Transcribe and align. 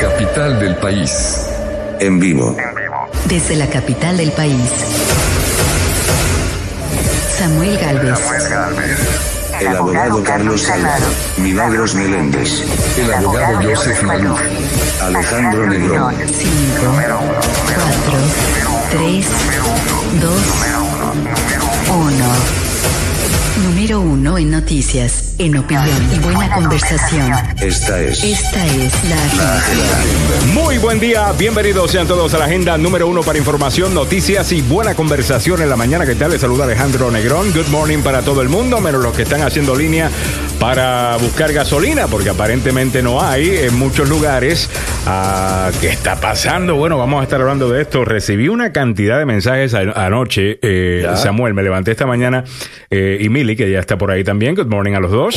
capital 0.00 0.58
del 0.58 0.76
país. 0.76 1.46
En 2.00 2.18
vivo. 2.18 2.56
Desde 3.26 3.56
la 3.56 3.66
capital 3.66 4.16
del 4.16 4.32
país. 4.32 4.56
Samuel 7.38 7.78
Galvez. 7.78 8.18
El 9.60 9.68
abogado 9.68 10.22
Carlos 10.24 10.62
Salado. 10.62 11.06
Milagros 11.36 11.94
Meléndez. 11.94 12.64
El 12.98 13.12
abogado 13.12 13.60
Joseph 13.62 14.02
Maluf. 14.02 14.40
Alejandro 15.02 15.66
Negrón. 15.66 16.14
5, 16.16 16.30
4, 17.74 18.18
3, 18.92 19.26
2, 20.20 20.32
1. 21.90 22.60
Número 23.64 24.00
1 24.00 24.38
en 24.38 24.50
noticias, 24.50 25.29
en 25.40 25.56
opinión 25.56 25.86
y 26.14 26.18
buena 26.18 26.50
conversación. 26.54 27.32
Esta 27.62 27.98
es 27.98 28.22
Esta 28.22 28.66
es 28.66 28.92
la 29.08 29.16
agenda. 29.16 30.52
Muy 30.52 30.76
buen 30.76 31.00
día, 31.00 31.32
bienvenidos 31.38 31.90
sean 31.90 32.06
todos 32.06 32.34
a 32.34 32.38
la 32.38 32.44
agenda 32.44 32.76
número 32.76 33.08
uno 33.08 33.22
para 33.22 33.38
información, 33.38 33.94
noticias 33.94 34.52
y 34.52 34.60
buena 34.60 34.94
conversación 34.94 35.62
en 35.62 35.70
la 35.70 35.76
mañana. 35.76 36.04
¿Qué 36.04 36.14
tal? 36.14 36.32
Les 36.32 36.42
saluda 36.42 36.64
Alejandro 36.64 37.10
Negrón. 37.10 37.52
Good 37.52 37.68
morning 37.68 38.00
para 38.00 38.20
todo 38.20 38.42
el 38.42 38.50
mundo, 38.50 38.82
menos 38.82 39.02
los 39.02 39.14
que 39.16 39.22
están 39.22 39.40
haciendo 39.40 39.74
línea 39.74 40.10
para 40.58 41.16
buscar 41.16 41.50
gasolina, 41.54 42.06
porque 42.06 42.28
aparentemente 42.28 43.02
no 43.02 43.22
hay 43.22 43.48
en 43.48 43.74
muchos 43.78 44.10
lugares. 44.10 44.68
Ah, 45.06 45.70
¿Qué 45.80 45.88
está 45.88 46.20
pasando? 46.20 46.76
Bueno, 46.76 46.98
vamos 46.98 47.20
a 47.20 47.22
estar 47.22 47.40
hablando 47.40 47.70
de 47.70 47.80
esto. 47.80 48.04
Recibí 48.04 48.48
una 48.48 48.72
cantidad 48.72 49.18
de 49.18 49.24
mensajes 49.24 49.72
anoche. 49.72 50.58
eh, 50.60 51.06
Samuel, 51.14 51.54
me 51.54 51.62
levanté 51.62 51.92
esta 51.92 52.04
mañana 52.06 52.44
eh, 52.90 53.16
y 53.22 53.30
Mili, 53.30 53.56
que 53.56 53.70
ya 53.70 53.78
está 53.78 53.96
por 53.96 54.10
ahí 54.10 54.22
también. 54.22 54.54
Good 54.54 54.66
morning 54.66 54.92
a 54.92 55.00
los 55.00 55.10
dos. 55.10 55.29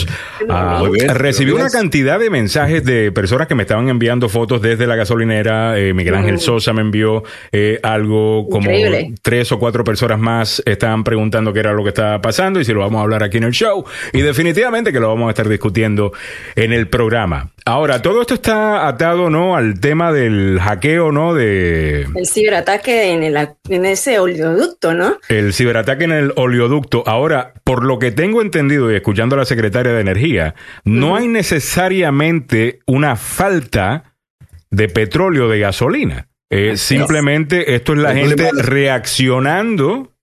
Ah, 0.49 0.77
Muy 0.79 0.97
bien, 0.99 1.09
recibí 1.15 1.52
una 1.52 1.70
cantidad 1.70 2.20
de 2.20 2.29
mensajes 2.29 2.83
de 2.83 3.11
personas 3.11 3.47
que 3.47 3.55
me 3.55 3.63
estaban 3.63 3.89
enviando 3.89 4.29
fotos 4.29 4.61
desde 4.61 4.88
la 4.88 4.95
gasolinera. 4.95 5.79
Eh, 5.79 5.93
Miguel 5.93 6.16
Ángel 6.16 6.39
Sosa 6.39 6.73
me 6.73 6.81
envió 6.81 7.23
eh, 7.52 7.80
algo 7.83 8.47
como 8.49 8.69
Increíble. 8.69 9.14
tres 9.21 9.52
o 9.52 9.59
cuatro 9.59 9.83
personas 9.83 10.19
más 10.19 10.61
estaban 10.66 11.03
preguntando 11.03 11.53
qué 11.53 11.59
era 11.59 11.73
lo 11.73 11.83
que 11.83 11.89
estaba 11.89 12.21
pasando 12.21 12.59
y 12.59 12.66
si 12.66 12.73
lo 12.73 12.81
vamos 12.81 12.99
a 12.99 13.03
hablar 13.03 13.23
aquí 13.23 13.38
en 13.38 13.44
el 13.45 13.52
show. 13.53 13.86
Y 14.11 14.21
definitivamente 14.21 14.91
que 14.91 14.99
lo 14.99 15.08
vamos 15.08 15.27
a 15.27 15.30
estar 15.31 15.47
discutiendo 15.47 16.11
en 16.55 16.73
el 16.73 16.88
programa. 16.88 17.52
Ahora, 17.66 18.02
todo 18.02 18.22
esto 18.22 18.33
está 18.33 18.88
atado, 18.88 19.30
¿no? 19.30 19.56
Al 19.56 19.80
tema 19.80 20.11
del 20.11 20.59
hackeo, 20.59 21.11
¿no? 21.14 21.33
De 21.33 22.08
El 22.14 22.28
ciberataque 22.28 23.14
en, 23.14 23.23
el, 23.23 23.38
en 23.70 23.86
ese 23.86 24.20
oleoducto, 24.20 24.94
¿no? 24.94 25.17
el 25.30 25.53
ciberataque 25.53 26.03
en 26.03 26.11
el 26.11 26.33
oleoducto. 26.36 27.03
Ahora, 27.08 27.53
por 27.64 27.86
lo 27.86 28.00
que 28.00 28.11
tengo 28.11 28.42
entendido 28.42 28.92
y 28.92 28.95
escuchando 28.95 29.36
a 29.36 29.39
la 29.39 29.45
secretaria 29.45 29.94
de 29.94 30.02
Energía, 30.02 30.55
no 30.83 31.16
hay 31.16 31.28
necesariamente 31.30 32.80
una 32.86 33.16
falta 33.16 34.16
de 34.70 34.89
petróleo, 34.89 35.48
de 35.48 35.59
gasolina. 35.59 36.27
Eh, 36.50 36.77
simplemente 36.77 37.75
esto 37.75 37.94
es 37.94 38.00
la 38.00 38.14
gente 38.14 38.50
reaccionando 38.53 40.14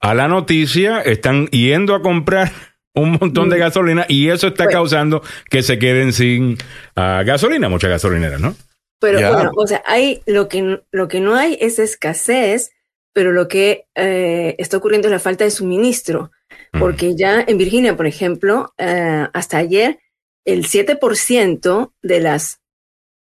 a 0.00 0.14
la 0.14 0.28
noticia, 0.28 1.00
están 1.00 1.46
yendo 1.48 1.94
a 1.94 2.02
comprar 2.02 2.52
un 2.94 3.12
montón 3.20 3.48
de 3.48 3.58
gasolina 3.58 4.04
y 4.08 4.28
eso 4.28 4.48
está 4.48 4.64
Bueno. 4.64 4.78
causando 4.78 5.22
que 5.50 5.62
se 5.62 5.78
queden 5.78 6.12
sin 6.12 6.58
ah, 6.96 7.22
gasolina, 7.24 7.68
muchas 7.68 7.90
gasolineras, 7.90 8.40
¿no? 8.40 8.54
Pero 9.00 9.18
bueno, 9.18 9.50
o 9.56 9.66
sea, 9.66 9.82
hay 9.84 10.22
lo 10.26 10.48
que, 10.48 10.80
lo 10.92 11.08
que 11.08 11.20
no 11.20 11.34
hay 11.34 11.58
es 11.60 11.80
escasez, 11.80 12.70
pero 13.12 13.32
lo 13.32 13.48
que 13.48 13.86
eh, 13.96 14.54
está 14.58 14.76
ocurriendo 14.76 15.08
es 15.08 15.12
la 15.12 15.18
falta 15.18 15.44
de 15.44 15.50
suministro. 15.50 16.30
Porque 16.78 17.14
ya 17.16 17.44
en 17.46 17.58
Virginia, 17.58 17.96
por 17.96 18.06
ejemplo, 18.06 18.72
eh, 18.78 19.26
hasta 19.32 19.58
ayer, 19.58 19.98
el 20.46 20.66
7% 20.66 21.92
de 22.02 22.20
las 22.20 22.61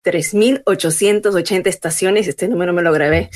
3.880 0.05 1.67
estaciones, 1.67 2.29
este 2.29 2.49
número 2.49 2.73
me 2.73 2.83
lo 2.83 2.93
grabé, 2.93 3.31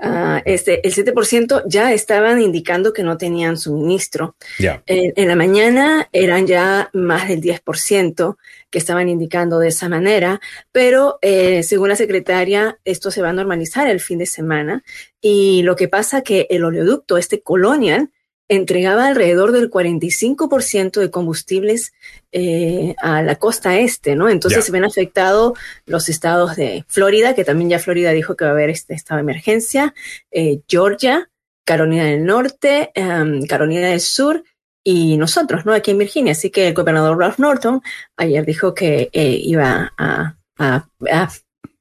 ah, 0.00 0.42
este, 0.44 0.86
el 0.86 0.94
7% 0.94 1.62
ya 1.66 1.92
estaban 1.92 2.40
indicando 2.42 2.92
que 2.92 3.02
no 3.02 3.16
tenían 3.16 3.56
suministro. 3.56 4.36
Ya. 4.58 4.82
En, 4.86 5.12
en 5.16 5.28
la 5.28 5.36
mañana 5.36 6.08
eran 6.12 6.46
ya 6.46 6.90
más 6.92 7.28
del 7.28 7.40
10% 7.40 8.36
que 8.70 8.78
estaban 8.78 9.08
indicando 9.08 9.58
de 9.58 9.68
esa 9.68 9.88
manera, 9.88 10.40
pero 10.72 11.18
eh, 11.22 11.62
según 11.62 11.88
la 11.88 11.96
secretaria, 11.96 12.78
esto 12.84 13.10
se 13.10 13.22
va 13.22 13.30
a 13.30 13.32
normalizar 13.32 13.88
el 13.88 14.00
fin 14.00 14.18
de 14.18 14.26
semana. 14.26 14.82
Y 15.20 15.62
lo 15.62 15.76
que 15.76 15.88
pasa 15.88 16.22
que 16.22 16.46
el 16.50 16.64
oleoducto, 16.64 17.16
este 17.16 17.42
Colonial, 17.42 18.10
entregaba 18.48 19.06
alrededor 19.08 19.52
del 19.52 19.70
45% 19.70 21.00
de 21.00 21.10
combustibles 21.10 21.92
eh, 22.32 22.94
a 23.02 23.22
la 23.22 23.36
costa 23.36 23.78
este, 23.78 24.16
¿no? 24.16 24.28
Entonces 24.28 24.60
se 24.66 24.72
ven 24.72 24.84
afectados 24.84 25.58
los 25.86 26.08
estados 26.08 26.56
de 26.56 26.84
Florida, 26.88 27.34
que 27.34 27.44
también 27.44 27.70
ya 27.70 27.78
Florida 27.78 28.12
dijo 28.12 28.36
que 28.36 28.44
va 28.44 28.50
a 28.50 28.54
haber 28.54 28.70
este 28.70 28.94
estado 28.94 29.18
de 29.18 29.22
emergencia, 29.22 29.94
eh, 30.30 30.60
Georgia, 30.68 31.30
Carolina 31.66 32.04
del 32.04 32.24
Norte, 32.24 32.90
em, 32.94 33.42
Carolina 33.46 33.88
del 33.88 34.00
Sur 34.00 34.42
y 34.84 35.18
nosotros, 35.18 35.66
¿no? 35.66 35.74
Aquí 35.74 35.90
en 35.90 35.98
Virginia. 35.98 36.32
Así 36.32 36.48
que 36.50 36.68
el 36.68 36.74
gobernador 36.74 37.18
Ralph 37.18 37.38
Norton 37.38 37.82
ayer 38.16 38.46
dijo 38.46 38.72
que 38.74 39.10
eh, 39.12 39.38
iba 39.42 39.92
a, 39.98 40.36
a- 40.58 40.88
a 41.10 41.30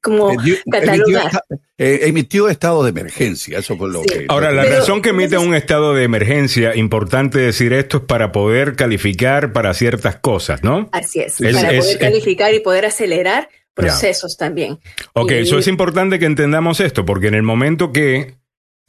como 0.07 0.31
Emitió, 0.31 0.55
emitió, 0.65 0.71
catalogar. 0.71 1.25
esta- 1.27 1.43
eh, 1.77 1.99
emitió 2.03 2.49
estado 2.49 2.83
de 2.83 2.89
emergencia, 2.89 3.59
eso 3.59 3.77
fue 3.77 3.89
lo 3.89 4.01
Sí. 4.01 4.07
que... 4.09 4.25
Ahora, 4.29 4.51
la 4.51 4.63
Pero- 4.63 4.77
razón 4.77 5.01
que 5.01 5.09
emite 5.09 5.37
un 5.37 5.53
estado 5.53 5.93
de 5.93 6.03
emergencia, 6.03 6.75
importante 6.75 7.37
decir 7.39 7.73
esto, 7.73 7.97
es 7.97 8.03
para 8.03 8.31
poder 8.31 8.75
calificar 8.75 9.53
para 9.53 9.73
ciertas 9.73 10.15
cosas, 10.17 10.63
¿no? 10.63 10.89
Así 10.91 11.19
es, 11.19 11.39
Es- 11.41 11.55
para 11.55 11.71
es- 11.71 11.79
poder 11.79 11.95
es- 11.95 11.97
calificar 11.97 12.53
y 12.53 12.59
poder 12.61 12.85
acelerar 12.85 13.49
procesos 13.73 14.37
también. 14.37 14.79
Ok, 15.13 15.31
Y- 15.31 15.35
eso 15.35 15.59
es 15.59 15.67
importante 15.67 16.17
que 16.17 16.25
entendamos 16.25 16.79
esto, 16.79 17.05
porque 17.05 17.27
en 17.27 17.35
el 17.35 17.43
momento 17.43 17.91
que 17.91 18.35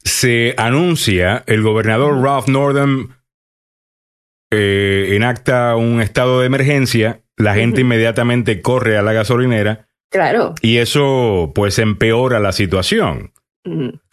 se 0.03 0.55
anuncia, 0.57 1.43
el 1.45 1.61
gobernador 1.61 2.21
Ralph 2.23 2.47
Northam 2.47 3.15
eh, 4.51 5.09
enacta 5.15 5.75
un 5.75 6.01
estado 6.01 6.39
de 6.39 6.47
emergencia, 6.47 7.21
la 7.37 7.53
gente 7.53 7.81
inmediatamente 7.81 8.61
corre 8.61 8.97
a 8.97 9.01
la 9.03 9.13
gasolinera 9.13 9.88
Claro. 10.09 10.55
y 10.61 10.77
eso 10.77 11.51
pues 11.53 11.77
empeora 11.79 12.39
la 12.39 12.51
situación. 12.51 13.31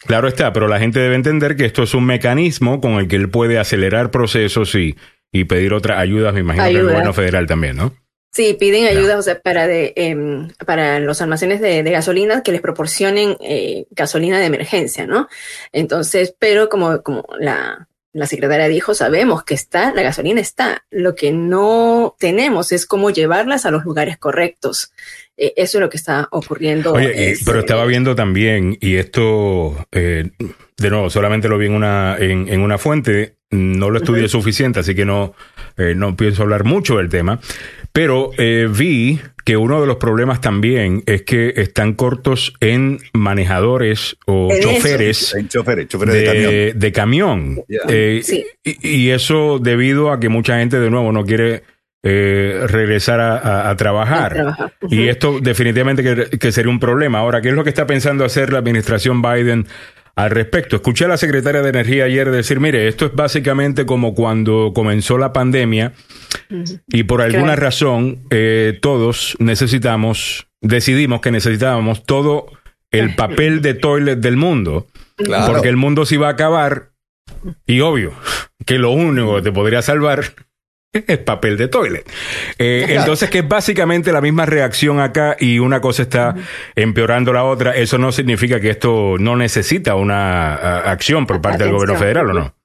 Claro 0.05 0.27
está, 0.27 0.53
pero 0.53 0.67
la 0.67 0.77
gente 0.77 0.99
debe 0.99 1.15
entender 1.15 1.55
que 1.55 1.65
esto 1.65 1.81
es 1.81 1.95
un 1.95 2.05
mecanismo 2.05 2.79
con 2.79 2.93
el 2.93 3.07
que 3.07 3.15
él 3.15 3.29
puede 3.29 3.57
acelerar 3.57 4.11
procesos 4.11 4.75
y, 4.75 4.95
y 5.31 5.45
pedir 5.45 5.73
otras 5.73 5.97
ayudas, 5.99 6.33
me 6.35 6.41
imagino 6.41 6.63
que 6.65 6.69
el 6.69 6.75
Ayuda. 6.77 6.91
gobierno 6.91 7.13
federal 7.13 7.47
también, 7.47 7.75
¿no? 7.77 7.93
Sí, 8.33 8.55
piden 8.59 8.85
ayuda 8.85 9.17
o 9.17 9.21
sea, 9.23 9.39
para, 9.39 9.65
de, 9.65 9.93
em, 9.95 10.49
para 10.67 10.99
los 10.99 11.21
almacenes 11.23 11.59
de, 11.59 11.81
de 11.81 11.89
gasolina 11.91 12.43
que 12.43 12.51
les 12.51 12.61
proporcionen 12.61 13.35
eh, 13.39 13.85
gasolina 13.89 14.39
de 14.39 14.45
emergencia, 14.45 15.07
¿no? 15.07 15.27
Entonces, 15.71 16.35
pero 16.37 16.69
como, 16.69 17.01
como 17.01 17.25
la, 17.39 17.87
la 18.17 18.27
secretaria 18.27 18.67
dijo, 18.67 18.93
sabemos 18.93 19.43
que 19.43 19.53
está, 19.53 19.93
la 19.93 20.01
gasolina 20.01 20.41
está. 20.41 20.83
Lo 20.89 21.15
que 21.15 21.31
no 21.31 22.15
tenemos 22.19 22.71
es 22.71 22.85
cómo 22.85 23.09
llevarlas 23.11 23.65
a 23.65 23.71
los 23.71 23.85
lugares 23.85 24.17
correctos. 24.17 24.91
Eh, 25.37 25.53
eso 25.55 25.77
es 25.77 25.81
lo 25.81 25.89
que 25.89 25.97
está 25.97 26.27
ocurriendo. 26.31 26.93
Oye, 26.93 27.13
y- 27.15 27.23
es, 27.31 27.43
pero 27.45 27.59
estaba 27.59 27.85
viendo 27.85 28.15
también, 28.15 28.77
y 28.81 28.95
esto, 28.95 29.85
eh, 29.91 30.31
de 30.77 30.89
nuevo, 30.89 31.09
solamente 31.09 31.47
lo 31.47 31.57
vi 31.57 31.67
en 31.67 31.73
una, 31.73 32.17
en, 32.17 32.47
en 32.49 32.61
una 32.61 32.77
fuente, 32.77 33.35
no 33.51 33.89
lo 33.89 33.99
estudié 33.99 34.27
suficiente, 34.27 34.79
así 34.79 34.95
que 34.95 35.05
no, 35.05 35.33
eh, 35.77 35.93
no 35.95 36.15
pienso 36.17 36.41
hablar 36.43 36.63
mucho 36.63 36.97
del 36.97 37.09
tema, 37.09 37.39
pero 37.93 38.31
vi 38.71 39.21
que 39.47 39.55
uno 39.55 39.79
de 39.79 39.87
los 39.87 39.95
problemas 39.95 40.41
también 40.41 41.03
es 41.05 41.21
que 41.21 41.53
están 41.55 41.93
cortos 41.93 42.53
en 42.59 42.99
manejadores 43.13 44.17
o 44.25 44.49
En 44.51 44.57
eso. 44.59 44.69
choferes 44.73 45.35
En 45.35 45.47
choferes, 45.47 45.87
choferes 45.87 46.13
de, 46.13 46.19
de, 46.19 46.25
camión. 46.25 46.79
de 46.79 46.91
camión. 46.91 47.63
Ya. 47.69 47.79
Eh, 47.87 48.19
Sí. 48.23 48.45
y, 48.65 48.87
y 49.05 49.09
eso 49.11 49.57
debido 49.59 50.11
a 50.11 50.19
que 50.19 50.27
mucha 50.27 50.59
gente 50.59 50.81
de 50.81 50.89
nuevo 50.89 51.13
no 51.13 51.23
quiere 51.23 51.63
eh, 52.03 52.61
regresar 52.67 53.21
a, 53.21 53.37
a- 53.37 53.69
a 53.69 53.75
trabajar. 53.77 54.31
A 54.33 54.35
trabajar. 54.35 54.73
Y 54.89 55.07
esto 55.07 55.39
definitivamente 55.41 56.03
que, 56.03 56.37
que 56.37 56.51
sería 56.51 56.69
un 56.69 56.79
problema. 56.81 57.19
Ahora, 57.19 57.39
¿qué 57.41 57.47
es 57.47 57.55
lo 57.55 57.63
que 57.63 57.69
está 57.69 57.87
pensando 57.87 58.25
hacer 58.25 58.51
la 58.51 58.59
administración 58.59 59.21
Biden 59.21 59.65
al 60.15 60.29
respecto? 60.29 60.75
Escuché 60.75 61.05
a 61.05 61.07
la 61.07 61.17
secretaria 61.17 61.61
de 61.61 61.69
Energía 61.69 62.03
ayer 62.03 62.31
decir, 62.31 62.59
mire, 62.59 62.87
esto 62.89 63.05
es 63.05 63.13
básicamente 63.13 63.85
como 63.85 64.13
cuando 64.13 64.73
comenzó 64.75 65.17
la 65.17 65.31
pandemia 65.31 65.93
y 66.87 67.03
por 67.03 67.21
alguna 67.21 67.53
Claro. 67.53 67.61
razón 67.61 68.19
eh, 68.29 68.77
todos 68.81 69.35
necesitamos, 69.39 70.47
decidimos 70.61 71.21
que 71.21 71.31
necesitábamos 71.31 72.03
todo 72.03 72.47
el 72.91 73.15
papel 73.15 73.61
de 73.61 73.73
toilet 73.73 74.19
del 74.19 74.37
mundo. 74.37 74.87
Claro. 75.17 75.53
Porque 75.53 75.69
el 75.69 75.77
mundo 75.77 76.05
se 76.05 76.15
iba 76.15 76.27
a 76.27 76.31
acabar 76.31 76.91
y 77.65 77.81
obvio 77.81 78.13
que 78.65 78.77
lo 78.77 78.91
único 78.91 79.35
que 79.37 79.41
te 79.41 79.51
podría 79.51 79.81
salvar 79.81 80.23
es 80.93 81.17
papel 81.19 81.57
de 81.57 81.67
toilet. 81.67 82.09
Eh, 82.57 82.85
entonces 82.89 83.29
que 83.29 83.39
es 83.39 83.47
básicamente 83.47 84.11
la 84.11 84.21
misma 84.21 84.45
reacción 84.45 84.99
acá 84.99 85.35
y 85.39 85.59
una 85.59 85.81
cosa 85.81 86.03
está 86.03 86.35
empeorando 86.75 87.33
la 87.33 87.43
otra. 87.43 87.75
Eso 87.75 87.97
no 87.97 88.11
significa 88.11 88.59
que 88.59 88.69
esto 88.69 89.15
no 89.19 89.35
necesita 89.35 89.95
una 89.95 90.55
a, 90.55 90.91
acción 90.91 91.25
por 91.27 91.41
parte 91.41 91.63
del 91.63 91.73
gobierno 91.73 91.97
federal 91.97 92.29
o 92.29 92.33
no. 92.33 92.55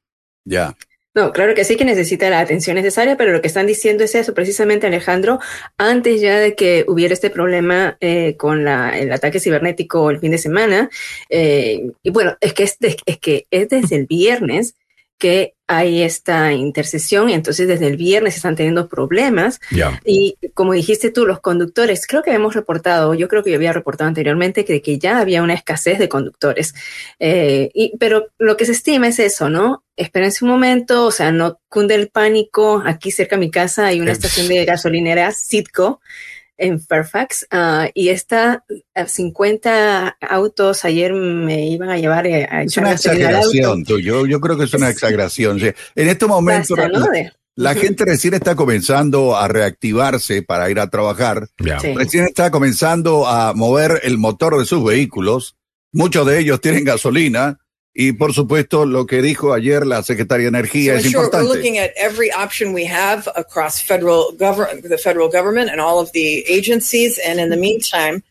Ya. 0.44 0.74
No, 1.14 1.30
claro 1.32 1.54
que 1.54 1.64
sí 1.64 1.76
que 1.76 1.84
necesita 1.84 2.30
la 2.30 2.40
atención 2.40 2.74
necesaria, 2.74 3.18
pero 3.18 3.32
lo 3.32 3.42
que 3.42 3.48
están 3.48 3.66
diciendo 3.66 4.02
es 4.02 4.14
eso, 4.14 4.32
precisamente 4.32 4.86
Alejandro, 4.86 5.40
antes 5.76 6.22
ya 6.22 6.38
de 6.38 6.54
que 6.54 6.86
hubiera 6.88 7.12
este 7.12 7.28
problema 7.28 7.98
eh, 8.00 8.36
con 8.38 8.64
la, 8.64 8.98
el 8.98 9.12
ataque 9.12 9.38
cibernético 9.38 10.10
el 10.10 10.20
fin 10.20 10.30
de 10.30 10.38
semana, 10.38 10.88
eh, 11.28 11.90
y 12.02 12.10
bueno, 12.10 12.38
es 12.40 12.54
que 12.54 12.62
es, 12.62 12.78
es 12.80 13.18
que 13.18 13.46
es 13.50 13.68
desde 13.68 13.96
el 13.96 14.06
viernes 14.06 14.74
que 15.22 15.54
hay 15.68 16.02
esta 16.02 16.52
intercesión 16.52 17.30
y 17.30 17.34
entonces 17.34 17.68
desde 17.68 17.86
el 17.86 17.96
viernes 17.96 18.34
están 18.34 18.56
teniendo 18.56 18.88
problemas 18.88 19.60
y 20.04 20.36
como 20.52 20.72
dijiste 20.72 21.12
tú, 21.12 21.24
los 21.26 21.38
conductores, 21.38 22.08
creo 22.08 22.24
que 22.24 22.32
hemos 22.32 22.54
reportado, 22.54 23.14
yo 23.14 23.28
creo 23.28 23.44
que 23.44 23.50
yo 23.50 23.56
había 23.56 23.72
reportado 23.72 24.08
anteriormente 24.08 24.64
que, 24.64 24.82
que 24.82 24.98
ya 24.98 25.20
había 25.20 25.44
una 25.44 25.54
escasez 25.54 26.00
de 26.00 26.08
conductores. 26.08 26.74
Eh, 27.20 27.70
y, 27.72 27.96
pero 27.98 28.26
lo 28.38 28.56
que 28.56 28.64
se 28.64 28.72
estima 28.72 29.06
es 29.06 29.20
eso, 29.20 29.48
¿no? 29.48 29.84
Espérense 29.94 30.44
un 30.44 30.50
momento, 30.50 31.06
o 31.06 31.12
sea, 31.12 31.30
no 31.30 31.60
cunde 31.68 31.94
el 31.94 32.08
pánico. 32.08 32.82
Aquí 32.84 33.12
cerca 33.12 33.36
de 33.36 33.40
mi 33.40 33.50
casa 33.52 33.86
hay 33.86 34.00
una 34.00 34.10
Eh, 34.10 34.14
estación 34.14 34.48
de 34.48 34.64
gasolinera 34.64 35.30
Citgo 35.30 36.00
en 36.58 36.80
Fairfax 36.80 37.46
ah, 37.50 37.88
y 37.94 38.08
está 38.08 38.64
a 38.94 39.06
50 39.06 40.16
autos 40.20 40.84
ayer 40.84 41.12
me 41.12 41.66
iban 41.66 41.90
a 41.90 41.98
llevar 41.98 42.26
eh, 42.26 42.46
a 42.50 42.62
Es 42.62 42.76
una 42.76 42.92
exageración, 42.92 43.84
tú. 43.84 43.98
Yo, 43.98 44.26
yo 44.26 44.40
creo 44.40 44.56
que 44.56 44.64
es 44.64 44.74
una 44.74 44.86
Sí. 44.86 44.92
exageración. 44.92 45.58
Sí. 45.60 45.70
En 45.94 46.08
estos 46.08 46.28
momentos, 46.28 46.76
Basta, 46.76 46.98
¿no? 46.98 47.06
la, 47.56 47.74
gente 47.74 48.04
recién 48.04 48.34
está 48.34 48.54
comenzando 48.54 49.36
a 49.36 49.48
reactivarse 49.48 50.42
para 50.42 50.70
ir 50.70 50.78
a 50.78 50.88
trabajar. 50.88 51.48
Sí. 51.58 51.94
Recién 51.94 52.24
está 52.24 52.50
comenzando 52.50 53.26
a 53.26 53.54
mover 53.54 54.00
el 54.04 54.18
motor 54.18 54.58
de 54.58 54.64
sus 54.64 54.84
vehículos. 54.84 55.56
Muchos 55.92 56.26
de 56.26 56.38
ellos 56.38 56.60
tienen 56.60 56.84
gasolina. 56.84 57.58
Y 57.94 58.12
por 58.12 58.32
supuesto, 58.32 58.86
lo 58.86 59.06
que 59.06 59.20
dijo 59.20 59.52
ayer 59.52 59.86
la 59.86 60.02
secretaria 60.02 60.44
de 60.50 60.58
Energía 60.58 60.94
So 60.94 60.98
es 61.00 61.06
in 61.06 61.12
short, 61.12 61.32
we're 61.32 61.40
importante. 61.42 61.56
looking 61.56 61.78
at 61.78 61.90
every 61.96 62.30
option 62.32 62.72
we 62.72 62.86
have 62.86 63.28
across 63.36 63.80
federal 63.82 64.32
government, 64.32 64.88
the 64.88 64.96
federal 64.96 65.28
government, 65.28 65.70
and 65.70 65.78
all 65.78 66.00
of 66.00 66.10
the 66.12 66.42
agencies. 66.48 67.18
And 67.18 67.38
in 67.38 67.50
the 67.50 67.56
meantime, 67.58 68.22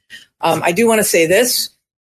um, 0.41 0.61
I 0.63 0.71
do 0.71 0.87
want 0.87 0.99
to 0.99 1.03
say 1.03 1.27
this: 1.27 1.69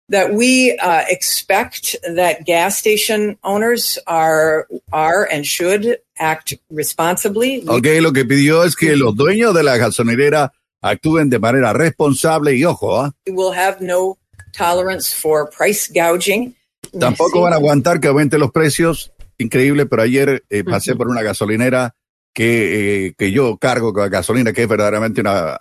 that 0.09 0.33
we 0.33 0.75
uh, 0.81 1.03
expect 1.07 1.95
that 2.15 2.45
gas 2.45 2.77
station 2.77 3.38
owners 3.44 4.00
are 4.07 4.68
are 4.92 5.27
and 5.31 5.45
should 5.45 6.00
act 6.18 6.56
responsibly. 6.71 7.59
We 7.59 7.69
Ok, 7.69 8.01
lo 8.01 8.12
que 8.12 8.25
pidió 8.25 8.63
es 8.63 8.75
que 8.75 8.95
los 8.95 9.15
dueños 9.15 9.53
de 9.53 9.62
la 9.62 9.77
gasolinera 9.77 10.51
actúen 10.81 11.30
de 11.30 11.38
manera 11.38 11.74
responsable 11.74 12.56
y 12.56 12.63
ojo, 12.65 13.00
¿ah? 13.00 13.13
will 13.27 13.53
have 13.53 13.81
no 13.81 14.18
tolerance 14.51 15.13
for 15.13 15.47
price 15.47 15.88
gouging. 15.88 16.56
Tampoco 17.00 17.38
Sí. 17.38 17.44
van 17.44 17.53
a 17.53 17.57
aguantar 17.57 18.00
que 18.00 18.07
aumenten 18.07 18.39
los 18.39 18.51
precios. 18.51 19.12
Increíble, 19.38 19.86
pero 19.86 20.01
ayer 20.01 20.44
eh, 20.50 20.63
pasé 20.63 20.95
por 20.95 21.07
una 21.09 21.21
gasolinera 21.21 21.94
que, 22.33 23.06
eh, 23.07 23.13
que 23.18 23.31
yo 23.31 23.57
cargo 23.57 23.94
con 23.94 24.09
gasolina, 24.09 24.51
que 24.53 24.63
es 24.63 24.68
verdaderamente 24.68 25.21
una 25.21 25.57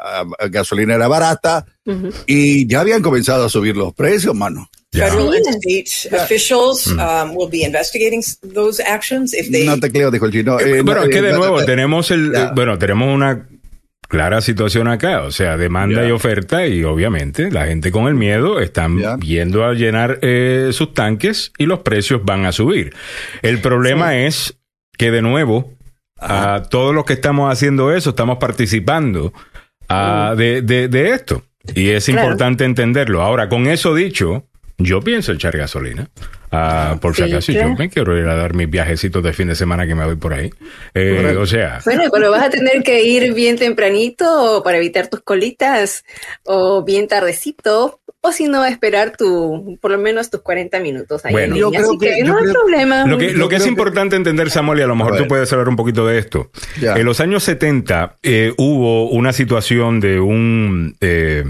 gasolinera 0.51 1.07
barata, 1.09 1.65
y 2.27 2.67
ya 2.67 2.81
habían 2.81 3.01
comenzado 3.03 3.45
a 3.45 3.49
subir 3.49 3.77
los 3.77 3.93
precios, 3.95 4.35
mano. 4.35 4.69
Federal 4.93 5.33
and 5.35 5.65
officials 6.13 6.87
um, 6.87 7.35
will 7.37 7.51
be 7.51 7.65
investigating 7.65 8.21
s- 8.21 8.39
those 8.55 8.81
actions 8.81 9.35
if 9.35 9.51
they 9.51 9.67
No 9.67 9.79
te 9.81 9.91
creo, 9.91 10.11
dijo 10.11 10.27
el 10.27 10.33
chino. 10.33 10.61
Eh, 10.61 10.83
bueno, 10.83 11.01
no, 11.01 11.07
es 11.07 11.11
que 11.11 11.19
eh, 11.19 11.23
de 11.23 11.33
no, 11.33 11.39
nuevo 11.39 11.61
no, 11.61 11.67
tenemos 11.67 12.11
el, 12.13 12.33
eh, 12.35 12.49
bueno, 12.55 12.79
tenemos 12.79 13.13
una 13.13 13.49
clara 14.09 14.41
situación 14.41 14.89
acá, 14.89 15.23
o 15.23 15.31
sea, 15.31 15.57
demanda 15.57 16.07
y 16.07 16.11
oferta 16.11 16.67
y 16.67 16.85
obviamente 16.85 17.51
la 17.51 17.67
gente 17.67 17.91
con 17.91 18.07
el 18.07 18.15
miedo 18.15 18.61
están 18.61 18.99
Ya. 18.99 19.17
yendo 19.19 19.65
a 19.65 19.75
llenar 19.75 20.19
eh, 20.23 20.71
sus 20.73 20.93
tanques 20.95 21.53
y 21.59 21.67
los 21.67 21.81
precios 21.81 22.21
van 22.25 22.45
a 22.47 22.53
subir. 22.53 22.95
El 23.43 23.61
problema 23.61 24.17
es 24.19 24.59
que 24.97 25.11
de 25.11 25.23
nuevo 25.23 25.73
a 26.21 26.63
todos 26.71 26.95
los 26.95 27.05
que 27.05 27.15
estamos 27.15 27.53
haciendo 27.53 27.93
eso 27.93 28.11
estamos 28.11 28.39
participando 28.39 29.33
ah, 29.89 30.35
de, 30.37 30.63
de- 30.63 30.89
de 30.89 31.11
esto 31.11 31.43
y 31.75 31.89
es 31.91 32.07
Claro. 32.07 32.23
importante 32.23 32.65
entenderlo. 32.65 33.23
Ahora, 33.23 33.49
con 33.49 33.67
eso 33.67 33.95
dicho, 33.95 34.47
yo 34.79 35.01
pienso 35.01 35.33
echar 35.33 35.57
gasolina. 35.57 36.09
Ah, 36.57 36.99
por 37.01 37.17
si 37.17 37.25
Sí, 37.25 37.33
acaso, 37.33 37.53
claro. 37.53 37.69
yo 37.71 37.75
me 37.77 37.89
quiero 37.91 38.17
ir 38.17 38.27
a 38.29 38.37
dar 38.37 38.55
mis 38.55 38.71
viajecitos 38.71 39.23
de 39.25 39.33
fin 39.33 39.49
de 39.49 39.57
semana 39.57 39.89
que 39.89 39.97
me 39.97 40.05
voy 40.05 40.15
por 40.15 40.35
ahí. 40.35 40.51
Eh, 40.95 41.37
o 41.37 41.47
sea, 41.47 41.81
Bueno, 41.85 42.05
pero 42.13 42.31
vas 42.31 42.45
a 42.45 42.51
tener 42.51 42.83
que 42.85 43.03
ir 43.03 43.35
bien 43.35 43.57
tempranito 43.57 44.63
para 44.65 44.77
evitar 44.79 45.09
tus 45.09 45.21
colitas 45.23 46.05
o 46.45 46.85
bien 46.85 47.09
tardecito 47.09 47.99
o 48.21 48.31
si 48.33 48.45
no 48.45 48.65
esperar 48.65 49.17
tu 49.17 49.77
por 49.81 49.91
lo 49.91 49.99
menos 49.99 50.31
tus 50.31 50.43
40 50.43 50.79
minutos 50.79 51.25
ahí 51.25 51.33
Bueno. 51.33 51.55
en 51.57 51.61
Yo 51.61 51.67
línea. 51.71 51.81
creo 51.81 51.91
Así 51.91 51.99
que- 51.99 52.23
no 52.25 52.37
hay 52.37 52.43
creo- 52.45 52.55
problema. 52.55 53.07
Lo 53.07 53.19
que, 53.19 53.33
lo 53.33 53.49
que 53.49 53.57
es 53.57 53.63
que- 53.65 53.69
importante 53.69 54.15
entender, 54.17 54.49
Samuel, 54.51 54.79
y 54.79 54.83
a 54.83 54.87
lo 54.87 54.95
mejor 54.95 55.15
A 55.15 55.19
tú 55.19 55.27
puedes 55.27 55.53
hablar 55.53 55.69
un 55.69 55.77
poquito 55.77 56.07
de 56.07 56.19
esto. 56.19 56.51
Ya. 56.81 56.95
En 56.95 57.05
los 57.05 57.19
años 57.21 57.43
70 57.43 58.17
eh, 58.23 58.53
hubo 58.59 59.09
una 59.11 59.33
situación 59.33 59.99
de 59.99 60.21
un... 60.21 60.97
eh, 61.01 61.43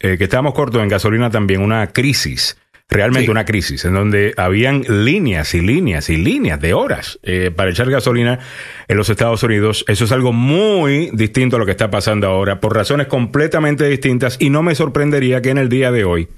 eh, 0.00 0.18
que 0.18 0.24
estábamos 0.24 0.52
cortos 0.54 0.82
en 0.82 0.88
gasolina 0.88 1.30
también, 1.30 1.62
una 1.62 1.86
crisis. 1.86 2.58
Realmente 2.92 3.26
Sí. 3.26 3.30
una 3.30 3.44
crisis, 3.44 3.84
en 3.84 3.94
donde 3.94 4.34
habían 4.36 4.82
líneas 4.88 5.54
y 5.54 5.60
líneas 5.60 6.10
y 6.10 6.16
líneas 6.16 6.60
de 6.60 6.74
horas 6.74 7.18
eh, 7.22 7.50
para 7.54 7.70
echar 7.70 7.90
gasolina 7.90 8.38
en 8.86 8.96
los 8.96 9.08
Estados 9.08 9.42
Unidos. 9.42 9.84
Eso 9.88 10.04
es 10.04 10.12
algo 10.12 10.32
muy 10.32 11.10
distinto 11.12 11.56
a 11.56 11.58
lo 11.58 11.64
que 11.64 11.70
está 11.72 11.90
pasando 11.90 12.26
ahora, 12.28 12.60
por 12.60 12.74
razones 12.74 13.06
completamente 13.06 13.88
distintas, 13.88 14.36
y 14.40 14.50
no 14.50 14.62
me 14.62 14.74
sorprendería 14.74 15.40
que 15.40 15.50
en 15.50 15.58
el 15.58 15.68
día 15.68 15.90
de 15.90 16.04
hoy 16.04 16.28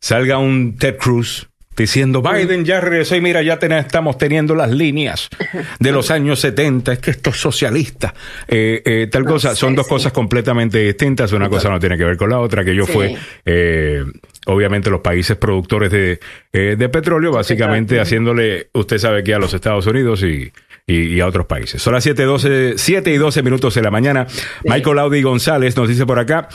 salga 0.00 0.38
un 0.38 0.76
Ted 0.76 0.96
Cruz 0.96 1.47
diciendo 1.78 2.20
Biden 2.22 2.64
ya 2.64 2.80
regresó 2.80 3.16
y 3.16 3.20
mira, 3.22 3.40
ya 3.42 3.58
ten- 3.58 3.72
estamos 3.72 4.18
teniendo 4.18 4.54
las 4.54 4.70
líneas 4.70 5.28
de 5.78 5.92
los 5.92 6.10
años 6.10 6.40
70, 6.40 6.92
es 6.92 6.98
que 6.98 7.10
esto 7.12 7.30
es 7.30 7.36
socialista, 7.36 8.12
eh, 8.46 8.82
eh, 8.84 9.08
tal 9.10 9.22
No 9.24 9.30
cosa, 9.30 9.54
son 9.56 9.74
dos 9.74 9.86
sí. 9.86 9.90
cosas 9.90 10.12
completamente 10.12 10.78
distintas, 10.78 11.32
una 11.32 11.48
cosa 11.48 11.70
no 11.70 11.78
tiene 11.80 11.96
que 11.96 12.04
ver 12.04 12.16
con 12.16 12.28
la 12.30 12.40
otra, 12.40 12.64
que 12.64 12.74
yo 12.74 12.84
Sí. 12.84 12.92
fue, 12.92 13.16
eh, 13.46 14.04
obviamente 14.46 14.90
los 14.90 15.00
países 15.00 15.36
productores 15.36 15.90
de, 15.90 16.20
eh, 16.52 16.76
de 16.78 16.88
petróleo, 16.88 17.32
básicamente 17.32 18.00
haciéndole, 18.00 18.68
usted 18.74 18.98
sabe 18.98 19.22
que 19.22 19.32
a 19.34 19.38
los 19.38 19.54
Estados 19.54 19.86
Unidos 19.86 20.22
y, 20.22 20.52
y, 20.86 21.14
y 21.14 21.20
a 21.20 21.26
otros 21.26 21.46
países. 21.46 21.80
Son 21.82 21.92
las 21.94 22.02
7, 22.02 22.22
12, 22.24 22.74
7 22.76 23.12
y 23.12 23.18
12 23.18 23.42
minutos 23.42 23.74
de 23.74 23.82
la 23.82 23.90
mañana. 23.90 24.26
Michael 24.64 24.98
Audi 25.00 25.22
González 25.22 25.76
nos 25.76 25.88
dice 25.88 26.06
por 26.06 26.18
acá, 26.18 26.48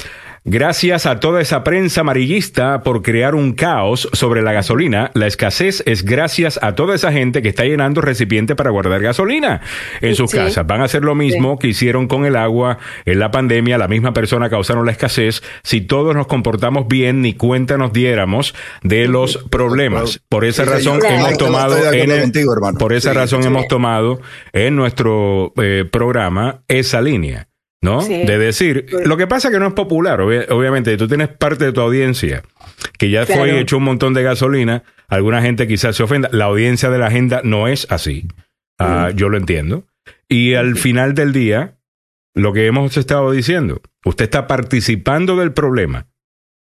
Gracias 0.45 1.06
a 1.06 1.22
toda 1.22 1.40
esa 1.40 1.63
prensa 1.63 2.01
amarillista 2.01 2.84
por 2.84 3.01
crear 3.01 3.34
un 3.34 3.54
caos 3.54 4.10
sobre 4.12 4.42
la 4.42 4.51
gasolina. 4.51 5.10
La 5.13 5.25
escasez 5.25 5.81
es 5.86 6.04
gracias 6.04 6.60
a 6.62 6.75
toda 6.75 6.95
esa 6.95 7.13
gente 7.13 7.42
que 7.42 7.48
está 7.48 7.63
llenando 7.63 8.01
recipiente 8.01 8.54
para 8.54 8.69
guardar 8.69 9.01
gasolina 9.01 9.62
en 10.01 10.16
sus 10.16 10.31
Sí. 10.31 10.38
casas. 10.38 10.68
Van 10.68 10.81
a 10.81 10.84
hacer 10.84 11.04
lo 11.06 11.16
mismo 11.16 11.57
que 11.57 11.68
hicieron 11.69 12.07
con 12.10 12.25
el 12.25 12.36
agua 12.36 12.78
en 13.06 13.19
la 13.19 13.31
pandemia. 13.31 13.78
La 13.78 13.88
misma 13.88 14.12
persona 14.13 14.50
causaron 14.50 14.86
la 14.86 14.92
escasez. 14.92 15.42
Si 15.63 15.80
todos 15.80 16.13
nos 16.13 16.28
comportamos 16.28 16.89
bien, 16.89 17.22
ni 17.22 17.36
cuenta 17.36 17.77
nos 17.77 17.94
diéramos 17.94 18.53
de 18.82 19.08
los 19.08 19.38
problemas. 19.50 20.20
Por 20.27 20.44
esa 20.44 20.65
Sí, 20.65 20.70
razón 20.72 21.01
señor. 21.01 21.20
hemos 21.20 21.38
tomado 21.38 21.77
en 21.94 22.12
el- 22.12 22.22
contigo, 22.22 22.53
hermano. 22.53 22.77
por 22.79 22.91
esa 22.91 23.12
Sí. 23.12 23.18
razón 23.18 23.44
Sí. 23.44 23.48
hemos 23.48 23.70
tomado 23.70 24.20
en 24.51 24.75
nuestro 24.75 25.53
eh, 25.62 25.86
programa 25.89 26.63
esa 26.68 27.01
línea. 27.01 27.48
¿No? 27.84 28.02
Sí. 28.02 28.24
De 28.25 28.38
decir, 28.40 28.88
lo 29.06 29.18
que 29.18 29.28
pasa 29.28 29.52
que 29.52 29.60
no 29.60 29.68
es 29.68 29.74
popular, 29.74 30.20
obvi- 30.22 30.50
obviamente, 30.50 30.96
tú 30.98 31.08
tienes 31.08 31.28
parte 31.28 31.66
de 31.66 31.74
tu 31.74 31.82
audiencia 31.82 32.42
que 32.98 33.10
ya 33.10 33.25
fue 33.25 33.36
y 33.36 33.44
Claro. 33.44 33.58
echó 33.60 33.78
un 33.78 33.84
montón 33.84 34.13
de 34.13 34.24
gasolina, 34.24 34.84
alguna 35.10 35.42
gente 35.42 35.68
quizás 35.68 35.96
se 35.96 36.02
ofenda, 36.04 36.30
la 36.32 36.46
audiencia 36.46 36.90
de 36.90 36.98
la 36.98 37.08
agenda 37.08 37.42
no 37.44 37.68
es 37.68 37.86
así, 37.92 38.28
Ah, 38.80 39.12
yo 39.13 39.30
lo 39.30 39.38
entiendo, 39.38 39.86
y 40.28 40.56
al 40.56 40.78
final 40.78 41.13
del 41.13 41.32
día, 41.34 41.78
lo 42.34 42.54
que 42.54 42.66
hemos 42.68 42.98
estado 42.98 43.32
diciendo, 43.32 43.82
usted 44.04 44.24
está 44.25 44.48
participando 44.48 45.36
del 45.36 45.52
problema, 45.54 46.08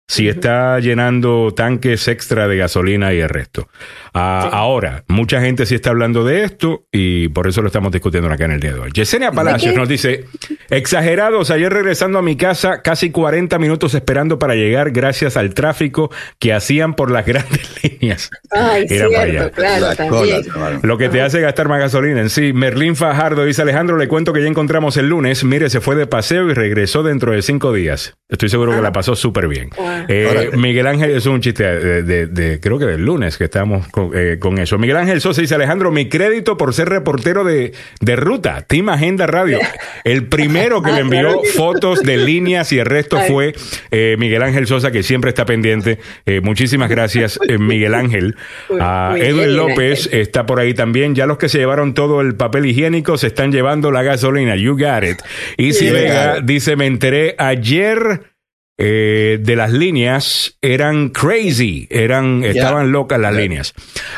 si 0.08 0.28
está 0.28 0.80
llenando 0.80 1.54
tanques 1.56 2.08
extra 2.08 2.48
de 2.48 2.58
gasolina 2.58 3.14
y 3.14 3.20
el 3.20 3.30
resto. 3.30 3.70
Ah, 4.14 4.50
Ahora, 4.52 5.04
mucha 5.08 5.42
gente 5.42 5.66
sí 5.66 5.76
está 5.76 5.90
hablando 5.90 6.24
de 6.24 6.44
esto 6.44 6.86
y 6.92 7.30
por 7.30 7.48
eso 7.48 7.62
lo 7.62 7.68
estamos 7.68 7.92
discutiendo 7.92 8.30
acá 8.30 8.46
en 8.46 8.52
el 8.52 8.60
día 8.60 8.74
de 8.74 8.80
hoy. 8.80 8.92
Yesenia 8.94 9.32
Palacios 9.32 9.76
nos 9.76 9.88
dice, 9.90 10.26
exagerados, 10.70 11.50
ayer 11.52 11.72
regresando 11.72 12.20
a 12.20 12.22
mi 12.22 12.36
casa, 12.36 12.82
casi 12.82 13.12
40 13.12 13.58
minutos 13.60 13.94
esperando 13.94 14.38
para 14.38 14.56
llegar 14.56 14.92
gracias 14.92 15.38
al 15.38 15.54
tráfico 15.54 16.12
que 16.38 16.54
hacían 16.54 16.94
por 16.96 17.10
las 17.10 17.26
grandes 17.34 17.84
líneas. 17.84 18.30
Ay, 18.52 18.86
Mira 18.90 19.08
para 19.10 19.22
allá. 19.24 19.32
cierto, 19.40 19.56
claro, 19.56 19.96
también. 19.96 20.42
Lo 20.84 20.98
que 20.98 21.10
te 21.10 21.22
hace 21.22 21.40
gastar 21.42 21.70
más 21.70 21.80
gasolina 21.80 22.22
en 22.22 22.30
sí. 22.30 22.54
Merlín 22.54 22.96
Fajardo 22.96 23.46
dice 23.46 23.62
Alejandro, 23.62 23.98
le 23.98 24.08
cuento 24.08 24.34
que 24.34 24.42
ya 24.42 24.48
encontramos 24.48 24.98
el 24.98 25.08
lunes. 25.10 25.44
Mire, 25.44 25.70
se 25.70 25.82
fue 25.82 25.96
de 25.96 26.08
paseo 26.08 26.50
y 26.50 26.54
regresó 26.54 27.04
dentro 27.04 27.32
de 27.32 27.42
cinco 27.42 27.74
días. 27.74 28.16
Estoy 28.30 28.50
seguro 28.50 28.76
que 28.76 28.82
la 28.82 28.92
pasó 28.92 29.16
súper 29.16 29.48
bien. 29.48 29.70
Wow. 29.78 29.93
Eh. 30.08 30.50
Miguel 30.58 30.88
Ángel, 30.88 31.10
eso 31.12 31.18
es 31.30 31.36
un 31.36 31.42
chiste 31.42 31.64
de, 31.64 32.04
de- 32.04 32.28
de- 32.28 32.60
creo 32.60 32.78
que 32.80 32.86
del 32.86 33.04
lunes 33.06 33.38
que 33.38 33.46
estamos 33.46 33.88
con, 33.90 34.12
eh, 34.14 34.38
con 34.40 34.58
eso. 34.58 34.78
Miguel 34.78 34.98
Ángel 34.98 35.22
Sosa 35.22 35.42
dice, 35.42 35.56
Alejandro, 35.56 35.92
mi 35.92 36.10
crédito 36.10 36.58
por 36.58 36.74
ser 36.74 36.90
reportero 36.90 37.44
de, 37.44 37.74
de 38.02 38.16
ruta, 38.16 38.62
Team 38.62 38.90
Agenda 38.90 39.28
Radio. 39.28 39.60
El 40.04 40.28
primero 40.28 40.82
que 40.82 40.92
Ah, 40.92 40.96
le 40.96 41.02
envió 41.02 41.42
fotos 41.56 42.02
de 42.04 42.18
líneas 42.18 42.72
y 42.74 42.80
el 42.80 42.86
resto 42.86 43.18
fue 43.28 43.54
eh, 43.92 44.16
Miguel 44.20 44.44
Ángel 44.44 44.68
Sosa, 44.68 44.92
que 44.92 45.04
siempre 45.04 45.30
está 45.30 45.46
pendiente. 45.46 46.00
Eh, 46.26 46.42
muchísimas 46.42 46.90
gracias, 46.90 47.40
eh, 47.48 47.58
Miguel 47.58 47.94
Ángel. 47.96 48.36
Muy 48.70 48.80
Edwin 49.22 49.56
López 49.56 50.10
está 50.12 50.46
por 50.46 50.60
ahí 50.60 50.74
también. 50.74 51.16
Ya 51.16 51.26
los 51.26 51.38
que 51.38 51.50
se 51.50 51.58
llevaron 51.60 51.94
todo 51.94 52.22
el 52.22 52.36
papel 52.36 52.66
higiénico 52.66 53.18
se 53.18 53.28
están 53.28 53.52
llevando 53.52 53.92
la 53.92 54.04
gasolina. 54.04 54.56
You 54.56 54.74
got 54.78 55.04
it. 55.04 55.20
Y 55.58 55.74
si 55.74 55.84
Yeah. 55.86 55.94
Vega 55.94 56.40
dice, 56.42 56.76
me 56.76 56.86
enteré 56.86 57.36
ayer 57.38 58.33
eh, 58.78 59.40
de 59.42 59.56
las 59.56 59.72
líneas, 59.72 60.58
eran 60.62 61.10
crazy, 61.10 61.88
eran, 61.92 62.44
estaban 62.44 62.92
locas 62.92 63.20
las 63.20 63.36
líneas. 63.36 63.74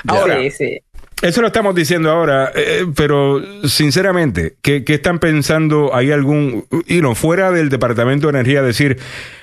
Ahora, 0.08 0.40
Sí, 0.42 0.52
sí. 0.52 0.80
eso 1.22 1.42
lo 1.42 1.48
estamos 1.48 1.76
diciendo 1.76 2.10
ahora, 2.12 2.52
eh, 2.56 2.86
pero 2.96 3.42
sinceramente, 3.68 4.56
¿qué, 4.62 4.84
qué 4.84 4.96
están 4.96 5.20
pensando? 5.20 5.94
¿Hay 5.96 6.12
algún, 6.12 6.66
y 6.88 7.02
no, 7.02 7.16
fuera 7.16 7.52
del 7.52 7.70
Departamento 7.70 8.28
de 8.28 8.40
Energía 8.40 8.62
decir, 8.62 8.98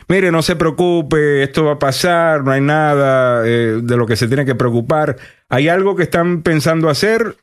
mire, 0.09 0.31
no 0.33 0.43
se 0.43 0.57
preocupe, 0.57 1.43
esto 1.43 1.65
va 1.65 1.73
a 1.73 1.79
pasar, 1.79 2.45
no 2.45 2.53
hay 2.53 2.61
nada 2.61 3.43
eh, 3.47 3.81
de 3.83 3.97
lo 3.97 4.07
que 4.07 4.17
se 4.17 4.29
tiene 4.29 4.45
que 4.47 4.55
preocupar? 4.55 5.17
¿Hay 5.49 5.69
algo 5.69 5.95
que 5.97 6.05
están 6.05 6.43
pensando 6.43 6.89
hacer? 6.89 7.37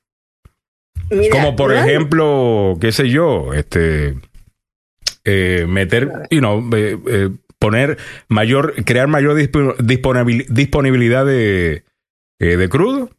Mira, 1.12 1.32
Como 1.32 1.56
por 1.56 1.72
¿no? 1.72 1.78
ejemplo, 1.78 2.78
qué 2.80 2.92
sé 2.92 3.10
yo, 3.10 3.54
este, 3.54 4.16
eh, 5.26 5.66
meter, 5.68 6.12
you 6.30 6.40
know, 6.40 6.68
eh, 6.76 6.98
eh, 7.08 7.30
poner 7.60 7.98
mayor, 8.30 8.74
crear 8.86 9.08
mayor 9.08 9.36
dispo- 9.38 9.76
disponibil- 9.78 10.48
disponibilidad 10.50 11.26
de, 11.26 11.84
eh, 12.40 12.58
de 12.58 12.70
crudo. 12.70 13.10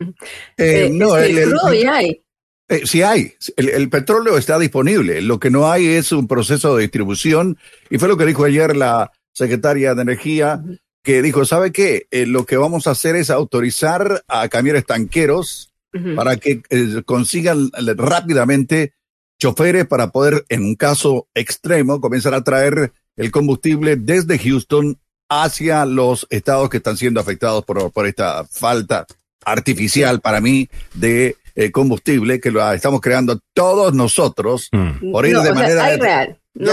Eh, 0.00 0.86
Eh, 0.86 0.90
no, 0.92 1.16
el- 1.16 1.38
el- 1.38 1.50
crudo 1.50 1.72
ya 1.74 1.96
hay. 1.96 2.20
Eh, 2.68 2.86
sí 2.86 3.02
hay, 3.02 3.34
el, 3.56 3.68
el 3.68 3.90
petróleo 3.90 4.38
está 4.38 4.58
disponible, 4.58 5.20
lo 5.20 5.38
que 5.38 5.50
no 5.50 5.70
hay 5.70 5.86
es 5.86 6.12
un 6.12 6.26
proceso 6.26 6.74
de 6.74 6.82
distribución 6.82 7.58
y 7.90 7.98
fue 7.98 8.08
lo 8.08 8.16
que 8.16 8.24
dijo 8.24 8.44
ayer 8.44 8.74
la 8.74 9.12
secretaria 9.34 9.94
de 9.94 10.00
Energía, 10.00 10.62
que 11.02 11.20
dijo, 11.20 11.44
¿sabe 11.44 11.72
qué? 11.72 12.06
Eh, 12.10 12.24
lo 12.24 12.46
que 12.46 12.56
vamos 12.56 12.86
a 12.86 12.92
hacer 12.92 13.16
es 13.16 13.28
autorizar 13.28 14.24
a 14.28 14.48
camiones 14.48 14.86
tanqueros 14.86 15.70
para 16.16 16.38
que 16.38 16.62
eh, 16.70 17.02
consigan 17.04 17.70
rápidamente 17.96 18.94
choferes 19.38 19.86
para 19.86 20.10
poder, 20.10 20.44
en 20.48 20.62
un 20.64 20.74
caso 20.74 21.28
extremo, 21.34 22.00
comenzar 22.00 22.32
a 22.34 22.42
traer 22.42 22.92
el 23.16 23.30
combustible 23.30 23.96
desde 23.96 24.38
Houston 24.38 24.98
hacia 25.28 25.84
los 25.86 26.26
estados 26.30 26.68
que 26.70 26.76
están 26.78 26.96
siendo 26.96 27.20
afectados 27.20 27.64
por, 27.64 27.90
por 27.92 28.06
esta 28.06 28.44
falta 28.44 29.06
artificial 29.44 30.20
para 30.20 30.40
mí 30.40 30.68
de 30.94 31.36
eh, 31.54 31.70
combustible 31.70 32.40
que 32.40 32.50
lo 32.50 32.72
estamos 32.72 33.00
creando 33.00 33.40
todos 33.52 33.94
nosotros 33.94 34.68
Mm. 34.72 35.12
por 35.12 35.26
ir 35.26 35.32
No, 35.34 35.42
de 35.42 35.50
o 35.50 35.54
sea, 35.54 35.62
manera 35.62 35.96
real. 35.96 36.38
No. 36.54 36.72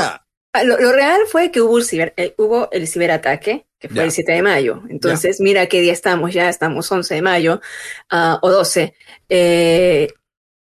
Ah, 0.53 0.63
Lo, 0.63 0.79
lo 0.79 0.91
real 0.91 1.21
fue 1.31 1.51
que 1.51 1.61
hubo, 1.61 1.77
el 1.77 1.85
ciber- 1.85 2.13
eh, 2.17 2.33
hubo 2.37 2.69
el 2.71 2.87
ciberataque, 2.87 3.65
que 3.79 3.87
fue 3.89 4.03
el 4.03 4.11
7 4.11 4.31
de 4.33 4.41
mayo. 4.41 4.83
Entonces, 4.89 5.39
mira 5.39 5.65
qué 5.67 5.81
día 5.81 5.93
estamos, 5.93 6.33
ya 6.33 6.49
estamos 6.49 6.91
11 6.91 7.15
de 7.15 7.21
mayo 7.21 7.61
ah, 8.09 8.37
o 8.41 8.49
12. 8.51 8.93
Eh, 9.29 10.09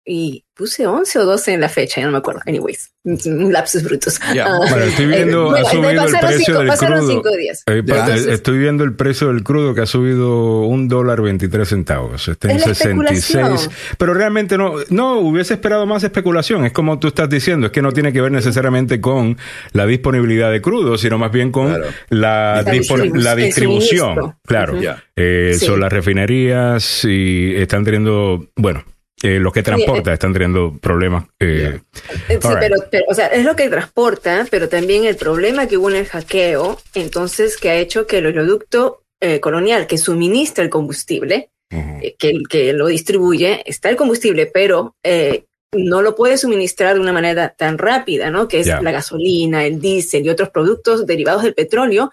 y 0.05 0.45
puse 0.55 0.87
11 0.87 1.19
o 1.21 1.25
12 1.25 1.55
en 1.55 1.61
la 1.61 1.69
fecha, 1.69 2.01
ya 2.01 2.07
no 2.07 2.13
me 2.13 2.19
acuerdo. 2.19 2.41
Anyways, 2.47 2.91
un 3.05 3.53
lapsus 3.53 3.83
brutos. 3.83 4.21
Ya. 4.35 4.47
Ah, 4.47 4.59
Bueno, 4.69 4.85
estoy 4.85 5.07
viendo, 5.07 5.45
bueno, 5.51 5.67
ha 5.67 5.71
subido 5.71 5.91
el 5.91 6.11
precio 6.21 6.39
cinco- 6.45 6.59
del 6.59 6.69
pasaron 6.69 6.99
crudo. 6.99 7.11
cinco 7.13 7.37
días. 7.37 7.63
Eh, 7.67 7.83
Ya. 7.85 8.15
eh, 8.17 8.25
estoy 8.33 8.59
viendo 8.59 8.85
el 8.85 8.95
precio 8.95 9.29
del 9.29 9.43
crudo 9.43 9.75
que 9.75 9.81
ha 9.81 9.87
subido 9.87 10.63
un 10.63 10.89
dólar 10.89 11.23
23 11.23 11.69
centavos. 11.69 12.29
Está 12.29 12.51
en 12.51 12.57
Es 12.59 12.67
la 12.67 12.75
66. 12.75 13.31
especulación. 13.37 13.73
Pero 13.99 14.15
realmente 14.15 14.59
no, 14.59 14.75
no 14.91 15.19
hubiese 15.21 15.55
esperado 15.55 15.87
más 15.87 16.05
especulación. 16.05 16.65
Es 16.67 16.73
como 16.73 16.99
tú 16.99 17.09
estás 17.09 17.29
diciendo, 17.31 17.67
es 17.67 17.73
que 17.73 17.83
no 17.83 17.93
tiene 17.93 18.13
que 18.13 18.21
ver 18.21 18.31
necesariamente 18.33 19.01
con 19.01 19.39
la 19.73 19.87
disponibilidad 19.87 20.51
de 20.53 20.61
crudo, 20.61 20.99
sino 20.99 21.17
más 21.19 21.33
bien 21.33 21.51
con 21.51 21.69
Claro. 21.69 21.87
la, 22.11 22.63
La 22.63 22.73
distribu- 22.73 23.15
la 23.17 23.35
distribución. 23.37 24.35
Claro. 24.47 24.79
Eh, 25.17 25.53
Sí. 25.59 25.67
Son 25.67 25.81
las 25.81 25.93
refinerías 25.93 27.05
y 27.05 27.55
están 27.57 27.85
teniendo, 27.85 28.47
bueno, 28.57 28.85
eh, 29.23 29.39
los 29.39 29.53
que 29.53 29.63
transportan 29.63 30.13
están 30.15 30.33
teniendo 30.33 30.77
problemas. 30.79 31.25
eh, 31.41 31.81
Eh, 32.29 32.39
Sí, 32.41 32.49
pero, 32.61 32.77
pero, 32.91 33.05
o 33.09 33.15
sea, 33.15 33.27
es 33.27 33.45
lo 33.45 33.55
que 33.57 33.69
transporta, 33.69 34.47
pero 34.51 34.69
también 34.69 35.05
el 35.05 35.17
problema 35.17 35.67
que 35.67 35.77
hubo 35.77 35.91
en 35.91 35.97
el 35.97 36.07
hackeo, 36.07 36.79
entonces, 36.95 37.57
que 37.57 37.71
ha 37.71 37.77
hecho 37.77 38.07
que 38.07 38.19
el 38.19 38.27
oleoducto 38.27 39.03
eh, 39.21 39.39
colonial 39.41 39.87
que 39.87 39.99
suministra 39.99 40.65
el 40.65 40.71
combustible, 40.71 41.51
eh, 41.71 42.17
que, 42.19 42.33
que 42.51 42.73
lo 42.73 42.89
distribuye, 42.89 43.63
está 43.65 43.89
el 43.89 43.97
combustible, 43.97 44.47
pero 44.47 44.97
eh, 45.05 45.45
no 45.75 46.03
lo 46.03 46.15
puede 46.15 46.37
suministrar 46.37 46.95
de 46.95 47.01
una 47.01 47.15
manera 47.15 47.55
tan 47.57 47.79
rápida, 47.79 48.31
¿no? 48.31 48.47
Que 48.47 48.61
es 48.61 48.67
la 48.67 48.91
gasolina, 48.93 49.65
el 49.65 49.81
diésel 49.81 50.27
y 50.27 50.29
otros 50.29 50.51
productos 50.51 51.07
derivados 51.07 51.45
del 51.45 51.55
petróleo. 51.55 52.11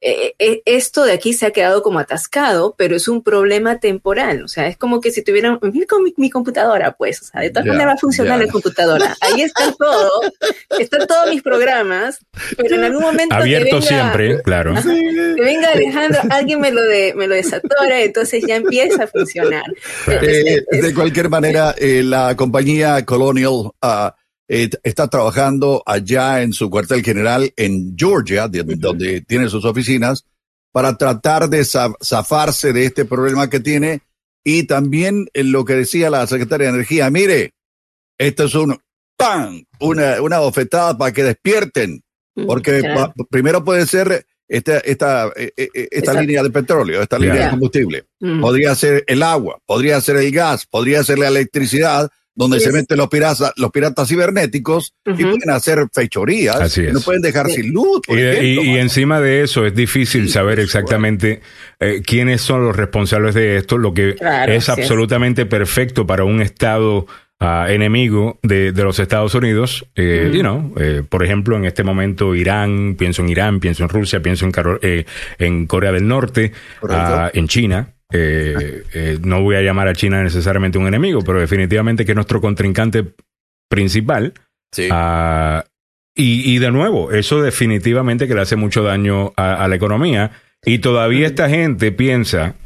Eh, 0.00 0.34
eh, 0.38 0.62
esto 0.64 1.04
de 1.04 1.10
aquí 1.12 1.32
se 1.32 1.44
ha 1.46 1.50
quedado 1.50 1.82
como 1.82 1.98
atascado, 1.98 2.74
pero 2.78 2.94
es 2.94 3.08
un 3.08 3.22
problema 3.24 3.80
temporal. 3.80 4.44
O 4.44 4.48
sea, 4.48 4.68
es 4.68 4.76
como 4.76 5.00
que 5.00 5.10
si 5.10 5.22
tuvieran, 5.24 5.58
mira 5.62 5.86
con 5.88 6.04
mi, 6.04 6.14
mi 6.16 6.30
computadora, 6.30 6.92
pues, 6.92 7.20
o 7.22 7.24
sea, 7.24 7.40
de 7.40 7.50
todas 7.50 7.66
maneras 7.66 7.88
va 7.88 7.92
a 7.94 7.98
funcionar 7.98 8.38
la 8.38 8.46
computadora. 8.46 9.16
Ahí 9.20 9.42
está 9.42 9.72
todo, 9.78 10.10
están 10.78 11.06
todos 11.06 11.28
mis 11.30 11.42
programas, 11.42 12.18
pero 12.56 12.76
en 12.76 12.84
algún 12.84 13.02
momento 13.02 13.34
abierto 13.34 13.76
venga- 13.80 13.86
siempre, 13.88 14.42
claro. 14.42 14.74
que 14.74 15.42
venga 15.42 15.70
Alejandro, 15.72 16.20
alguien 16.30 16.60
me 16.60 16.70
lo 16.70 16.82
de, 16.82 17.14
me 17.16 17.26
lo 17.26 17.34
desatora, 17.34 18.00
entonces 18.00 18.44
ya 18.46 18.56
empieza 18.56 19.04
a 19.04 19.06
funcionar. 19.08 19.64
Entonces, 20.06 20.46
Eh, 20.46 20.64
es- 20.70 20.82
de 20.82 20.94
cualquier 20.94 21.28
manera, 21.28 21.74
eh, 21.76 22.02
la 22.04 22.36
compañía 22.36 23.04
Colonial 23.04 23.72
ah, 23.82 24.14
eh, 24.48 24.70
está 24.82 25.08
trabajando 25.08 25.82
allá 25.86 26.42
en 26.42 26.52
su 26.52 26.70
cuartel 26.70 27.02
general 27.04 27.52
en 27.56 27.94
Georgia, 27.96 28.48
de- 28.48 28.62
donde 28.64 29.20
tiene 29.22 29.48
sus 29.48 29.64
oficinas, 29.64 30.24
para 30.72 30.96
tratar 30.96 31.48
de 31.48 31.64
za- 31.64 31.94
zafarse 32.02 32.72
de 32.72 32.84
este 32.86 33.04
problema 33.04 33.48
que 33.50 33.60
tiene. 33.60 34.00
Y 34.44 34.62
también 34.64 35.28
en 35.34 35.52
lo 35.52 35.64
que 35.64 35.74
decía 35.74 36.08
la 36.10 36.26
secretaria 36.26 36.68
de 36.68 36.74
Energía, 36.74 37.10
mire, 37.10 37.52
esto 38.18 38.44
es 38.44 38.54
un 38.54 38.78
¡pam! 39.16 39.64
Una, 39.80 40.22
una 40.22 40.38
bofetada 40.38 40.96
para 40.96 41.12
que 41.12 41.24
despierten, 41.24 42.02
porque 42.46 42.80
Claro. 42.80 43.12
pa- 43.16 43.24
primero 43.30 43.64
puede 43.64 43.84
ser 43.86 44.24
esta, 44.48 44.78
esta, 44.78 45.26
eh, 45.36 45.52
eh, 45.56 45.88
esta 45.90 46.14
línea 46.20 46.42
de 46.42 46.50
petróleo, 46.50 47.02
esta 47.02 47.18
línea 47.18 47.44
de 47.46 47.50
combustible 47.50 48.06
Mm. 48.20 48.40
podría 48.40 48.74
ser 48.74 49.04
el 49.08 49.22
agua, 49.22 49.58
podría 49.66 50.00
ser 50.00 50.16
el 50.16 50.30
gas, 50.32 50.64
podría 50.66 51.02
ser 51.04 51.18
la 51.18 51.28
electricidad, 51.28 52.08
donde 52.38 52.60
se 52.60 52.72
meten 52.72 52.96
los 52.96 53.08
piratas, 53.08 53.52
los 53.56 53.70
piratas 53.70 54.08
cibernéticos 54.08 54.94
y 55.04 55.24
pueden 55.24 55.50
hacer 55.50 55.86
fechorías, 55.92 56.56
Así 56.56 56.84
es. 56.84 56.92
no 56.92 57.00
pueden 57.00 57.20
dejar 57.20 57.48
Sí. 57.48 57.62
sin 57.62 57.72
luz. 57.72 58.00
por 58.06 58.18
Y, 58.18 58.78
encima 58.78 59.20
de 59.20 59.42
eso 59.42 59.66
es 59.66 59.74
difícil 59.74 60.26
Sí, 60.26 60.32
saber 60.32 60.60
exactamente 60.60 61.40
eh, 61.80 62.00
quiénes 62.06 62.40
son 62.40 62.64
los 62.64 62.76
responsables 62.76 63.34
de 63.34 63.56
esto, 63.56 63.76
lo 63.76 63.92
que 63.92 64.14
Claro, 64.14 64.52
es 64.52 64.68
absolutamente 64.68 65.46
perfecto 65.46 66.06
para 66.06 66.24
un 66.24 66.40
estado 66.40 67.06
ah, 67.40 67.66
enemigo 67.70 68.38
de, 68.42 68.72
de 68.72 68.82
los 68.84 68.98
Estados 68.98 69.34
Unidos. 69.34 69.86
Eh, 69.96 70.30
you 70.32 70.40
know, 70.40 70.74
eh, 70.78 71.02
por 71.08 71.24
ejemplo, 71.24 71.56
en 71.56 71.64
este 71.64 71.82
momento 71.82 72.34
Irán, 72.36 72.94
pienso 72.96 73.22
en 73.22 73.28
Irán, 73.30 73.60
pienso 73.60 73.82
en 73.82 73.88
Rusia, 73.88 74.20
pienso 74.22 74.44
en, 74.46 74.52
eh, 74.82 75.04
en 75.38 75.66
Corea 75.66 75.92
del 75.92 76.06
Norte, 76.06 76.52
ah, 76.88 77.30
en 77.34 77.48
China. 77.48 77.94
Eh, 78.12 78.84
eh, 78.94 79.18
no 79.22 79.42
voy 79.42 79.56
a 79.56 79.62
llamar 79.62 79.88
a 79.88 79.94
China 79.94 80.22
necesariamente 80.22 80.78
un 80.78 80.86
enemigo, 80.86 81.22
pero 81.22 81.40
definitivamente 81.40 82.04
que 82.04 82.12
es 82.12 82.16
nuestro 82.16 82.40
contrincante 82.40 83.04
principal. 83.68 84.34
Sí. 84.72 84.88
Ah, 84.90 85.64
y, 86.14 86.54
y 86.54 86.58
de 86.58 86.70
nuevo, 86.70 87.12
eso 87.12 87.42
definitivamente 87.42 88.26
que 88.26 88.34
le 88.34 88.40
hace 88.40 88.56
mucho 88.56 88.82
daño 88.82 89.32
a, 89.36 89.64
a 89.64 89.68
la 89.68 89.76
economía. 89.76 90.32
Y 90.64 90.78
todavía 90.78 91.26
esta 91.26 91.48
gente 91.48 91.92
piensa 91.92 92.56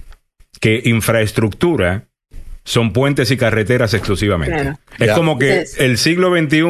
que 0.61 0.80
infraestructura 0.84 2.04
son 2.64 2.92
puentes 2.92 3.30
y 3.30 3.37
carreteras 3.37 3.92
exclusivamente. 3.94 4.56
Claro. 4.56 4.78
Es 4.99 5.12
como 5.12 5.38
que 5.38 5.64
el 5.78 5.99
siglo 5.99 6.34
XXI 6.34 6.62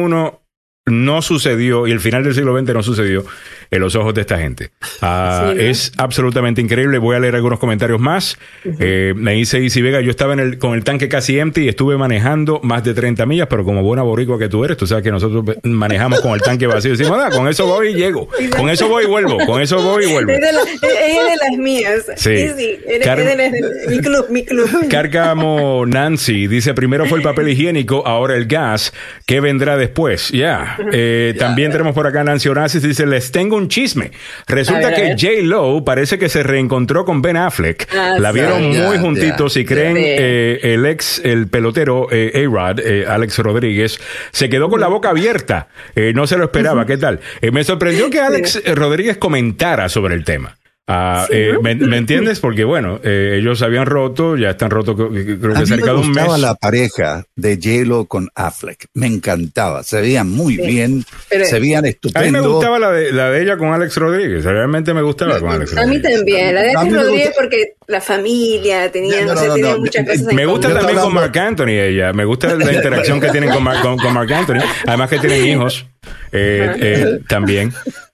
no 0.85 1.21
sucedió 1.21 1.87
y 1.87 1.91
el 1.91 1.99
final 2.01 2.23
del 2.25 2.35
siglo 2.35 2.57
XX 2.59 2.73
no 2.73 2.83
sucedió 2.83 3.25
en 3.71 3.79
los 3.79 3.95
ojos 3.95 4.13
de 4.13 4.21
esta 4.21 4.37
gente. 4.37 4.71
Ah, 5.01 5.47
Sí, 5.51 5.55
¿no? 5.55 5.61
Es 5.61 5.91
absolutamente 5.97 6.59
increíble. 6.61 6.97
Voy 6.97 7.15
a 7.15 7.19
leer 7.19 7.35
algunos 7.35 7.57
comentarios 7.57 7.99
más. 8.01 8.37
Eh, 8.79 9.13
me 9.15 9.33
dice 9.33 9.59
Isi 9.61 9.81
Vega, 9.81 10.01
yo 10.01 10.09
estaba 10.11 10.33
en 10.33 10.39
el, 10.39 10.57
con 10.59 10.73
el 10.73 10.83
tanque 10.83 11.07
casi 11.07 11.39
empty 11.39 11.61
y 11.61 11.69
estuve 11.69 11.97
manejando 11.97 12.59
más 12.63 12.83
de 12.83 12.93
30 12.93 13.25
millas, 13.25 13.47
pero 13.49 13.63
como 13.63 13.81
buena 13.81 14.03
boricua 14.03 14.37
que 14.37 14.49
tú 14.49 14.65
eres, 14.65 14.75
tú 14.77 14.85
sabes 14.85 15.03
que 15.05 15.11
nosotros 15.11 15.43
manejamos 15.63 16.19
con 16.21 16.33
el 16.33 16.41
tanque 16.41 16.67
vacío. 16.67 16.91
Decimos, 16.91 17.17
"Ah, 17.19 17.29
con 17.31 17.47
eso 17.47 17.65
voy 17.65 17.89
y 17.89 17.93
llego. 17.95 18.27
Con 18.55 18.69
eso 18.69 18.87
voy 18.89 19.05
y 19.05 19.07
vuelvo. 19.07 19.37
Con 19.45 19.61
eso 19.61 19.81
voy 19.81 20.03
y 20.05 20.11
vuelvo. 20.11 20.31
Es 20.33 20.41
de, 20.41 20.51
la- 20.51 20.61
es- 20.61 20.79
de 20.81 21.35
las 21.49 21.57
mías. 21.57 22.03
Sí. 22.17 22.37
Sí, 22.37 22.47
sí. 22.57 22.77
Es, 22.85 22.99
de 22.99 23.05
las 23.05 23.17
de- 23.17 23.61
mi 23.89 23.99
club, 23.99 24.25
mi 24.29 24.43
club. 24.43 24.69
Cárcamo 24.89 25.85
Nancy 25.85 26.47
dice, 26.47 26.73
primero 26.73 27.05
fue 27.05 27.17
el 27.19 27.23
papel 27.23 27.49
higiénico, 27.49 28.05
ahora 28.05 28.35
el 28.35 28.45
gas. 28.47 28.93
¿Qué 29.25 29.39
vendrá 29.39 29.77
después? 29.77 30.29
Ya, 30.29 30.72
eh, 30.91 31.35
también 31.37 31.71
tenemos 31.71 31.93
por 31.93 32.07
acá 32.07 32.23
Nancy 32.23 32.49
Onassis, 32.49 32.81
dice, 32.81 33.05
les 33.05 33.31
tengo 33.31 33.55
un 33.57 33.67
chisme. 33.67 34.11
Resulta 34.47 34.89
ver, 34.89 35.17
que. 35.17 35.27
J. 35.27 35.43
Lo 35.43 35.83
parece 35.83 36.17
que 36.17 36.29
se 36.29 36.43
reencontró 36.43 37.05
con 37.05 37.21
Ben 37.21 37.37
Affleck. 37.37 37.87
Ah, 37.95 38.15
la 38.19 38.31
vieron 38.31 38.69
muy 38.69 38.97
juntitos 38.97 39.57
y 39.57 39.65
creen 39.65 39.97
eh, 39.99 40.59
el 40.63 40.85
ex, 40.85 41.21
el 41.23 41.47
pelotero 41.47 42.07
eh, 42.11 42.45
A-Rod, 42.45 42.79
eh, 42.79 43.05
Alex 43.07 43.39
Rodríguez, 43.39 43.99
se 44.31 44.49
quedó 44.49 44.69
con 44.69 44.79
la 44.79 44.87
boca 44.87 45.09
abierta. 45.09 45.67
Eh, 45.95 46.13
no 46.13 46.27
se 46.27 46.37
lo 46.37 46.45
esperaba. 46.45 46.85
¿Qué 46.85 46.97
tal? 46.97 47.19
Eh, 47.41 47.51
me 47.51 47.63
sorprendió 47.63 48.09
que 48.09 48.19
Alex 48.19 48.61
Rodríguez 48.75 49.17
comentara 49.17 49.89
sobre 49.89 50.15
el 50.15 50.23
tema. 50.23 50.55
Ah, 50.85 51.25
Sí, 51.29 51.35
eh, 51.37 51.51
¿no? 51.53 51.61
¿me, 51.61 51.75
me 51.75 51.95
entiendes? 51.97 52.41
Porque 52.41 52.65
bueno, 52.65 52.99
eh, 53.05 53.37
ellos 53.39 53.61
habían 53.61 53.85
roto, 53.85 54.35
ya 54.35 54.49
están 54.49 54.69
rotos 54.69 54.95
creo 54.97 55.09
que- 55.13 55.65
cerca 55.65 55.85
me 55.85 55.91
de 55.93 55.97
un 55.97 56.07
gustaba 56.07 56.33
mes. 56.33 56.41
la 56.41 56.55
pareja 56.55 57.23
de 57.37 57.55
J-Lo 57.55 58.05
con 58.05 58.29
Affleck. 58.35 58.87
Me 58.93 59.07
encantaba. 59.07 59.83
Se 59.83 60.01
veían 60.01 60.29
muy 60.29 60.57
Sí. 60.57 60.61
bien. 60.67 61.05
Pero- 61.29 61.45
se 61.45 61.59
veían 61.61 61.79
A 61.79 61.81
mí 61.83 61.89
estupendos. 61.89 62.31
me 62.41 62.47
gustaba 62.47 62.79
la 62.79 62.91
de, 62.91 63.13
la 63.13 63.29
de 63.29 63.41
ella 63.43 63.55
con 63.57 63.69
Alex 63.71 63.95
Rodríguez. 63.95 64.43
Realmente 64.43 64.93
me 64.93 65.01
gustaba 65.01 65.39
con 65.39 65.51
Alex 65.51 65.71
A 65.71 65.85
mí 65.85 65.95
Rodríguez. 65.99 66.15
también. 66.17 66.53
La 66.55 66.61
de 66.63 66.71
Alex 66.73 66.91
me 66.91 66.97
Rodríguez 66.99 67.27
gusta- 67.27 67.41
porque 67.41 67.63
la 67.87 68.01
familia 68.01 68.91
tenía, 68.91 69.21
No, 69.21 69.27
no, 69.27 69.33
no, 69.35 69.39
sé, 69.39 69.47
no, 69.47 69.53
tenía 69.53 69.71
no. 69.71 69.79
muchas 69.79 70.05
cosas 70.05 70.27
en 70.27 70.35
Me 70.35 70.45
gusta 70.45 70.73
también 70.73 70.99
con 70.99 71.13
Marc 71.13 71.37
Anthony 71.37 71.69
ella. 71.69 72.11
Me 72.11 72.25
gusta 72.25 72.53
la 72.55 72.73
interacción 72.73 73.21
que 73.21 73.29
tienen 73.29 73.51
con, 73.51 73.63
Mar- 73.63 73.81
con, 73.81 73.97
con 73.97 74.13
Marc 74.13 74.31
Anthony. 74.31 74.59
Además 74.85 75.09
que 75.09 75.19
tienen 75.19 75.45
hijos 75.45 75.85
eh, 76.33 76.71
eh, 76.77 77.19
también. 77.29 77.71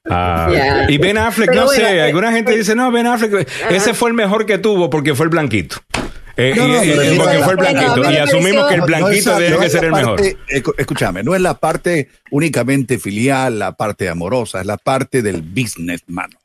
Ah. 0.10 0.86
Y 0.88 0.98
Ben 0.98 1.18
Affleck, 1.18 1.50
Pero 1.50 1.62
no 1.62 1.68
bueno, 1.68 1.86
sé, 1.88 1.96
eh, 1.98 2.02
alguna 2.02 2.32
gente 2.32 2.54
eh, 2.54 2.58
dice, 2.58 2.76
no, 2.76 2.92
Ben 2.92 3.08
Affleck, 3.08 3.48
ese 3.70 3.94
fue 3.94 4.10
el 4.10 4.16
mejor 4.16 4.46
que 4.46 4.58
tuvo 4.58 4.90
porque 4.90 5.16
fue 5.16 5.26
el 5.26 5.30
blanquito. 5.30 5.78
Eh, 6.38 6.54
No, 6.56 6.84
y- 6.84 6.92
pero 6.96 7.24
porque 7.24 7.40
fue 7.40 7.52
el 7.52 7.58
blanquito. 7.58 8.12
y 8.12 8.16
asumimos 8.18 8.68
que 8.68 8.76
el 8.76 8.82
blanquito 8.82 9.32
no 9.40 9.60
que 9.60 9.70
ser 9.70 9.86
el 9.86 9.92
mejor. 9.92 10.22
Escúchame, 10.78 11.22
no 11.24 11.36
es 11.36 11.42
la 11.42 11.54
parte 11.56 12.10
únicamente 12.32 12.98
filial, 12.98 13.60
la 13.60 13.74
parte 13.74 14.08
amorosa, 14.08 14.62
es 14.62 14.66
la 14.66 14.78
parte 14.78 15.22
del 15.22 15.42
business, 15.42 16.02
mano. 16.08 16.38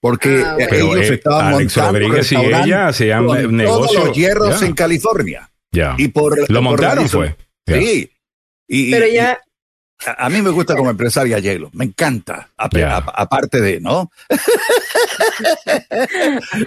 Porque 0.00 0.42
Ah, 0.44 0.56
eh, 0.58 0.66
bueno. 0.66 0.66
Pero, 0.70 0.96
ellos 0.96 1.10
eh, 1.10 1.14
estaban 1.14 1.54
Alex 1.54 1.76
montando 1.76 1.98
Rodríguez 2.00 2.32
y 2.32 2.36
ella 2.36 2.88
hacían 2.88 3.26
con 3.26 3.60
eh, 3.60 3.64
todos 3.64 3.94
los 3.94 4.16
hierros 4.16 4.62
en 4.62 4.72
California. 4.74 5.50
ya. 5.70 5.94
Y 5.98 6.08
por, 6.08 6.38
Lo 6.38 6.46
por 6.46 6.62
montaron, 6.62 7.08
fue. 7.08 7.36
Sí. 7.66 8.10
Y, 8.68 8.90
Pero 8.90 9.06
y- 9.06 9.12
ya, 9.14 9.38
a, 10.06 10.26
a 10.26 10.30
mí 10.30 10.42
me 10.42 10.50
gusta 10.50 10.74
como 10.76 10.90
empresaria 10.90 11.38
Yelo, 11.38 11.70
me 11.74 11.84
encanta, 11.84 12.48
aparte 12.56 13.60
de, 13.60 13.80
¿no? 13.80 14.10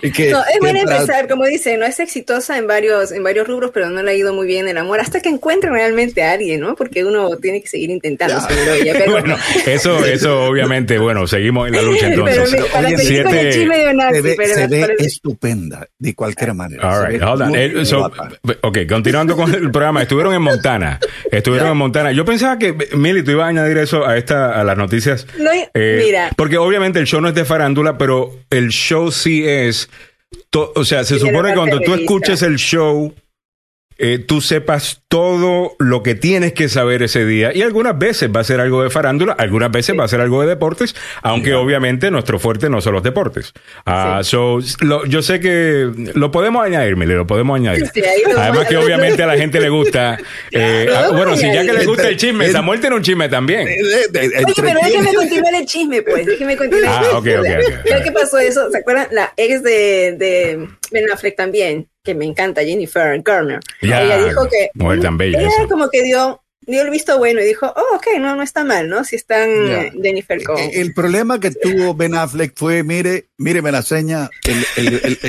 Y 0.01 0.12
que- 0.12 0.32
no, 0.32 0.39
es 0.42 0.58
para- 0.60 0.80
empezar, 0.80 1.27
como 1.27 1.46
dice, 1.46 1.77
no 1.77 1.86
es 1.86 2.00
exitosa 2.00 2.58
en 2.58 2.68
varios, 2.68 3.12
en 3.12 3.24
varios 3.24 3.48
rubros, 3.48 3.72
pero 3.74 3.89
no 3.89 4.01
le 4.04 4.12
ha 4.12 4.13
ido 4.13 4.34
muy 4.34 4.48
bien 4.48 4.68
el 4.68 4.77
amor 4.77 5.00
hasta 5.00 5.22
que 5.22 5.30
encuentre 5.30 5.70
realmente 5.70 6.24
a 6.24 6.34
alguien, 6.34 6.62
¿no? 6.62 6.75
Porque 6.75 7.04
uno 7.06 7.36
tiene 7.38 7.62
que 7.62 7.68
seguir 7.68 7.89
intentando, 7.89 8.39
seguro 8.42 8.74
ella. 8.74 8.94
Pero, 8.98 9.12
Bueno, 9.12 9.38
eso, 9.65 10.06
eso 10.06 10.46
obviamente, 10.46 10.98
bueno, 11.00 11.27
seguimos 11.27 11.68
en 11.68 11.75
la 11.75 11.82
lucha 11.82 12.08
entonces. 12.12 12.65
para 12.72 12.88
Oye, 12.88 12.98
siete- 12.98 13.51
se 13.54 14.22
ve, 14.22 14.36
pero 14.38 14.54
se 14.56 14.68
ve 14.68 14.96
estupenda, 15.00 15.88
de 15.98 16.15
cualquier 16.15 16.54
manera. 16.54 16.89
All 16.89 17.08
right, 17.12 17.22
hold 17.22 17.42
on. 17.42 17.50
muy 17.50 17.60
Eh, 17.60 17.86
so, 17.86 18.12
ok, 18.62 18.77
continuando 18.89 19.36
con 19.36 19.54
el 19.54 19.72
programa, 19.72 20.01
estuvieron 20.01 20.34
en 20.34 20.42
Montana. 20.42 21.00
Estuvieron 21.32 21.70
en 21.72 21.77
Montana. 21.77 22.12
Yo 22.12 22.25
pensaba 22.25 22.58
que, 22.58 22.74
Mili, 22.96 23.24
tú 23.25 23.32
ibas 23.32 23.46
a 23.46 23.50
añadir 23.50 23.77
eso 23.77 24.05
a 24.08 24.17
esta, 24.17 24.58
a 24.60 24.63
las 24.63 24.77
noticias. 24.77 25.27
No, 25.38 25.51
Eh, 25.74 26.01
mira, 26.05 26.29
Porque 26.38 26.58
obviamente 26.58 27.00
el 27.00 27.05
show 27.08 27.20
no 27.20 27.27
es 27.27 27.36
de 27.36 27.44
farándula, 27.44 27.98
pero 27.98 28.32
el 28.50 28.70
show 28.70 29.12
sí 29.12 29.46
es. 29.46 29.89
to- 30.50 30.72
o 30.75 30.86
sea, 30.86 31.03
se 31.03 31.20
supone 31.20 31.50
que 31.50 31.55
cuando 31.55 31.82
tú 31.82 31.94
escuches 31.94 32.41
el 32.41 32.55
show, 32.58 33.13
eh, 33.98 34.20
tú 34.20 34.42
sepas 34.42 35.02
todo 35.08 35.75
lo 35.80 36.04
que 36.04 36.16
tienes 36.16 36.54
que 36.54 36.68
saber 36.70 37.04
ese 37.04 37.25
día. 37.25 37.52
Y 37.56 37.62
algunas 37.62 37.98
veces 37.98 38.30
va 38.36 38.42
a 38.42 38.44
ser 38.44 38.60
algo 38.60 38.84
de 38.84 38.90
farándula, 38.90 39.34
algunas 39.34 39.72
veces 39.72 39.98
va 39.98 40.04
a 40.04 40.08
ser 40.08 40.20
algo 40.22 40.42
de 40.42 40.48
deportes, 40.48 40.96
aunque 41.22 41.54
obviamente 41.54 42.12
nuestro 42.12 42.38
fuerte 42.40 42.70
no 42.70 42.82
son 42.82 42.94
los 42.94 43.04
deportes. 43.04 43.54
Ah, 43.86 44.22
so, 44.24 44.60
lo- 44.82 45.06
yo 45.06 45.22
sé 45.22 45.40
que 45.40 45.90
lo 46.14 46.32
podemos 46.32 46.66
añadir, 46.66 46.96
Mili, 46.98 47.14
lo 47.14 47.25
podemos 47.28 47.56
añadir. 47.58 47.88
Sí, 47.94 48.02
lo 48.28 48.40
Además 48.40 48.66
a- 48.66 48.68
que 48.68 48.78
obviamente 48.78 49.24
a 49.24 49.28
la 49.28 49.38
gente 49.38 49.60
le 49.62 49.70
gusta. 49.70 50.18
eh, 50.52 50.86
Lo 50.90 50.96
ah, 50.98 51.10
bueno, 51.12 51.32
a 51.34 51.38
si 51.38 51.46
ya 51.54 51.66
que 51.66 51.74
le 51.74 51.86
gusta 51.86 52.10
el 52.10 52.18
chisme, 52.18 52.46
El- 52.48 52.52
Samuel 52.52 52.80
tiene 52.82 52.96
un 52.98 53.02
chisme 53.02 53.30
también. 53.30 53.68
Oye, 53.68 54.06
pero 54.12 54.80
déjeme 54.84 55.14
continuar 55.14 55.54
el 55.56 55.66
chisme, 55.66 56.02
pues. 56.02 56.25
Déjeme 56.25 56.58
continuar. 56.58 56.90
Ah, 57.04 57.08
el 57.12 57.16
ok, 57.18 57.24
chisme. 57.24 57.40
ok, 57.40 57.66
ok. 57.82 57.88
¿Sabes 57.88 58.04
qué 58.04 58.12
pasó 58.12 58.40
eso? 58.40 58.72
¿Se 58.72 58.78
acuerdan? 58.78 59.08
La 59.12 59.34
ex 59.38 59.64
de, 59.64 60.16
de 60.18 60.68
Ben 60.92 61.10
Affleck 61.12 61.36
también, 61.36 61.88
que 62.05 62.15
me 62.15 62.24
encanta, 62.25 62.63
Jennifer 62.63 63.21
Garner. 63.21 63.59
Ya, 63.81 64.01
ella 64.03 64.25
dijo 64.25 64.47
que. 64.47 64.69
mujer 64.75 65.01
tan 65.01 65.17
bella 65.17 65.41
Ella 65.41 65.67
como 65.67 65.89
que 65.89 66.03
dio, 66.03 66.41
dio 66.67 66.81
el 66.81 66.89
visto 66.89 67.17
bueno 67.17 67.41
y 67.41 67.45
dijo, 67.45 67.65
oh, 67.75 67.95
ok, 67.95 68.07
no, 68.19 68.36
no 68.36 68.43
está 68.43 68.63
mal, 68.63 68.89
¿no? 68.89 69.03
Si 69.03 69.15
están 69.15 69.50
Ya. 69.67 69.81
eh, 69.84 69.91
Jennifer 70.01 70.43
con. 70.43 70.57
Eh, 70.57 70.72
El 70.75 70.93
problema 70.93 71.39
que 71.39 71.51
tuvo 71.51 71.93
Ben 71.95 72.15
Affleck 72.15 72.53
fue, 72.55 72.84
mire, 72.84 73.25
míreme 73.38 73.72
la 73.72 73.81
seña, 73.81 74.29
el, 74.45 74.65
el, 74.77 74.93
el, 75.03 75.19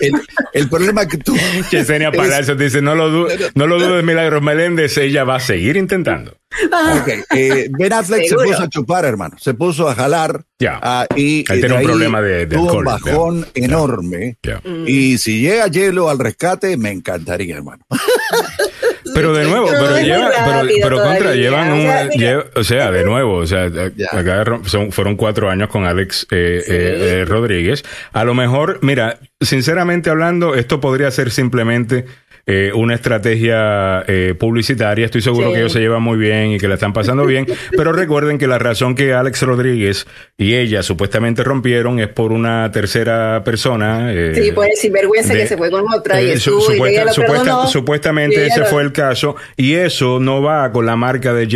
el- 0.00 0.20
el 0.52 0.68
problema 0.68 1.06
que 1.06 1.18
tuvo... 1.18 1.36
Yesenia 1.70 2.08
es- 2.08 2.16
Palacios 2.16 2.58
dice, 2.58 2.80
no 2.82 2.94
lo, 2.94 3.10
du 3.10 3.28
no 3.54 3.66
lo 3.66 3.78
dudes, 3.78 4.02
Milagros 4.04 4.42
Meléndez, 4.42 4.96
ella 4.98 5.24
va 5.24 5.36
a 5.36 5.40
seguir 5.40 5.76
intentando. 5.76 6.36
Ah, 6.72 6.98
Ok, 7.00 7.08
eh, 7.36 7.68
Ben 7.78 7.92
Affleck 7.92 8.24
Seguro. 8.26 8.46
se 8.48 8.52
puso 8.52 8.62
a 8.64 8.68
chupar, 8.68 9.04
hermano, 9.04 9.36
se 9.38 9.54
puso 9.54 9.88
a 9.88 9.94
jalar 9.94 10.44
Ya. 10.58 10.80
ah, 10.82 11.06
y 11.14 11.44
Él 11.52 11.60
tiene 11.60 11.74
un 11.76 11.82
problema 11.84 12.20
de- 12.20 12.46
de 12.46 12.56
tuvo 12.56 12.72
un 12.78 12.88
alcohol, 12.88 13.00
ya. 13.04 13.12
bajón 13.12 13.46
enorme. 13.54 14.36
Ya. 14.42 14.60
Mm. 14.64 14.84
Y 14.88 15.18
si 15.18 15.40
llega 15.40 15.68
Hielo 15.68 16.08
al 16.10 16.18
rescate, 16.18 16.76
me 16.76 16.90
encantaría, 16.90 17.54
hermano. 17.56 17.84
Pero 19.14 19.32
de 19.34 19.44
nuevo, 19.44 19.68
pero 19.70 19.98
lleva, 20.00 20.30
pero, 20.44 20.68
pero 20.82 21.02
contra, 21.02 21.34
llevan 21.34 21.70
O 21.70 21.74
un, 21.74 21.80
sea, 21.82 22.08
mira. 22.14 22.32
lle- 22.38 22.44
o 22.54 22.64
sea, 22.64 22.90
de 22.90 23.04
nuevo, 23.04 23.36
o 23.36 23.46
sea, 23.46 23.64
acá 24.12 24.44
son- 24.64 24.92
fueron 24.92 25.16
cuatro 25.16 25.48
años 25.50 25.68
con 25.68 25.84
Alex 25.84 26.26
eh, 26.30 26.62
Sí. 26.64 26.72
eh, 26.72 27.20
eh, 27.20 27.24
Rodríguez. 27.24 27.84
A 28.12 28.24
lo 28.24 28.34
mejor, 28.34 28.78
mira, 28.82 29.18
sinceramente 29.40 30.10
hablando, 30.10 30.54
esto 30.54 30.80
podría 30.80 31.10
ser 31.10 31.30
simplemente 31.30 32.04
eh, 32.50 32.72
una 32.74 32.94
estrategia 32.94 34.04
eh, 34.06 34.34
publicitaria. 34.38 35.04
Estoy 35.06 35.22
seguro 35.22 35.48
Sí. 35.48 35.52
que 35.54 35.58
ellos 35.60 35.72
se 35.72 35.80
llevan 35.80 36.02
muy 36.02 36.18
bien 36.18 36.52
y 36.52 36.58
que 36.58 36.68
la 36.68 36.74
están 36.74 36.92
pasando 36.92 37.24
bien. 37.24 37.46
pero 37.76 37.92
recuerden 37.92 38.38
que 38.38 38.46
la 38.46 38.58
razón 38.58 38.94
que 38.94 39.12
Alex 39.14 39.42
Rodríguez 39.42 40.06
y 40.36 40.54
ella 40.54 40.82
supuestamente 40.82 41.44
rompieron 41.44 41.98
es 42.00 42.08
por 42.08 42.32
una 42.32 42.70
tercera 42.72 43.42
persona. 43.44 44.12
eh, 44.12 44.32
Sí, 44.34 44.52
por 44.52 44.66
el 44.66 44.76
sinvergüenza 44.76 45.32
de- 45.34 45.40
que 45.40 45.46
se 45.46 45.56
fue 45.56 45.70
con 45.70 45.84
otra 45.92 46.20
y 46.20 46.30
eh, 46.30 46.38
su- 46.38 46.58
y 46.58 46.62
supuesta- 46.62 46.88
ella 46.88 47.04
lo 47.04 47.12
supuesta- 47.12 47.44
perdonó. 47.44 47.66
supuestamente 47.68 48.34
Y 48.36 48.38
ella 48.38 48.46
ese 48.48 48.60
lo- 48.60 48.66
fue 48.66 48.82
el 48.82 48.92
caso 48.92 49.36
y 49.56 49.74
eso 49.74 50.18
no 50.20 50.42
va 50.42 50.72
con 50.72 50.86
la 50.86 50.96
marca 50.96 51.32
de 51.32 51.46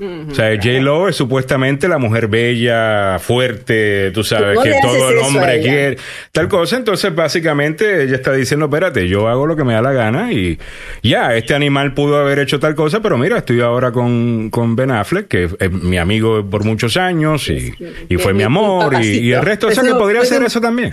Lo. 0.00 0.32
O 0.32 0.34
sea, 0.34 0.54
J. 0.56 0.80
Lo 0.80 1.08
es 1.08 1.16
supuestamente 1.16 1.88
la 1.88 1.98
mujer 1.98 2.28
bella, 2.28 3.18
fuerte, 3.18 4.10
tú 4.12 4.24
sabes, 4.24 4.56
No 4.56 4.62
que 4.62 4.72
todo 4.82 5.10
el 5.10 5.18
hombre 5.18 5.60
quiere, 5.60 5.98
tal 6.32 6.48
cosa. 6.48 6.76
Entonces, 6.76 7.14
básicamente, 7.14 8.02
ella 8.04 8.16
está 8.16 8.32
diciendo, 8.32 8.66
espérate, 8.66 9.08
yo 9.08 9.28
hago 9.28 9.46
lo 9.46 9.56
que 9.56 9.64
me 9.64 9.74
da 9.74 9.82
la 9.82 9.92
gana 9.92 10.32
y 10.32 10.58
ya, 11.02 11.34
este 11.36 11.54
animal 11.54 11.94
pudo 11.94 12.18
haber 12.18 12.38
hecho 12.38 12.58
tal 12.58 12.74
cosa, 12.74 13.00
pero 13.00 13.18
mira, 13.18 13.38
estoy 13.38 13.60
ahora 13.60 13.92
con, 13.92 14.50
con 14.50 14.74
Ben 14.76 14.90
Affleck, 14.90 15.28
que 15.28 15.48
es 15.58 15.70
mi 15.72 15.98
amigo 15.98 16.44
por 16.48 16.64
muchos 16.64 16.96
años 16.96 17.48
y, 17.48 17.72
y 18.08 18.16
fue 18.16 18.32
mi 18.34 18.42
amor 18.42 18.94
y, 19.02 19.18
y 19.18 19.32
el 19.32 19.42
resto, 19.42 19.68
o 19.68 19.70
sea, 19.70 19.82
que 19.82 19.94
podría 19.94 20.20
un- 20.22 20.44
eso 20.44 20.60
también. 20.60 20.92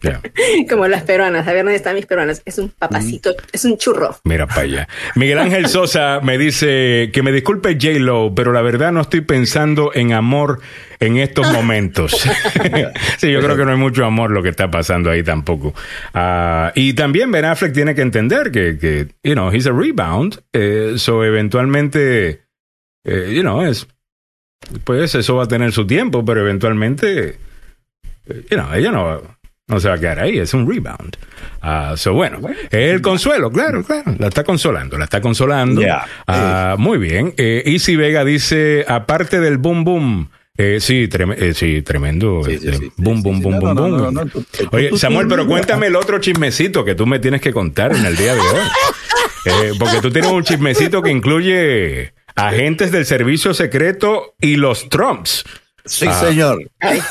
Como 0.68 0.86
las 0.88 1.02
peruanas, 1.02 1.46
a 1.46 1.52
ver 1.52 1.64
dónde 1.64 1.76
están 1.76 1.94
mis 1.94 2.06
peruanas. 2.06 2.42
Es 2.44 2.58
un 2.58 2.70
papacito, 2.70 3.34
es 3.52 3.64
un 3.64 3.76
churro. 3.76 4.16
Mira 4.24 4.46
para 4.46 4.62
allá. 4.62 4.88
Miguel 5.14 5.38
Ángel 5.38 5.68
Sosa 5.68 6.20
me 6.22 6.38
dice 6.38 7.10
que 7.12 7.22
me 7.22 7.32
disculpe 7.32 7.74
J 7.74 7.98
Lo, 7.98 8.34
pero 8.34 8.45
la 8.52 8.62
verdad 8.62 8.92
no 8.92 9.00
estoy 9.00 9.20
pensando 9.20 9.90
en 9.94 10.12
amor 10.12 10.60
en 11.00 11.16
estos 11.18 11.52
momentos. 11.52 12.12
sí, 13.18 13.30
yo 13.30 13.40
creo 13.40 13.56
que 13.56 13.64
no 13.64 13.72
hay 13.72 13.76
mucho 13.76 14.04
amor 14.04 14.30
lo 14.30 14.42
que 14.42 14.48
está 14.48 14.70
pasando 14.70 15.10
ahí 15.10 15.22
tampoco. 15.22 15.74
Ah, 16.14 16.72
y 16.74 16.94
también 16.94 17.30
Ben 17.30 17.44
Affleck 17.44 17.72
tiene 17.72 17.94
que 17.94 18.02
entender 18.02 18.50
que, 18.50 18.78
que 18.78 19.08
you 19.22 19.34
know, 19.34 19.52
he's 19.52 19.66
a 19.66 19.72
rebound. 19.72 20.42
Eh, 20.52 20.94
so 20.96 21.24
eventualmente, 21.24 22.42
eh, 23.04 23.32
you 23.34 23.42
know, 23.42 23.62
es, 23.62 23.86
pues 24.84 25.14
eso 25.14 25.36
va 25.36 25.44
a 25.44 25.48
tener 25.48 25.72
su 25.72 25.86
tiempo, 25.86 26.24
pero 26.24 26.40
eventualmente, 26.40 27.38
eh, 28.26 28.44
you 28.50 28.56
know, 28.56 28.72
ella 28.74 28.90
no 28.90 29.35
va- 29.68 29.74
no 29.74 29.80
se 29.80 29.88
va 29.88 29.94
a 29.94 29.98
quedar 29.98 30.20
ahí, 30.20 30.38
es 30.38 30.54
un 30.54 30.68
rebound. 30.70 31.16
Ah, 31.60 31.94
so 31.96 32.12
bueno, 32.12 32.38
el 32.70 33.00
consuelo, 33.02 33.50
claro, 33.50 33.82
claro, 33.84 34.14
la 34.18 34.28
está 34.28 34.44
consolando, 34.44 34.96
la 34.98 35.04
está 35.04 35.20
consolando. 35.20 35.80
Ya. 35.82 36.04
Ah, 36.26 36.76
muy 36.78 36.98
bien. 36.98 37.34
Eh, 37.36 37.62
Easy 37.66 37.96
Vega 37.96 38.24
dice, 38.24 38.84
aparte 38.86 39.40
del 39.40 39.58
boom 39.58 39.84
boom, 39.84 40.30
eh, 40.58 40.78
sí, 40.80 41.06
trem- 41.08 41.34
eh, 41.36 41.52
sí, 41.54 41.82
tremendo. 41.82 42.42
Sí, 42.44 42.58
sí, 42.58 42.68
este, 42.68 42.86
sí, 42.86 42.92
boom, 42.96 43.22
boom, 43.22 43.42
boom, 43.42 43.58
boom, 43.58 43.74
no, 43.74 43.82
boom. 43.88 44.14
no, 44.14 44.24
no, 44.24 44.30
Oye, 44.72 44.96
Samuel, 44.96 45.26
pero 45.28 45.46
cuéntame 45.46 45.88
el 45.88 45.96
otro 45.96 46.18
chismecito 46.18 46.84
que 46.84 46.94
tú 46.94 47.06
me 47.06 47.18
tienes 47.18 47.40
que 47.40 47.52
contar 47.52 47.94
en 47.94 48.06
el 48.06 48.16
día 48.16 48.34
de 48.34 48.40
hoy. 48.40 48.46
Eh, 49.48 49.74
porque 49.78 50.00
tú 50.00 50.10
tienes 50.10 50.32
un 50.32 50.42
chismecito 50.42 51.02
que 51.02 51.10
incluye 51.12 52.14
agentes 52.34 52.90
del 52.90 53.06
servicio 53.06 53.54
secreto 53.54 54.34
y 54.40 54.56
los 54.56 54.88
Trumps. 54.88 55.44
Sí, 55.86 56.06
Ah. 56.08 56.12
señor. 56.20 56.58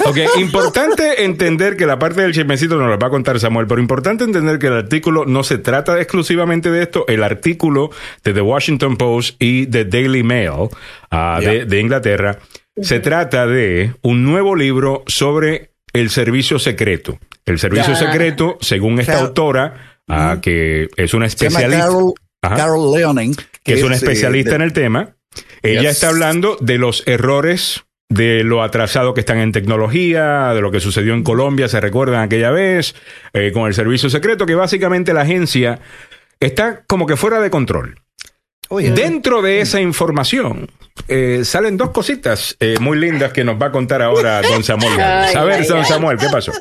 Ok, 0.06 0.18
importante 0.38 1.24
entender 1.24 1.78
que 1.78 1.86
la 1.86 1.98
parte 1.98 2.22
del 2.22 2.34
chismecito 2.34 2.76
nos 2.78 2.90
la 2.90 2.98
va 2.98 3.08
a 3.08 3.10
contar 3.10 3.40
Samuel, 3.40 3.68
pero 3.68 3.82
importante 3.82 4.24
entender 4.24 4.60
que 4.60 4.68
el 4.68 4.74
artículo 4.74 5.26
no 5.26 5.44
se 5.44 5.58
trata 5.58 6.00
exclusivamente 6.00 6.70
de 6.72 6.84
esto. 6.84 7.06
El 7.08 7.24
artículo 7.24 7.90
de 8.24 8.34
The 8.34 8.42
Washington 8.42 8.98
Post 8.98 9.36
y 9.42 9.66
The 9.68 9.86
Daily 9.86 10.24
Mail 10.24 10.70
ah, 11.12 11.40
de, 11.42 11.80
Inglaterra 11.80 12.40
se 12.82 13.00
trata 13.00 13.48
de 13.48 13.94
un 14.02 14.24
nuevo 14.24 14.56
libro 14.56 15.04
sobre 15.08 15.72
el 15.94 16.10
servicio 16.10 16.60
secreto. 16.60 17.18
El 17.46 17.60
servicio 17.60 17.96
secreto, 17.96 18.58
según 18.60 19.00
esta 19.00 19.20
autora, 19.20 20.00
ah, 20.10 20.38
que 20.42 20.90
es 20.98 21.14
una 21.14 21.28
especialista. 21.28 21.88
Carol, 22.42 22.94
Leoning. 22.94 23.36
que 23.64 23.74
es 23.74 23.84
una 23.84 23.96
especialista 23.96 24.52
de- 24.52 24.56
en 24.58 24.62
el 24.62 24.74
tema. 24.74 25.16
Ella 25.64 25.82
Yes. 25.82 25.92
está 25.92 26.10
hablando 26.10 26.58
de 26.62 26.78
los 26.78 27.04
errores, 27.08 27.84
de 28.10 28.44
lo 28.44 28.62
atrasado 28.62 29.14
que 29.14 29.22
están 29.22 29.40
en 29.40 29.52
tecnología, 29.52 30.54
de 30.54 30.62
lo 30.62 30.72
que 30.72 30.80
sucedió 30.80 31.14
en 31.14 31.24
Colombia, 31.24 31.68
se 31.68 31.82
recuerdan 31.82 32.22
aquella 32.22 32.52
vez, 32.52 32.96
eh, 33.34 33.52
con 33.52 33.68
el 33.68 33.74
servicio 33.74 34.10
secreto, 34.10 34.46
que 34.46 34.56
básicamente 34.56 35.14
la 35.14 35.22
agencia 35.22 35.80
está 36.40 36.84
como 36.88 37.06
que 37.06 37.16
fuera 37.16 37.40
de 37.40 37.50
control. 37.50 38.00
Oye, 38.70 38.92
Dentro 38.92 39.42
de 39.44 39.62
esa 39.62 39.80
información 39.80 40.70
eh, 41.08 41.42
salen 41.44 41.78
dos 41.78 41.92
cositas 41.92 42.58
eh, 42.60 42.78
muy 42.80 42.98
lindas 42.98 43.32
que 43.32 43.44
nos 43.44 43.62
va 43.62 43.68
a 43.68 43.72
contar 43.72 44.02
ahora 44.02 44.42
don 44.42 44.64
Samuel. 44.64 45.00
Ay, 45.00 45.36
a 45.36 45.44
ver, 45.44 45.62
ay, 45.62 45.68
don 45.68 45.80
ay. 45.80 45.86
Samuel, 45.86 46.18
¿qué 46.18 46.28
pasó? 46.32 46.52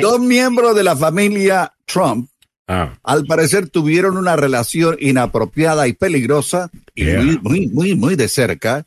Dos 0.00 0.20
miembros 0.20 0.74
de 0.74 0.82
la 0.82 0.96
familia 0.96 1.72
Trump 1.84 2.28
Ah, 2.70 2.92
al 3.02 3.24
parecer 3.24 3.70
tuvieron 3.70 4.18
una 4.18 4.36
relación 4.36 4.98
inapropiada 5.00 5.88
y 5.88 5.94
peligrosa 5.94 6.70
y 6.94 7.06
muy, 7.06 7.38
muy, 7.38 7.66
muy, 7.68 7.94
muy 7.94 8.14
de 8.14 8.28
cerca 8.28 8.84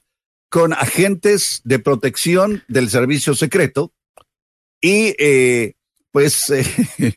con 0.52 0.74
agentes 0.74 1.62
de 1.64 1.80
protección 1.80 2.64
del 2.68 2.90
servicio 2.90 3.34
secreto 3.34 3.94
y 4.82 5.16
eh, 5.18 5.74
pues 6.12 6.50
eh, 6.52 7.16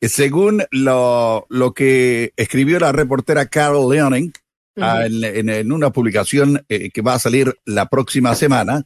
según 0.00 0.62
lo, 0.70 1.44
lo 1.50 1.74
que 1.74 2.32
escribió 2.36 2.78
la 2.78 2.92
reportera 2.92 3.46
Carol 3.46 3.92
Leoning 3.92 4.32
ah, 4.80 5.04
en, 5.06 5.24
en- 5.24 5.48
en 5.50 5.72
una 5.72 5.90
publicación 5.90 6.64
eh, 6.68 6.90
que 6.90 7.02
va 7.02 7.14
a 7.14 7.18
salir 7.18 7.58
la 7.64 7.88
próxima 7.88 8.34
semana, 8.36 8.84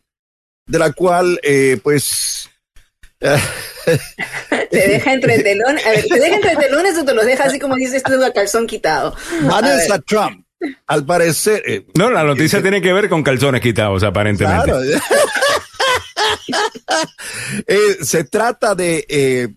de 0.66 0.78
la 0.78 0.92
cual 0.92 1.38
eh, 1.42 1.78
pues 1.82 2.48
Te 4.70 4.88
deja 4.88 5.12
entre 5.12 5.38
telones. 5.42 5.84
A 5.86 5.90
ver, 5.90 6.06
¿te 6.06 6.18
deja 6.18 6.34
entre 6.36 6.56
telones 6.56 6.98
o 6.98 7.04
te 7.04 7.14
los 7.14 7.24
deja 7.26 7.44
así 7.44 7.58
como 7.58 7.76
dices 7.76 8.02
tú 8.02 8.22
a 8.24 8.32
calzón 8.32 8.66
quitado? 8.66 9.14
Vanessa 9.42 10.00
Trump, 10.00 10.41
al 10.86 11.04
parecer, 11.04 11.62
eh, 11.66 11.86
no, 11.96 12.10
la 12.10 12.22
noticia 12.24 12.60
tiene 12.62 12.80
que 12.82 12.92
ver 12.92 13.08
con 13.08 13.22
calzones 13.22 13.60
quitados, 13.60 14.02
aparentemente. 14.02 14.64
Claro. 14.70 14.80
Eh, 17.66 17.98
se 18.02 18.24
trata 18.24 18.74
de, 18.74 19.04
eh, 19.08 19.48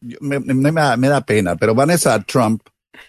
yo- 0.00 0.18
me, 0.20 0.38
me- 0.40 0.72
me 0.96 1.08
da 1.08 1.20
pena, 1.20 1.56
pero 1.56 1.74
Vanessa 1.74 2.20
Trump 2.22 2.62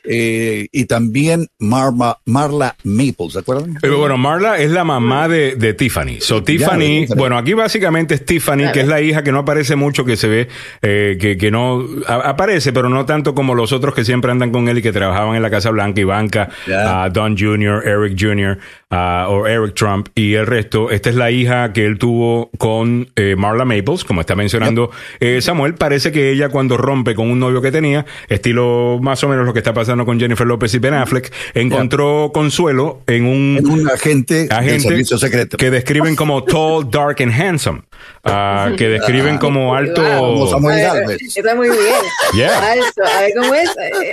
eh, 0.03 0.67
y 0.71 0.85
también 0.85 1.47
Marma, 1.59 2.17
Marla 2.25 2.75
Maples, 2.83 3.33
¿se 3.33 3.39
acuerdan? 3.39 3.77
Pero 3.81 3.97
bueno, 3.97 4.17
Marla 4.17 4.57
es 4.57 4.71
la 4.71 4.83
mamá 4.83 5.27
de, 5.27 5.55
de 5.55 5.73
Tiffany. 5.73 6.19
So, 6.21 6.43
Tiffany, 6.43 7.05
bueno, 7.15 7.37
aquí 7.37 7.53
básicamente 7.53 8.15
es 8.15 8.25
Tiffany, 8.25 8.71
que 8.73 8.81
es 8.81 8.87
la 8.87 9.01
hija 9.01 9.23
que 9.23 9.31
no 9.31 9.39
aparece 9.39 9.75
mucho, 9.75 10.05
que 10.05 10.15
se 10.17 10.27
ve, 10.27 10.47
eh, 10.81 11.17
que, 11.19 11.37
que 11.37 11.51
no 11.51 11.85
a- 12.07 12.29
aparece, 12.29 12.73
pero 12.73 12.89
no 12.89 13.05
tanto 13.05 13.35
como 13.35 13.55
los 13.55 13.71
otros 13.71 13.93
que 13.93 14.03
siempre 14.05 14.31
andan 14.31 14.51
con 14.51 14.67
él 14.69 14.77
y 14.77 14.81
que 14.81 14.91
trabajaban 14.91 15.35
en 15.35 15.41
la 15.41 15.49
Casa 15.49 15.69
Blanca, 15.71 15.99
Ivanka, 16.01 16.49
ah, 16.73 17.09
Don 17.11 17.37
Jr., 17.37 17.83
Eric 17.87 18.17
Jr., 18.19 18.57
o 18.91 19.45
Eric 19.45 19.75
Trump 19.75 20.07
y 20.15 20.33
el 20.33 20.47
resto. 20.47 20.89
Esta 20.89 21.11
es 21.11 21.15
la 21.15 21.29
hija 21.29 21.73
que 21.73 21.85
él 21.85 21.99
tuvo 21.99 22.49
con 22.57 23.07
eh, 23.15 23.35
Marla 23.37 23.63
Maples, 23.63 24.03
como 24.03 24.21
está 24.21 24.35
mencionando 24.35 24.89
eh, 25.19 25.41
Samuel. 25.41 25.75
Parece 25.75 26.11
que 26.11 26.31
ella 26.31 26.49
cuando 26.49 26.75
rompe 26.75 27.13
con 27.13 27.29
un 27.29 27.39
novio 27.39 27.61
que 27.61 27.71
tenía, 27.71 28.07
estilo 28.29 28.97
más 28.99 29.23
o 29.23 29.29
menos 29.29 29.45
lo 29.45 29.53
que 29.53 29.59
está 29.59 29.73
pasando 29.79 30.05
con 30.05 30.19
Jennifer 30.19 30.45
López 30.45 30.73
y 30.73 30.79
Ben 30.79 30.93
Affleck, 30.93 31.31
encontró 31.53 32.31
consuelo 32.33 33.01
en 33.07 33.25
un 33.25 33.55
En 33.59 33.67
un 33.67 33.89
agente, 33.89 34.47
del 34.47 34.51
agente 34.51 34.81
servicio 34.81 35.17
secreto. 35.17 35.55
que 35.57 35.71
describen 35.71 36.15
como 36.15 36.43
tall, 36.43 36.89
dark 36.89 37.21
and 37.21 37.31
handsome. 37.31 37.81
Ah, 38.23 38.71
que 38.77 38.89
describen 38.89 39.37
como 39.37 39.75
alto. 39.75 40.03
Como 40.03 40.47
Samuel 40.47 40.85
A 40.85 40.93
ver. 40.93 41.17
Está 41.21 41.55
muy 41.55 41.69
bien. 41.69 41.79
Yeah. 42.33 42.71
Alto. 42.71 43.03
A 43.03 43.21
ver 43.21 43.31
cómo 43.37 43.53
es. 43.53 43.69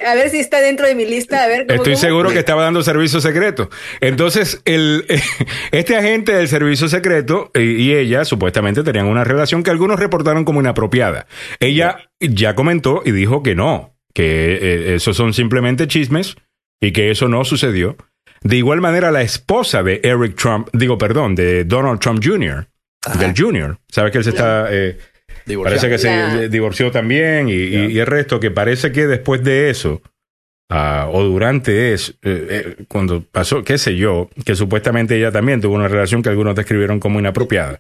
A 0.06 0.14
ver 0.14 0.30
si 0.30 0.38
está 0.38 0.60
dentro 0.60 0.86
de 0.86 0.94
mi 0.94 1.04
lista. 1.04 1.42
A 1.42 1.48
ver 1.48 1.66
cómo. 1.66 1.76
Estoy 1.76 1.94
cómo? 1.94 2.00
seguro 2.00 2.30
que 2.30 2.38
estaba 2.38 2.62
dando 2.62 2.82
servicio 2.82 3.20
secreto. 3.20 3.68
Entonces, 4.00 4.60
el, 4.64 5.04
este 5.72 5.96
agente 5.96 6.32
del 6.32 6.48
servicio 6.48 6.88
secreto 6.88 7.50
eh, 7.54 7.62
y 7.62 7.92
ella 7.92 8.24
supuestamente 8.24 8.82
tenían 8.82 9.06
una 9.06 9.24
relación 9.24 9.62
que 9.62 9.70
algunos 9.70 9.98
reportaron 9.98 10.44
como 10.44 10.60
inapropiada. 10.60 11.26
Ella 11.60 11.98
ya 12.20 12.54
comentó 12.54 13.02
y 13.04 13.10
dijo 13.10 13.42
que 13.42 13.54
no, 13.54 13.95
que 14.16 14.54
eh, 14.60 14.94
esos 14.94 15.14
son 15.14 15.34
simplemente 15.34 15.86
chismes 15.86 16.36
y 16.80 16.92
que 16.92 17.10
eso 17.10 17.28
no 17.28 17.44
sucedió. 17.44 17.96
De 18.42 18.56
igual 18.56 18.80
manera, 18.80 19.10
la 19.10 19.20
esposa 19.20 19.82
de 19.82 20.00
Eric 20.02 20.36
Trump, 20.36 20.68
digo, 20.72 20.96
perdón, 20.96 21.34
de 21.34 21.64
Donald 21.64 22.00
Trump 22.00 22.22
Jr., 22.24 22.66
del 23.20 23.34
Jr., 23.36 23.78
¿sabes 23.88 24.12
que 24.12 24.18
él 24.18 24.24
se 24.24 24.30
está... 24.30 24.68
eh. 24.70 24.96
Parece 25.62 25.88
que 25.88 25.98
Ya. 25.98 26.30
se 26.38 26.48
divorció 26.48 26.90
también 26.90 27.48
y, 27.48 27.52
y- 27.52 27.86
y 27.92 27.98
el 28.00 28.06
resto, 28.06 28.40
que 28.40 28.50
parece 28.50 28.90
que 28.90 29.06
después 29.06 29.44
de 29.44 29.70
eso, 29.70 30.02
ah, 30.70 31.08
o 31.12 31.22
durante 31.22 31.92
eso, 31.92 32.12
eh, 32.22 32.46
eh, 32.78 32.84
cuando 32.88 33.22
pasó, 33.22 33.62
qué 33.62 33.78
sé 33.78 33.96
yo, 33.96 34.28
que 34.44 34.56
supuestamente 34.56 35.16
ella 35.16 35.30
también 35.30 35.60
tuvo 35.60 35.76
una 35.76 35.86
relación 35.88 36.20
que 36.22 36.30
algunos 36.30 36.56
describieron 36.56 36.98
como 36.98 37.20
inapropiada. 37.20 37.78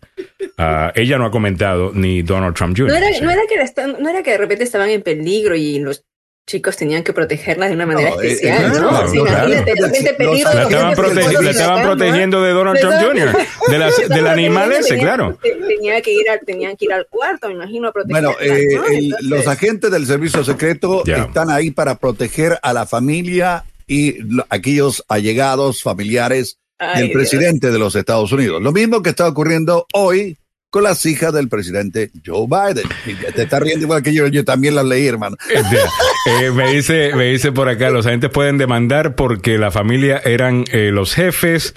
Ah, 0.58 0.92
ella 0.94 1.18
no 1.18 1.24
ha 1.26 1.30
comentado 1.32 1.90
ni 1.92 2.22
Donald 2.22 2.54
Trump 2.54 2.76
Jr. 2.76 2.88
No 2.92 2.96
era, 2.96 3.06
no, 3.20 3.30
era 3.30 3.42
que 3.48 3.56
no 4.00 4.08
era 4.10 4.22
que 4.22 4.30
de 4.30 4.38
repente 4.38 4.62
estaban 4.64 4.90
en 4.90 5.02
peligro 5.02 5.56
y 5.56 5.80
los 5.80 6.04
chicos 6.46 6.76
tenían 6.76 7.02
que 7.02 7.12
protegerlas 7.12 7.70
de 7.70 7.74
una 7.74 7.86
manera 7.86 8.10
No, 8.10 8.22
eh, 8.22 8.26
especial, 8.32 8.64
eh, 8.76 8.80
¿no? 8.80 8.88
claro, 8.88 9.08
Sí, 9.10 9.18
claro. 9.18 9.48
de 9.50 10.14
peligro. 10.16 10.54
la 10.54 10.62
estaban, 10.62 10.94
protegi- 10.94 11.40
la 11.42 11.50
estaban 11.50 11.82
protegiendo 11.82 12.42
de 12.42 12.50
Donald 12.52 12.78
Trump 12.80 12.94
Jr., 13.00 13.36
de, 13.68 13.78
las- 13.78 13.98
estaban 13.98 14.16
del 14.16 14.26
animal 14.28 14.72
ese, 14.72 14.88
tenían- 14.90 15.04
claro. 15.06 15.38
te- 15.42 15.56
Tenía 15.66 16.00
que 16.00 16.12
ir 16.12 16.30
a, 16.30 16.38
tenían 16.38 16.76
que 16.76 16.84
ir 16.86 16.92
al 16.92 17.06
cuarto, 17.08 17.48
me 17.48 17.54
imagino, 17.54 17.88
a 17.88 17.92
protegerlas. 17.92 18.36
Bueno, 18.36 18.54
eh, 18.54 18.66
¿no? 18.76 18.86
Entonces, 18.86 19.22
los 19.28 19.46
agentes 19.48 19.90
del 19.90 20.06
servicio 20.06 20.44
secreto 20.44 21.02
están 21.04 21.50
ahí 21.50 21.70
para 21.72 21.96
proteger 21.96 22.58
a 22.62 22.72
la 22.72 22.86
familia 22.86 23.64
y 23.88 24.18
lo- 24.22 24.46
aquellos 24.48 25.04
allegados, 25.08 25.82
familiares 25.82 26.58
Ay, 26.78 27.00
del 27.00 27.08
Dios. 27.08 27.18
presidente 27.18 27.70
de 27.72 27.78
los 27.78 27.94
Estados 27.96 28.30
Unidos. 28.32 28.62
Lo 28.62 28.70
mismo 28.72 29.02
que 29.02 29.10
está 29.10 29.26
ocurriendo 29.28 29.86
hoy 29.94 30.36
con 30.76 30.82
las 30.82 31.06
hijas 31.06 31.32
del 31.32 31.48
presidente 31.48 32.10
Joe 32.22 32.46
Biden. 32.46 32.86
Y 33.06 33.14
te 33.32 33.44
está 33.44 33.58
riendo 33.58 33.86
igual 33.86 34.02
que 34.02 34.12
yo, 34.12 34.26
yo 34.26 34.44
también 34.44 34.74
las 34.74 34.84
leí, 34.84 35.06
hermano. 35.06 35.34
Este, 35.48 36.46
eh, 36.46 36.50
me 36.50 36.70
dice, 36.70 37.14
me 37.14 37.24
dice 37.30 37.50
por 37.50 37.70
acá, 37.70 37.88
los 37.88 38.04
agentes 38.04 38.28
pueden 38.28 38.58
demandar 38.58 39.14
porque 39.14 39.56
la 39.56 39.70
familia 39.70 40.20
eran 40.22 40.64
eh, 40.70 40.90
los 40.92 41.14
jefes. 41.14 41.74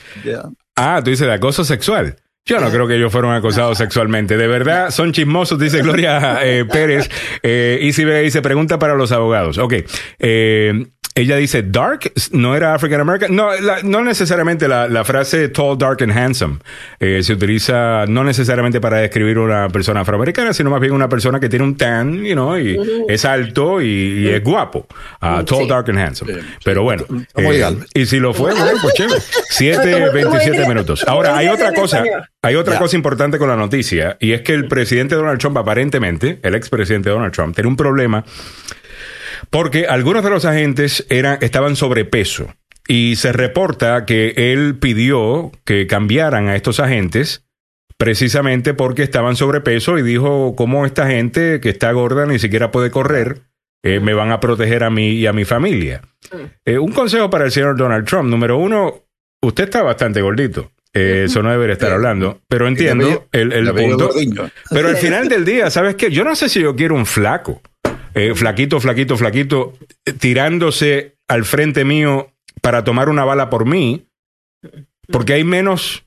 Ah, 0.76 1.00
tú 1.02 1.12
dices 1.12 1.28
de 1.28 1.34
acoso 1.34 1.64
sexual. 1.64 2.18
Yo 2.50 2.60
no 2.60 2.70
creo 2.72 2.88
que 2.88 2.96
ellos 2.96 3.12
fueron 3.12 3.34
acosados 3.34 3.78
sexualmente. 3.78 4.36
De 4.38 4.48
verdad, 4.48 4.90
son 4.92 5.12
chismosos, 5.14 5.60
dice 5.60 5.82
Gloria 5.82 6.40
eh, 6.44 6.66
Pérez. 6.66 7.10
Eh, 7.44 7.80
y 7.82 7.94
si 7.94 8.04
ve, 8.06 8.22
dice, 8.22 8.42
pregunta 8.42 8.80
para 8.80 8.96
los 8.96 9.12
abogados. 9.12 9.58
Ok. 9.58 9.76
Eh, 10.20 10.86
ella 11.16 11.36
dice, 11.36 11.64
dark, 11.64 12.14
no 12.32 12.56
era 12.56 12.74
African 12.74 13.02
American. 13.02 13.36
No, 13.36 13.54
la- 13.60 13.80
no 13.84 14.02
necesariamente 14.04 14.70
la, 14.70 14.88
la 14.88 15.04
frase 15.04 15.50
tall, 15.50 15.78
dark 15.78 16.02
and 16.02 16.12
handsome 16.18 16.60
eh, 17.00 17.22
se 17.24 17.34
utiliza 17.34 18.06
no 18.08 18.24
necesariamente 18.24 18.80
para 18.80 18.98
describir 19.00 19.38
una 19.38 19.68
persona 19.68 20.02
afroamericana, 20.02 20.54
sino 20.54 20.70
más 20.70 20.80
bien 20.80 20.94
una 20.94 21.10
persona 21.10 21.40
que 21.42 21.50
tiene 21.50 21.66
un 21.66 21.76
tan, 21.76 22.24
you 22.24 22.34
know, 22.36 22.58
y 22.58 22.78
es 23.10 23.26
alto 23.26 23.82
y, 23.82 23.88
y 23.88 24.30
es 24.30 24.42
guapo. 24.44 24.88
Ah, 25.20 25.44
tall, 25.46 25.64
Sí. 25.64 25.68
dark 25.68 25.90
and 25.90 26.00
handsome. 26.00 26.34
Sí. 26.36 26.40
Pero 26.64 26.84
bueno. 26.84 27.04
Como 27.34 27.52
eh, 27.52 27.66
y 27.96 28.06
si 28.06 28.20
lo 28.20 28.34
fue, 28.34 28.54
bueno, 28.54 28.78
pues 28.82 28.94
chévere. 28.94 29.20
7, 29.50 30.12
27 30.14 30.68
minutos. 30.70 31.04
Ahora, 31.06 31.36
hay 31.36 31.50
otra 31.50 31.74
cosa, 31.74 32.02
hay 32.42 32.56
otra 32.56 32.78
cosa 32.80 32.96
importante 32.96 33.38
con 33.38 33.50
la 33.50 33.56
noticia, 33.56 34.18
y 34.20 34.32
es 34.32 34.42
que 34.42 34.54
el 34.54 34.68
presidente 34.68 35.16
Donald 35.16 35.40
Trump, 35.40 35.58
aparentemente, 35.58 36.40
el 36.44 36.56
expresidente 36.56 37.10
Donald 37.10 37.34
Trump, 37.34 37.56
tiene 37.56 37.68
un 37.68 37.76
problema 37.76 38.24
porque 39.50 39.88
algunos 39.88 40.24
de 40.24 40.30
los 40.30 40.46
agentes 40.46 41.06
eran, 41.10 41.40
estaban 41.42 41.76
sobrepeso. 41.76 42.54
Y 42.88 43.16
se 43.18 43.32
reporta 43.32 44.06
que 44.06 44.34
él 44.36 44.78
pidió 44.80 45.52
que 45.64 45.88
cambiaran 45.88 46.50
a 46.50 46.56
estos 46.56 46.80
agentes 46.80 47.46
precisamente 47.98 48.74
porque 48.74 49.04
estaban 49.04 49.36
sobrepeso 49.36 49.98
y 49.98 50.02
dijo, 50.02 50.56
¿cómo 50.56 50.86
esta 50.86 51.08
gente 51.08 51.60
que 51.60 51.70
está 51.70 51.92
gorda 51.92 52.26
ni 52.26 52.40
siquiera 52.40 52.72
puede 52.72 52.90
correr? 52.90 53.44
eh, 53.84 54.00
me 54.00 54.14
van 54.14 54.32
a 54.32 54.40
proteger 54.40 54.84
a 54.84 54.90
mí 54.90 55.12
y 55.12 55.28
a 55.28 55.34
mi 55.34 55.46
familia. 55.46 56.02
Eh, 56.66 56.78
un 56.78 56.92
consejo 56.92 57.30
para 57.30 57.46
el 57.46 57.52
señor 57.52 57.78
Donald 57.78 58.06
Trump. 58.06 58.30
Número 58.30 58.58
uno, 58.58 59.06
usted 59.42 59.66
está 59.66 59.84
bastante 59.84 60.22
gordito. 60.22 60.72
Eh, 61.00 61.24
Eso 61.26 61.42
no 61.44 61.52
debería 61.52 61.74
estar 61.74 61.90
Sí. 61.90 61.96
hablando. 61.96 62.42
Pero 62.48 62.68
entiendo 62.68 63.28
el, 63.32 63.52
el 63.54 63.74
punto. 63.74 64.10
Pero 64.70 64.90
al 64.90 64.98
final 65.06 65.28
del 65.30 65.46
día, 65.46 65.70
¿sabes 65.70 65.96
qué? 65.96 66.12
Yo 66.12 66.24
no 66.24 66.36
sé 66.36 66.50
si 66.50 66.62
yo 66.62 66.76
quiero 66.76 66.96
un 66.96 67.06
flaco. 67.06 67.62
Eh, 68.16 68.34
flaquito, 68.36 68.80
flaquito, 68.80 69.16
flaquito, 69.18 69.74
eh, 70.06 70.14
tirándose 70.14 71.16
al 71.28 71.46
frente 71.46 71.86
mío 71.86 72.32
para 72.62 72.84
tomar 72.84 73.08
una 73.10 73.24
bala 73.24 73.50
por 73.50 73.66
mí. 73.66 74.08
Porque 75.12 75.34
hay 75.34 75.44
menos. 75.44 76.04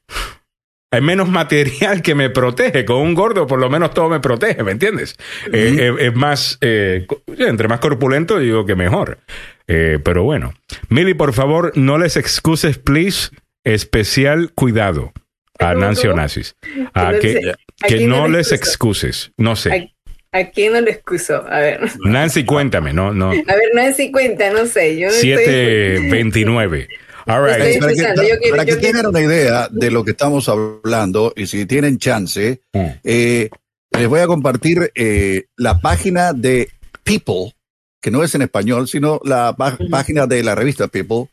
hay 0.90 1.00
menos 1.00 1.28
material 1.30 2.02
que 2.02 2.14
me 2.14 2.28
protege. 2.28 2.84
Con 2.84 2.96
un 2.98 3.14
gordo, 3.14 3.46
por 3.46 3.58
lo 3.58 3.70
menos 3.70 3.94
todo 3.94 4.10
me 4.10 4.20
protege, 4.20 4.62
¿me 4.62 4.72
entiendes? 4.72 5.16
Eh, 5.52 5.76
eh, 5.78 5.94
es 6.06 6.14
más, 6.14 6.58
eh, 6.60 7.06
entre 7.38 7.66
más 7.68 7.80
corpulento, 7.80 8.38
digo 8.38 8.66
que 8.66 8.74
mejor. 8.76 9.18
Eh, 9.66 9.98
pero 10.04 10.22
bueno. 10.24 10.52
Mili, 10.90 11.14
por 11.14 11.32
favor, 11.32 11.72
no 11.76 11.96
les 11.98 12.16
excuses, 12.18 12.76
please. 12.78 13.30
Especial 13.64 14.52
cuidado 14.54 15.12
a 15.58 15.68
¿Cómo, 15.74 15.80
Nancy? 15.86 16.08
Onassis. 16.08 16.56
A 16.94 17.12
que, 17.20 17.32
sé, 17.34 17.50
¿a 17.50 17.86
que 17.88 17.96
quién 17.98 18.08
no 18.10 18.22
no 18.22 18.28
le 18.28 18.38
les 18.38 18.52
excuso? 18.52 19.06
excuses. 19.08 19.32
No 19.36 19.54
sé. 19.56 19.90
¿A, 20.32 20.38
a 20.38 20.50
quién 20.50 20.72
no 20.72 20.80
le 20.80 20.90
excuso? 20.90 21.44
A 21.48 21.60
ver. 21.60 21.80
Nancy, 22.04 22.44
cuéntame, 22.44 22.92
no, 22.92 23.12
no. 23.14 23.30
A 23.30 23.34
ver, 23.34 23.70
Nancy 23.74 24.10
cuenta, 24.10 24.50
no 24.50 24.66
sé. 24.66 24.98
Yo 24.98 25.08
no 25.08 25.12
estoy- 25.14 25.36
729. 25.44 26.88
All 27.26 27.44
right. 27.46 27.60
Estoy- 27.60 27.78
Para 27.80 28.14
que, 28.14 28.28
yo 28.28 28.36
quiero- 28.38 28.50
para 28.56 28.64
que 28.64 28.76
tengan 28.76 29.06
una 29.06 29.20
idea 29.20 29.68
de 29.70 29.90
lo 29.92 30.04
que 30.04 30.10
estamos 30.10 30.48
hablando 30.48 31.32
y 31.36 31.46
si 31.46 31.66
tienen 31.66 31.98
chance, 31.98 32.60
Mm. 32.72 32.86
eh, 33.04 33.48
les 33.96 34.08
voy 34.08 34.20
a 34.20 34.26
compartir 34.26 34.90
eh, 34.96 35.44
la 35.56 35.78
página 35.80 36.32
de 36.32 36.68
People, 37.04 37.54
que 38.00 38.10
no 38.10 38.24
es 38.24 38.34
en 38.34 38.42
español, 38.42 38.88
sino 38.88 39.20
la 39.24 39.54
pá- 39.56 39.78
página 39.90 40.26
de 40.26 40.42
la 40.42 40.54
revista 40.56 40.88
People. 40.88 41.26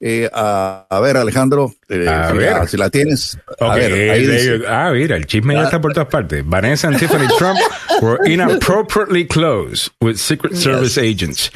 Eh, 0.00 0.28
a, 0.32 0.86
a 0.90 1.00
ver, 1.00 1.16
Alejandro, 1.16 1.72
eh, 1.88 2.06
A 2.06 2.30
si, 2.30 2.36
ver. 2.36 2.52
La, 2.52 2.66
si 2.66 2.76
la 2.76 2.90
tienes. 2.90 3.38
A 3.58 3.68
Ok, 3.68 3.74
ver, 3.76 3.92
ahí 4.10 4.24
eh, 4.24 4.28
dice. 4.28 4.54
eh, 4.56 4.62
ah, 4.68 4.90
mira, 4.92 5.16
el 5.16 5.26
chisme 5.26 5.54
ya 5.54 5.64
está 5.64 5.80
por 5.80 5.92
todas 5.94 6.08
partes. 6.08 6.42
Vanessa 6.46 6.88
and 6.88 6.98
Tiffany 6.98 7.26
Trump 7.38 7.58
were 8.02 8.18
inappropriately 8.30 9.26
close 9.26 9.90
with 10.00 10.16
Secret 10.16 10.54
Service 10.54 10.98
agents. 11.00 11.50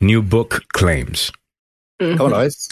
New 0.00 0.20
book 0.22 0.62
claims. 0.68 1.32
¿Cómo 1.98 2.28
la 2.28 2.38
ves? 2.42 2.68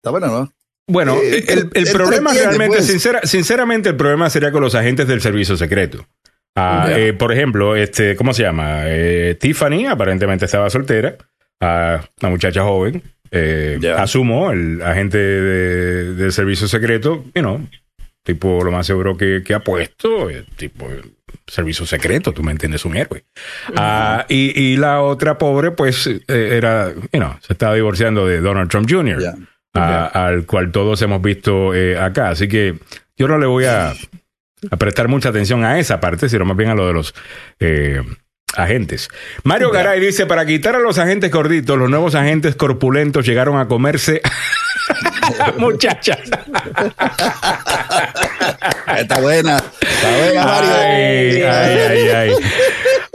Está 0.00 0.10
bueno, 0.10 0.26
¿no? 0.28 0.52
Bueno, 0.88 1.16
Eh, 1.22 1.44
el, 1.48 1.70
el 1.74 1.88
eh, 1.88 1.92
problema 1.92 2.32
realmente, 2.32 2.78
pues. 2.78 2.86
sincera- 2.86 3.20
sinceramente, 3.24 3.90
el 3.90 3.96
problema 3.96 4.30
sería 4.30 4.50
con 4.50 4.62
los 4.62 4.74
agentes 4.74 5.06
del 5.06 5.20
servicio 5.20 5.56
secreto. 5.58 6.06
Ah, 6.56 6.86
Ya. 6.88 6.98
eh, 6.98 7.12
por 7.12 7.30
ejemplo, 7.32 7.76
este, 7.76 8.16
¿cómo 8.16 8.32
se 8.32 8.42
llama? 8.42 8.84
Eh, 8.86 9.36
Tiffany 9.38 9.86
aparentemente 9.86 10.46
estaba 10.46 10.70
soltera, 10.70 11.16
ah, 11.60 12.00
una 12.22 12.30
muchacha 12.30 12.62
joven. 12.62 13.02
Eh. 13.32 13.78
Asumo, 13.96 14.50
el 14.52 14.80
agente 14.82 15.18
de- 15.18 16.14
del 16.14 16.32
servicio 16.32 16.68
secreto, 16.68 17.24
you 17.34 17.42
know, 17.42 17.66
tipo 18.22 18.62
lo 18.62 18.70
más 18.70 18.86
seguro 18.86 19.16
que, 19.16 19.42
que 19.44 19.54
ha 19.54 19.60
puesto, 19.60 20.30
eh, 20.30 20.44
tipo 20.56 20.86
servicio 21.46 21.84
secreto, 21.86 22.32
tú 22.32 22.42
me 22.42 22.52
entiendes, 22.52 22.84
un 22.84 22.96
héroe. 22.96 23.24
Ah, 23.74 24.26
y, 24.28 24.58
y 24.58 24.76
la 24.76 25.00
otra 25.02 25.38
pobre, 25.38 25.72
pues, 25.72 26.06
eh, 26.06 26.20
era, 26.28 26.92
you 26.94 27.18
know, 27.18 27.34
se 27.40 27.52
estaba 27.54 27.74
divorciando 27.74 28.26
de 28.26 28.40
Donald 28.40 28.70
Trump 28.70 28.88
Jr 28.88 29.20
Ya. 29.20 29.34
a- 29.74 30.26
al 30.26 30.46
cual 30.46 30.70
todos 30.70 31.00
hemos 31.02 31.20
visto 31.20 31.74
eh, 31.74 31.98
acá. 31.98 32.28
Así 32.30 32.46
que 32.48 32.76
yo 33.16 33.26
no 33.28 33.38
le 33.38 33.46
voy 33.46 33.64
a, 33.64 33.92
a 34.70 34.76
prestar 34.76 35.08
mucha 35.08 35.30
atención 35.30 35.64
a 35.64 35.78
esa 35.80 35.98
parte, 36.00 36.28
sino 36.28 36.44
más 36.44 36.56
bien 36.56 36.70
a 36.70 36.74
lo 36.74 36.86
de 36.86 36.92
los 36.92 37.14
eh, 37.58 38.02
agentes. 38.56 39.08
Mario 39.44 39.70
Garay 39.70 40.00
dice, 40.00 40.26
para 40.26 40.44
quitar 40.46 40.76
a 40.76 40.80
los 40.80 40.98
agentes 40.98 41.30
gorditos, 41.30 41.78
los 41.78 41.88
nuevos 41.90 42.14
agentes 42.14 42.54
corpulentos 42.56 43.24
llegaron 43.26 43.58
a 43.58 43.66
comerse 43.68 44.20
muchachas. 45.58 46.18
Está 48.98 49.20
buena. 49.20 49.56
Está 49.80 50.16
buena, 50.18 50.44
Mario. 50.44 50.70
Ay, 50.74 51.42
ay, 51.42 52.08
ay, 52.14 52.32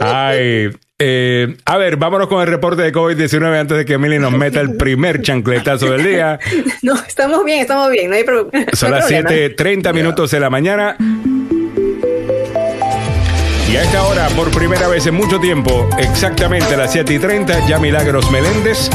ay. 0.00 0.70
Eh, 1.00 1.56
a 1.64 1.76
ver, 1.76 1.96
vámonos 1.96 2.26
con 2.26 2.40
el 2.40 2.48
reporte 2.48 2.82
de 2.82 2.92
COVID-19 2.92 3.60
antes 3.60 3.76
de 3.78 3.84
que 3.84 3.92
Emily 3.94 4.18
nos 4.18 4.32
meta 4.32 4.60
el 4.60 4.76
primer 4.76 5.22
chancletazo 5.22 5.92
del 5.92 6.02
día. 6.04 6.38
No, 6.82 6.94
estamos 7.06 7.44
bien, 7.44 7.60
estamos 7.60 7.90
bien, 7.90 8.08
no 8.10 8.16
hay, 8.16 8.24
pro- 8.24 8.48
no 8.52 8.60
Son 8.72 8.92
hay 8.94 9.00
las 9.00 9.06
problema. 9.06 9.30
7:30 9.30 9.92
minutos 9.94 10.30
de 10.32 10.40
la 10.40 10.50
mañana. 10.50 10.96
Y 13.70 13.76
a 13.76 13.82
esta 13.82 14.02
hora, 14.04 14.28
por 14.30 14.50
primera 14.50 14.88
vez 14.88 15.06
en 15.06 15.14
mucho 15.14 15.38
tiempo, 15.38 15.88
exactamente 15.98 16.74
a 16.74 16.78
las 16.78 16.92
7 16.92 17.12
y 17.12 17.18
30, 17.18 17.66
ya 17.68 17.78
Milagros 17.78 18.30
Meléndez 18.30 18.88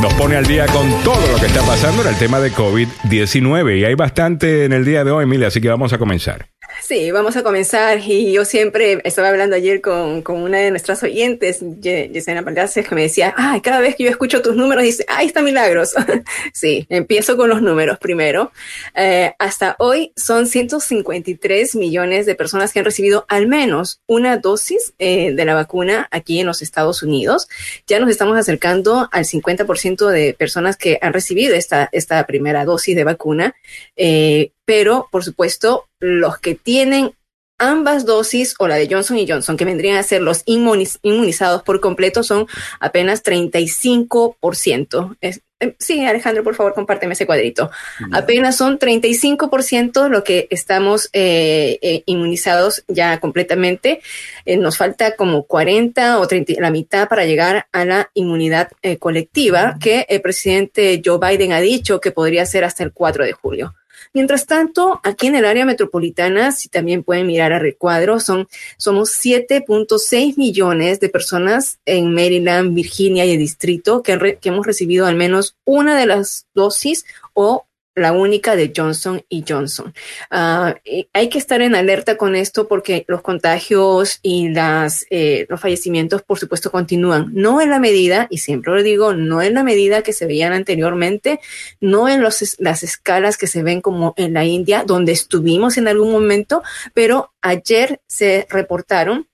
nos 0.00 0.14
pone 0.14 0.36
al 0.36 0.46
día 0.46 0.66
con 0.66 0.88
todo 1.02 1.26
lo 1.32 1.38
que 1.38 1.46
está 1.46 1.62
pasando 1.62 2.02
en 2.02 2.08
el 2.08 2.16
tema 2.16 2.38
de 2.38 2.52
COVID-19. 2.52 3.80
Y 3.80 3.84
hay 3.84 3.94
bastante 3.94 4.64
en 4.64 4.72
el 4.72 4.84
día 4.84 5.02
de 5.02 5.10
hoy, 5.10 5.24
Emilia, 5.24 5.48
así 5.48 5.60
que 5.60 5.68
vamos 5.68 5.92
a 5.92 5.98
comenzar. 5.98 6.55
Sí, 6.82 7.10
vamos 7.10 7.36
a 7.36 7.42
comenzar. 7.42 7.98
Y 8.06 8.32
yo 8.32 8.44
siempre 8.44 9.00
estaba 9.04 9.28
hablando 9.28 9.56
ayer 9.56 9.80
con, 9.80 10.22
con 10.22 10.42
una 10.42 10.58
de 10.58 10.70
nuestras 10.70 11.02
oyentes, 11.02 11.60
Ye- 11.80 12.10
Yesenia 12.12 12.44
Palacios, 12.44 12.86
que 12.86 12.94
me 12.94 13.02
decía, 13.02 13.34
ay, 13.36 13.60
cada 13.60 13.80
vez 13.80 13.96
que 13.96 14.04
yo 14.04 14.10
escucho 14.10 14.40
tus 14.40 14.54
números, 14.54 14.84
dice, 14.84 15.04
ahí 15.08 15.26
está 15.26 15.42
Milagros. 15.42 15.94
sí, 16.52 16.86
empiezo 16.88 17.36
con 17.36 17.48
los 17.48 17.60
números 17.60 17.98
primero. 17.98 18.52
Eh, 18.94 19.32
hasta 19.38 19.74
hoy 19.80 20.12
son 20.16 20.46
153 20.46 21.74
millones 21.74 22.24
de 22.26 22.34
personas 22.36 22.72
que 22.72 22.78
han 22.78 22.84
recibido 22.84 23.24
al 23.28 23.48
menos 23.48 24.00
una 24.06 24.36
dosis 24.36 24.94
eh, 24.98 25.32
de 25.32 25.44
la 25.44 25.54
vacuna 25.54 26.06
aquí 26.12 26.38
en 26.40 26.46
los 26.46 26.62
Estados 26.62 27.02
Unidos. 27.02 27.48
Ya 27.88 27.98
nos 27.98 28.10
estamos 28.10 28.38
acercando 28.38 29.08
al 29.10 29.24
50% 29.24 30.06
de 30.08 30.34
personas 30.34 30.76
que 30.76 30.98
han 31.02 31.12
recibido 31.12 31.56
esta, 31.56 31.88
esta 31.90 32.24
primera 32.26 32.64
dosis 32.64 32.94
de 32.94 33.04
vacuna. 33.04 33.56
Eh, 33.96 34.52
pero, 34.66 35.08
por 35.10 35.24
supuesto, 35.24 35.86
los 36.00 36.38
que 36.38 36.54
tienen 36.54 37.12
ambas 37.58 38.04
dosis 38.04 38.54
o 38.58 38.68
la 38.68 38.76
de 38.76 38.86
Johnson 38.90 39.16
y 39.16 39.26
Johnson, 39.26 39.56
que 39.56 39.64
vendrían 39.64 39.96
a 39.96 40.02
ser 40.02 40.20
los 40.20 40.44
inmuniz- 40.44 40.98
inmunizados 41.00 41.62
por 41.62 41.80
completo, 41.80 42.22
son 42.22 42.46
apenas 42.80 43.22
35%. 43.22 45.16
Es- 45.22 45.40
eh, 45.60 45.74
sí, 45.78 46.04
Alejandro, 46.04 46.44
por 46.44 46.54
favor, 46.54 46.74
compárteme 46.74 47.14
ese 47.14 47.24
cuadrito. 47.24 47.70
Apenas 48.12 48.56
son 48.58 48.78
35% 48.78 50.10
lo 50.10 50.22
que 50.22 50.48
estamos 50.50 51.08
eh, 51.14 51.78
eh, 51.80 52.02
inmunizados 52.04 52.84
ya 52.88 53.18
completamente. 53.20 54.02
Eh, 54.44 54.58
nos 54.58 54.76
falta 54.76 55.16
como 55.16 55.44
40 55.44 56.18
o 56.20 56.26
30, 56.28 56.60
la 56.60 56.70
mitad 56.70 57.08
para 57.08 57.24
llegar 57.24 57.68
a 57.72 57.86
la 57.86 58.10
inmunidad 58.12 58.68
eh, 58.82 58.98
colectiva 58.98 59.76
que 59.80 60.04
el 60.10 60.20
presidente 60.20 61.00
Joe 61.02 61.18
Biden 61.18 61.52
ha 61.54 61.60
dicho 61.62 62.00
que 62.02 62.10
podría 62.12 62.44
ser 62.44 62.64
hasta 62.64 62.82
el 62.84 62.92
4 62.92 63.24
de 63.24 63.32
julio. 63.32 63.74
Mientras 64.16 64.46
tanto, 64.46 64.98
aquí 65.04 65.26
en 65.26 65.34
el 65.34 65.44
área 65.44 65.66
metropolitana, 65.66 66.50
si 66.50 66.70
también 66.70 67.02
pueden 67.02 67.26
mirar 67.26 67.52
a 67.52 67.58
recuadro, 67.58 68.18
son, 68.18 68.48
somos 68.78 69.10
7.6 69.10 70.38
millones 70.38 71.00
de 71.00 71.10
personas 71.10 71.80
en 71.84 72.14
Maryland, 72.14 72.72
Virginia 72.74 73.26
y 73.26 73.32
el 73.32 73.38
distrito 73.38 74.02
que, 74.02 74.16
re- 74.16 74.38
que 74.40 74.48
hemos 74.48 74.64
recibido 74.64 75.04
al 75.04 75.16
menos 75.16 75.54
una 75.66 75.98
de 75.98 76.06
las 76.06 76.46
dosis 76.54 77.04
o 77.34 77.65
la 77.96 78.12
única 78.12 78.54
de 78.54 78.72
Johnson 78.76 79.24
y 79.28 79.44
Johnson. 79.48 79.92
Ah, 80.30 80.76
hay 81.14 81.28
que 81.28 81.38
estar 81.38 81.62
en 81.62 81.74
alerta 81.74 82.16
con 82.16 82.36
esto 82.36 82.68
porque 82.68 83.04
los 83.08 83.22
contagios 83.22 84.20
y 84.22 84.50
las, 84.50 85.06
eh, 85.10 85.46
los 85.48 85.60
fallecimientos, 85.60 86.22
por 86.22 86.38
supuesto, 86.38 86.70
continúan. 86.70 87.30
No 87.32 87.60
en 87.60 87.70
la 87.70 87.80
medida, 87.80 88.28
y 88.30 88.38
siempre 88.38 88.74
lo 88.74 88.82
digo, 88.82 89.14
no 89.14 89.40
en 89.40 89.54
la 89.54 89.64
medida 89.64 90.02
que 90.02 90.12
se 90.12 90.26
veían 90.26 90.52
anteriormente, 90.52 91.40
no 91.80 92.08
en 92.08 92.20
los, 92.20 92.56
las 92.58 92.82
escalas 92.82 93.38
que 93.38 93.46
se 93.46 93.62
ven 93.62 93.80
como 93.80 94.12
en 94.18 94.34
la 94.34 94.44
India, 94.44 94.84
donde 94.86 95.12
estuvimos 95.12 95.78
en 95.78 95.88
algún 95.88 96.12
momento, 96.12 96.62
pero 96.92 97.32
ayer 97.40 98.00
se 98.06 98.46
reportaron 98.50 99.26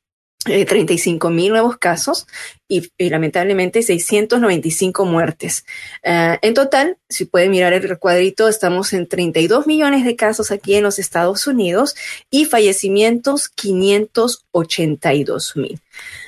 eh, 0.46 0.64
35 0.64 1.30
mil 1.30 1.50
nuevos 1.50 1.78
casos 1.78 2.26
y, 2.72 2.90
lamentablemente 3.10 3.82
695 3.82 5.04
muertes. 5.04 5.66
Ah, 6.04 6.38
en 6.40 6.54
total, 6.54 6.96
si 7.08 7.26
pueden 7.26 7.50
mirar 7.50 7.74
el 7.74 7.82
recuadrito, 7.82 8.48
estamos 8.48 8.94
en 8.94 9.06
32 9.06 9.66
millones 9.66 10.04
de 10.04 10.16
casos 10.16 10.50
aquí 10.50 10.74
en 10.74 10.84
los 10.84 10.98
Estados 10.98 11.46
Unidos 11.46 11.94
y 12.30 12.46
fallecimientos 12.46 13.50
582 13.50 15.56
mil. 15.56 15.80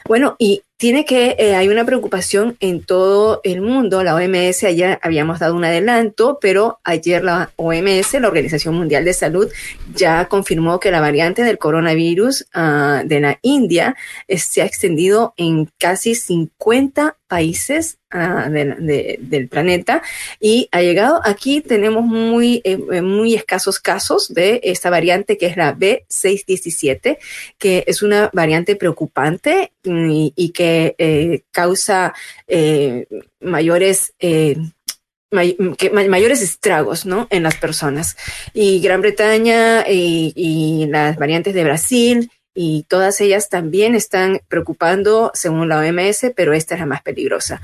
Bueno, 0.06 0.36
y 0.38 0.62
tiene 0.76 1.06
que, 1.06 1.36
eh, 1.38 1.54
hay 1.54 1.68
una 1.68 1.86
preocupación 1.86 2.58
en 2.60 2.82
todo 2.82 3.40
el 3.42 3.62
mundo. 3.62 4.02
La 4.02 4.14
OMS, 4.14 4.64
ayer 4.64 4.98
habíamos 5.02 5.38
dado 5.38 5.54
un 5.54 5.64
adelanto, 5.64 6.38
pero 6.42 6.78
ayer 6.84 7.24
la 7.24 7.52
OMS, 7.56 8.20
la 8.20 8.28
Organización 8.28 8.74
Mundial 8.74 9.04
de 9.04 9.14
Salud, 9.14 9.50
ya 9.94 10.26
confirmó 10.26 10.80
que 10.80 10.90
la 10.90 11.00
variante 11.00 11.42
del 11.42 11.56
coronavirus 11.56 12.46
ah, 12.52 13.02
de 13.02 13.20
la 13.20 13.38
India 13.40 13.96
se 14.28 14.60
ha 14.60 14.66
extendido 14.66 15.32
en 15.38 15.70
casi 15.78 16.14
50 16.14 16.33
países 17.28 17.98
ah, 18.10 18.48
de- 18.50 18.76
de- 18.78 19.18
del 19.20 19.48
planeta 19.48 20.02
y 20.40 20.68
ha 20.72 20.80
llegado 20.82 21.20
aquí 21.24 21.60
tenemos 21.60 22.04
muy 22.04 22.60
eh, 22.64 22.78
eh, 22.92 23.02
muy 23.02 23.34
escasos 23.34 23.80
casos 23.80 24.32
de 24.32 24.60
esta 24.64 24.90
variante 24.90 25.36
que 25.38 25.46
es 25.46 25.56
la 25.56 25.74
B617 25.76 27.18
que 27.58 27.84
es 27.86 28.02
una 28.02 28.30
variante 28.32 28.76
preocupante 28.76 29.72
y, 29.84 30.50
que 30.54 30.94
eh, 30.98 31.42
causa 31.50 32.14
mayores 33.40 34.14
mayores 36.08 36.42
estragos 36.42 37.06
¿no? 37.06 37.26
en 37.30 37.42
las 37.42 37.56
personas. 37.56 38.16
Y 38.52 38.80
Gran 38.80 39.00
Bretaña 39.00 39.84
y 39.88 40.86
las 40.88 41.16
variantes 41.16 41.54
de 41.54 41.64
Brasil 41.64 42.30
y 42.54 42.84
todas 42.88 43.20
ellas 43.20 43.48
también 43.48 43.94
están 43.94 44.40
preocupando 44.48 45.32
según 45.34 45.68
la 45.68 45.80
OMS, 45.80 46.32
pero 46.36 46.52
esta 46.52 46.74
es 46.74 46.80
la 46.80 46.86
más 46.86 47.02
peligrosa. 47.02 47.60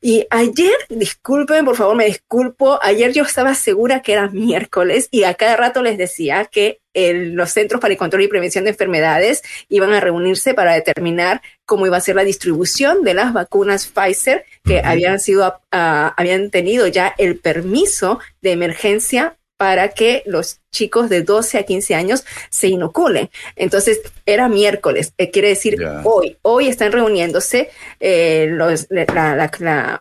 Y 0.00 0.26
ayer, 0.30 0.74
disculpen, 0.88 1.64
por 1.64 1.76
favor, 1.76 1.96
me 1.96 2.06
disculpo, 2.06 2.78
ayer 2.82 3.12
yo 3.12 3.22
estaba 3.22 3.54
segura 3.54 4.02
que 4.02 4.12
era 4.14 4.28
miércoles 4.28 5.08
y 5.12 5.24
a 5.24 5.34
cada 5.34 5.56
rato 5.56 5.82
les 5.82 5.96
decía 5.96 6.46
que 6.46 6.80
los 6.94 7.50
Centros 7.50 7.80
para 7.80 7.92
el 7.92 7.98
Control 7.98 8.22
y 8.22 8.28
Prevención 8.28 8.64
de 8.64 8.70
Enfermedades 8.70 9.42
iban 9.68 9.92
a 9.92 10.00
reunirse 10.00 10.52
para 10.54 10.74
determinar 10.74 11.40
cómo 11.64 11.86
iba 11.86 11.96
a 11.96 12.00
ser 12.00 12.16
la 12.16 12.24
distribución 12.24 13.02
de 13.02 13.14
las 13.14 13.32
vacunas 13.32 13.86
Pfizer 13.86 14.44
que 14.64 14.80
habían 14.80 15.18
sido, 15.18 15.60
ah, 15.70 16.12
habían 16.16 16.50
tenido 16.50 16.86
ya 16.88 17.14
el 17.16 17.38
permiso 17.38 18.20
de 18.42 18.52
emergencia 18.52 19.36
para 19.62 19.90
que 19.90 20.24
los 20.26 20.58
chicos 20.72 21.08
de 21.08 21.22
12 21.22 21.56
a 21.56 21.62
15 21.62 21.94
años 21.94 22.24
se 22.50 22.66
inoculen. 22.66 23.30
Entonces, 23.54 24.00
era 24.26 24.48
miércoles, 24.48 25.14
eh, 25.18 25.30
quiere 25.30 25.50
decir 25.50 25.76
hoy. 26.02 26.36
Hoy 26.42 26.66
están 26.66 26.90
reuniéndose 26.90 27.70
eh, 28.00 28.48
los, 28.50 28.88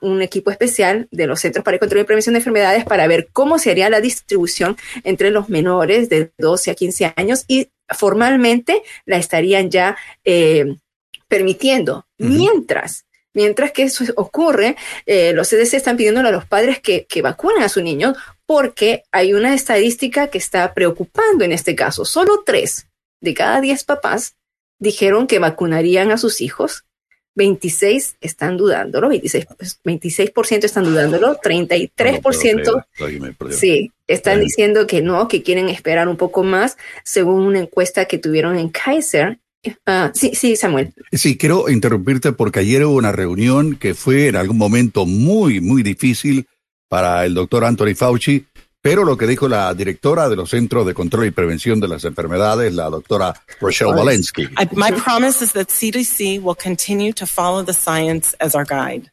un 0.02 0.22
equipo 0.24 0.50
especial 0.50 1.08
de 1.12 1.28
los 1.28 1.42
Centros 1.42 1.64
para 1.64 1.76
el 1.76 1.80
Control 1.80 2.02
y 2.02 2.06
Prevención 2.06 2.34
de 2.34 2.40
Enfermedades 2.40 2.86
para 2.86 3.06
ver 3.06 3.30
cómo 3.32 3.60
sería 3.60 3.92
la 3.92 4.02
distribución 4.02 4.78
entre 5.04 5.30
los 5.30 5.48
menores 5.48 6.10
de 6.10 6.32
12 6.40 6.72
a 6.72 6.74
15 6.74 7.14
años 7.16 7.46
y 7.48 7.70
formalmente 7.88 8.82
la 9.06 9.18
estarían 9.18 9.70
ya 9.70 9.96
eh, 10.24 10.76
permitiendo. 11.28 12.08
Mientras 12.18 13.06
Mientras 13.34 13.72
que 13.72 13.84
eso 13.84 14.04
ocurre, 14.18 14.76
los 15.06 15.48
CDC 15.48 15.76
están 15.76 15.96
pidiéndole 15.96 16.28
a 16.28 16.34
los 16.34 16.46
padres 16.46 16.82
que, 16.82 17.06
que 17.06 17.22
vacunen 17.22 17.64
a 17.64 17.70
sus 17.70 17.82
niños 17.82 18.18
porque 18.52 19.04
hay 19.14 19.34
una 19.34 19.54
estadística 19.54 20.28
que 20.28 20.38
está 20.38 20.74
preocupando 20.74 21.46
en 21.46 21.54
este 21.54 21.74
caso. 21.74 22.04
Solo 22.04 22.44
tres 22.46 22.86
de 23.22 23.34
cada 23.34 23.62
diez 23.62 23.86
papás 23.86 24.36
dijeron 24.78 25.26
que 25.26 25.40
vacunarían 25.40 26.12
a 26.12 26.18
sus 26.18 26.42
hijos. 26.42 26.84
26 27.36 28.18
están 28.20 28.58
dudándolo, 28.58 29.10
26%, 29.10 29.78
26 29.86 30.32
están 30.66 30.84
dudándolo, 30.84 31.40
33% 31.40 32.86
sí, 33.52 33.94
están 34.06 34.42
diciendo 34.42 34.86
que 34.86 35.02
no, 35.02 35.30
que 35.30 35.44
quieren 35.44 35.70
esperar 35.70 36.10
un 36.10 36.18
poco 36.18 36.44
más, 36.44 36.76
según 37.06 37.44
una 37.44 37.60
encuesta 37.60 38.04
que 38.04 38.18
tuvieron 38.18 38.58
en 38.58 38.68
Kaiser. 38.68 39.40
Ah, 39.86 40.12
sí, 40.14 40.32
sí, 40.36 40.58
Samuel. 40.58 40.92
Sí, 41.14 41.38
quiero 41.38 41.70
interrumpirte 41.70 42.34
porque 42.34 42.60
ayer 42.60 42.84
hubo 42.84 42.96
una 42.98 43.14
reunión 43.14 43.78
que 43.78 43.94
fue 43.94 44.28
en 44.28 44.36
algún 44.36 44.58
momento 44.58 45.06
muy, 45.06 45.62
muy 45.62 45.84
difícil 45.84 46.48
para 46.92 47.24
el 47.24 47.34
doctor 47.34 47.64
Anthony 47.64 47.96
Fauci, 47.96 48.46
pero 48.82 49.06
lo 49.06 49.16
que 49.16 49.26
dijo 49.26 49.48
la 49.48 49.74
directora 49.74 50.28
de 50.28 50.36
los 50.36 50.50
Centros 50.50 50.86
de 50.86 50.94
Control 50.94 51.26
y 51.26 51.32
Prevención 51.32 51.80
de 51.80 51.88
las 51.88 52.04
Enfermedades, 52.04 52.74
la 52.74 52.90
doctora 52.90 53.34
Rochelle 53.62 53.94
Walensky. 53.94 54.50
My 54.74 54.92
promise 54.92 55.42
is 55.42 55.54
that 55.54 55.70
CDC 55.70 56.42
will 56.42 56.58
continue 56.62 57.14
to 57.14 57.26
follow 57.26 57.64
the 57.64 57.74
science 57.74 58.36
as 58.42 58.56
our 58.56 58.66
guide. 58.66 59.10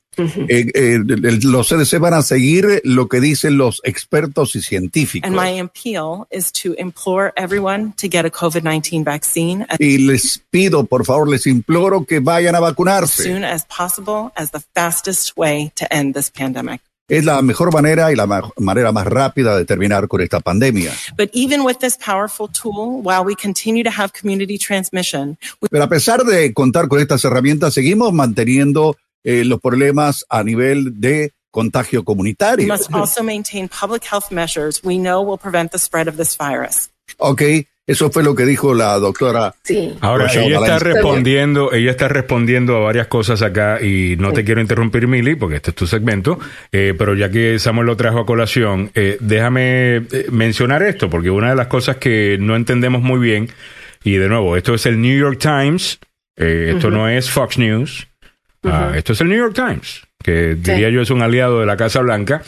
Eh, 0.48 0.66
eh, 0.74 0.98
los 1.44 1.68
CDC 1.68 2.00
van 2.00 2.14
a 2.14 2.22
seguir 2.22 2.80
lo 2.82 3.06
que 3.06 3.20
dicen 3.20 3.56
los 3.56 3.80
expertos 3.84 4.56
y 4.56 4.62
científicos. 4.62 5.28
And 5.30 5.36
my 5.36 5.60
appeal 5.60 6.26
is 6.32 6.50
to 6.64 6.74
implore 6.76 7.32
everyone 7.36 7.92
to 7.98 8.08
get 8.08 8.24
a 8.24 8.30
COVID-19 8.30 9.04
vaccine. 9.04 9.64
Y 9.78 9.98
les 9.98 10.42
pido, 10.50 10.82
por 10.82 11.04
favor, 11.04 11.28
les 11.28 11.46
imploro 11.46 12.04
que 12.04 12.18
vayan 12.18 12.56
a 12.56 12.60
vacunarse. 12.60 13.22
As 13.22 13.28
soon 13.28 13.44
as 13.44 13.64
possible 13.66 14.32
as 14.34 14.50
the 14.50 14.64
fastest 14.74 15.36
way 15.36 15.70
to 15.76 15.86
end 15.94 16.14
this 16.14 16.28
pandemic. 16.28 16.80
Es 17.09 17.25
la 17.25 17.40
mejor 17.40 17.73
manera 17.73 18.12
y 18.12 18.16
la 18.16 18.27
manera 18.59 18.92
más 18.92 19.07
rápida 19.07 19.57
de 19.57 19.64
terminar 19.64 20.09
con 20.09 20.21
esta 20.21 20.40
pandemia. 20.40 20.92
Pero 25.71 25.85
a 25.85 25.88
pesar 25.88 26.25
de 26.25 26.53
contar 26.53 26.88
con 26.88 27.01
estas 27.01 27.25
herramientas, 27.25 27.75
seguimos 27.75 28.12
manteniendo 28.12 28.97
eh, 29.25 29.44
los 29.44 29.61
problemas 29.61 30.27
a 30.29 30.44
nivel 30.44 31.01
de 31.01 31.33
contagio 31.51 32.05
comunitario. 32.05 32.66
We 32.66 32.73
must 32.73 32.92
also 32.92 33.23
maintain 33.23 33.68
public 33.68 34.05
health 34.05 34.31
measures 34.31 34.83
we 34.85 34.97
know 34.97 35.23
will 35.23 35.38
prevent 35.38 35.73
the 35.73 35.79
spread 35.79 36.09
of 36.09 36.16
this 36.16 36.37
virus. 36.37 36.90
Okay, 37.18 37.66
eso 37.88 38.11
fue 38.11 38.22
lo 38.22 38.35
que 38.35 38.44
dijo 38.44 38.74
la 38.74 38.98
doctora. 38.98 39.55
Sí. 39.62 39.94
Ahora, 40.03 40.31
ella 40.31 40.59
está 40.59 40.79
respondiendo, 40.79 41.72
ella 41.72 41.90
está 41.90 42.07
respondiendo 42.07 42.77
a 42.77 42.81
varias 42.81 43.07
cosas 43.07 43.40
acá 43.40 43.81
y 43.81 44.14
no 44.18 44.35
te 44.35 44.44
quiero 44.44 44.61
interrumpir, 44.61 45.09
Mili, 45.09 45.37
porque 45.37 45.57
este 45.57 45.70
es 45.70 45.74
tu 45.74 45.87
segmento, 45.87 46.38
eh, 46.70 46.94
pero 46.98 47.14
ya 47.14 47.31
que 47.31 47.59
Samuel 47.59 47.87
lo 47.87 47.96
trajo 47.96 48.18
a 48.20 48.27
colación, 48.27 48.90
eh, 48.94 49.16
déjame 49.20 49.96
eh, 49.96 50.27
mencionar 50.31 50.83
esto, 50.83 51.09
porque 51.09 51.31
una 51.31 51.48
de 51.48 51.57
las 51.57 51.68
cosas 51.68 51.96
que 51.96 52.37
no 52.38 52.57
entendemos 52.57 53.01
muy 53.01 53.18
bien, 53.20 53.48
y 54.05 54.16
de 54.16 54.29
nuevo, 54.29 54.59
esto 54.59 54.74
es 54.74 54.85
el 54.85 55.01
New 55.01 55.18
York 55.18 55.38
Times, 55.40 55.98
esto 56.37 56.90
no 56.90 57.09
es 57.09 57.31
Fox 57.31 57.57
News, 57.57 58.07
ah, 58.64 58.92
esto 58.94 59.14
es 59.14 59.20
el 59.22 59.29
New 59.29 59.38
York 59.38 59.55
Times, 59.55 60.03
que 60.22 60.57
diría 60.57 60.90
yo 60.90 61.01
es 61.01 61.11
un 61.11 61.22
aliado 61.22 61.61
de 61.61 61.66
la 61.66 61.79
Casa 61.79 62.01
Blanca, 62.01 62.42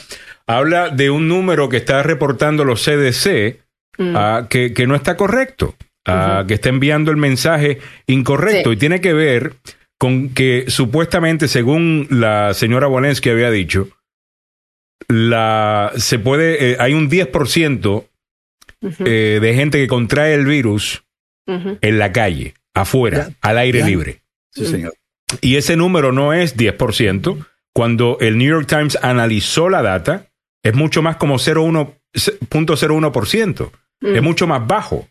habla 0.47 0.91
de 0.91 1.09
un 1.09 1.29
número 1.29 1.71
que 1.71 1.79
está 1.79 2.03
reportando 2.03 2.65
los 2.67 2.85
CDC, 2.85 3.70
Mm. 3.99 4.47
que, 4.49 4.87
no 4.87 4.95
está 4.95 5.17
correcto, 5.17 5.75
que 6.05 6.55
está 6.55 6.69
enviando 6.69 7.11
el 7.11 7.17
mensaje 7.17 7.79
incorrecto. 8.07 8.73
Y 8.73 8.77
tiene 8.77 9.01
que 9.01 9.13
ver 9.13 9.55
con 9.99 10.31
que 10.31 10.65
supuestamente, 10.69 11.49
según 11.49 12.07
la 12.11 12.55
señora 12.55 12.89
Walensky 12.89 13.29
había 13.29 13.51
dicho, 13.51 13.89
la, 15.09 15.93
se 15.97 16.19
puede, 16.19 16.73
eh, 16.73 16.77
hay 16.79 16.95
un 16.95 17.11
10% 17.11 18.07
eh, 19.05 19.39
de 19.43 19.55
gente 19.55 19.79
que 19.79 19.87
contrae 19.87 20.35
el 20.35 20.47
virus 20.47 21.05
en 21.47 21.99
la 21.99 22.13
calle, 22.13 22.55
afuera, 22.75 23.31
al 23.41 23.59
aire 23.59 23.85
libre. 23.85 24.23
Sí, 24.53 24.67
señor. 24.67 24.95
Y 25.41 25.57
ese 25.57 25.77
número 25.77 26.13
no 26.13 26.33
es 26.33 26.57
10%. 26.57 27.45
Cuando 27.75 28.19
el 28.21 28.39
New 28.39 28.49
York 28.49 28.69
Times 28.69 28.99
analizó 29.03 29.69
la 29.69 29.83
data, 29.83 30.29
es 30.63 30.75
mucho 30.75 31.03
más 31.03 31.17
como 31.17 31.39
0.01% 32.15 33.71
es 34.01 34.23
mucho 34.23 34.47
más 34.47 34.67
bajo. 34.67 35.07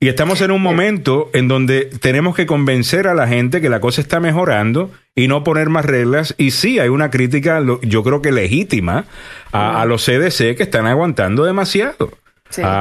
Y 0.00 0.08
estamos 0.08 0.40
en 0.40 0.50
un 0.50 0.60
momento 0.60 1.30
en 1.34 1.46
donde 1.46 1.84
tenemos 1.84 2.34
que 2.34 2.46
convencer 2.46 3.06
a 3.06 3.14
la 3.14 3.28
gente 3.28 3.60
que 3.60 3.68
la 3.68 3.78
cosa 3.78 4.00
está 4.00 4.18
mejorando 4.18 4.90
y 5.14 5.28
no 5.28 5.44
poner 5.44 5.68
más 5.68 5.84
reglas. 5.84 6.34
Y 6.36 6.50
sí, 6.50 6.80
hay 6.80 6.88
una 6.88 7.10
crítica, 7.10 7.62
yo 7.82 8.02
creo 8.02 8.20
que 8.22 8.32
legítima, 8.32 9.04
a, 9.52 9.84
los 9.86 10.04
CDC 10.04 10.56
que 10.56 10.64
están 10.64 10.86
aguantando 10.86 11.44
demasiado. 11.44 12.10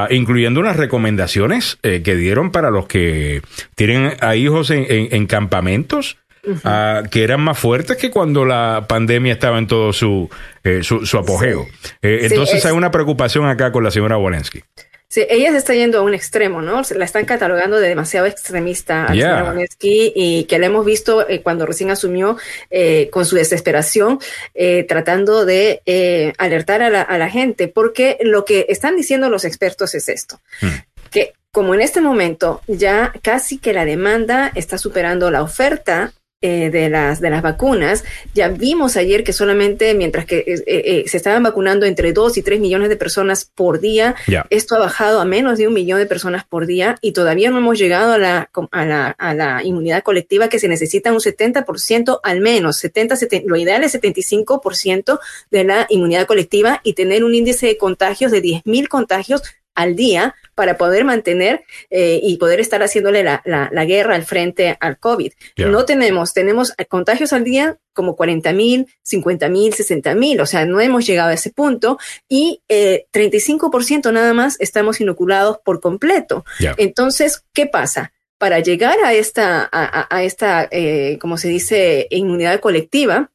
Incluyendo 0.09 0.59
unas 0.59 0.75
recomendaciones 0.75 1.77
eh, 1.83 2.01
que 2.03 2.15
dieron 2.15 2.51
para 2.51 2.71
los 2.71 2.87
que 2.87 3.41
tienen 3.75 4.13
a 4.19 4.35
hijos 4.35 4.71
en, 4.71 5.27
campamentos, 5.27 6.17
ah, 6.63 7.03
que 7.09 7.23
eran 7.23 7.41
más 7.41 7.57
fuertes 7.57 7.97
que 7.97 8.11
cuando 8.11 8.45
la 8.45 8.85
pandemia 8.87 9.33
estaba 9.33 9.57
en 9.57 9.67
todo 9.67 9.93
su, 9.93 10.29
eh, 10.63 10.81
su, 10.83 11.17
apogeo. 11.17 11.67
Eh, 12.01 12.19
entonces 12.23 12.65
hay 12.65 12.73
una 12.73 12.91
preocupación 12.91 13.47
acá 13.47 13.71
con 13.71 13.83
la 13.83 13.91
señora 13.91 14.17
Walensky. 14.17 14.63
Sí, 15.11 15.25
ella 15.29 15.51
se 15.51 15.57
está 15.57 15.73
yendo 15.73 15.99
a 15.99 16.03
un 16.03 16.13
extremo, 16.13 16.61
¿no? 16.61 16.83
La 16.95 17.03
están 17.03 17.25
catalogando 17.25 17.81
de 17.81 17.89
demasiado 17.89 18.27
extremista 18.27 19.07
a 19.07 19.13
yeah. 19.13 19.53
y 19.81 20.45
que 20.45 20.57
la 20.57 20.67
hemos 20.67 20.85
visto 20.85 21.27
eh, 21.27 21.41
cuando 21.41 21.65
recién 21.65 21.91
asumió 21.91 22.37
eh, 22.69 23.09
con 23.11 23.25
su 23.25 23.35
desesperación, 23.35 24.19
eh, 24.53 24.85
tratando 24.87 25.43
de 25.43 26.33
alertar 26.37 26.81
a 26.81 26.89
la, 26.89 27.01
a 27.01 27.17
la, 27.17 27.29
gente, 27.29 27.67
porque 27.67 28.19
lo 28.21 28.45
que 28.45 28.67
están 28.69 28.95
diciendo 28.95 29.29
los 29.29 29.43
expertos 29.43 29.95
es 29.95 30.07
esto, 30.07 30.39
hmm. 30.61 30.67
que 31.11 31.33
como 31.51 31.73
en 31.73 31.81
este 31.81 31.99
momento 31.99 32.61
ya 32.67 33.11
casi 33.21 33.57
que 33.57 33.73
la 33.73 33.83
demanda 33.83 34.49
está 34.55 34.77
superando 34.77 35.29
la 35.29 35.43
oferta, 35.43 36.13
eh, 36.43 36.71
de, 36.71 36.89
las, 36.89 37.21
de 37.21 37.29
las 37.29 37.43
vacunas. 37.43 38.03
Ya 38.33 38.49
vimos 38.49 38.97
ayer 38.97 39.23
que 39.23 39.31
solamente 39.31 39.93
mientras 39.93 40.25
que 40.25 40.39
eh, 40.39 40.63
eh, 40.65 41.03
se 41.05 41.17
estaban 41.17 41.43
vacunando 41.43 41.85
entre 41.85 42.13
2 42.13 42.35
y 42.37 42.41
3 42.41 42.59
millones 42.59 42.89
de 42.89 42.95
personas 42.95 43.45
por 43.45 43.79
día, 43.79 44.15
esto 44.49 44.75
ha 44.75 44.79
bajado 44.79 45.19
a 45.19 45.25
menos 45.25 45.59
de 45.59 45.67
un 45.67 45.73
millón 45.75 45.99
de 45.99 46.07
personas 46.07 46.43
por 46.43 46.65
día 46.65 46.97
y 46.99 47.11
todavía 47.11 47.51
no 47.51 47.59
hemos 47.59 47.77
llegado 47.77 48.13
a 48.13 48.17
la, 48.17 48.49
a 48.71 48.85
la, 48.87 49.07
a 49.09 49.33
la 49.35 49.63
inmunidad 49.63 50.01
colectiva 50.01 50.49
que 50.49 50.57
se 50.57 50.67
necesita 50.67 51.11
un 51.11 51.19
70% 51.19 52.19
al 52.23 52.41
menos. 52.41 52.77
70, 52.77 53.17
70, 53.17 53.47
lo 53.47 53.55
ideal 53.55 53.83
es 53.83 53.93
75% 53.93 55.19
de 55.51 55.63
la 55.63 55.85
inmunidad 55.89 56.25
colectiva 56.25 56.81
y 56.83 56.93
tener 56.93 57.23
un 57.23 57.35
índice 57.35 57.67
de 57.67 57.77
contagios 57.77 58.31
de 58.31 58.41
10.000 58.41 58.87
contagios 58.87 59.43
al 59.81 59.95
día 59.95 60.35
para 60.55 60.77
poder 60.77 61.05
mantener 61.05 61.63
eh, 61.89 62.19
y 62.21 62.37
poder 62.37 62.59
estar 62.59 62.81
haciéndole 62.83 63.23
la, 63.23 63.41
la, 63.45 63.85
guerra 63.85 64.15
al 64.15 64.23
frente 64.23 64.77
al 64.79 64.99
COVID. 64.99 65.31
No 65.57 65.85
tenemos, 65.85 66.33
tenemos 66.33 66.73
contagios 66.89 67.33
al 67.33 67.43
día 67.43 67.77
como 67.93 68.15
40 68.15 68.53
mil, 68.53 68.87
50 69.03 69.49
mil, 69.49 69.73
60 69.73 70.15
mil, 70.15 70.39
o 70.39 70.45
sea, 70.45 70.65
no 70.65 70.79
hemos 70.79 71.05
llegado 71.05 71.29
a 71.29 71.33
ese 71.33 71.51
punto 71.51 71.97
y 72.29 72.61
eh, 72.69 73.05
35% 73.11 74.11
nada 74.13 74.33
más 74.33 74.59
estamos 74.59 75.01
inoculados 75.01 75.57
por 75.63 75.81
completo. 75.81 76.45
Entonces, 76.77 77.43
¿qué 77.53 77.65
pasa? 77.65 78.13
Para 78.37 78.59
llegar 78.59 78.97
a 79.03 79.13
esta, 79.13 79.67
a, 79.71 80.07
a 80.15 80.23
esta, 80.23 80.67
eh, 80.71 81.17
como 81.19 81.37
se 81.37 81.47
dice, 81.47 82.07
inmunidad 82.09 82.59
colectiva, 82.59 83.31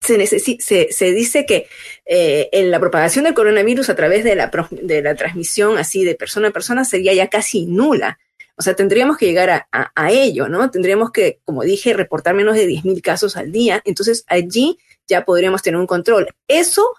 se, 0.00 0.58
se, 0.60 0.92
se, 0.92 1.12
dice 1.12 1.44
que 1.44 1.68
eh, 2.06 2.48
en 2.52 2.70
la 2.70 2.80
propagación 2.80 3.24
del 3.24 3.34
coronavirus 3.34 3.90
a 3.90 3.96
través 3.96 4.24
de 4.24 4.34
la, 4.34 4.50
de 4.70 5.02
la 5.02 5.14
transmisión 5.14 5.78
así 5.78 6.04
de 6.04 6.14
persona 6.14 6.48
a 6.48 6.52
persona 6.52 6.84
sería 6.84 7.12
ya 7.12 7.28
casi 7.28 7.66
nula. 7.66 8.18
O 8.56 8.62
sea, 8.62 8.74
tendríamos 8.74 9.16
que 9.16 9.26
llegar 9.26 9.50
a, 9.50 9.68
a, 9.72 9.92
a 9.94 10.10
ello, 10.10 10.48
¿no? 10.48 10.70
Tendríamos 10.70 11.12
que, 11.12 11.40
como 11.44 11.62
dije, 11.62 11.94
reportar 11.94 12.34
menos 12.34 12.56
de 12.56 12.66
10.000 12.66 13.00
casos 13.00 13.36
al 13.36 13.52
día. 13.52 13.80
Entonces, 13.86 14.24
allí 14.26 14.78
ya 15.06 15.24
podríamos 15.24 15.62
tener 15.62 15.80
un 15.80 15.86
control. 15.86 16.28
Eso, 16.46 16.94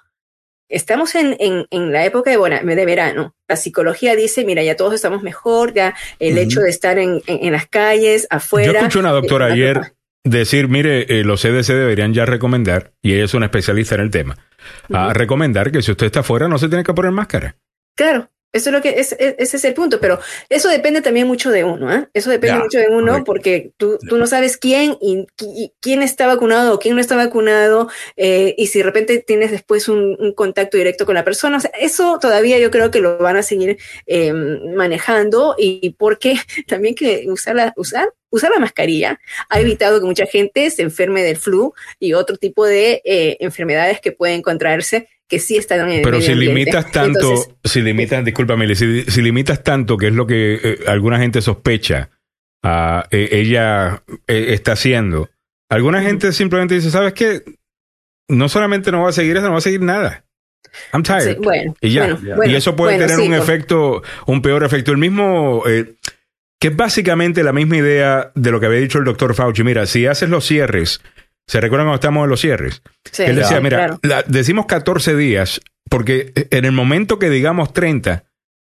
estamos 0.69 1.13
en, 1.13 1.35
en, 1.39 1.67
en 1.69 1.91
la 1.91 2.03
época 2.03 2.31
de, 2.31 2.37
bueno, 2.37 2.57
de 2.63 2.85
verano. 2.85 3.35
La 3.47 3.57
psicología 3.57 4.15
dice, 4.15 4.43
mira, 4.43 4.63
ya 4.63 4.75
todos 4.75 4.95
estamos 4.95 5.21
mejor, 5.21 5.73
ya 5.73 5.95
el 6.17 6.39
hecho 6.39 6.61
de 6.61 6.71
estar 6.71 6.97
en, 6.97 7.21
en, 7.27 7.45
en 7.45 7.51
las 7.51 7.67
calles, 7.67 8.25
afuera. 8.31 8.71
Yo 8.71 8.77
escuché 8.79 8.99
una 8.99 9.11
doctora 9.11 9.49
eh, 9.49 9.51
ayer 9.51 9.93
decir, 10.23 10.67
mire, 10.67 11.19
eh, 11.19 11.23
los 11.23 11.41
CDC 11.41 11.73
deberían 11.73 12.13
ya 12.13 12.25
recomendar, 12.25 12.93
y 13.01 13.13
ella 13.13 13.25
es 13.25 13.33
una 13.33 13.45
especialista 13.47 13.95
en 13.95 14.01
el 14.01 14.11
tema, 14.11 14.37
a 14.93 15.13
recomendar 15.13 15.71
que 15.71 15.81
si 15.81 15.91
usted 15.91 16.07
está 16.07 16.19
afuera 16.21 16.47
no 16.47 16.57
se 16.57 16.69
tiene 16.69 16.83
que 16.83 16.93
poner 16.93 17.11
máscara. 17.11 17.55
Claro, 17.95 18.29
eso 18.53 18.69
es 18.69 18.73
lo 18.73 18.81
que 18.81 18.99
es, 18.99 19.13
es- 19.19 19.35
ese 19.37 19.57
es 19.57 19.65
el 19.65 19.73
punto, 19.73 19.99
pero 19.99 20.19
eso 20.49 20.69
depende 20.69 21.01
también 21.01 21.27
mucho 21.27 21.51
de 21.51 21.63
uno, 21.63 21.93
¿eh? 21.93 22.07
Eso 22.13 22.29
depende 22.29 22.57
mucho 22.59 22.77
de 22.79 22.87
uno 22.89 23.05
correcto. 23.11 23.25
porque 23.25 23.71
tú, 23.77 23.97
tú 24.07 24.17
no 24.17 24.27
sabes 24.27 24.57
quién 24.57 24.97
y, 25.01 25.25
y 25.39 25.73
quién 25.79 26.01
está 26.01 26.27
vacunado 26.27 26.73
o 26.75 26.79
quién 26.79 26.95
no 26.95 27.01
está 27.01 27.15
vacunado 27.15 27.89
eh, 28.17 28.53
y 28.57 28.67
si 28.67 28.79
de 28.79 28.85
repente 28.85 29.19
tienes 29.19 29.51
después 29.51 29.87
un, 29.87 30.17
un 30.19 30.33
contacto 30.33 30.77
directo 30.77 31.05
con 31.05 31.15
la 31.15 31.23
persona, 31.23 31.57
o 31.57 31.59
sea, 31.59 31.71
eso 31.79 32.19
todavía 32.19 32.59
yo 32.59 32.71
creo 32.71 32.91
que 32.91 32.99
lo 32.99 33.17
van 33.17 33.37
a 33.37 33.43
seguir 33.43 33.77
eh, 34.05 34.33
manejando 34.33 35.55
y 35.57 35.91
porque 35.91 36.35
también 36.67 36.95
que 36.95 37.25
usar 37.27 37.55
la, 37.55 37.73
usar 37.77 38.09
usar 38.33 38.49
la 38.51 38.59
mascarilla 38.59 39.19
ha 39.49 39.59
evitado 39.59 39.99
que 39.99 40.05
mucha 40.05 40.25
gente 40.25 40.69
se 40.71 40.83
enferme 40.83 41.21
del 41.21 41.35
flu 41.37 41.73
y 41.99 42.13
otro 42.13 42.37
tipo 42.37 42.65
de 42.65 43.01
eh, 43.03 43.37
enfermedades 43.41 43.99
que 43.99 44.13
pueden 44.13 44.41
contraerse 44.41 45.09
que 45.31 45.39
sí 45.39 45.55
están 45.57 45.79
en 45.79 45.89
el 45.89 46.01
Pero 46.03 46.17
medio 46.19 46.27
si 46.27 46.35
limitas 46.35 46.91
tanto, 46.91 47.19
Entonces, 47.19 47.55
si 47.63 47.81
limitas, 47.81 48.23
discúlpame, 48.23 48.75
si, 48.75 49.03
si 49.03 49.21
limitas 49.21 49.63
tanto, 49.63 49.97
que 49.97 50.07
es 50.07 50.13
lo 50.13 50.27
que 50.27 50.59
eh, 50.61 50.79
alguna 50.87 51.17
gente 51.17 51.41
sospecha, 51.41 52.09
eh, 52.63 53.29
ella 53.31 54.03
eh, 54.27 54.47
está 54.49 54.73
haciendo, 54.73 55.29
alguna 55.69 56.01
gente 56.03 56.33
simplemente 56.33 56.75
dice, 56.75 56.91
¿sabes 56.91 57.13
qué? 57.13 57.41
No 58.27 58.49
solamente 58.49 58.91
no 58.91 59.01
va 59.03 59.09
a 59.09 59.13
seguir 59.13 59.37
eso, 59.37 59.45
no 59.47 59.53
va 59.53 59.57
a 59.59 59.61
seguir 59.61 59.81
nada. 59.81 60.25
I'm 60.93 61.03
tired. 61.03 61.35
Sí, 61.35 61.41
bueno, 61.41 61.75
y 61.81 61.89
ya. 61.91 62.13
bueno, 62.13 62.35
bueno, 62.35 62.51
y 62.51 62.55
eso 62.55 62.75
puede 62.75 62.93
bueno, 62.97 63.07
tener 63.07 63.23
sí, 63.23 63.29
un 63.29 63.35
por- 63.37 63.43
efecto, 63.43 64.03
un 64.27 64.41
peor 64.41 64.63
efecto. 64.63 64.91
El 64.91 64.97
mismo, 64.97 65.63
eh, 65.65 65.95
que 66.59 66.67
es 66.69 66.75
básicamente 66.75 67.43
la 67.43 67.53
misma 67.53 67.77
idea 67.77 68.31
de 68.35 68.51
lo 68.51 68.59
que 68.59 68.65
había 68.67 68.79
dicho 68.79 68.99
el 68.99 69.05
doctor 69.05 69.33
Fauci. 69.33 69.63
Mira, 69.63 69.85
si 69.85 70.05
haces 70.05 70.29
los 70.29 70.45
cierres, 70.45 71.01
¿se 71.51 71.59
recuerdan 71.59 71.87
cuando 71.87 71.95
estamos 71.95 72.23
en 72.23 72.29
los 72.29 72.39
cierres? 72.39 72.81
sí, 73.11 73.23
Él 73.23 73.35
decía, 73.35 73.59
mira, 73.59 73.77
claro. 73.77 73.99
la- 74.03 74.23
decimos 74.27 74.65
14 74.67 75.15
días 75.15 75.59
porque 75.89 76.31
en 76.51 76.63
el 76.65 76.71
momento 76.71 77.19
que 77.19 77.29
digamos 77.29 77.73
30, 77.73 78.23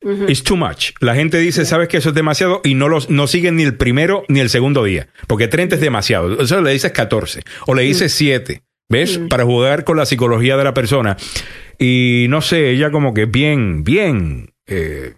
Ujú. 0.04 0.26
it's 0.28 0.44
too 0.44 0.58
much. 0.58 0.92
La 1.00 1.14
gente 1.14 1.38
dice, 1.38 1.64
sabes 1.66 1.88
que 1.88 1.98
eso 1.98 2.10
es 2.10 2.16
demasiado 2.16 2.62
y 2.64 2.74
no 2.74 2.90
los 2.90 3.10
no 3.12 3.28
siguen 3.28 3.56
ni 3.58 3.64
el 3.64 3.76
primero 3.76 4.24
ni 4.30 4.40
el 4.40 4.50
segundo 4.50 4.84
día, 4.84 5.10
porque 5.28 5.48
30 5.48 5.76
es 5.76 5.82
demasiado. 5.82 6.42
Eso 6.42 6.60
le 6.62 6.72
dices 6.72 6.92
14 6.92 7.44
o 7.68 7.76
le 7.76 7.84
dices 7.84 8.12
7, 8.14 8.64
¿ves? 8.90 9.20
Para 9.30 9.44
jugar 9.46 9.84
con 9.84 9.98
la 9.98 10.06
psicología 10.08 10.58
de 10.58 10.64
la 10.64 10.74
persona. 10.74 11.18
Y 11.78 12.26
no 12.30 12.42
sé, 12.42 12.72
ella 12.72 12.90
como 12.92 13.14
que 13.14 13.26
bien, 13.26 13.84
bien. 13.84 14.54
eh, 14.68 15.14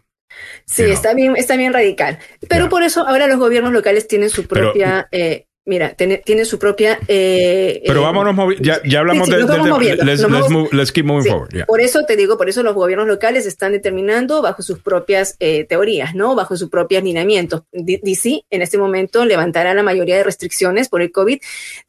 Sí, 0.65 0.81
you 0.81 0.87
know. 0.87 0.95
está 0.95 1.13
bien, 1.13 1.35
está 1.37 1.55
bien 1.57 1.71
radical. 1.73 2.19
Pero 2.49 2.67
por 2.69 2.83
eso 2.83 3.07
ahora 3.07 3.27
los 3.27 3.37
gobiernos 3.37 3.71
locales 3.71 4.07
tienen 4.07 4.29
su 4.29 4.47
Pero- 4.47 4.71
propia, 4.71 5.07
eh, 5.11 5.45
mira, 5.65 5.93
tiene- 5.95 6.21
su 6.45 6.59
propia. 6.59 6.99
eh, 7.07 7.81
pero 7.85 8.01
eh, 8.01 8.03
vámonos, 8.03 8.35
movi- 8.35 8.57
ya, 8.59 8.81
ya 8.85 8.99
hablamos 8.99 9.27
sí, 9.27 9.33
sí, 9.33 9.39
de, 9.39 9.45
del 9.45 9.61
moviendo, 9.69 10.03
Let's, 10.03 10.21
let's 10.29 10.49
move- 10.49 10.69
let's 10.73 10.91
keep 10.91 11.05
moving 11.05 11.23
Sí, 11.23 11.29
forward. 11.29 11.53
yeah. 11.53 11.65
Por 11.65 11.79
eso 11.79 12.03
te 12.05 12.15
digo, 12.17 12.37
por 12.37 12.49
eso 12.49 12.63
los 12.63 12.73
gobiernos 12.75 13.07
locales 13.07 13.45
están 13.45 13.71
determinando 13.71 14.41
bajo 14.41 14.61
sus 14.61 14.79
propias 14.79 15.35
eh, 15.39 15.63
teorías, 15.63 16.15
¿no? 16.15 16.35
Bajo 16.35 16.57
sus 16.57 16.69
propios 16.69 17.03
lineamientos. 17.03 17.63
DC 17.71 18.43
en 18.49 18.61
este 18.61 18.77
momento 18.77 19.23
levantará 19.25 19.73
la 19.73 19.83
mayoría 19.83 20.17
de 20.17 20.23
restricciones 20.23 20.89
por 20.89 21.01
el 21.01 21.11
COVID 21.11 21.39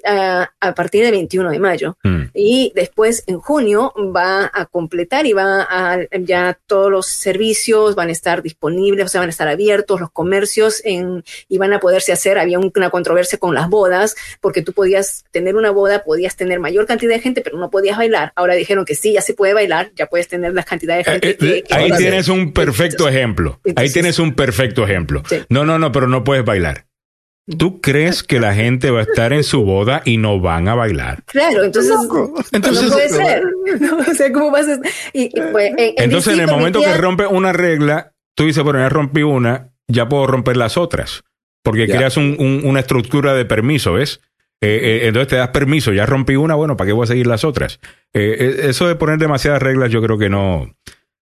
ah, 0.06 0.50
a 0.60 0.74
partir 0.74 1.02
del 1.02 1.12
21 1.12 1.50
de 1.50 1.58
mayo. 1.58 1.96
Mm. 2.04 2.22
Y 2.34 2.72
después 2.74 3.24
en 3.26 3.38
junio 3.40 3.92
va 4.14 4.50
a 4.52 4.66
completar 4.66 5.26
y 5.26 5.32
va 5.32 5.66
a 5.68 5.98
ya 6.20 6.58
todos 6.66 6.90
los 6.90 7.06
servicios 7.08 7.94
van 7.94 8.08
a 8.08 8.12
estar 8.12 8.42
disponibles, 8.42 9.06
o 9.06 9.08
sea, 9.08 9.20
van 9.20 9.28
a 9.28 9.32
estar 9.32 9.48
abiertos, 9.48 10.00
los 10.00 10.10
comercios 10.10 10.80
en, 10.84 11.24
y 11.48 11.58
van 11.58 11.72
a 11.72 11.80
poderse 11.80 12.12
hacer. 12.12 12.38
Había 12.38 12.58
un- 12.58 12.72
una 12.74 12.90
controversia 12.90 13.38
con 13.38 13.54
las 13.54 13.63
bodas, 13.68 14.14
porque 14.40 14.62
tú 14.62 14.72
podías 14.72 15.24
tener 15.30 15.56
una 15.56 15.70
boda, 15.70 16.04
podías 16.04 16.36
tener 16.36 16.60
mayor 16.60 16.86
cantidad 16.86 17.14
de 17.14 17.20
gente, 17.20 17.40
pero 17.40 17.58
no 17.58 17.70
podías 17.70 17.96
bailar. 17.98 18.32
Ahora 18.36 18.54
dijeron 18.54 18.84
que 18.84 18.94
sí, 18.94 19.12
ya 19.12 19.20
se 19.22 19.34
puede 19.34 19.54
bailar, 19.54 19.90
ya 19.96 20.06
puedes 20.06 20.28
tener 20.28 20.54
la 20.54 20.62
cantidad 20.62 20.96
de 20.96 21.04
gente 21.04 21.30
Eh, 21.30 21.36
que, 21.36 21.46
eh, 21.58 21.62
que 21.66 21.74
ahí 21.74 21.82
quieras. 21.84 21.98
tienes 21.98 22.28
un 22.28 22.52
perfecto 22.52 23.08
ejemplo. 23.08 23.60
Ahí 23.76 23.90
tienes 23.90 24.18
un 24.18 24.34
perfecto 24.34 24.84
ejemplo. 24.84 25.22
Sí. 25.28 25.38
No, 25.48 25.64
no, 25.64 25.78
no, 25.78 25.92
pero 25.92 26.08
no 26.08 26.24
puedes 26.24 26.44
bailar. 26.44 26.86
¿Tú 27.58 27.82
crees 27.82 28.22
que 28.22 28.40
la 28.40 28.54
gente 28.54 28.90
va 28.90 29.00
a 29.00 29.02
estar 29.02 29.34
en 29.34 29.44
su 29.44 29.64
boda 29.64 30.00
y 30.06 30.16
no 30.16 30.40
van 30.40 30.66
a 30.66 30.74
bailar? 30.74 31.22
Claro, 31.26 31.62
entonces, 31.64 31.92
Entonces- 32.52 32.84
no 32.88 32.90
puede 32.94 33.08
ser. 33.10 33.42
No, 33.80 33.98
o 33.98 34.14
sea, 34.14 34.32
¿cómo 34.32 34.50
vas 34.50 34.66
a...? 34.66 34.78
Y, 35.12 35.24
y, 35.24 35.40
pues, 35.52 35.70
en- 35.72 35.78
en 35.78 35.94
Entonces, 35.98 36.32
en 36.34 36.40
el 36.40 36.46
momento 36.46 36.80
que 36.80 36.96
rompe 36.96 37.26
una 37.26 37.52
regla, 37.52 38.12
tú 38.34 38.46
dices, 38.46 38.64
bueno, 38.64 38.78
ya 38.78 38.88
rompí 38.88 39.22
una, 39.22 39.72
ya 39.88 40.08
puedo 40.08 40.26
romper 40.26 40.56
las 40.56 40.78
otras. 40.78 41.22
Porque 41.64 41.88
Ya. 41.88 41.96
creas 41.96 42.16
un- 42.16 42.36
un- 42.38 42.60
una 42.64 42.78
estructura 42.80 43.34
de 43.34 43.44
permiso, 43.44 43.94
¿ves? 43.94 44.20
Eh, 44.60 44.78
eh, 44.82 45.00
entonces 45.08 45.28
te 45.28 45.36
das 45.36 45.48
permiso, 45.48 45.92
ya 45.92 46.06
rompí 46.06 46.36
una, 46.36 46.54
bueno, 46.54 46.76
¿para 46.76 46.86
qué 46.86 46.92
voy 46.92 47.04
a 47.04 47.08
seguir 47.08 47.26
las 47.26 47.42
otras? 47.44 47.80
Eh, 48.12 48.36
eh, 48.38 48.56
eso 48.68 48.86
de 48.86 48.94
poner 48.94 49.18
demasiadas 49.18 49.60
reglas, 49.60 49.90
yo 49.90 50.00
creo 50.00 50.16
que 50.18 50.30
no. 50.30 50.72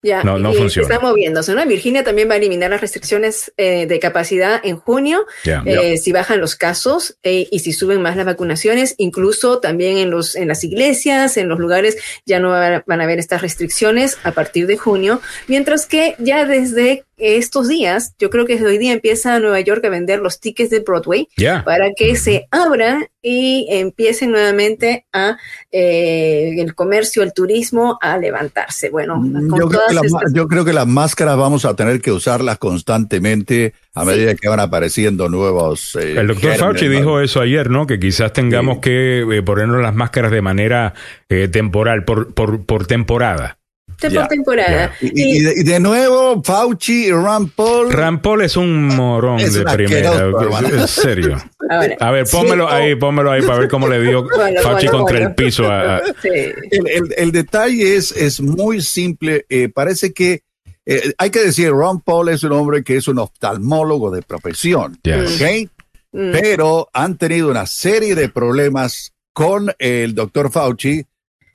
Ya, 0.02 0.24
No, 0.24 0.40
no 0.40 0.54
y 0.54 0.56
funciona. 0.56 0.88
Está 0.88 1.06
moviéndose, 1.06 1.54
¿no? 1.54 1.66
Virginia 1.66 2.06
también 2.06 2.30
va 2.30 2.36
a 2.36 2.38
eliminar 2.38 2.70
las 2.70 2.80
restricciones 2.80 3.52
eh, 3.58 3.86
de 3.86 4.00
capacidad 4.00 4.62
en 4.64 4.78
junio, 4.78 5.26
eh, 5.66 5.98
si 5.98 6.14
bajan 6.14 6.40
los 6.40 6.56
casos 6.56 7.18
eh, 7.22 7.50
y 7.52 7.60
si 7.60 7.74
suben 7.74 8.02
más 8.02 8.16
las 8.16 8.26
vacunaciones, 8.26 8.96
incluso 8.98 9.60
también 9.60 9.98
en 9.98 10.10
los 10.10 10.38
en 10.38 10.48
las 10.48 10.64
iglesias, 10.64 11.36
en 11.36 11.50
los 11.50 11.60
lugares 11.60 11.98
ya 12.26 12.40
no 12.40 12.48
va- 12.48 12.82
van 12.88 13.02
a 13.02 13.04
haber 13.04 13.20
estas 13.20 13.42
restricciones 13.42 14.18
a 14.24 14.32
partir 14.32 14.68
de 14.68 14.78
junio, 14.78 15.20
mientras 15.50 15.86
que 15.86 16.16
ya 16.18 16.46
desde 16.46 17.04
estos 17.20 17.68
días, 17.68 18.16
yo 18.20 18.30
creo 18.30 18.46
que 18.46 18.54
desde 18.54 18.68
hoy 18.68 18.78
día 18.78 18.94
empieza 18.94 19.40
Nueva 19.40 19.60
York 19.60 19.84
a 19.86 19.90
vender 19.90 20.20
los 20.20 20.40
tickets 20.40 20.70
de 20.70 20.80
Broadway 20.80 21.28
para 21.66 21.92
que 21.96 22.16
se 22.16 22.48
abran 22.52 23.08
y 23.22 23.68
empiecen 23.70 24.32
nuevamente 24.32 25.06
a 25.12 25.38
eh, 25.72 26.56
el 26.58 26.74
comercio, 26.74 27.22
el 27.22 27.34
turismo 27.34 27.98
a 28.02 28.18
levantarse. 28.18 28.90
Bueno, 28.90 29.16
con 29.16 29.30
Mm, 29.34 29.50
Yo 29.58 29.68
creo, 29.68 29.70
todas 29.70 29.88
que 29.90 29.94
la- 29.96 30.02
estas- 30.02 30.34
yo 30.34 30.48
creo 30.48 30.66
que 30.66 30.74
las 30.74 30.88
máscaras 30.88 31.38
vamos 31.38 31.66
a 31.66 31.76
tener 31.76 32.02
que 32.02 32.12
usarlas 32.12 32.58
constantemente 32.58 33.74
a 33.94 34.06
medida 34.06 34.34
que 34.36 34.48
van 34.48 34.60
apareciendo 34.62 35.28
nuevos. 35.30 35.96
eh, 35.98 36.16
El 36.18 36.28
doctor 36.28 36.56
Fauci 36.56 36.86
¿no? 36.86 36.92
dijo 36.92 37.20
eso 37.20 37.42
ayer, 37.42 37.70
¿no? 37.70 37.86
Que 37.86 38.00
quizás 38.00 38.32
tengamos 38.34 38.76
Sí. 38.76 38.82
que 38.82 39.20
eh, 39.38 39.42
ponernos 39.44 39.82
las 39.82 39.94
máscaras 39.94 40.32
de 40.32 40.42
manera 40.42 40.94
eh, 41.30 41.48
temporal, 41.48 42.06
por, 42.06 42.34
por, 42.34 42.66
por 42.66 42.88
temporada. 42.88 43.59
Por 44.00 44.28
temporada. 44.28 44.94
Y, 45.02 45.08
y- 45.08 45.38
y 45.38 45.40
de, 45.42 45.54
y 45.58 45.64
de 45.64 45.80
nuevo, 45.80 46.42
Fauci 46.44 47.08
y 47.08 47.12
Rand 47.12 47.52
Paul. 47.56 47.92
Rand 47.92 48.22
Paul 48.22 48.42
es 48.44 48.56
un 48.56 48.88
morón 48.96 49.40
Es 49.40 49.54
de 49.56 49.64
primera. 49.66 50.30
En 50.72 50.88
serio. 50.88 51.38
Ahora, 51.70 51.96
A 52.00 52.12
ver, 52.12 52.26
pónmelo 52.32 52.68
sí, 52.70 52.74
ahí, 52.76 52.96
pónmelo 52.96 53.32
ahí 53.32 53.42
para 53.42 53.60
ver 53.60 53.68
cómo 53.70 53.88
le 53.88 54.02
dio 54.02 54.24
Bueno, 54.24 54.62
Fauci 54.62 54.86
bueno, 54.88 54.92
contra 55.00 55.18
bueno. 55.18 55.30
el 55.30 55.36
piso. 55.36 55.66
a- 55.70 55.98
a- 55.98 56.02
sí. 56.22 56.30
El, 56.72 56.88
el- 56.88 57.14
el 57.18 57.32
detalle 57.32 57.96
es, 57.98 58.12
es 58.14 58.40
muy 58.42 58.82
simple. 58.82 59.46
eh, 59.50 59.70
parece 59.70 60.14
que 60.14 60.44
eh, 60.86 61.14
hay 61.18 61.30
que 61.30 61.42
decir, 61.42 61.70
Ron 61.70 62.02
Paul 62.02 62.30
es 62.30 62.44
un 62.44 62.52
hombre 62.54 62.84
que 62.84 62.98
es 62.98 63.08
un 63.08 63.20
oftalmólogo 63.20 64.10
de 64.12 64.22
profesión. 64.24 64.98
Yes. 65.04 65.40
¿ok? 65.42 65.70
Mm. 66.14 66.32
Pero 66.32 66.90
han 66.94 67.18
tenido 67.18 67.50
una 67.52 67.68
serie 67.68 68.16
de 68.16 68.30
problemas 68.30 69.14
con 69.34 69.72
el 69.78 70.16
doctor 70.16 70.52
Fauci 70.52 71.06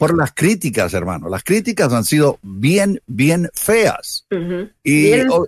por 0.09 0.16
las 0.18 0.32
críticas, 0.32 0.94
hermano. 0.94 1.28
Las 1.28 1.44
críticas 1.44 1.92
han 1.92 2.05
sido 2.05 2.38
bien, 2.42 3.00
bien 3.07 3.50
feas. 3.55 4.26
Y, 4.30 5.09
Y 5.09 5.12
él- 5.12 5.28
oh, 5.30 5.46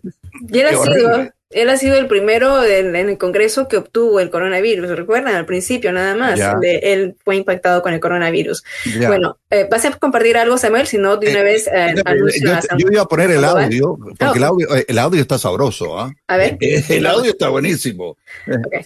Y 0.49 0.59
él 0.61 0.67
ha, 0.67 0.71
sido, 0.83 1.31
él 1.51 1.69
ha 1.71 1.77
sido 1.79 1.97
el 1.97 2.07
primero 2.09 2.63
en, 2.65 2.95
en 2.97 3.09
el 3.09 3.17
Congreso 3.19 3.69
que 3.69 3.77
obtuvo 3.79 4.21
el 4.21 4.29
coronavirus. 4.31 4.91
¿Recuerdan? 4.91 5.35
Al 5.35 5.47
principio, 5.47 5.93
nada 5.93 6.15
más. 6.15 6.39
De- 6.61 6.79
él 6.83 7.15
fue 7.25 7.37
impactado 7.37 7.81
con 7.83 7.95
el 7.95 8.01
coronavirus. 8.01 8.63
ya. 8.99 9.09
Bueno, 9.09 9.39
eh, 9.51 9.67
¿vas 9.71 9.85
a 9.85 9.93
compartir 9.93 10.37
algo, 10.37 10.59
Samuel? 10.59 10.87
Si 10.87 10.99
no, 10.99 11.17
de 11.17 11.31
una 11.31 11.41
Eh, 11.41 11.45
vez 11.45 11.67
eh, 11.69 11.95
yo, 11.97 12.53
a 12.53 12.61
yo- 12.77 12.89
iba 12.91 13.03
a 13.03 13.07
poner 13.07 13.31
el 13.31 13.45
audio, 13.45 13.97
porque 13.99 14.25
Oh. 14.27 14.35
el 14.35 14.45
audio, 14.45 14.75
eh, 14.77 14.85
el 14.89 14.99
audio 14.99 15.21
está 15.23 15.39
sabroso. 15.39 15.99
¿ah? 15.99 16.13
A 16.29 16.37
ver. 16.37 16.59
El 16.89 17.07
audio 17.07 17.31
está 17.31 17.49
buenísimo. 17.49 18.17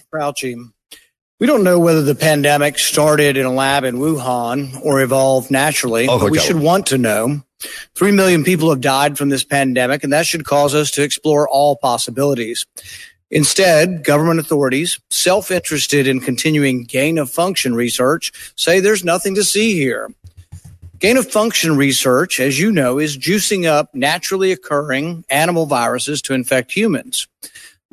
Fauci. 0.09 0.55
We 1.41 1.47
don't 1.47 1.63
know 1.63 1.79
whether 1.79 2.03
the 2.03 2.13
pandemic 2.13 2.77
started 2.77 3.35
in 3.35 3.47
a 3.47 3.51
lab 3.51 3.83
in 3.83 3.95
Wuhan 3.95 4.79
or 4.85 5.01
evolved 5.01 5.49
naturally, 5.49 6.07
Oh, 6.07 6.19
but 6.19 6.29
we 6.29 6.37
should 6.37 6.59
want 6.59 6.85
to 6.87 6.99
know. 6.99 7.41
Three 7.95 8.11
million 8.11 8.43
people 8.43 8.69
have 8.69 8.79
died 8.79 9.17
from 9.17 9.29
this 9.29 9.43
pandemic, 9.43 10.03
and 10.03 10.13
that 10.13 10.27
should 10.27 10.45
cause 10.45 10.75
us 10.75 10.91
to 10.91 11.01
explore 11.01 11.49
all 11.49 11.77
possibilities. 11.77 12.63
Instead, 13.31 14.03
government 14.03 14.39
authorities, 14.39 14.99
self-interested 15.09 16.05
in 16.05 16.19
continuing 16.19 16.83
gain 16.83 17.17
of 17.17 17.31
function 17.31 17.73
research, 17.73 18.31
say 18.55 18.79
there's 18.79 19.03
nothing 19.03 19.33
to 19.33 19.43
see 19.43 19.73
here. 19.73 20.13
Gain 20.99 21.17
of 21.17 21.31
function 21.31 21.75
research, 21.75 22.39
as 22.39 22.59
you 22.59 22.71
know, 22.71 22.99
is 22.99 23.17
juicing 23.17 23.65
up 23.65 23.89
naturally 23.95 24.51
occurring 24.51 25.25
animal 25.31 25.65
viruses 25.65 26.21
to 26.21 26.35
infect 26.35 26.71
humans. 26.71 27.27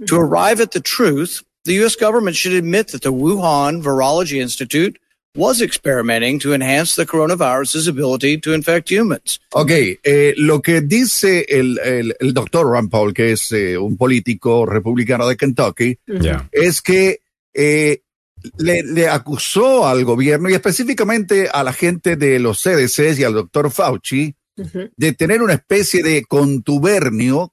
To 0.06 0.16
arrive 0.16 0.60
at 0.60 0.72
the 0.72 0.80
truth, 0.80 1.42
the 1.68 1.74
U.S. 1.82 1.94
government 1.96 2.34
should 2.36 2.56
admit 2.56 2.88
that 2.92 3.02
the 3.02 3.12
Wuhan 3.12 3.82
Virology 3.82 4.40
Institute 4.40 4.98
was 5.36 5.60
experimenting 5.60 6.40
to 6.40 6.52
enhance 6.52 6.96
the 6.96 7.04
coronavirus's 7.06 7.86
ability 7.86 8.38
to 8.40 8.52
infect 8.54 8.88
humans. 8.90 9.38
Ok, 9.52 9.70
eh, 10.02 10.34
lo 10.36 10.60
que 10.60 10.80
dice 10.80 11.44
el, 11.48 11.78
el, 11.78 12.14
el 12.18 12.32
doctor 12.32 12.66
Rand 12.66 12.90
Paul, 12.90 13.12
que 13.12 13.32
es 13.32 13.52
eh, 13.52 13.76
un 13.78 13.96
político 13.96 14.66
republicano 14.66 15.28
de 15.28 15.36
Kentucky, 15.36 15.98
Ya. 16.06 16.48
es 16.50 16.80
que 16.82 17.20
eh, 17.54 18.00
le, 18.56 18.82
le 18.82 19.08
acusó 19.08 19.86
al 19.86 20.04
gobierno 20.04 20.48
y 20.50 20.54
específicamente 20.54 21.48
a 21.52 21.62
la 21.62 21.72
gente 21.72 22.16
de 22.16 22.38
los 22.40 22.60
CDCs 22.62 23.18
y 23.20 23.24
al 23.24 23.34
doctor 23.34 23.70
Fauci 23.70 24.34
Ujú. 24.56 24.90
de 24.96 25.12
tener 25.12 25.40
una 25.42 25.52
especie 25.54 26.02
de 26.02 26.24
contubernio 26.24 27.52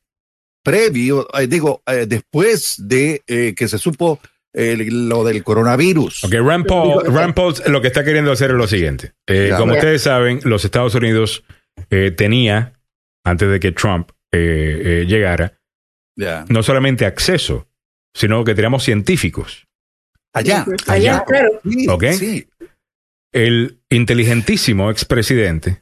previo, 0.65 1.27
eh, 1.39 1.45
digo, 1.47 1.81
eh, 1.85 2.05
después 2.07 2.75
de 2.79 3.21
eh, 3.27 3.53
que 3.55 3.67
se 3.67 3.77
supo 3.77 4.19
eh, 4.53 4.75
lo 4.89 5.23
del 5.23 5.43
coronavirus. 5.43 6.23
Ok, 6.23 6.33
Rand 6.33 6.65
Paul, 6.65 7.05
Rand 7.13 7.33
Paul 7.35 7.53
lo 7.67 7.81
que 7.81 7.87
está 7.87 8.03
queriendo 8.03 8.31
hacer 8.31 8.49
es 8.51 8.57
lo 8.57 8.67
siguiente. 8.67 9.13
Eh, 9.27 9.51
como 9.57 9.73
ustedes 9.73 10.01
saben, 10.01 10.39
los 10.43 10.65
Estados 10.65 10.95
Unidos 10.95 11.43
eh, 11.91 12.11
tenía, 12.11 12.73
antes 13.23 13.49
de 13.49 13.59
que 13.59 13.71
Trump 13.71 14.09
eh, 14.33 14.81
eh, 15.03 15.05
llegara, 15.07 15.59
Ya. 16.17 16.45
no 16.49 16.63
solamente 16.63 17.05
acceso, 17.05 17.67
sino 18.15 18.43
que 18.43 18.55
teníamos 18.55 18.83
científicos. 18.83 19.67
Allá. 20.33 20.65
Allá, 20.87 21.23
claro. 21.25 21.61
Sí, 21.69 21.87
Ok. 21.87 22.03
sí. 22.17 22.47
El 23.33 23.81
inteligentísimo 23.89 24.89
expresidente 24.89 25.81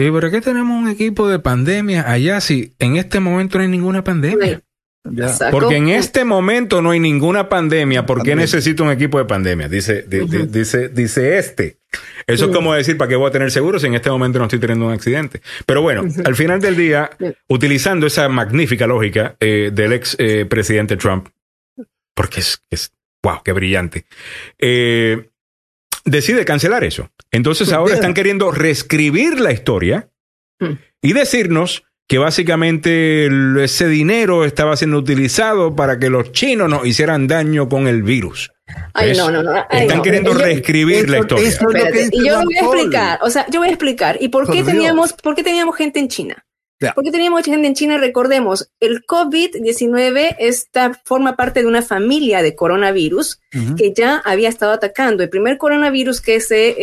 dice, 0.00 0.12
¿pero 0.12 0.30
qué 0.30 0.40
tenemos 0.40 0.80
un 0.80 0.88
equipo 0.88 1.28
de 1.28 1.38
pandemia 1.38 2.10
allá 2.10 2.40
si 2.40 2.72
en 2.78 2.96
este 2.96 3.20
momento 3.20 3.58
no 3.58 3.62
hay 3.64 3.70
ninguna 3.70 4.04
pandemia? 4.04 4.62
Ya. 5.10 5.26
Exacto. 5.28 5.58
Porque 5.58 5.76
en 5.76 5.88
este 5.88 6.24
momento 6.24 6.82
no 6.82 6.90
hay 6.90 7.00
ninguna 7.00 7.48
pandemia. 7.48 8.04
¿Por 8.04 8.18
qué 8.18 8.32
Pandemia. 8.32 8.42
necesito 8.42 8.82
un 8.84 8.90
equipo 8.90 9.16
de 9.18 9.24
pandemia? 9.24 9.68
Dice, 9.68 10.02
di- 10.06 10.26
di- 10.26 10.46
dice, 10.46 10.88
dice 10.90 11.38
este. 11.38 11.78
Eso 12.26 12.46
es 12.46 12.50
como 12.54 12.74
decir, 12.74 12.98
¿para 12.98 13.08
qué 13.08 13.16
voy 13.16 13.28
a 13.28 13.30
tener 13.32 13.50
seguro 13.50 13.78
si 13.78 13.86
en 13.86 13.94
este 13.94 14.10
momento 14.10 14.38
no 14.38 14.44
estoy 14.44 14.58
teniendo 14.58 14.86
un 14.86 14.92
accidente? 14.92 15.40
Pero 15.64 15.80
bueno, 15.80 16.02
al 16.26 16.34
final 16.36 16.60
del 16.60 16.76
día, 16.76 17.08
utilizando 17.48 18.06
esa 18.06 18.28
magnífica 18.28 18.86
lógica 18.86 19.36
eh, 19.40 19.70
del 19.72 19.94
ex 19.94 20.14
eh, 20.18 20.44
presidente 20.44 20.98
Trump, 20.98 21.28
porque 22.14 22.40
es, 22.40 22.62
es, 22.68 22.92
wow, 23.22 23.40
qué 23.42 23.52
brillante, 23.52 24.04
eh, 24.58 25.30
decide 26.10 26.44
cancelar 26.44 26.84
eso. 26.84 27.10
Entonces 27.30 27.72
ahora 27.72 27.94
están 27.94 28.14
queriendo 28.14 28.50
reescribir 28.50 29.40
la 29.40 29.52
historia 29.52 30.08
Mm. 30.60 30.72
y 31.02 31.12
decirnos 31.12 31.84
que 32.08 32.18
básicamente 32.18 33.28
ese 33.62 33.86
dinero 33.86 34.44
estaba 34.44 34.76
siendo 34.76 34.96
utilizado 34.98 35.76
para 35.76 35.98
que 35.98 36.08
los 36.10 36.32
chinos 36.32 36.68
nos 36.68 36.86
hicieran 36.86 37.26
daño 37.28 37.68
con 37.68 37.86
el 37.86 38.02
virus. 38.02 38.50
Ay, 38.94 39.12
no, 39.16 39.30
no, 39.30 39.42
no. 39.42 39.52
Ay, 39.70 39.82
Están 39.82 39.98
no. 39.98 40.02
queriendo 40.02 40.32
Yo- 40.32 40.38
reescribir 40.38 41.08
la 41.10 41.18
historia. 41.20 41.46
eso- 41.46 41.56
es 41.56 41.62
lo 41.62 41.68
que 41.70 41.78
Espérate, 41.78 41.98
dice 42.04 42.10
y 42.12 42.26
yo 42.26 42.42
voy 42.42 42.54
a 42.56 42.60
explicar, 42.60 43.18
o 43.22 43.30
sea, 43.30 43.46
yo 43.50 43.60
voy 43.60 43.68
a 43.68 43.70
explicar. 43.72 44.16
¿Y 44.20 44.28
por 44.28 44.46
qué 44.46 44.54
Dios. 44.54 44.66
teníamos, 44.66 45.12
por 45.12 45.34
qué 45.34 45.42
teníamos 45.42 45.76
gente 45.76 46.00
en 46.00 46.08
China? 46.08 46.44
Ya. 46.80 46.92
¿Por 46.94 47.02
qué 47.02 47.10
teníamos 47.10 47.42
gente 47.44 47.66
en 47.66 47.74
China? 47.74 47.98
Recordemos, 47.98 48.70
el 48.78 49.04
COVID-19 49.04 50.36
está, 50.38 50.94
forma 51.04 51.34
parte 51.36 51.60
de 51.60 51.66
una 51.66 51.82
familia 51.82 52.42
de 52.42 52.54
coronavirus 52.54 53.40
que 53.76 53.92
ya 53.92 54.18
había 54.24 54.48
estado 54.48 54.72
atacando. 54.72 55.22
El 55.22 55.28
primer 55.28 55.58
coronavirus 55.58 56.20
que 56.20 56.40
se, 56.40 56.76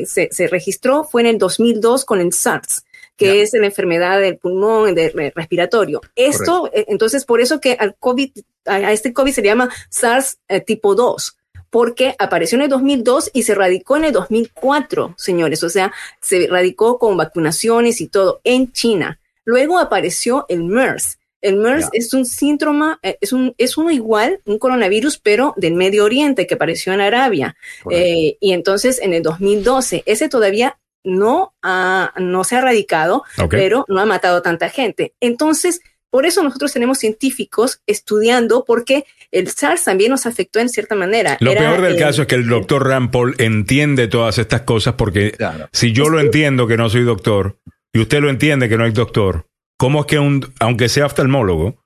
eh, 0.00 0.06
se, 0.06 0.28
se 0.32 0.46
registró 0.46 1.04
fue 1.04 1.20
en 1.22 1.26
el 1.26 1.38
2002 1.38 2.04
con 2.04 2.20
el 2.20 2.32
SARS 2.32 2.84
que 3.14 3.42
es 3.42 3.52
la 3.52 3.66
enfermedad 3.66 4.18
del 4.20 4.36
pulmón, 4.38 4.96
del 4.96 5.12
re- 5.12 5.32
respiratorio. 5.36 6.00
Esto, 6.16 6.68
eh, 6.74 6.86
entonces, 6.88 7.24
por 7.24 7.40
eso 7.40 7.60
que 7.60 7.74
al 7.78 7.94
COVID, 7.96 8.30
a, 8.66 8.74
a 8.76 8.92
este 8.92 9.12
COVID 9.12 9.32
se 9.32 9.42
le 9.42 9.48
llama 9.48 9.70
SARS 9.90 10.38
eh, 10.48 10.60
tipo 10.60 10.96
2 10.96 11.36
porque 11.70 12.16
apareció 12.18 12.56
en 12.56 12.62
el 12.62 12.68
2002 12.68 13.30
y 13.32 13.44
se 13.44 13.54
radicó 13.54 13.96
en 13.96 14.06
el 14.06 14.12
2004, 14.12 15.14
señores. 15.16 15.62
O 15.62 15.68
sea, 15.70 15.92
se 16.20 16.48
radicó 16.48 16.98
con 16.98 17.16
vacunaciones 17.16 18.00
y 18.00 18.08
todo 18.08 18.40
en 18.44 18.72
China. 18.72 19.20
Luego 19.44 19.78
apareció 19.78 20.46
el 20.48 20.64
MERS. 20.64 21.18
El 21.40 21.56
MERS 21.56 21.88
es 21.92 22.14
un 22.14 22.24
síntoma, 22.24 23.00
eh, 23.02 23.18
es, 23.20 23.32
un, 23.32 23.52
es 23.58 23.76
uno 23.76 23.90
igual, 23.90 24.40
un 24.44 24.58
coronavirus, 24.58 25.18
pero 25.18 25.54
del 25.56 25.74
Medio 25.74 26.04
Oriente 26.04 26.46
que 26.46 26.54
apareció 26.54 26.92
en 26.92 27.00
Arabia. 27.00 27.56
Eh, 27.90 28.36
y 28.40 28.52
entonces 28.52 29.00
en 29.02 29.12
el 29.12 29.22
2012, 29.24 30.04
ese 30.06 30.28
todavía 30.28 30.78
no, 31.02 31.52
ha, 31.62 32.12
no 32.16 32.44
se 32.44 32.54
ha 32.54 32.60
radicado, 32.60 33.24
Ok. 33.38 33.50
pero 33.50 33.84
no 33.88 33.98
ha 34.00 34.06
matado 34.06 34.40
tanta 34.40 34.68
gente. 34.68 35.14
Entonces, 35.20 35.80
por 36.10 36.26
eso 36.26 36.44
nosotros 36.44 36.72
tenemos 36.72 36.98
científicos 36.98 37.80
estudiando, 37.88 38.64
porque 38.64 39.04
el 39.32 39.48
SARS 39.48 39.82
también 39.82 40.10
nos 40.12 40.26
afectó 40.26 40.60
en 40.60 40.68
cierta 40.68 40.94
manera. 40.94 41.38
Lo 41.40 41.50
Era, 41.50 41.62
peor 41.62 41.80
del 41.80 41.96
eh, 41.96 41.98
caso 41.98 42.22
es 42.22 42.28
que 42.28 42.34
el 42.36 42.46
doctor 42.46 42.86
Rand 42.86 43.10
Paul 43.10 43.34
entiende 43.38 44.06
todas 44.06 44.38
estas 44.38 44.60
cosas 44.60 44.94
porque 44.94 45.32
Claro. 45.32 45.68
si 45.72 45.92
yo 45.92 46.08
lo 46.08 46.20
entiendo 46.20 46.68
que 46.68 46.76
no 46.76 46.88
soy 46.88 47.02
doctor 47.02 47.56
y 47.92 48.00
usted 48.00 48.20
lo 48.20 48.30
entiende 48.30 48.68
que 48.68 48.76
no 48.78 48.86
es 48.86 48.94
doctor, 48.94 49.46
¿cómo 49.78 50.00
es 50.00 50.06
que 50.06 50.18
un, 50.18 50.52
aunque 50.60 50.88
sea 50.88 51.06
oftalmólogo. 51.06 51.80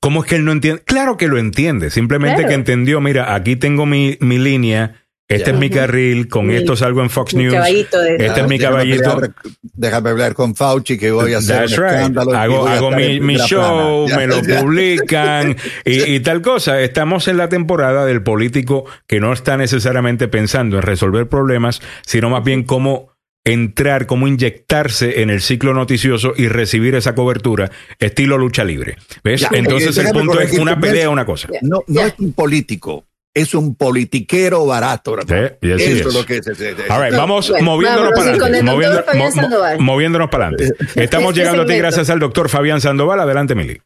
¿Cómo 0.00 0.22
es 0.22 0.28
que 0.30 0.36
él 0.36 0.46
no 0.46 0.52
entiende? 0.52 0.82
Claro 0.84 1.18
que 1.18 1.28
lo 1.28 1.38
entiende, 1.38 1.90
simplemente 1.90 2.36
Claro. 2.36 2.48
que 2.48 2.54
entendió, 2.54 3.00
mira, 3.02 3.34
aquí 3.34 3.54
tengo 3.56 3.84
mi, 3.84 4.16
mi 4.20 4.38
línea, 4.38 5.02
este 5.28 5.50
es 5.50 5.56
mi 5.58 5.68
carril, 5.68 6.28
con 6.28 6.46
Mi- 6.46 6.54
esto 6.56 6.74
salgo 6.74 7.02
en 7.02 7.10
Fox 7.10 7.34
News. 7.34 7.52
caballito 7.52 7.98
de- 8.00 8.16
Este 8.16 8.40
es 8.40 8.48
mi 8.48 8.58
caballito. 8.58 9.10
hablar- 9.10 9.34
Déjame 9.74 10.10
hablar 10.10 10.34
con 10.34 10.54
Fauci 10.54 10.96
que 10.98 11.10
voy 11.10 11.34
a 11.34 11.38
hacer 11.38 11.56
That's 11.60 11.78
un 11.78 11.84
right. 11.84 11.92
escándalo. 11.94 12.32
Hago, 12.34 12.58
voy 12.60 12.70
a 12.70 12.74
hago 12.76 12.90
mi, 12.92 13.20
mi 13.20 13.36
show, 13.36 14.06
plana. 14.06 14.20
me 14.20 14.26
lo 14.26 14.42
publican 14.62 15.56
y, 15.84 16.14
y 16.14 16.20
tal 16.20 16.40
cosa. 16.42 16.80
Estamos 16.80 17.28
en 17.28 17.36
la 17.36 17.48
temporada 17.50 18.06
del 18.06 18.22
político 18.22 18.84
que 19.06 19.20
no 19.20 19.32
está 19.34 19.56
necesariamente 19.58 20.28
pensando 20.28 20.76
en 20.76 20.82
resolver 20.82 21.28
problemas, 21.28 21.80
sino 22.06 22.30
más 22.30 22.42
bien 22.42 22.62
cómo 22.64 23.11
entrar, 23.44 24.06
cómo 24.06 24.28
inyectarse 24.28 25.22
en 25.22 25.30
el 25.30 25.40
ciclo 25.40 25.74
noticioso 25.74 26.32
y 26.36 26.48
recibir 26.48 26.94
esa 26.94 27.14
cobertura, 27.14 27.70
estilo 27.98 28.38
lucha 28.38 28.64
libre. 28.64 28.96
¿Ves? 29.24 29.40
Ya, 29.42 29.50
Entonces 29.52 29.96
el 29.98 30.08
punto 30.12 30.40
es 30.40 30.52
una 30.58 30.78
pelea, 30.80 31.08
una 31.10 31.24
cosa. 31.24 31.48
No, 31.62 31.82
no 31.86 32.00
es 32.02 32.14
un 32.18 32.32
político, 32.32 33.04
es 33.34 33.54
un 33.54 33.74
politiquero 33.74 34.64
barato. 34.66 35.16
Sí, 35.26 35.34
y 35.62 35.72
así 35.72 35.82
Eso 35.84 35.92
es. 35.92 36.06
es 36.06 36.14
lo 36.14 36.24
que 36.26 36.36
es. 36.36 36.46
es- 36.46 36.60
es- 36.60 36.90
All 36.90 37.02
right, 37.02 37.12
No, 37.12 37.18
vamos 37.18 37.48
bueno, 37.50 37.64
moviéndonos 37.64 38.12
para 38.12 38.30
adelante. 38.30 38.62
mo- 38.62 39.82
moviéndonos 39.84 40.28
para 40.30 40.46
adelante. 40.48 40.74
Estamos 41.00 41.30
Este 41.30 41.40
llegando 41.40 41.62
a 41.62 41.66
ti 41.66 41.74
gracias 41.76 42.10
al 42.10 42.20
doctor 42.20 42.48
Fabián 42.48 42.80
Sandoval. 42.80 43.18
Adelante, 43.20 43.54
Mili. 43.54 43.80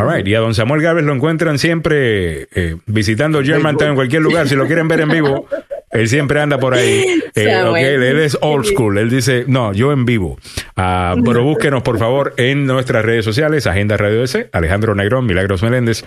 All 0.00 0.08
right. 0.08 0.26
Y 0.26 0.34
a 0.34 0.40
don 0.40 0.54
Samuel 0.54 0.82
Gávez 0.82 1.04
lo 1.04 1.12
encuentran 1.12 1.58
siempre 1.58 2.48
eh, 2.54 2.76
visitando 2.86 3.42
Germantown 3.42 3.90
en 3.90 3.94
cualquier 3.96 4.22
lugar. 4.22 4.48
Si 4.48 4.56
lo 4.56 4.66
quieren 4.66 4.88
ver 4.88 5.00
en 5.00 5.10
vivo, 5.10 5.46
él 5.90 6.08
siempre 6.08 6.40
anda 6.40 6.58
por 6.58 6.74
ahí. 6.74 7.04
Eh, 7.36 7.44
Samuel. 7.44 7.68
ok, 7.68 8.02
él 8.02 8.18
es 8.18 8.36
old 8.40 8.64
school. 8.64 8.98
Él 8.98 9.08
dice, 9.08 9.44
no, 9.46 9.72
yo 9.72 9.92
en 9.92 10.04
vivo. 10.04 10.36
Ah, 10.76 11.14
pero 11.24 11.44
búsquenos, 11.44 11.84
por 11.84 11.96
favor, 11.96 12.34
en 12.38 12.66
nuestras 12.66 13.04
redes 13.04 13.24
sociales, 13.24 13.68
Agenda 13.68 13.96
Radio 13.96 14.24
S, 14.24 14.50
Alejandro 14.52 14.96
Negrón, 14.96 15.26
Milagros 15.26 15.62
Meléndez. 15.62 16.04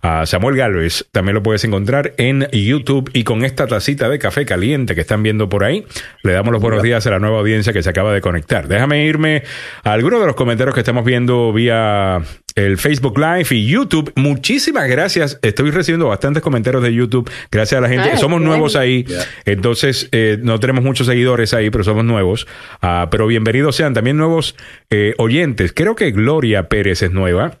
A 0.00 0.26
Samuel 0.26 0.56
Galvez 0.56 1.06
también 1.12 1.34
lo 1.34 1.42
puedes 1.42 1.64
encontrar 1.64 2.14
en 2.18 2.48
YouTube 2.52 3.10
y 3.12 3.24
con 3.24 3.44
esta 3.44 3.66
tacita 3.66 4.08
de 4.08 4.18
café 4.18 4.46
caliente 4.46 4.94
que 4.94 5.00
están 5.00 5.22
viendo 5.22 5.48
por 5.48 5.64
ahí, 5.64 5.84
le 6.22 6.32
damos 6.32 6.52
los 6.52 6.62
buenos 6.62 6.82
días 6.82 7.06
a 7.06 7.10
la 7.10 7.18
nueva 7.18 7.38
audiencia 7.38 7.72
que 7.72 7.82
se 7.82 7.90
acaba 7.90 8.12
de 8.12 8.20
conectar. 8.20 8.68
Déjame 8.68 9.04
irme 9.04 9.42
a 9.84 9.92
algunos 9.92 10.20
de 10.20 10.26
los 10.26 10.36
comentarios 10.36 10.74
que 10.74 10.80
estamos 10.80 11.04
viendo 11.04 11.52
vía 11.52 12.22
el 12.54 12.76
Facebook 12.76 13.18
Live 13.18 13.46
y 13.50 13.66
YouTube. 13.66 14.12
Muchísimas 14.16 14.88
gracias. 14.88 15.38
Estoy 15.42 15.70
recibiendo 15.70 16.08
bastantes 16.08 16.42
comentarios 16.42 16.82
de 16.82 16.92
YouTube. 16.92 17.30
Gracias 17.50 17.78
a 17.78 17.80
la 17.80 17.88
gente. 17.88 18.10
Ay, 18.10 18.18
somos 18.18 18.40
nuevos 18.40 18.74
ahí. 18.74 19.06
Entonces, 19.44 20.08
eh, 20.10 20.38
no 20.42 20.58
tenemos 20.58 20.82
muchos 20.82 21.06
seguidores 21.06 21.54
ahí, 21.54 21.70
pero 21.70 21.84
somos 21.84 22.04
nuevos. 22.04 22.48
Ah, 22.82 23.08
pero 23.10 23.26
bienvenidos 23.26 23.76
sean 23.76 23.94
también 23.94 24.16
nuevos 24.16 24.56
eh, 24.90 25.14
oyentes. 25.18 25.72
Creo 25.72 25.94
que 25.94 26.10
Gloria 26.10 26.68
Pérez 26.68 27.02
es 27.02 27.12
nueva. 27.12 27.58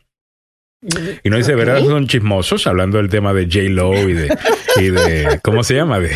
Y 1.24 1.28
no 1.30 1.36
dice, 1.36 1.52
Ok. 1.54 1.58
¿verdad? 1.58 1.80
Son 1.80 2.06
chismosos 2.06 2.66
hablando 2.68 2.98
del 2.98 3.08
tema 3.08 3.34
de 3.34 3.46
J-Lo 3.46 3.94
y 4.08 4.12
de, 4.12 4.38
y 4.80 4.90
de, 4.90 5.40
¿cómo 5.42 5.64
se 5.64 5.74
llama? 5.74 5.98
De, 5.98 6.12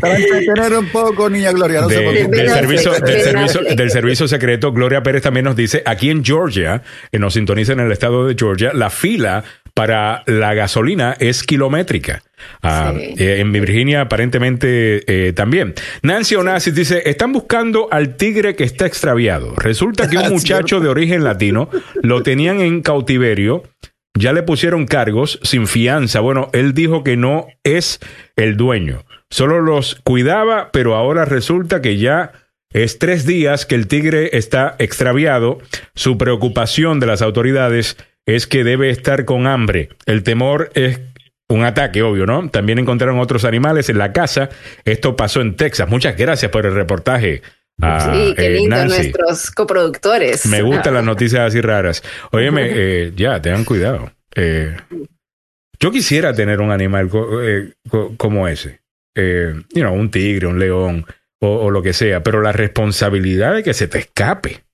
Para 0.00 0.16
entretener 0.18 0.78
un 0.78 0.88
poco, 0.90 1.28
niña 1.28 1.50
Gloria. 1.50 1.80
No 1.80 1.88
de- 1.88 2.28
del, 2.28 2.48
servicio, 2.48 2.92
del, 2.92 3.20
servicio, 3.22 3.60
del 3.74 3.90
servicio 3.90 4.28
secreto, 4.28 4.72
Gloria 4.72 5.02
Pérez 5.02 5.22
también 5.22 5.44
nos 5.44 5.56
dice, 5.56 5.82
aquí 5.84 6.10
en 6.10 6.24
Georgia, 6.24 6.82
que 7.10 7.18
nos 7.18 7.34
sintoniza 7.34 7.72
en 7.72 7.80
el 7.80 7.90
estado 7.90 8.24
de 8.26 8.36
Georgia, 8.38 8.70
la 8.72 8.88
fila 8.88 9.42
para 9.74 10.22
la 10.26 10.54
gasolina 10.54 11.16
es 11.18 11.42
kilométrica. 11.42 12.22
Ah, 12.62 12.92
Sí. 12.96 13.14
eh, 13.18 13.40
en 13.40 13.50
Virginia 13.50 14.02
aparentemente 14.02 15.02
eh, 15.08 15.32
también. 15.32 15.74
Nancy 16.02 16.36
Onassis 16.36 16.72
dice, 16.74 17.02
están 17.06 17.32
buscando 17.32 17.88
al 17.90 18.16
tigre 18.16 18.54
que 18.54 18.62
está 18.62 18.86
extraviado. 18.86 19.54
Resulta 19.56 20.08
que 20.08 20.18
un 20.18 20.28
muchacho 20.30 20.78
de 20.78 20.88
origen 20.88 21.24
latino 21.24 21.68
lo 22.02 22.22
tenían 22.22 22.60
en 22.60 22.82
cautiverio, 22.82 23.64
ya 24.18 24.32
le 24.32 24.42
pusieron 24.42 24.86
cargos 24.86 25.38
sin 25.42 25.66
fianza. 25.66 26.20
Bueno, 26.20 26.50
él 26.52 26.74
dijo 26.74 27.04
que 27.04 27.16
no 27.16 27.46
es 27.64 28.00
el 28.36 28.56
dueño, 28.56 29.04
solo 29.30 29.60
los 29.60 29.96
cuidaba, 29.96 30.70
pero 30.72 30.94
ahora 30.94 31.24
resulta 31.24 31.82
que 31.82 31.98
ya 31.98 32.32
es 32.70 32.98
tres 32.98 33.24
días 33.24 33.66
que 33.66 33.76
el 33.76 33.86
tigre 33.86 34.30
está 34.36 34.74
extraviado. 34.78 35.58
Su 35.94 36.18
preocupación 36.18 37.00
de 37.00 37.06
las 37.06 37.22
autoridades 37.22 37.96
es 38.26 38.46
que 38.46 38.64
debe 38.64 38.90
estar 38.90 39.24
con 39.24 39.46
hambre. 39.46 39.90
El 40.06 40.22
temor 40.22 40.70
es 40.74 41.00
un 41.48 41.62
ataque, 41.64 42.02
obvio, 42.02 42.26
¿no? 42.26 42.48
También 42.48 42.78
encontraron 42.78 43.20
otros 43.20 43.44
animales 43.44 43.90
en 43.90 43.98
la 43.98 44.12
casa. 44.12 44.48
Esto 44.84 45.14
pasó 45.14 45.40
en 45.40 45.56
Texas. 45.56 45.88
Muchas 45.88 46.16
gracias 46.16 46.50
por 46.50 46.66
el 46.66 46.74
reportaje. 46.74 47.42
Sí, 47.80 48.34
qué 48.36 48.46
eh, 48.46 48.50
lindo 48.50 48.84
nuestros 48.84 49.50
coproductores. 49.50 50.46
Me 50.46 50.62
gustan 50.62 50.94
las 50.94 51.04
noticias 51.04 51.42
así 51.48 51.60
raras. 51.60 52.02
Óyeme, 52.30 52.68
eh, 52.70 53.12
ya, 53.16 53.40
tengan 53.42 53.64
cuidado. 53.64 54.10
Eh, 54.34 54.76
yo 55.80 55.90
quisiera 55.90 56.32
tener 56.32 56.60
un 56.60 56.70
animal 56.70 57.08
co- 57.08 57.42
eh, 57.42 57.72
co- 57.88 58.14
como 58.16 58.48
ese. 58.48 58.80
Eh, 59.16 59.54
you 59.74 59.82
know, 59.82 59.94
un 59.94 60.10
tigre, 60.10 60.46
un 60.46 60.58
león 60.58 61.06
o, 61.40 61.48
o 61.48 61.70
lo 61.70 61.82
que 61.82 61.92
sea, 61.92 62.22
pero 62.22 62.40
la 62.40 62.52
responsabilidad 62.52 63.54
de 63.54 63.62
que 63.62 63.74
se 63.74 63.86
te 63.88 63.98
escape. 63.98 64.64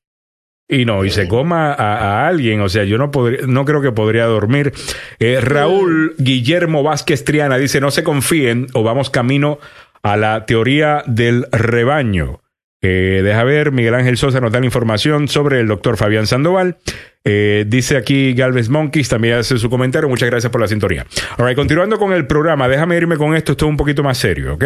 Y 0.69 0.85
no, 0.85 1.05
y 1.05 1.11
se 1.11 1.27
coma 1.27 1.73
a, 1.73 1.97
a 1.97 2.29
alguien, 2.29 2.61
o 2.61 2.69
sea, 2.69 2.85
yo 2.85 2.97
no 2.97 3.11
podría, 3.11 3.41
no 3.45 3.65
creo 3.65 3.83
que 3.83 3.91
podría 3.91 4.27
dormir. 4.27 4.73
Eh, 5.19 5.41
Raúl 5.41 6.15
Guillermo 6.17 6.85
Vázquez 6.85 7.25
Triana 7.25 7.59
dice, 7.59 7.81
no 7.81 7.91
se 7.91 8.05
confíen 8.05 8.69
o 8.73 8.85
vamos 8.85 9.11
camino 9.11 9.59
a 10.05 10.17
la 10.17 10.47
teoría 10.47 11.03
del 11.07 11.47
rebaño. 11.51 12.41
Eh, 12.83 13.21
deja 13.23 13.45
ver, 13.45 13.73
Miguel 13.73 13.95
Ángel 13.95 14.17
Sosa 14.17 14.41
nos 14.41 14.53
da 14.53 14.61
la 14.61 14.67
información 14.67 15.29
sobre 15.29 15.61
el 15.61 15.69
doctor 15.69 15.97
Fabián 15.97 16.27
Sandoval. 16.27 16.79
Eh, 17.25 17.67
dice 17.69 17.99
aquí 17.99 18.33
Galvez 18.33 18.71
Monkeys, 18.71 19.11
también 19.11 19.35
hace 19.35 19.59
su 19.59 19.69
comentario. 19.69 20.09
Muchas 20.09 20.31
gracias 20.31 20.51
por 20.51 20.61
la 20.61 20.69
sintonía. 20.69 21.07
All 21.37 21.47
right, 21.47 21.57
continuando 21.57 21.99
con 21.99 22.13
el 22.13 22.27
programa, 22.27 22.69
déjame 22.69 22.97
irme 22.97 23.17
con 23.19 23.37
esto, 23.37 23.53
esto 23.53 23.67
es 23.67 23.71
un 23.71 23.77
poquito 23.77 24.03
más 24.03 24.17
serio, 24.17 24.55
¿ok? 24.55 24.65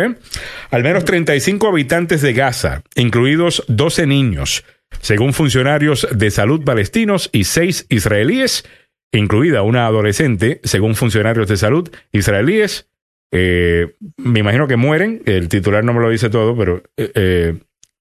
Al 0.70 0.84
menos 0.84 1.04
35 1.04 1.66
habitantes 1.68 2.22
de 2.22 2.32
Gaza, 2.32 2.82
incluidos 2.94 3.64
12 3.66 4.06
niños, 4.06 4.64
según 5.00 5.32
funcionarios 5.32 6.06
de 6.12 6.30
salud 6.30 6.62
palestinos 6.62 7.30
y 7.32 7.44
6 7.44 7.86
israelíes, 7.88 8.64
incluida 9.10 9.62
una 9.62 9.86
adolescente, 9.86 10.60
según 10.62 10.94
funcionarios 10.94 11.48
de 11.48 11.56
salud 11.56 11.90
israelíes, 12.12 12.88
eh, 13.32 13.96
me 14.16 14.38
imagino 14.38 14.68
que 14.68 14.76
mueren, 14.76 15.22
el 15.26 15.48
titular 15.48 15.82
no 15.82 15.92
me 15.92 16.00
lo 16.00 16.10
dice 16.10 16.30
todo, 16.30 16.56
pero 16.56 16.84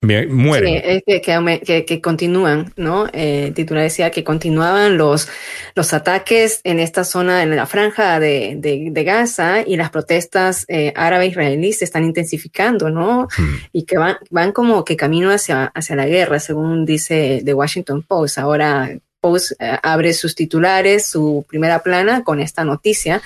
me- 0.04 0.28
mueren. 0.28 0.68
Sí, 0.74 0.82
es 0.84 1.04
que, 1.06 1.22
que, 1.66 1.86
que- 1.86 2.02
continúan, 2.02 2.72
¿no? 2.78 3.08
Eh, 3.14 3.46
el 3.48 3.54
titular 3.54 3.84
decía 3.84 4.12
que 4.12 4.24
continuaban 4.24 4.98
los, 4.98 5.28
los 5.76 5.94
ataques 5.94 6.62
en 6.64 6.80
esta 6.80 7.04
zona, 7.04 7.42
en 7.44 7.56
la 7.56 7.66
franja 7.66 8.20
de, 8.20 8.56
de, 8.58 8.90
de 8.92 9.04
Gaza 9.04 9.62
y 9.66 9.76
las 9.78 9.90
protestas 9.90 10.66
eh, 10.68 10.94
árabe-israelíes 10.96 11.80
se 11.80 11.86
están 11.86 12.04
intensificando, 12.04 12.90
¿no? 12.90 13.28
Hmm. 13.38 13.56
Y 13.72 13.86
que 13.86 13.98
van, 13.98 14.18
van 14.30 14.52
como 14.52 14.84
que 14.86 14.96
camino 14.96 15.32
hacia, 15.32 15.66
hacia 15.74 15.96
la 15.96 16.06
guerra, 16.06 16.40
según 16.40 16.86
dice 16.86 17.42
The 17.44 17.54
Washington 17.54 18.04
Post. 18.04 18.38
Ahora 18.38 18.92
Post 19.24 19.54
eh, 19.58 19.78
abre 19.82 20.12
sus 20.14 20.36
titulares, 20.36 21.06
su 21.06 21.46
primera 21.48 21.82
plana 21.82 22.26
con 22.26 22.42
esta 22.42 22.66
noticia 22.66 23.22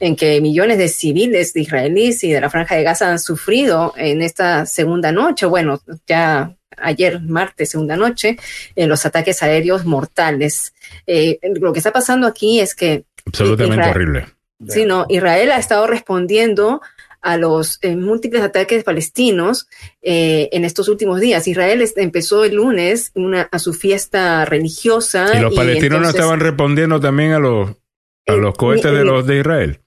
en 0.00 0.16
que 0.16 0.40
millones 0.40 0.78
de 0.78 0.88
civiles 0.88 1.52
de 1.52 1.60
israelíes 1.60 2.24
y 2.24 2.32
de 2.32 2.40
la 2.40 2.48
franja 2.48 2.74
de 2.74 2.84
Gaza 2.84 3.10
han 3.10 3.18
sufrido 3.18 3.92
en 3.98 4.22
esta 4.22 4.64
segunda 4.64 5.12
noche, 5.12 5.44
bueno, 5.44 5.78
ya 6.08 6.56
ayer 6.78 7.20
martes, 7.20 7.68
segunda 7.68 7.96
noche, 7.96 8.38
en 8.76 8.88
los 8.88 9.04
ataques 9.04 9.42
aéreos 9.42 9.84
mortales. 9.84 10.72
Eh, 11.06 11.38
lo 11.60 11.70
que 11.74 11.80
está 11.80 11.92
pasando 11.92 12.26
aquí 12.26 12.58
es 12.60 12.74
que 12.74 13.04
Absolutamente 13.26 13.74
Israel- 13.76 13.90
horrible. 13.90 14.26
Sí, 14.68 14.86
no, 14.86 15.06
Israel 15.08 15.50
ha 15.50 15.58
estado 15.58 15.86
respondiendo 15.86 16.80
a 17.22 17.36
los 17.38 17.78
eh, 17.82 17.96
múltiples 17.96 18.42
ataques 18.42 18.84
palestinos 18.84 19.68
eh, 20.02 20.48
en 20.52 20.64
estos 20.64 20.88
últimos 20.88 21.20
días. 21.20 21.46
Israel 21.48 21.80
es- 21.82 21.96
empezó 21.96 22.44
el 22.44 22.56
lunes 22.56 23.12
una, 23.14 23.42
a 23.50 23.58
su 23.58 23.72
fiesta 23.72 24.44
religiosa. 24.44 25.38
Y 25.38 25.40
los 25.40 25.54
palestinos 25.54 25.90
no 25.90 25.96
entonces, 25.98 26.14
estaban 26.20 26.40
respondiendo 26.40 27.00
también 27.00 27.32
a 27.32 27.38
los, 27.38 27.70
a 27.70 28.32
Eh, 28.34 28.36
los 28.36 28.54
cohetes 28.56 28.90
mi- 28.92 28.98
de 28.98 29.04
los 29.04 29.26
de 29.26 29.38
Israel. 29.38 29.78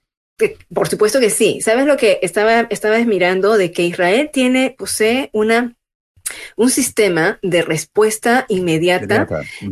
Por 0.72 0.88
supuesto 0.88 1.18
que 1.20 1.30
sí. 1.30 1.60
¿Sabes 1.62 1.86
lo 1.86 1.96
que 1.96 2.18
estaba, 2.22 2.60
estabas 2.70 3.06
mirando? 3.06 3.56
De 3.56 3.72
que 3.72 3.84
Israel 3.84 4.28
tiene, 4.32 4.74
posee 4.76 5.30
una, 5.32 5.76
un 6.56 6.70
sistema 6.70 7.38
de 7.42 7.62
respuesta 7.62 8.46
inmediata 8.48 9.26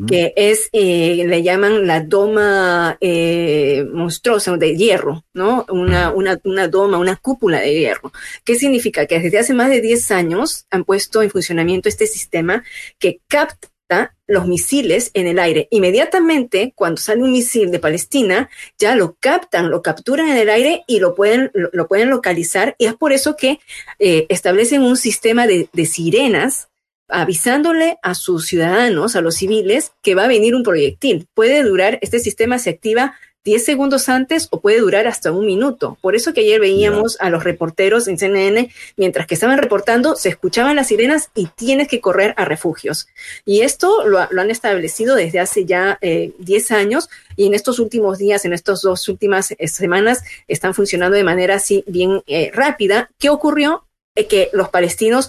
que 0.07 0.33
es, 0.37 0.69
eh, 0.73 1.25
le 1.27 1.43
llaman 1.43 1.87
la 1.87 2.01
doma 2.01 2.97
eh, 3.01 3.85
monstruosa 3.93 4.57
de 4.57 4.77
hierro, 4.77 5.25
¿no? 5.33 5.67
Una, 5.69 6.13
una, 6.13 6.39
una 6.45 6.69
doma, 6.69 6.99
una 6.99 7.17
cúpula 7.17 7.61
de 7.61 7.75
hierro. 7.75 8.13
¿Qué 8.45 8.57
significa? 8.57 9.07
Que 9.07 9.21
desde 9.21 9.39
hace 9.39 9.55
más 9.55 9.71
de 9.71 9.81
10 9.81 10.11
años 10.11 10.67
han 10.71 10.85
puesto 10.85 11.23
en 11.23 11.31
funcionamiento 11.31 11.89
este 11.89 12.07
sistema 12.07 12.65
que 12.99 13.21
capta 13.29 13.69
los 14.27 14.47
misiles 14.47 15.11
en 15.15 15.27
el 15.27 15.39
aire. 15.39 15.69
Inmediatamente, 15.71 16.73
cuando 16.75 17.01
sale 17.01 17.23
un 17.23 17.33
misil 17.33 17.71
de 17.71 17.79
Palestina, 17.79 18.49
ya 18.79 18.95
lo 18.95 19.17
captan, 19.21 19.71
lo 19.71 19.83
capturan 19.83 20.29
en 20.29 20.39
el 20.39 20.49
aire 20.49 20.83
y 20.87 21.01
lo 21.01 21.15
pueden, 21.15 21.51
lo, 21.55 21.89
pueden 21.89 22.11
localizar. 22.11 22.75
Y 22.79 22.87
es 22.87 22.95
por 22.95 23.13
eso 23.13 23.37
que 23.37 23.61
eh, 23.99 24.27
establecen 24.29 24.83
un 24.83 24.97
sistema 24.97 25.47
de 25.47 25.87
sirenas 25.87 26.69
avisándole 27.09 27.99
a 28.03 28.15
sus 28.15 28.47
ciudadanos, 28.47 29.17
a 29.17 29.21
los 29.21 29.37
civiles, 29.37 29.93
que 30.03 30.15
va 30.15 30.25
a 30.25 30.29
venir 30.29 30.55
un 30.55 30.63
proyectil. 30.63 31.29
Puede 31.35 31.63
durar, 31.63 31.99
este 32.03 32.19
sistema 32.19 32.59
se 32.59 32.71
activa 32.71 33.15
10 33.45 33.65
segundos 33.65 34.09
antes 34.09 34.49
o 34.51 34.61
puede 34.61 34.81
durar 34.81 35.07
hasta 35.07 35.33
un 35.33 35.47
minuto. 35.47 35.99
Por 36.01 36.17
eso 36.17 36.33
que 36.33 36.41
ayer 36.41 36.61
veíamos 36.61 37.17
a 37.21 37.31
los 37.31 37.45
reporteros 37.45 38.09
en 38.09 38.19
CNN, 38.19 38.71
mientras 38.97 39.27
que 39.27 39.35
estaban 39.35 39.59
reportando, 39.59 40.17
se 40.17 40.31
escuchaban 40.31 40.77
las 40.77 40.89
sirenas 40.89 41.31
y 41.35 41.47
tienes 41.47 41.89
que 41.89 42.01
correr 42.01 42.35
a 42.37 42.45
refugios. 42.45 43.07
Y 43.45 43.61
esto 43.61 44.07
lo, 44.07 44.27
lo 44.31 44.41
han 44.41 44.51
establecido 44.51 45.15
desde 45.15 45.41
hace 45.41 45.65
ya 45.65 45.99
eh, 46.01 46.33
10 46.39 46.71
años 46.73 47.09
y 47.37 47.47
en 47.47 47.55
estos 47.55 47.79
últimos 47.79 48.19
días, 48.19 48.45
en 48.45 48.53
estas 48.53 48.81
dos 48.83 49.09
últimas 49.09 49.53
eh, 49.53 49.69
semanas, 49.69 50.23
están 50.49 50.75
funcionando 50.75 51.17
de 51.17 51.25
manera 51.25 51.57
así 51.57 51.85
bien 51.87 52.23
eh, 52.27 52.51
rápida. 52.55 53.11
¿Qué 53.19 53.29
ocurrió? 53.29 53.85
Eh, 54.17 54.27
que 54.27 54.51
los 54.53 54.69
palestinos 54.69 55.29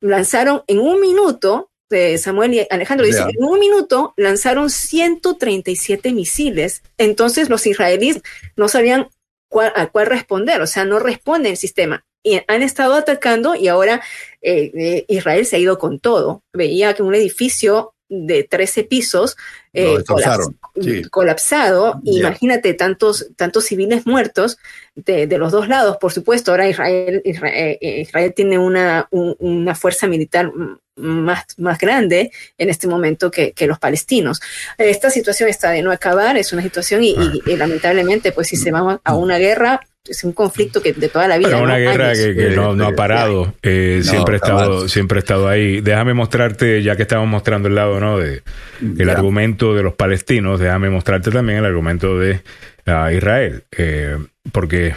lanzaron 0.00 0.62
en 0.68 0.78
un 0.78 1.00
minuto 1.00 1.69
eh, 1.90 2.18
Samuel 2.18 2.54
y 2.54 2.66
Alejandro 2.70 3.06
dicen, 3.06 3.24
Ya. 3.28 3.30
en 3.36 3.44
un 3.44 3.58
minuto 3.58 4.14
lanzaron 4.16 4.70
137 4.70 6.12
misiles. 6.12 6.82
Entonces 6.98 7.48
los 7.48 7.66
israelíes 7.66 8.22
no 8.56 8.68
sabían 8.68 9.08
cuál, 9.48 9.72
a 9.76 9.86
cuál 9.88 10.06
responder, 10.06 10.60
o 10.62 10.66
sea, 10.66 10.84
no 10.84 10.98
responde 10.98 11.50
el 11.50 11.56
sistema. 11.56 12.04
Y 12.22 12.40
han 12.48 12.62
estado 12.62 12.94
atacando 12.94 13.54
y 13.54 13.68
ahora 13.68 14.02
eh, 14.42 14.70
eh, 14.74 15.04
Israel 15.08 15.46
se 15.46 15.56
ha 15.56 15.58
ido 15.58 15.78
con 15.78 16.00
todo. 16.00 16.42
Veía 16.52 16.94
que 16.94 17.02
un 17.02 17.14
edificio 17.14 17.94
de 18.10 18.42
13 18.44 18.84
pisos 18.84 19.36
eh, 19.72 19.94
destrozaron, 19.98 20.58
colaps- 20.74 21.02
sí. 21.02 21.08
colapsado. 21.10 22.00
Imagínate 22.04 22.74
tantos, 22.74 23.28
tantos 23.36 23.64
civiles 23.64 24.04
muertos 24.04 24.58
de, 24.96 25.26
de 25.28 25.38
los 25.38 25.52
dos 25.52 25.68
lados. 25.68 25.96
Por 25.98 26.12
supuesto, 26.12 26.50
ahora 26.50 26.68
Israel, 26.68 27.22
Israel, 27.24 27.78
eh, 27.80 28.00
Israel 28.00 28.34
tiene 28.34 28.58
una, 28.58 29.06
un- 29.12 29.36
una 29.38 29.74
fuerza 29.76 30.06
militar 30.08 30.50
más, 30.96 31.44
más 31.56 31.78
grande 31.78 32.30
en 32.58 32.68
este 32.68 32.86
momento 32.88 33.30
que, 33.30 33.52
que 33.52 33.66
los 33.68 33.78
palestinos. 33.78 34.40
Esta 34.76 35.08
situación 35.08 35.48
está 35.48 35.70
de 35.70 35.80
no 35.82 35.92
acabar, 35.92 36.36
es 36.36 36.52
una 36.52 36.62
situación 36.62 37.02
y, 37.04 37.10
y- 37.12 37.42
y 37.46 37.56
lamentablemente, 37.56 38.32
pues 38.32 38.48
si 38.48 38.56
se 38.56 38.72
va 38.72 39.00
a 39.02 39.14
una 39.16 39.38
guerra, 39.38 39.80
es 40.08 40.24
un 40.24 40.32
conflicto 40.32 40.82
que 40.82 40.92
de 40.92 41.08
toda 41.08 41.28
la 41.28 41.36
vida. 41.38 41.48
Pero 41.50 41.62
una 41.62 41.74
¿no? 41.78 41.90
guerra 41.90 42.12
que, 42.14 42.34
que 42.34 42.50
no, 42.50 42.74
no 42.74 42.86
ha 42.86 42.92
parado, 42.94 43.54
eh, 43.62 44.00
No, 44.04 44.10
siempre, 44.10 44.34
ha 44.34 44.36
estado, 44.36 44.88
siempre 44.88 45.18
ha 45.18 45.20
estado 45.20 45.48
ahí. 45.48 45.80
Déjame 45.80 46.14
mostrarte, 46.14 46.82
ya 46.82 46.96
que 46.96 47.02
estamos 47.02 47.28
mostrando 47.28 47.68
el 47.68 47.74
lado 47.74 48.00
¿no? 48.00 48.18
de, 48.18 48.42
el 48.80 49.06
Ya. 49.06 49.12
argumento 49.12 49.74
de 49.74 49.82
los 49.82 49.94
palestinos, 49.94 50.58
déjame 50.58 50.90
mostrarte 50.90 51.30
también 51.30 51.58
el 51.58 51.64
argumento 51.66 52.18
de 52.18 52.40
ah, 52.86 53.12
Israel, 53.12 53.64
eh, 53.76 54.16
porque 54.52 54.94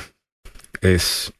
es 0.81 1.31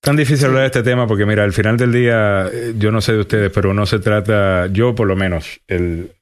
tan 0.00 0.16
difícil 0.16 0.46
hablar 0.46 0.62
de 0.62 0.66
este 0.66 0.82
tema, 0.82 1.06
porque 1.06 1.26
mira, 1.26 1.44
al 1.44 1.52
final 1.52 1.76
del 1.76 1.92
día, 1.92 2.48
eh, 2.52 2.74
yo 2.76 2.90
no 2.90 3.00
sé 3.00 3.12
de 3.12 3.20
ustedes, 3.20 3.52
pero 3.52 3.72
no 3.74 3.86
se 3.86 3.98
trata, 3.98 4.66
yo 4.68 4.94
por 4.94 5.06
lo 5.06 5.16
menos, 5.16 5.60
el, 5.68 6.12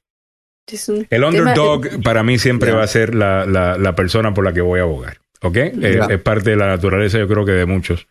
el 0.69 1.07
tema- 1.09 1.27
underdog 1.29 2.01
para 2.03 2.23
mí 2.23 2.37
siempre 2.37 2.71
va 2.71 2.83
a 2.83 2.87
ser 2.87 3.15
la, 3.15 3.45
la, 3.45 3.77
la 3.77 3.95
persona 3.95 4.33
por 4.33 4.43
la 4.45 4.53
que 4.53 4.61
voy 4.61 4.79
a 4.79 4.83
abogar. 4.83 5.17
¿Ok? 5.41 5.57
Eh, 5.57 5.99
es 6.09 6.21
parte 6.21 6.51
de 6.51 6.55
la 6.55 6.67
naturaleza, 6.67 7.17
yo 7.17 7.27
creo 7.27 7.45
que 7.45 7.51
de 7.51 7.65
muchos. 7.65 8.07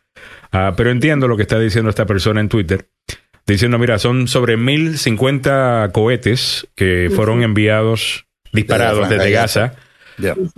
Ah, 0.52 0.74
pero 0.76 0.90
entiendo 0.90 1.28
lo 1.28 1.36
que 1.36 1.42
está 1.42 1.58
diciendo 1.58 1.90
esta 1.90 2.06
persona 2.06 2.40
en 2.40 2.48
Twitter. 2.48 2.86
Diciendo, 3.46 3.78
mira, 3.78 3.98
son 3.98 4.26
sobre 4.26 4.56
1050 4.56 5.90
cohetes 5.92 6.68
que 6.74 7.10
fueron 7.14 7.42
enviados, 7.42 8.26
disparados 8.52 9.08
Desde 9.08 9.30
Gaza. 9.30 9.74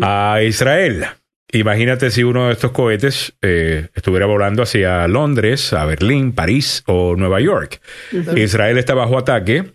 A 0.01 0.41
Israel. 0.43 1.07
Imagínate 1.51 2.11
si 2.11 2.25
uno 2.25 2.47
de 2.47 2.53
estos 2.53 2.73
cohetes 2.73 3.35
eh, 3.41 3.89
estuviera 3.95 4.27
volando 4.27 4.63
hacia 4.63 5.09
Londres, 5.09 5.73
a 5.73 5.87
Berlín, 5.87 6.33
París 6.33 6.83
o 6.87 7.17
Nueva 7.17 7.41
York. 7.41 7.81
Israel 8.37 8.77
está 8.77 8.95
bajo 8.95 9.19
ataque 9.19 9.73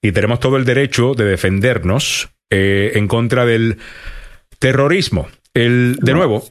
y 0.00 0.10
tenemos 0.10 0.40
todo 0.40 0.56
el 0.56 0.64
derecho 0.64 1.14
de 1.14 1.24
defendernos 1.24 2.30
eh, 2.50 2.92
en 2.96 3.06
contra 3.06 3.46
del 3.46 3.78
terrorismo. 4.58 5.28
El, 5.54 5.96
de 6.00 6.12
nuevo, 6.14 6.44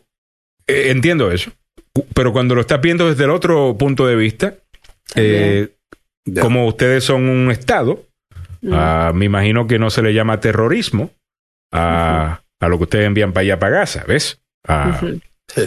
eh, 0.67 0.89
entiendo 0.91 1.31
eso, 1.31 1.51
pero 2.13 2.31
cuando 2.33 2.55
lo 2.55 2.61
estás 2.61 2.81
viendo 2.81 3.09
desde 3.09 3.23
el 3.23 3.31
otro 3.31 3.77
punto 3.77 4.05
de 4.05 4.15
vista, 4.15 4.55
eh, 5.15 5.69
como 6.39 6.67
ustedes 6.67 7.03
son 7.03 7.27
un 7.29 7.51
Estado, 7.51 8.05
Mm. 8.63 8.73
ah, 8.75 9.11
me 9.15 9.25
imagino 9.25 9.65
que 9.65 9.79
no 9.79 9.89
se 9.89 10.03
le 10.03 10.13
llama 10.13 10.39
terrorismo 10.39 11.09
a, 11.73 12.41
a 12.59 12.67
lo 12.67 12.77
que 12.77 12.83
ustedes 12.83 13.07
envían 13.07 13.33
para 13.33 13.41
allá, 13.41 13.57
para 13.59 13.79
Gaza, 13.79 14.03
¿ves? 14.07 14.39
Ah. 14.67 15.01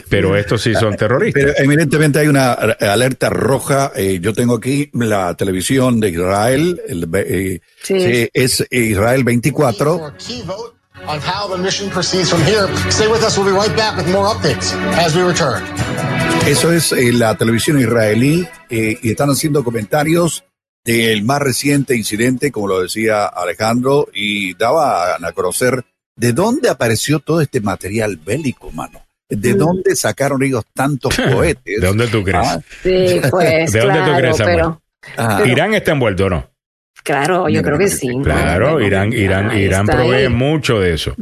Pero 0.09 0.37
estos 0.37 0.63
sí 0.63 0.75
son 0.75 0.95
terroristas. 0.97 1.43
Pero 1.43 1.55
evidentemente 1.59 2.21
hay 2.21 2.29
una 2.29 2.53
alerta 2.53 3.31
roja. 3.31 3.91
Eh, 3.97 4.19
yo 4.21 4.33
tengo 4.33 4.55
aquí 4.55 4.91
la 4.95 5.35
televisión 5.35 5.99
de 5.99 6.11
Israel, 6.11 6.81
el, 6.87 7.09
eh, 7.15 7.59
Sí. 7.83 8.01
sí, 8.01 8.29
es 8.33 8.65
Israel 8.71 9.25
24. 9.25 10.15
On 11.07 11.21
how 11.21 11.49
the 11.55 11.59
mission 11.61 11.91
proceeds 11.91 12.31
from 12.31 12.43
here. 12.45 12.67
Stay 12.91 13.07
with 13.09 13.23
us. 13.23 13.37
We'll 13.37 13.47
be 13.47 13.53
right 13.53 13.75
back 13.77 13.97
with 13.97 14.11
more 14.11 14.27
updates 14.27 14.73
as 14.97 15.15
we 15.15 15.23
return. 15.23 15.63
Eso 16.47 16.73
es 16.73 16.93
eh, 16.93 17.13
la 17.13 17.35
televisión 17.37 17.79
israelí 17.79 18.47
eh, 18.71 18.99
y 19.03 19.11
están 19.11 19.29
haciendo 19.31 19.63
comentarios 19.65 20.45
del 20.85 21.23
más 21.25 21.41
reciente 21.41 21.97
incidente, 21.97 22.51
como 22.51 22.69
lo 22.69 22.83
decía 22.83 23.27
Alejandro, 23.27 24.09
y 24.15 24.55
daba 24.55 25.15
a 25.17 25.33
conocer 25.33 25.85
de 26.17 26.33
dónde 26.33 26.69
apareció 26.69 27.21
todo 27.21 27.41
este 27.41 27.61
material 27.61 28.17
bélico, 28.17 28.71
mano. 28.73 29.01
¿De 29.29 29.55
Mm. 29.55 29.59
dónde 29.59 29.97
sacaron 29.97 30.43
ellos 30.43 30.65
tantos 30.75 31.15
cohetes? 31.33 31.81
¿De 31.81 31.87
dónde 31.87 32.07
tú 32.09 32.23
crees? 32.23 32.47
Ah, 32.47 32.61
Sí, 32.83 33.21
pues 33.31 33.73
¿De 33.73 33.81
dónde 33.81 34.01
tú 34.05 34.17
crees, 34.17 34.37
Samuel? 34.37 34.57
pero 34.57 34.81
ah, 35.19 35.37
pero- 35.39 35.51
¿Irán 35.53 35.75
está 35.75 35.93
envuelto 35.93 36.27
o 36.27 36.31
no? 36.31 36.51
Claro, 37.05 37.49
yo 37.49 37.63
creo 37.63 37.79
que 37.79 37.89
sí. 37.89 38.09
Claro, 38.25 38.73
Bueno, 38.73 38.87
Irán, 38.87 39.13
Irán, 39.13 39.57
Irán 39.57 39.87
provee 39.87 40.25
ahí. 40.25 40.29
mucho 40.29 40.81
de 40.81 40.95
eso. 40.95 41.15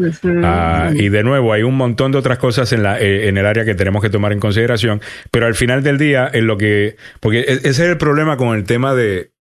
Ah, 0.43 0.91
y 0.95 1.11
de 1.11 1.23
nuevo, 1.23 1.53
hay 1.53 1.63
un 1.63 1.77
montón 1.77 2.13
de 2.13 2.19
otras 2.19 2.39
cosas 2.39 2.73
en, 2.73 2.83
la, 2.83 2.99
eh, 3.01 3.29
en 3.29 3.37
el 3.37 3.45
área 3.45 3.65
que 3.67 3.75
tenemos 3.75 4.01
que 4.03 4.09
tomar 4.09 4.33
en 4.33 4.41
consideración, 4.41 5.03
pero 5.31 5.47
al 5.47 5.55
final 5.55 5.83
del 5.83 5.99
día, 5.99 6.31
en 6.33 6.47
lo 6.47 6.57
que. 6.57 6.97
Porque 7.21 7.41
e- 7.41 7.53
ese 7.65 7.69
es 7.69 7.81
el 7.81 7.99
problema 7.99 8.37
con 8.39 8.57
el 8.57 8.65
tema 8.65 8.95
de, 8.95 9.33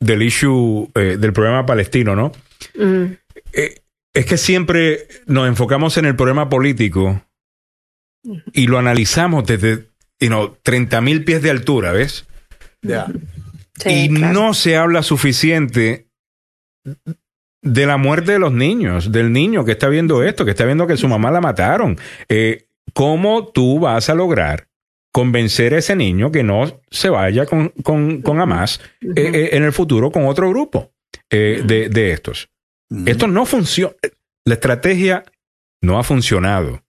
del 0.00 0.22
issue, 0.22 0.88
eh, 0.96 1.16
del 1.20 1.32
problema 1.32 1.64
palestino, 1.66 2.16
¿no? 2.16 2.32
Mm, 2.76 3.12
Eh, 3.52 3.74
es 4.14 4.26
que 4.26 4.36
siempre 4.36 5.06
nos 5.26 5.46
enfocamos 5.46 5.96
en 5.98 6.04
el 6.06 6.16
problema 6.16 6.48
político 6.48 7.22
y 8.52 8.66
lo 8.66 8.78
analizamos 8.78 9.46
desde 9.46 9.86
you 10.18 10.28
know, 10.28 10.56
30 10.62 11.00
mil 11.00 11.24
pies 11.24 11.42
de 11.42 11.50
altura, 11.50 11.92
¿ves? 11.92 12.26
ya. 12.82 13.06
Sí, 13.82 13.90
y 13.90 14.08
claro. 14.08 14.32
no 14.32 14.54
se 14.54 14.76
habla 14.76 15.02
suficiente 15.02 16.06
de 17.62 17.86
la 17.86 17.96
muerte 17.96 18.32
de 18.32 18.38
los 18.38 18.52
niños, 18.52 19.12
del 19.12 19.32
niño 19.32 19.64
que 19.64 19.72
está 19.72 19.88
viendo 19.88 20.22
esto, 20.22 20.44
que 20.44 20.52
está 20.52 20.64
viendo 20.64 20.86
que 20.86 20.96
su 20.96 21.08
mamá 21.08 21.30
la 21.30 21.40
mataron. 21.40 21.98
Eh, 22.28 22.66
¿Cómo 22.94 23.48
tú 23.48 23.80
vas 23.80 24.08
a 24.08 24.14
lograr 24.14 24.68
convencer 25.12 25.74
a 25.74 25.78
ese 25.78 25.96
niño 25.96 26.30
que 26.30 26.42
no 26.42 26.80
se 26.90 27.10
vaya 27.10 27.46
con, 27.46 27.70
con, 27.82 28.22
con 28.22 28.40
Hamas 28.40 28.80
eh, 29.00 29.12
eh, 29.16 29.48
en 29.52 29.64
el 29.64 29.72
futuro 29.72 30.10
con 30.10 30.26
otro 30.26 30.50
grupo 30.50 30.92
eh, 31.30 31.62
de, 31.64 31.88
de 31.88 32.12
estos? 32.12 32.48
Esto 33.06 33.28
no 33.28 33.46
funciona. 33.46 33.94
La 34.44 34.54
estrategia 34.54 35.22
no 35.80 35.98
ha 35.98 36.02
funcionado. 36.02 36.82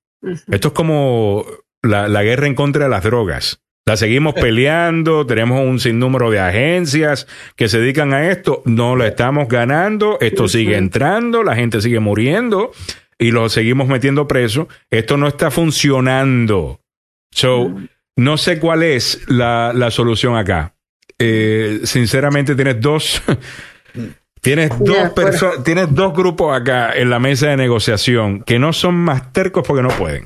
Esto 0.51 0.69
es 0.69 0.73
como 0.73 1.45
la, 1.83 2.07
la 2.07 2.23
guerra 2.23 2.47
en 2.47 2.55
contra 2.55 2.85
de 2.85 2.89
las 2.89 3.03
drogas. 3.03 3.61
La 3.85 3.97
seguimos 3.97 4.33
peleando, 4.35 5.25
tenemos 5.25 5.61
un 5.61 5.79
sinnúmero 5.79 6.31
de 6.31 6.39
agencias 6.39 7.27
que 7.55 7.69
se 7.69 7.79
dedican 7.79 8.13
a 8.13 8.29
esto, 8.29 8.61
no 8.65 8.95
la 8.95 9.07
estamos 9.07 9.47
ganando, 9.47 10.17
esto 10.21 10.47
sigue 10.47 10.77
entrando, 10.77 11.43
la 11.43 11.55
gente 11.55 11.81
sigue 11.81 11.99
muriendo 11.99 12.71
y 13.17 13.31
lo 13.31 13.49
seguimos 13.49 13.87
metiendo 13.87 14.27
preso. 14.27 14.67
Esto 14.89 15.17
no 15.17 15.27
está 15.27 15.51
funcionando. 15.51 16.81
So, 17.31 17.73
no 18.15 18.37
sé 18.37 18.59
cuál 18.59 18.83
es 18.83 19.21
la, 19.27 19.71
la 19.73 19.91
solución 19.91 20.35
acá. 20.35 20.73
Eh, 21.19 21.81
sinceramente, 21.83 22.55
tienes 22.55 22.81
dos. 22.81 23.21
Tienes 24.41 24.71
dos, 24.79 25.13
tienes 25.63 25.93
dos 25.93 26.15
grupos 26.15 26.59
acá 26.59 26.93
en 26.95 27.11
la 27.11 27.19
mesa 27.19 27.49
de 27.49 27.57
negociación 27.57 28.41
que 28.41 28.57
no 28.57 28.73
son 28.73 28.95
más 28.95 29.31
tercos 29.31 29.63
porque 29.67 29.83
no 29.83 29.89
pueden. 29.89 30.25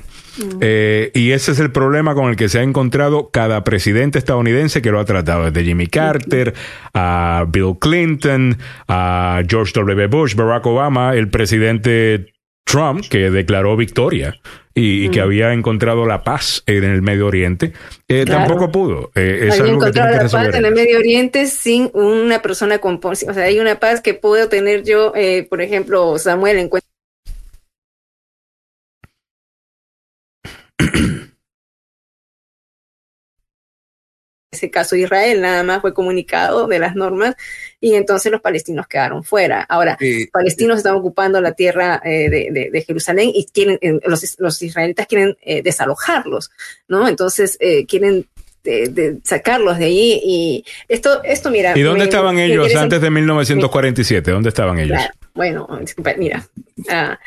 Eh, 0.60 1.10
y 1.14 1.32
ese 1.32 1.52
es 1.52 1.60
el 1.60 1.70
problema 1.72 2.14
con 2.14 2.28
el 2.28 2.36
que 2.36 2.48
se 2.48 2.58
ha 2.58 2.62
encontrado 2.62 3.30
cada 3.30 3.64
presidente 3.64 4.18
estadounidense 4.18 4.82
que 4.82 4.90
lo 4.90 5.00
ha 5.00 5.04
tratado, 5.04 5.50
desde 5.50 5.64
Jimmy 5.64 5.86
Carter 5.86 6.54
a 6.94 7.44
Bill 7.48 7.76
Clinton, 7.80 8.58
a 8.88 9.42
George 9.48 9.72
W. 9.74 10.06
Bush, 10.08 10.34
Barack 10.34 10.66
Obama, 10.66 11.14
el 11.14 11.28
presidente 11.28 12.32
Trump, 12.64 13.04
que 13.08 13.30
declaró 13.30 13.76
victoria 13.76 14.34
y, 14.74 15.06
y 15.06 15.08
que 15.10 15.20
había 15.20 15.52
encontrado 15.52 16.04
la 16.04 16.22
paz 16.24 16.62
en 16.66 16.84
el 16.84 17.00
Medio 17.00 17.26
Oriente, 17.26 17.72
eh, 18.08 18.24
Claro. 18.26 18.44
tampoco 18.44 18.72
pudo. 18.72 19.10
Eh, 19.14 19.46
es 19.48 19.54
algo 19.54 19.64
que 19.64 19.70
encontrado 19.70 19.92
tiene 19.92 20.18
que 20.18 20.24
la 20.24 20.30
paz 20.44 20.54
en 20.54 20.64
el 20.66 20.74
Medio 20.74 20.98
Oriente 20.98 21.46
sin 21.46 21.90
una 21.94 22.42
persona 22.42 22.78
con... 22.78 23.00
O 23.02 23.14
sea, 23.14 23.44
hay 23.44 23.58
una 23.60 23.78
paz 23.80 24.00
que 24.00 24.14
puedo 24.14 24.48
tener 24.48 24.82
yo, 24.82 25.12
eh, 25.14 25.46
por 25.48 25.62
ejemplo, 25.62 26.18
Samuel 26.18 26.58
encuentra 26.58 26.90
ese 34.50 34.70
caso 34.70 34.96
Israel 34.96 35.40
nada 35.42 35.62
más 35.64 35.80
fue 35.82 35.92
comunicado 35.92 36.66
de 36.66 36.78
las 36.78 36.94
normas 36.94 37.34
y 37.80 37.94
entonces 37.94 38.32
los 38.32 38.40
palestinos 38.40 38.86
quedaron 38.86 39.22
fuera. 39.22 39.60
Ahora, 39.68 39.96
Sí. 40.00 40.28
palestinos 40.32 40.78
están 40.78 40.94
ocupando 40.94 41.40
la 41.42 41.52
tierra 41.52 42.00
eh, 42.04 42.30
de, 42.30 42.48
de- 42.52 42.70
de 42.70 42.82
Jerusalén 42.82 43.30
y 43.34 43.44
quieren, 43.46 43.78
eh, 43.82 43.98
los, 44.06 44.36
los 44.38 44.62
israelitas 44.62 45.06
quieren 45.06 45.36
eh, 45.42 45.62
desalojarlos, 45.62 46.50
¿no? 46.88 47.06
Entonces 47.06 47.58
quieren 47.86 48.26
de- 48.64 48.88
de 48.88 49.18
sacarlos 49.24 49.78
de 49.78 49.84
allí 49.86 50.20
y 50.24 50.64
esto, 50.88 51.22
esto 51.22 51.50
mira. 51.50 51.76
¿Y 51.76 51.82
dónde 51.82 51.98
me- 52.00 52.04
estaban 52.04 52.36
me 52.36 52.46
ellos 52.46 52.66
interesa- 52.68 52.82
antes 52.82 53.00
de 53.02 53.10
1947? 53.10 54.30
¿Dónde 54.30 54.48
estaban 54.48 54.78
ellos? 54.78 54.96
Claro, 54.96 55.12
Bueno, 55.36 55.68
mira, 56.16 56.48
ah, 56.88 57.18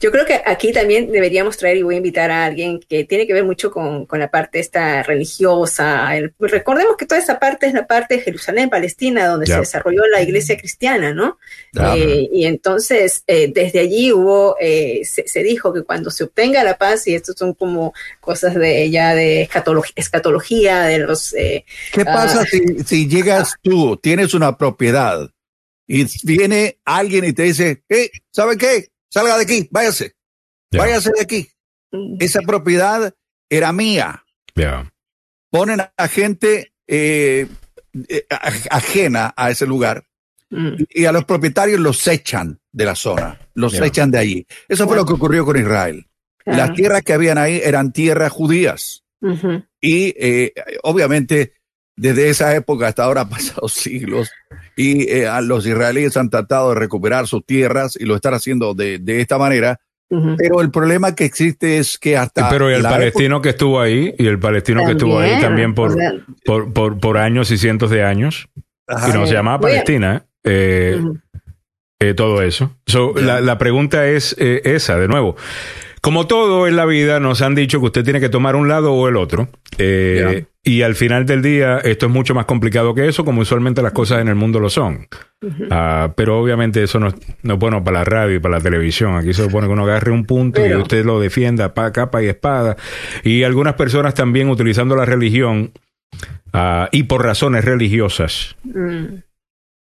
yo 0.00 0.10
creo 0.10 0.24
que 0.24 0.40
aquí 0.46 0.72
también 0.72 1.12
deberíamos 1.12 1.58
traer 1.58 1.76
y 1.76 1.82
voy 1.82 1.96
a 1.96 1.98
invitar 1.98 2.30
a 2.30 2.46
alguien 2.46 2.80
que 2.80 3.04
tiene 3.04 3.26
que 3.26 3.34
ver 3.34 3.44
mucho 3.44 3.70
con, 3.70 4.06
con 4.06 4.18
la 4.20 4.30
parte 4.30 4.58
esta 4.58 5.02
religiosa. 5.02 6.16
El- 6.16 6.32
recordemos 6.40 6.96
que 6.96 7.04
toda 7.04 7.20
esa 7.20 7.38
parte 7.38 7.66
es 7.66 7.74
la 7.74 7.86
parte 7.86 8.16
de 8.16 8.22
Jerusalén, 8.22 8.70
Palestina, 8.70 9.26
donde 9.26 9.46
se 9.46 9.60
desarrolló 9.60 10.06
la 10.06 10.22
iglesia 10.22 10.56
cristiana, 10.56 11.12
¿no? 11.12 11.38
Eh, 11.94 12.28
y 12.32 12.46
entonces, 12.46 13.22
eh, 13.26 13.52
desde 13.54 13.80
allí 13.80 14.12
hubo, 14.12 14.56
eh, 14.58 15.02
se, 15.04 15.28
se 15.28 15.42
dijo 15.42 15.70
que 15.74 15.82
cuando 15.82 16.10
se 16.10 16.24
obtenga 16.24 16.64
la 16.64 16.78
paz, 16.78 17.06
y 17.06 17.14
estos 17.14 17.36
son 17.36 17.52
como 17.52 17.92
cosas 18.20 18.54
de 18.54 18.88
ya 18.90 19.14
de 19.14 19.42
escatología, 19.42 19.92
escatología 19.94 20.82
de 20.84 21.00
los... 21.00 21.34
eh, 21.34 21.66
¿Qué 21.92 22.00
ah, 22.00 22.04
pasa 22.14 22.44
si, 22.46 22.82
si 22.82 23.06
llegas 23.08 23.56
tú, 23.62 23.98
tienes 23.98 24.32
una 24.32 24.56
propiedad 24.56 25.30
y 25.88 26.06
viene 26.24 26.78
alguien 26.84 27.24
y 27.24 27.32
te 27.32 27.44
dice, 27.44 27.82
hey, 27.88 28.10
¿sabe 28.30 28.56
qué? 28.56 28.88
Salga 29.10 29.36
de 29.38 29.42
aquí, 29.44 29.66
váyase, 29.70 30.14
Ya. 30.70 30.80
váyase 30.80 31.10
de 31.16 31.22
aquí. 31.22 31.48
mm, 31.92 32.16
Esa 32.20 32.40
propiedad 32.42 33.14
era 33.50 33.72
mía. 33.72 34.22
Ya. 34.54 34.92
Ponen 35.50 35.80
a 35.96 36.08
gente 36.08 36.72
eh, 36.86 37.46
eh, 38.08 38.26
ajena 38.70 39.32
a 39.36 39.50
ese 39.50 39.66
lugar 39.66 40.04
mm, 40.50 40.74
y 40.90 41.04
a 41.06 41.12
los 41.12 41.24
propietarios 41.24 41.80
los 41.80 42.06
echan 42.06 42.60
de 42.70 42.84
la 42.84 42.94
zona, 42.94 43.40
los 43.54 43.72
echan 43.80 44.10
de 44.10 44.18
allí. 44.18 44.46
Eso 44.68 44.86
fue 44.86 44.96
lo 44.96 45.06
que 45.06 45.14
ocurrió 45.14 45.44
con 45.46 45.56
Israel. 45.58 46.06
claro. 46.44 46.58
Las 46.66 46.74
tierras 46.76 47.02
que 47.02 47.14
habían 47.14 47.38
ahí 47.38 47.60
eran 47.64 47.92
tierras 47.92 48.30
judías. 48.30 49.04
Y 49.80 50.14
eh, 50.18 50.52
obviamente 50.82 51.54
desde 51.96 52.28
esa 52.28 52.54
época 52.54 52.86
hasta 52.88 53.04
ahora 53.04 53.20
han 53.22 53.30
pasado 53.30 53.68
siglos 53.68 54.30
y 54.78 55.10
eh, 55.10 55.26
a 55.26 55.40
los 55.40 55.66
israelíes 55.66 56.16
han 56.16 56.30
tratado 56.30 56.70
de 56.70 56.76
recuperar 56.76 57.26
sus 57.26 57.44
tierras 57.44 57.98
y 58.00 58.04
lo 58.06 58.14
están 58.14 58.32
haciendo 58.32 58.74
de, 58.74 58.98
de 58.98 59.20
esta 59.20 59.36
manera. 59.36 59.80
Ujú. 60.10 60.36
Pero 60.38 60.62
el 60.62 60.70
problema 60.70 61.14
que 61.14 61.26
existe 61.26 61.76
es 61.76 61.98
que 61.98 62.16
hasta... 62.16 62.48
Pero 62.48 62.70
y 62.70 62.74
el 62.74 62.82
palestino 62.82 63.42
que 63.42 63.50
estuvo 63.50 63.78
ahí, 63.78 64.14
y 64.18 64.26
el 64.26 64.38
palestino 64.38 64.86
que 64.86 64.92
estuvo 64.92 65.18
ahí 65.18 65.38
también 65.40 65.74
por, 65.74 65.90
o 65.90 65.94
sea, 65.94 66.12
por, 66.46 66.72
por, 66.72 66.98
por 66.98 67.18
años 67.18 67.50
y 67.50 67.58
cientos 67.58 67.90
de 67.90 68.04
años, 68.04 68.48
época- 68.86 69.08
y 69.08 69.12
no 69.12 69.26
se 69.26 69.34
llamaba 69.34 69.60
Palestina, 69.60 70.24
¿eh? 70.44 70.94
Eh, 70.94 70.98
ujú. 70.98 71.18
eh, 72.00 72.14
todo 72.14 72.40
eso. 72.40 72.74
So, 72.86 73.12
la, 73.16 73.42
la 73.42 73.58
pregunta 73.58 74.06
es 74.06 74.34
eh, 74.38 74.62
esa, 74.64 74.96
de 74.96 75.08
nuevo. 75.08 75.36
Como 76.00 76.26
todo 76.26 76.66
en 76.68 76.76
la 76.76 76.84
vida, 76.86 77.20
nos 77.20 77.42
han 77.42 77.54
dicho 77.54 77.80
que 77.80 77.86
usted 77.86 78.04
tiene 78.04 78.20
que 78.20 78.28
tomar 78.28 78.56
un 78.56 78.68
lado 78.68 78.92
o 78.92 79.08
el 79.08 79.16
otro. 79.16 79.48
Eh, 79.78 80.44
Y 80.64 80.82
al 80.82 80.96
final 80.96 81.24
del 81.24 81.40
día, 81.40 81.78
esto 81.78 82.06
es 82.06 82.12
mucho 82.12 82.34
más 82.34 82.44
complicado 82.44 82.94
que 82.94 83.08
eso, 83.08 83.24
como 83.24 83.40
usualmente 83.40 83.80
las 83.80 83.92
cosas 83.92 84.20
en 84.20 84.28
el 84.28 84.34
mundo 84.34 84.60
lo 84.60 84.68
son. 84.68 85.06
Ah, 85.70 86.12
pero 86.14 86.38
obviamente 86.38 86.82
eso 86.82 86.98
no, 87.00 87.08
es- 87.08 87.14
no 87.42 87.54
es 87.54 87.58
bueno 87.60 87.82
para 87.82 88.00
la 88.00 88.04
radio 88.04 88.36
y 88.36 88.38
para 88.38 88.56
la 88.58 88.60
televisión. 88.62 89.16
Aquí 89.16 89.32
se 89.32 89.44
supone 89.44 89.66
que 89.66 89.72
uno 89.72 89.84
agarre 89.84 90.12
un 90.12 90.26
punto 90.26 90.60
y 90.60 90.74
usted 90.82 91.06
lo 91.06 91.20
defienda 91.20 91.72
pa 91.72 91.90
capa 91.92 92.22
y 92.22 92.26
espada. 92.26 92.76
Y 93.24 93.44
algunas 93.44 93.74
personas 93.74 94.12
también 94.14 94.50
utilizando 94.50 94.94
la 94.94 95.06
religión 95.06 95.72
ah, 96.52 96.88
y 96.92 97.04
por 97.04 97.24
razones 97.24 97.64
religiosas 97.64 98.54
Mm, 98.64 99.04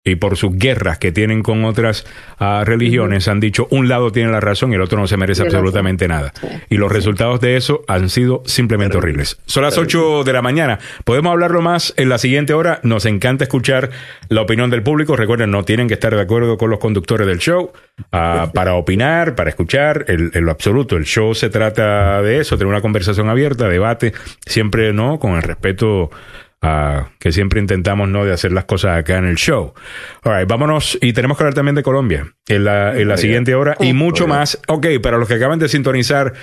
y 0.06 0.14
por 0.16 0.36
sus 0.38 0.56
guerras 0.56 0.96
que 0.98 1.12
tienen 1.12 1.42
con 1.42 1.64
otras 1.66 2.06
ah, 2.38 2.62
religiones 2.64 3.28
han 3.28 3.40
dicho 3.40 3.66
un 3.70 3.88
lado 3.88 4.12
tiene 4.12 4.30
la 4.30 4.40
razón 4.40 4.72
y 4.72 4.76
el 4.76 4.80
otro 4.80 4.98
no 4.98 5.06
se 5.06 5.16
merece 5.18 5.42
absolutamente 5.42 6.08
nada. 6.08 6.32
Sí. 6.40 6.46
Y 6.70 6.76
los 6.78 6.90
resultados 6.90 7.40
de 7.40 7.56
eso 7.56 7.82
han 7.88 8.08
sido 8.08 8.42
simplemente 8.46 8.96
horribles. 8.96 9.38
Son 9.46 9.62
las 9.64 9.76
8 9.76 10.24
de 10.24 10.32
la 10.32 10.40
mañana. 10.42 10.78
Podemos 11.04 11.32
hablarlo 11.32 11.60
más 11.60 11.92
en 11.96 12.08
la 12.08 12.18
siguiente 12.18 12.54
hora. 12.54 12.80
Nos 12.84 13.04
encanta 13.04 13.44
escuchar 13.44 13.90
la 14.28 14.40
opinión 14.42 14.70
del 14.70 14.82
público. 14.82 15.16
Recuerden, 15.16 15.50
no 15.50 15.64
tienen 15.64 15.88
que 15.88 15.94
estar 15.94 16.14
de 16.14 16.22
acuerdo 16.22 16.56
con 16.56 16.70
los 16.70 16.78
conductores 16.78 17.26
del 17.26 17.38
show 17.38 17.72
ah, 18.12 18.50
para 18.54 18.74
opinar, 18.74 19.34
para 19.34 19.50
escuchar. 19.50 20.04
El- 20.08 20.30
En 20.34 20.44
lo 20.44 20.52
absoluto, 20.52 20.96
el 20.96 21.04
show 21.04 21.34
se 21.34 21.50
trata 21.50 22.22
de 22.22 22.40
eso, 22.40 22.56
tener 22.56 22.70
una 22.72 22.80
conversación 22.80 23.28
abierta, 23.28 23.68
debate, 23.68 24.12
siempre 24.46 24.92
no 24.92 25.18
con 25.18 25.32
el 25.34 25.42
respeto 25.42 26.10
ah, 26.62 27.10
que 27.18 27.32
siempre 27.32 27.60
intentamos 27.60 28.08
no 28.08 28.24
de 28.24 28.32
hacer 28.32 28.52
las 28.52 28.64
cosas 28.64 28.98
acá 28.98 29.18
en 29.18 29.26
el 29.26 29.36
show. 29.36 29.74
All 30.22 30.38
right, 30.38 30.48
vámonos 30.48 30.98
y 31.00 31.12
tenemos 31.12 31.36
que 31.36 31.44
hablar 31.44 31.54
también 31.54 31.74
de 31.74 31.82
Colombia 31.82 32.34
en 32.48 32.64
la, 32.64 32.96
en 32.96 33.08
la 33.08 33.16
siguiente 33.16 33.54
hora 33.54 33.76
y 33.80 33.92
mucho 33.92 34.26
más. 34.26 34.60
Ok, 34.68 34.86
para 35.02 35.18
los 35.18 35.28
que 35.28 35.34
acaban 35.34 35.58
de 35.58 35.68
sintonizar, 35.68 36.34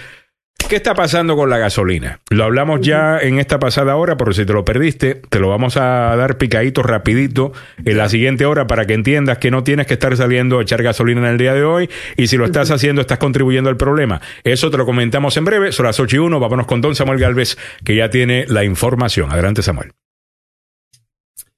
¿qué 0.69 0.77
está 0.77 0.93
pasando 0.95 1.35
con 1.35 1.49
la 1.49 1.57
gasolina? 1.57 2.19
Lo 2.29 2.45
hablamos 2.45 2.81
ya 2.81 3.19
en 3.19 3.39
esta 3.39 3.59
pasada 3.59 3.95
hora, 3.95 4.17
pero 4.17 4.33
si 4.33 4.45
te 4.45 4.53
lo 4.53 4.65
perdiste, 4.65 5.15
te 5.29 5.39
lo 5.39 5.49
vamos 5.49 5.77
a 5.77 6.15
dar 6.15 6.37
picadito, 6.37 6.83
rapidito, 6.83 7.53
en 7.85 7.97
la 7.97 8.09
siguiente 8.09 8.45
hora 8.45 8.67
para 8.67 8.85
que 8.85 8.93
entiendas 8.93 9.37
que 9.37 9.51
no 9.51 9.63
tienes 9.63 9.87
que 9.87 9.93
estar 9.93 10.15
saliendo 10.17 10.59
a 10.59 10.63
echar 10.63 10.81
gasolina 10.83 11.21
en 11.21 11.27
el 11.27 11.37
día 11.37 11.53
de 11.53 11.63
hoy 11.63 11.89
y 12.17 12.27
si 12.27 12.37
lo 12.37 12.45
estás 12.45 12.71
haciendo, 12.71 13.01
estás 13.01 13.17
contribuyendo 13.17 13.69
al 13.69 13.77
problema. 13.77 14.21
Eso 14.43 14.71
te 14.71 14.77
lo 14.77 14.85
comentamos 14.85 15.37
en 15.37 15.45
breve, 15.45 15.71
son 15.71 15.85
las 15.85 15.99
8 15.99 16.15
y 16.15 16.19
1, 16.19 16.39
vámonos 16.39 16.65
con 16.65 16.81
Don 16.81 16.95
Samuel 16.95 17.19
Galvez, 17.19 17.57
que 17.83 17.95
ya 17.95 18.09
tiene 18.09 18.45
la 18.47 18.63
información. 18.63 19.31
Adelante, 19.31 19.61
Samuel. 19.61 19.93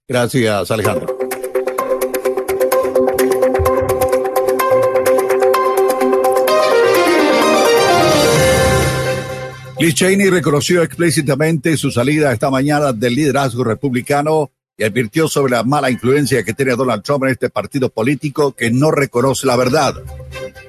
Gracias, 0.07 0.69
Alejandro. 0.69 1.17
Liz 9.79 9.93
Cheney 9.95 10.29
reconoció 10.29 10.83
explícitamente 10.83 11.75
su 11.75 11.91
salida 11.91 12.31
esta 12.31 12.49
mañana 12.49 12.93
del 12.93 13.15
liderazgo 13.15 13.63
republicano 13.63 14.51
y 14.77 14.83
advirtió 14.83 15.27
sobre 15.27 15.51
la 15.51 15.63
mala 15.63 15.89
influencia 15.89 16.43
que 16.43 16.53
tiene 16.53 16.75
Donald 16.75 17.03
Trump 17.03 17.23
en 17.23 17.31
este 17.31 17.49
partido 17.49 17.89
político 17.89 18.53
que 18.53 18.69
no 18.71 18.91
reconoce 18.91 19.47
la 19.47 19.55
verdad. 19.55 19.95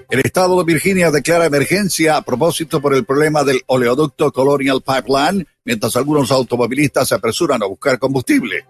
El 0.08 0.20
estado 0.20 0.58
de 0.58 0.72
Virginia 0.72 1.10
declara 1.10 1.46
emergencia 1.46 2.16
a 2.16 2.22
propósito 2.22 2.80
por 2.80 2.94
el 2.94 3.04
problema 3.04 3.44
del 3.44 3.60
oleoducto 3.66 4.32
Colonial 4.32 4.82
Pipeline, 4.82 5.46
mientras 5.64 5.94
algunos 5.96 6.30
automovilistas 6.30 7.08
se 7.08 7.14
apresuran 7.14 7.62
a 7.62 7.66
buscar 7.66 7.98
combustible. 7.98 8.64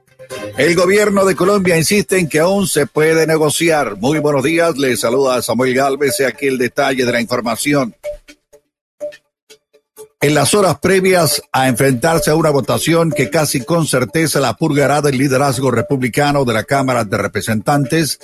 El 0.56 0.74
gobierno 0.74 1.24
de 1.24 1.36
Colombia 1.36 1.76
insiste 1.76 2.18
en 2.18 2.28
que 2.28 2.40
aún 2.40 2.66
se 2.66 2.86
puede 2.86 3.26
negociar. 3.26 3.96
Muy 3.96 4.18
buenos 4.18 4.42
días, 4.42 4.76
le 4.78 4.96
saluda 4.96 5.42
Samuel 5.42 5.74
Galvez 5.74 6.20
aquí 6.20 6.46
el 6.46 6.58
detalle 6.58 7.04
de 7.04 7.12
la 7.12 7.20
información. 7.20 7.94
En 10.20 10.34
las 10.34 10.54
horas 10.54 10.78
previas 10.80 11.42
a 11.52 11.68
enfrentarse 11.68 12.30
a 12.30 12.36
una 12.36 12.50
votación 12.50 13.10
que 13.10 13.28
casi 13.28 13.64
con 13.64 13.86
certeza 13.86 14.40
la 14.40 14.54
purgará 14.54 15.02
del 15.02 15.18
liderazgo 15.18 15.70
republicano 15.70 16.44
de 16.44 16.54
la 16.54 16.64
Cámara 16.64 17.04
de 17.04 17.18
Representantes, 17.18 18.18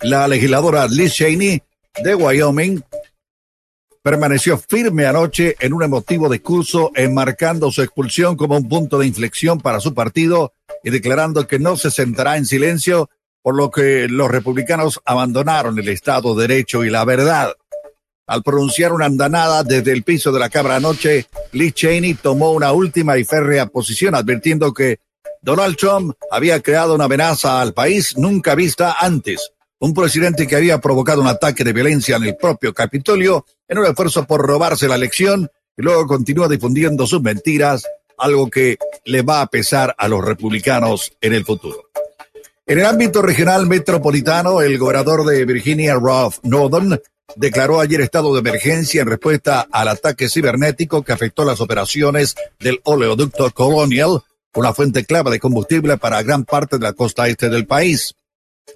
la 0.00 0.28
legisladora 0.28 0.86
Liz 0.86 1.14
Cheney 1.14 1.62
de 2.04 2.14
Wyoming 2.14 2.82
permaneció 4.02 4.58
firme 4.58 5.06
anoche 5.06 5.56
en 5.58 5.72
un 5.72 5.82
emotivo 5.82 6.28
discurso 6.28 6.92
enmarcando 6.94 7.72
su 7.72 7.82
expulsión 7.82 8.36
como 8.36 8.56
un 8.56 8.68
punto 8.68 8.98
de 8.98 9.06
inflexión 9.06 9.58
para 9.58 9.80
su 9.80 9.94
partido 9.94 10.52
y 10.82 10.90
declarando 10.90 11.46
que 11.46 11.58
no 11.58 11.76
se 11.76 11.90
sentará 11.90 12.36
en 12.36 12.46
silencio 12.46 13.10
por 13.42 13.56
lo 13.56 13.70
que 13.70 14.08
los 14.08 14.30
republicanos 14.30 15.00
abandonaron 15.04 15.78
el 15.78 15.88
Estado 15.88 16.34
de 16.34 16.46
Derecho 16.46 16.84
y 16.84 16.90
la 16.90 17.04
verdad. 17.04 17.54
Al 18.26 18.42
pronunciar 18.42 18.92
una 18.92 19.06
andanada 19.06 19.62
desde 19.62 19.92
el 19.92 20.02
piso 20.02 20.32
de 20.32 20.38
la 20.38 20.50
Cámara 20.50 20.76
anoche, 20.76 21.26
Liz 21.52 21.72
Cheney 21.72 22.14
tomó 22.14 22.52
una 22.52 22.72
última 22.72 23.16
y 23.16 23.24
férrea 23.24 23.66
posición 23.66 24.14
advirtiendo 24.14 24.74
que 24.74 25.00
Donald 25.40 25.76
Trump 25.76 26.14
había 26.30 26.60
creado 26.60 26.94
una 26.94 27.04
amenaza 27.04 27.60
al 27.60 27.72
país 27.72 28.18
nunca 28.18 28.54
vista 28.54 28.96
antes. 29.00 29.52
Un 29.78 29.94
presidente 29.94 30.46
que 30.46 30.56
había 30.56 30.78
provocado 30.78 31.22
un 31.22 31.28
ataque 31.28 31.64
de 31.64 31.72
violencia 31.72 32.16
en 32.16 32.24
el 32.24 32.36
propio 32.36 32.74
Capitolio 32.74 33.46
en 33.66 33.78
un 33.78 33.86
esfuerzo 33.86 34.26
por 34.26 34.44
robarse 34.44 34.88
la 34.88 34.96
elección 34.96 35.48
y 35.76 35.82
luego 35.82 36.06
continúa 36.06 36.48
difundiendo 36.48 37.06
sus 37.06 37.22
mentiras, 37.22 37.86
algo 38.18 38.50
que 38.50 38.78
le 39.04 39.22
va 39.22 39.42
a 39.42 39.46
pesar 39.46 39.94
a 39.96 40.08
los 40.08 40.24
republicanos 40.24 41.12
en 41.20 41.34
el 41.34 41.44
futuro. 41.44 41.90
En 42.66 42.78
el 42.78 42.84
ámbito 42.84 43.22
regional 43.22 43.66
metropolitano, 43.66 44.60
el 44.60 44.76
gobernador 44.76 45.24
de 45.24 45.44
Virginia, 45.44 45.94
Ralph 45.94 46.36
Northern, 46.42 47.00
declaró 47.36 47.80
ayer 47.80 48.00
estado 48.00 48.32
de 48.34 48.40
emergencia 48.40 49.02
en 49.02 49.08
respuesta 49.08 49.66
al 49.70 49.88
ataque 49.88 50.28
cibernético 50.28 51.02
que 51.02 51.12
afectó 51.12 51.44
las 51.44 51.60
operaciones 51.60 52.34
del 52.58 52.80
oleoducto 52.84 53.50
Colonial, 53.52 54.22
una 54.54 54.74
fuente 54.74 55.04
clave 55.04 55.30
de 55.30 55.40
combustible 55.40 55.96
para 55.98 56.22
gran 56.22 56.44
parte 56.44 56.78
de 56.78 56.84
la 56.84 56.92
costa 56.92 57.28
este 57.28 57.48
del 57.48 57.66
país. 57.66 58.14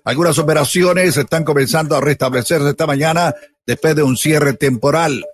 Algunas 0.05 0.39
operaciones 0.39 1.17
están 1.17 1.45
comenzando 1.45 1.97
a 1.97 2.01
restablecerse 2.01 2.71
esta 2.71 2.87
mañana 2.87 3.35
después 3.67 3.95
de 3.95 4.03
un 4.03 4.17
cierre 4.17 4.55
temporal. 4.55 5.25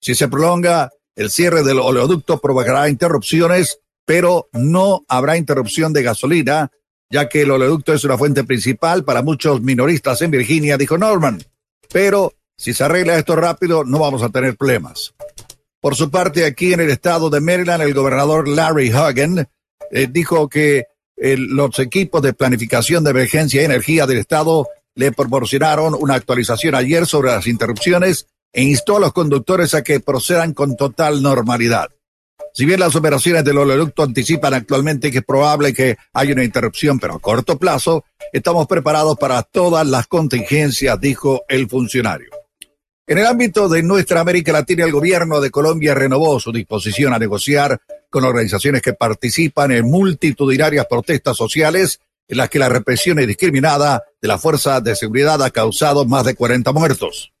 Si 0.00 0.14
se 0.14 0.28
prolonga, 0.28 0.90
el 1.16 1.30
cierre 1.30 1.64
del 1.64 1.80
oleoducto 1.80 2.38
provocará 2.38 2.88
interrupciones 2.88 3.80
pero 4.06 4.48
no 4.52 5.04
habrá 5.08 5.36
interrupción 5.36 5.92
de 5.92 6.04
gasolina, 6.04 6.70
ya 7.10 7.28
que 7.28 7.42
el 7.42 7.50
oleoducto 7.50 7.92
es 7.92 8.04
una 8.04 8.16
fuente 8.16 8.44
principal 8.44 9.04
para 9.04 9.22
muchos 9.22 9.60
minoristas 9.60 10.22
en 10.22 10.30
Virginia, 10.30 10.78
dijo 10.78 10.96
Norman. 10.96 11.42
Pero 11.92 12.32
si 12.56 12.72
se 12.72 12.84
arregla 12.84 13.18
esto 13.18 13.36
rápido, 13.36 13.84
no 13.84 13.98
vamos 13.98 14.22
a 14.22 14.30
tener 14.30 14.56
problemas. 14.56 15.12
Por 15.80 15.94
su 15.96 16.10
parte, 16.10 16.46
aquí 16.46 16.72
en 16.72 16.80
el 16.80 16.90
estado 16.90 17.28
de 17.28 17.40
Maryland, 17.40 17.82
el 17.82 17.94
gobernador 17.94 18.48
Larry 18.48 18.90
Hagen 18.90 19.46
eh, 19.90 20.08
dijo 20.10 20.48
que 20.48 20.86
eh, 21.16 21.36
los 21.36 21.78
equipos 21.80 22.22
de 22.22 22.32
planificación 22.32 23.04
de 23.04 23.10
emergencia 23.10 23.60
y 23.60 23.64
energía 23.64 24.06
del 24.06 24.18
estado 24.18 24.68
le 24.94 25.12
proporcionaron 25.12 25.94
una 25.98 26.14
actualización 26.14 26.74
ayer 26.74 27.06
sobre 27.06 27.30
las 27.30 27.46
interrupciones 27.46 28.26
e 28.52 28.62
instó 28.62 28.96
a 28.96 29.00
los 29.00 29.12
conductores 29.12 29.74
a 29.74 29.82
que 29.82 30.00
procedan 30.00 30.54
con 30.54 30.76
total 30.76 31.22
normalidad. 31.22 31.88
Si 32.52 32.64
bien 32.64 32.80
las 32.80 32.96
operaciones 32.96 33.44
del 33.44 33.58
oleoducto 33.58 34.02
anticipan 34.02 34.54
actualmente 34.54 35.10
que 35.10 35.18
es 35.18 35.24
probable 35.24 35.74
que 35.74 35.96
haya 36.14 36.32
una 36.32 36.42
interrupción, 36.42 36.98
pero 36.98 37.14
a 37.14 37.20
corto 37.20 37.58
plazo, 37.58 38.04
estamos 38.32 38.66
preparados 38.66 39.18
para 39.18 39.42
todas 39.42 39.86
las 39.86 40.06
contingencias, 40.06 40.98
dijo 40.98 41.42
el 41.48 41.68
funcionario. 41.68 42.30
En 43.06 43.18
el 43.18 43.26
ámbito 43.26 43.68
de 43.68 43.82
nuestra 43.82 44.20
América 44.20 44.52
Latina, 44.52 44.84
el 44.84 44.90
gobierno 44.92 45.40
de 45.40 45.50
Colombia 45.50 45.94
renovó 45.94 46.40
su 46.40 46.50
disposición 46.50 47.12
a 47.12 47.18
negociar 47.18 47.78
con 48.08 48.24
organizaciones 48.24 48.80
que 48.80 48.94
participan 48.94 49.70
en 49.72 49.84
multitudinarias 49.84 50.86
protestas 50.88 51.36
sociales 51.36 52.00
en 52.26 52.38
las 52.38 52.48
que 52.48 52.58
la 52.58 52.68
represión 52.68 53.20
indiscriminada 53.20 54.02
de 54.20 54.28
la 54.28 54.38
fuerza 54.38 54.80
de 54.80 54.96
seguridad 54.96 55.42
ha 55.42 55.50
causado 55.50 56.04
más 56.04 56.24
de 56.24 56.34
40 56.34 56.72
muertos. 56.72 57.32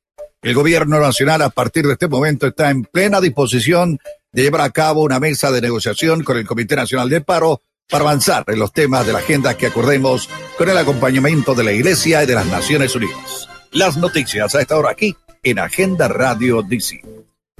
El 0.46 0.54
gobierno 0.54 1.00
nacional 1.00 1.42
a 1.42 1.50
partir 1.50 1.88
de 1.88 1.94
este 1.94 2.06
momento 2.06 2.46
está 2.46 2.70
en 2.70 2.84
plena 2.84 3.20
disposición 3.20 3.98
de 4.30 4.42
llevar 4.42 4.60
a 4.60 4.70
cabo 4.70 5.02
una 5.02 5.18
mesa 5.18 5.50
de 5.50 5.60
negociación 5.60 6.22
con 6.22 6.36
el 6.36 6.46
Comité 6.46 6.76
Nacional 6.76 7.08
de 7.08 7.20
Paro 7.20 7.62
para 7.90 8.04
avanzar 8.04 8.44
en 8.46 8.60
los 8.60 8.72
temas 8.72 9.04
de 9.04 9.12
la 9.12 9.18
agenda 9.18 9.56
que 9.56 9.66
acordemos 9.66 10.30
con 10.56 10.68
el 10.68 10.78
acompañamiento 10.78 11.52
de 11.56 11.64
la 11.64 11.72
Iglesia 11.72 12.22
y 12.22 12.26
de 12.26 12.36
las 12.36 12.46
Naciones 12.46 12.94
Unidas. 12.94 13.48
Las 13.72 13.96
noticias 13.96 14.54
a 14.54 14.60
esta 14.60 14.78
hora 14.78 14.92
aquí 14.92 15.16
en 15.42 15.58
Agenda 15.58 16.06
Radio 16.06 16.62
DC. 16.62 17.02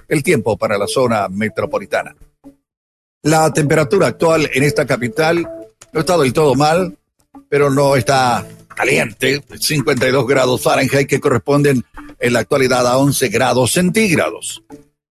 El 0.07 0.23
tiempo 0.23 0.57
para 0.57 0.79
la 0.79 0.87
zona 0.87 1.27
metropolitana. 1.29 2.15
La 3.23 3.53
temperatura 3.53 4.07
actual 4.07 4.49
en 4.55 4.63
esta 4.63 4.87
capital 4.87 5.45
no 5.93 5.99
está 5.99 6.17
del 6.19 6.33
todo 6.33 6.55
mal, 6.55 6.97
pero 7.49 7.69
no 7.69 7.97
está 7.97 8.47
caliente, 8.77 9.43
52 9.59 10.25
grados 10.29 10.63
Fahrenheit 10.63 11.09
que 11.09 11.19
corresponden 11.19 11.85
en 12.19 12.33
la 12.33 12.41
actualidad 12.41 12.87
a 12.87 12.97
11 12.99 13.29
grados 13.29 13.73
centígrados. 13.73 14.63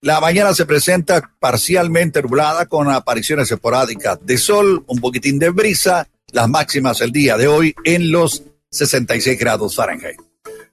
La 0.01 0.19
mañana 0.19 0.53
se 0.53 0.65
presenta 0.65 1.31
parcialmente 1.39 2.21
nublada 2.21 2.67
con 2.67 2.89
apariciones 2.89 3.51
esporádicas 3.51 4.19
de 4.21 4.37
sol, 4.37 4.83
un 4.87 4.99
poquitín 4.99 5.39
de 5.39 5.49
brisa, 5.49 6.07
las 6.31 6.47
máximas 6.47 7.01
el 7.01 7.11
día 7.11 7.37
de 7.37 7.47
hoy 7.47 7.73
en 7.83 8.11
los 8.11 8.43
66 8.69 9.39
grados 9.39 9.75
Fahrenheit. 9.75 10.19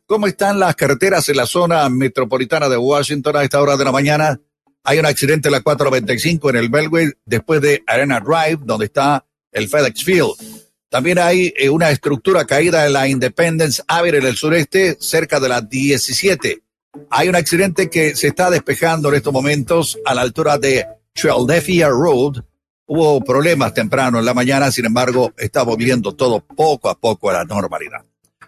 ¿Cómo 0.07 0.27
están 0.27 0.59
las 0.59 0.77
carreteras 0.77 1.29
en 1.31 1.37
la 1.37 1.47
zona 1.47 1.89
metropolitana 1.89 2.69
de 2.69 2.77
Washington 2.77 3.37
a 3.37 3.45
esta 3.45 3.63
hora 3.63 3.77
de 3.77 3.85
la 3.85 3.93
mañana? 3.93 4.39
Hay 4.85 4.99
un 4.99 5.07
accidente 5.07 5.49
en 5.49 5.53
la 5.53 5.63
495 5.63 6.51
en 6.51 6.57
el 6.57 6.69
Beltway 6.69 7.13
después 7.25 7.63
de 7.63 7.83
Arena 7.87 8.21
Drive, 8.21 8.59
donde 8.65 8.87
está 8.87 9.25
el 9.53 9.69
FedEx 9.69 10.05
Field. 10.05 10.52
También 10.93 11.19
hay 11.19 11.55
eh, 11.57 11.71
una 11.71 11.89
estructura 11.89 12.45
caída 12.45 12.85
en 12.85 12.93
la 12.93 13.09
Independence 13.09 13.83
Avenue 13.89 14.19
en 14.19 14.27
el 14.27 14.37
sureste, 14.37 14.99
cerca 15.01 15.41
de 15.41 15.49
las 15.49 15.67
17. 15.67 16.63
Hay 17.09 17.31
un 17.31 17.35
accidente 17.35 17.89
que 17.89 18.15
se 18.15 18.27
está 18.27 18.51
despejando 18.51 19.09
en 19.09 19.15
estos 19.15 19.33
momentos 19.33 19.99
a 20.05 20.15
la 20.15 20.21
altura 20.21 20.59
de 20.59 20.87
Philadelphia 21.15 21.89
Road. 21.89 22.45
Hubo 22.85 23.25
problemas 23.25 23.73
temprano 23.73 24.19
en 24.19 24.27
la 24.27 24.35
mañana, 24.35 24.71
sin 24.71 24.85
embargo, 24.85 25.33
está 25.39 25.63
volviendo 25.63 26.15
todo 26.15 26.41
poco 26.41 26.91
a 26.91 26.95
poco 26.95 27.31
a 27.31 27.33
la 27.33 27.45
normalidad. 27.45 28.05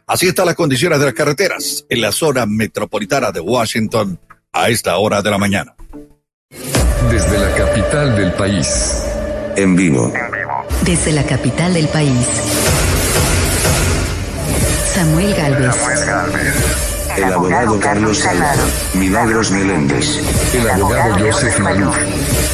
Así 0.07 0.29
están 0.29 0.45
las 0.45 0.55
condiciones 0.55 0.99
de 0.99 1.07
las 1.07 1.15
carreteras 1.15 1.87
en 1.89 2.03
la 2.03 2.13
zona 2.13 2.45
metropolitana 2.45 3.33
de 3.33 3.41
Washington 3.41 4.21
a 4.53 4.69
esta 4.69 4.99
hora 4.99 5.23
de 5.23 5.31
la 5.31 5.39
mañana. 5.39 5.75
Desde 7.11 7.39
la 7.39 7.55
capital 7.55 8.15
del 8.15 8.33
país. 8.35 9.03
En 9.57 9.75
vivo. 9.75 10.13
Desde 10.85 11.13
la 11.13 11.25
capital 11.25 11.73
del 11.73 11.89
país. 11.89 12.27
Samuel 14.95 15.35
Galvez. 15.35 15.75
El 17.17 17.25
abogado 17.33 17.81
Carlos 17.81 18.19
Salvador. 18.19 18.69
Milagros 18.93 19.51
Meléndez. 19.51 20.21
El 20.53 20.69
abogado 20.69 21.17
Joseph 21.19 21.59
Maluf. 21.61 21.97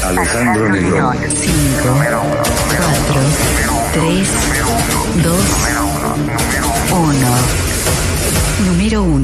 Alejandro 0.05 0.69
Negrón. 0.69 1.17
5, 1.29 1.95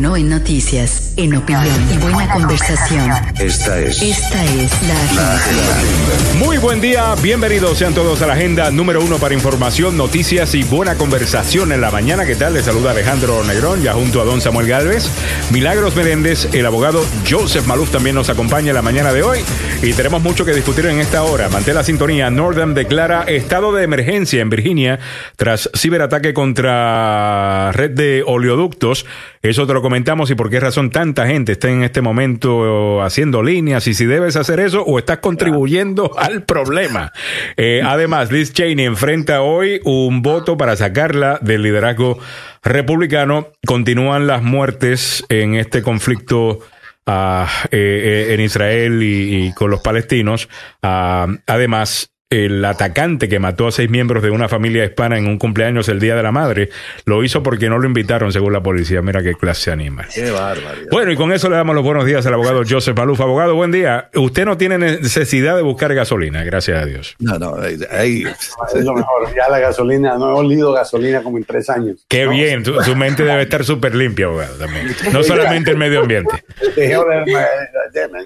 Número 0.06 0.12
1 0.12 0.16
en 0.16 0.28
noticias, 0.28 1.14
en 1.16 1.34
opinión 1.34 1.66
y 1.92 1.98
buena 1.98 2.32
conversación. 2.32 3.10
Esta 3.40 3.80
es 3.80 4.00
Esta 4.00 4.44
es 4.44 4.82
la 4.86 4.94
agenda. 5.02 6.38
Muy 6.38 6.58
buen 6.58 6.80
día, 6.80 7.16
bienvenidos 7.20 7.78
sean 7.78 7.92
todos 7.92 8.22
a 8.22 8.26
la 8.28 8.34
agenda 8.34 8.70
número 8.70 9.02
uno 9.02 9.18
para 9.18 9.34
información, 9.34 9.96
noticias 9.96 10.54
y 10.54 10.62
buena 10.62 10.94
conversación 10.94 11.72
en 11.72 11.80
la 11.80 11.90
mañana. 11.90 12.24
¿Qué 12.24 12.36
tal? 12.36 12.54
Les 12.54 12.66
saluda 12.66 12.92
Alejandro 12.92 13.42
Negrón, 13.42 13.82
ya 13.82 13.94
junto 13.94 14.20
a 14.20 14.24
don 14.24 14.40
Samuel 14.40 14.68
Galvez. 14.68 15.10
Milagros 15.50 15.96
Meléndez, 15.96 16.54
el 16.54 16.66
abogado 16.66 17.04
Joseph 17.28 17.66
Maluf 17.66 17.90
también 17.90 18.14
nos 18.14 18.30
acompaña 18.30 18.68
en 18.68 18.74
la 18.76 18.82
mañana 18.82 19.12
de 19.12 19.24
hoy 19.24 19.40
y 19.82 19.92
tenemos 19.92 20.22
mucho 20.22 20.44
que 20.44 20.52
discutir 20.52 20.86
en 20.86 21.00
esta 21.00 21.24
hora. 21.24 21.48
Mantén 21.48 21.74
la 21.74 21.82
sintonía. 21.82 22.30
Northern 22.30 22.74
declara 22.74 23.24
estado 23.24 23.72
de 23.72 23.82
emergencia 23.82 24.40
en 24.40 24.50
Virginia 24.50 25.00
tras 25.34 25.68
ciberataque 25.74 26.32
contra 26.32 27.72
red 27.72 27.90
de 27.90 28.22
oleoductos. 28.24 29.04
Eso 29.42 29.66
te 29.66 29.72
lo 29.72 29.82
comentamos 29.82 29.95
y 29.96 30.34
por 30.34 30.50
qué 30.50 30.60
razón 30.60 30.90
tanta 30.90 31.26
gente 31.26 31.52
está 31.52 31.70
en 31.70 31.82
este 31.82 32.02
momento 32.02 33.02
haciendo 33.02 33.42
líneas 33.42 33.86
y 33.86 33.94
si 33.94 34.04
debes 34.04 34.36
hacer 34.36 34.60
eso 34.60 34.82
o 34.82 34.98
estás 34.98 35.18
contribuyendo 35.18 36.12
al 36.18 36.42
problema. 36.42 37.12
Eh, 37.58 37.80
además, 37.82 38.30
Liz 38.30 38.52
Cheney 38.52 38.84
enfrenta 38.84 39.40
hoy 39.40 39.80
un 39.84 40.20
voto 40.20 40.56
para 40.56 40.76
sacarla 40.76 41.38
del 41.40 41.62
liderazgo 41.62 42.18
republicano. 42.62 43.48
Continúan 43.66 44.26
las 44.26 44.42
muertes 44.42 45.24
en 45.28 45.54
este 45.54 45.82
conflicto 45.82 46.60
ah, 47.06 47.48
eh, 47.70 48.26
eh, 48.28 48.34
en 48.34 48.40
Israel 48.40 49.02
y, 49.02 49.46
y 49.46 49.52
con 49.54 49.70
los 49.70 49.80
palestinos. 49.80 50.48
Ah, 50.82 51.26
además, 51.46 52.10
el 52.28 52.64
atacante 52.64 53.28
que 53.28 53.38
mató 53.38 53.68
a 53.68 53.72
seis 53.72 53.88
miembros 53.88 54.20
de 54.20 54.30
una 54.30 54.48
familia 54.48 54.84
hispana 54.84 55.16
en 55.16 55.28
un 55.28 55.38
cumpleaños 55.38 55.88
el 55.88 56.00
Día 56.00 56.16
de 56.16 56.24
la 56.24 56.32
Madre 56.32 56.70
lo 57.04 57.22
hizo 57.22 57.44
porque 57.44 57.68
no 57.68 57.78
lo 57.78 57.86
invitaron, 57.86 58.32
según 58.32 58.52
la 58.52 58.62
policía. 58.62 59.00
Mira 59.00 59.22
qué 59.22 59.34
clase 59.34 59.70
animal. 59.70 60.08
Qué 60.12 60.32
barbaridad. 60.32 60.88
Bueno, 60.90 61.12
y 61.12 61.16
con 61.16 61.32
eso 61.32 61.48
le 61.48 61.54
damos 61.54 61.76
los 61.76 61.84
buenos 61.84 62.04
días 62.04 62.26
al 62.26 62.34
abogado 62.34 62.62
Joseph 62.68 62.96
Maluf. 62.96 63.20
Abogado, 63.20 63.54
buen 63.54 63.70
día. 63.70 64.10
Usted 64.14 64.44
no 64.44 64.56
tiene 64.56 64.76
necesidad 64.76 65.54
de 65.54 65.62
buscar 65.62 65.94
gasolina, 65.94 66.42
gracias 66.42 66.82
a 66.82 66.86
Dios. 66.86 67.14
No, 67.20 67.38
no, 67.38 67.54
ahí, 67.92 68.24
Es 68.24 68.84
lo 68.84 68.94
mejor. 68.94 69.32
Ya 69.34 69.48
la 69.48 69.60
gasolina, 69.60 70.16
no 70.18 70.30
he 70.30 70.34
olido 70.34 70.72
gasolina 70.72 71.22
como 71.22 71.38
en 71.38 71.44
tres 71.44 71.70
años. 71.70 72.04
Qué 72.08 72.26
bien, 72.26 72.64
su, 72.64 72.74
su 72.82 72.96
mente 72.96 73.22
debe 73.22 73.42
estar 73.42 73.64
súper 73.64 73.94
limpia, 73.94 74.26
abogado, 74.26 74.56
también. 74.56 74.88
No 75.12 75.22
solamente 75.22 75.70
el 75.70 75.76
medio 75.76 76.00
ambiente. 76.00 76.44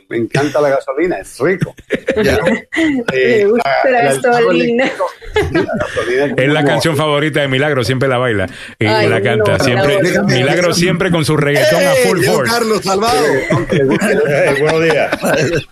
Me, 0.08 0.16
encanta 0.16 0.60
la 0.62 0.70
gasolina, 0.70 1.18
es 1.18 1.38
rico. 1.38 1.74
ya. 2.22 2.38
Eh, 3.12 3.46
la. 3.46 3.89
La 3.90 4.02
gasolina 4.14 4.90
es 6.36 6.48
la 6.52 6.64
canción 6.64 6.96
favorita 6.96 7.40
de 7.40 7.48
Milagro, 7.48 7.84
siempre 7.84 8.08
la 8.08 8.18
baila 8.18 8.46
y 8.78 8.86
Ay, 8.86 9.08
la 9.08 9.22
canta. 9.22 9.58
no, 9.58 9.64
siempre, 9.64 9.98
no, 10.02 10.22
no. 10.22 10.28
Milagro 10.28 10.72
siempre 10.74 11.10
con 11.10 11.24
su 11.24 11.36
reggaetón 11.36 11.80
a 11.82 11.92
¡Eh, 11.94 11.96
full 12.06 12.24
force. 12.24 12.52
Carlos 12.52 12.82
Salvado. 12.82 13.24
buenos 14.60 14.82
días. 14.82 15.10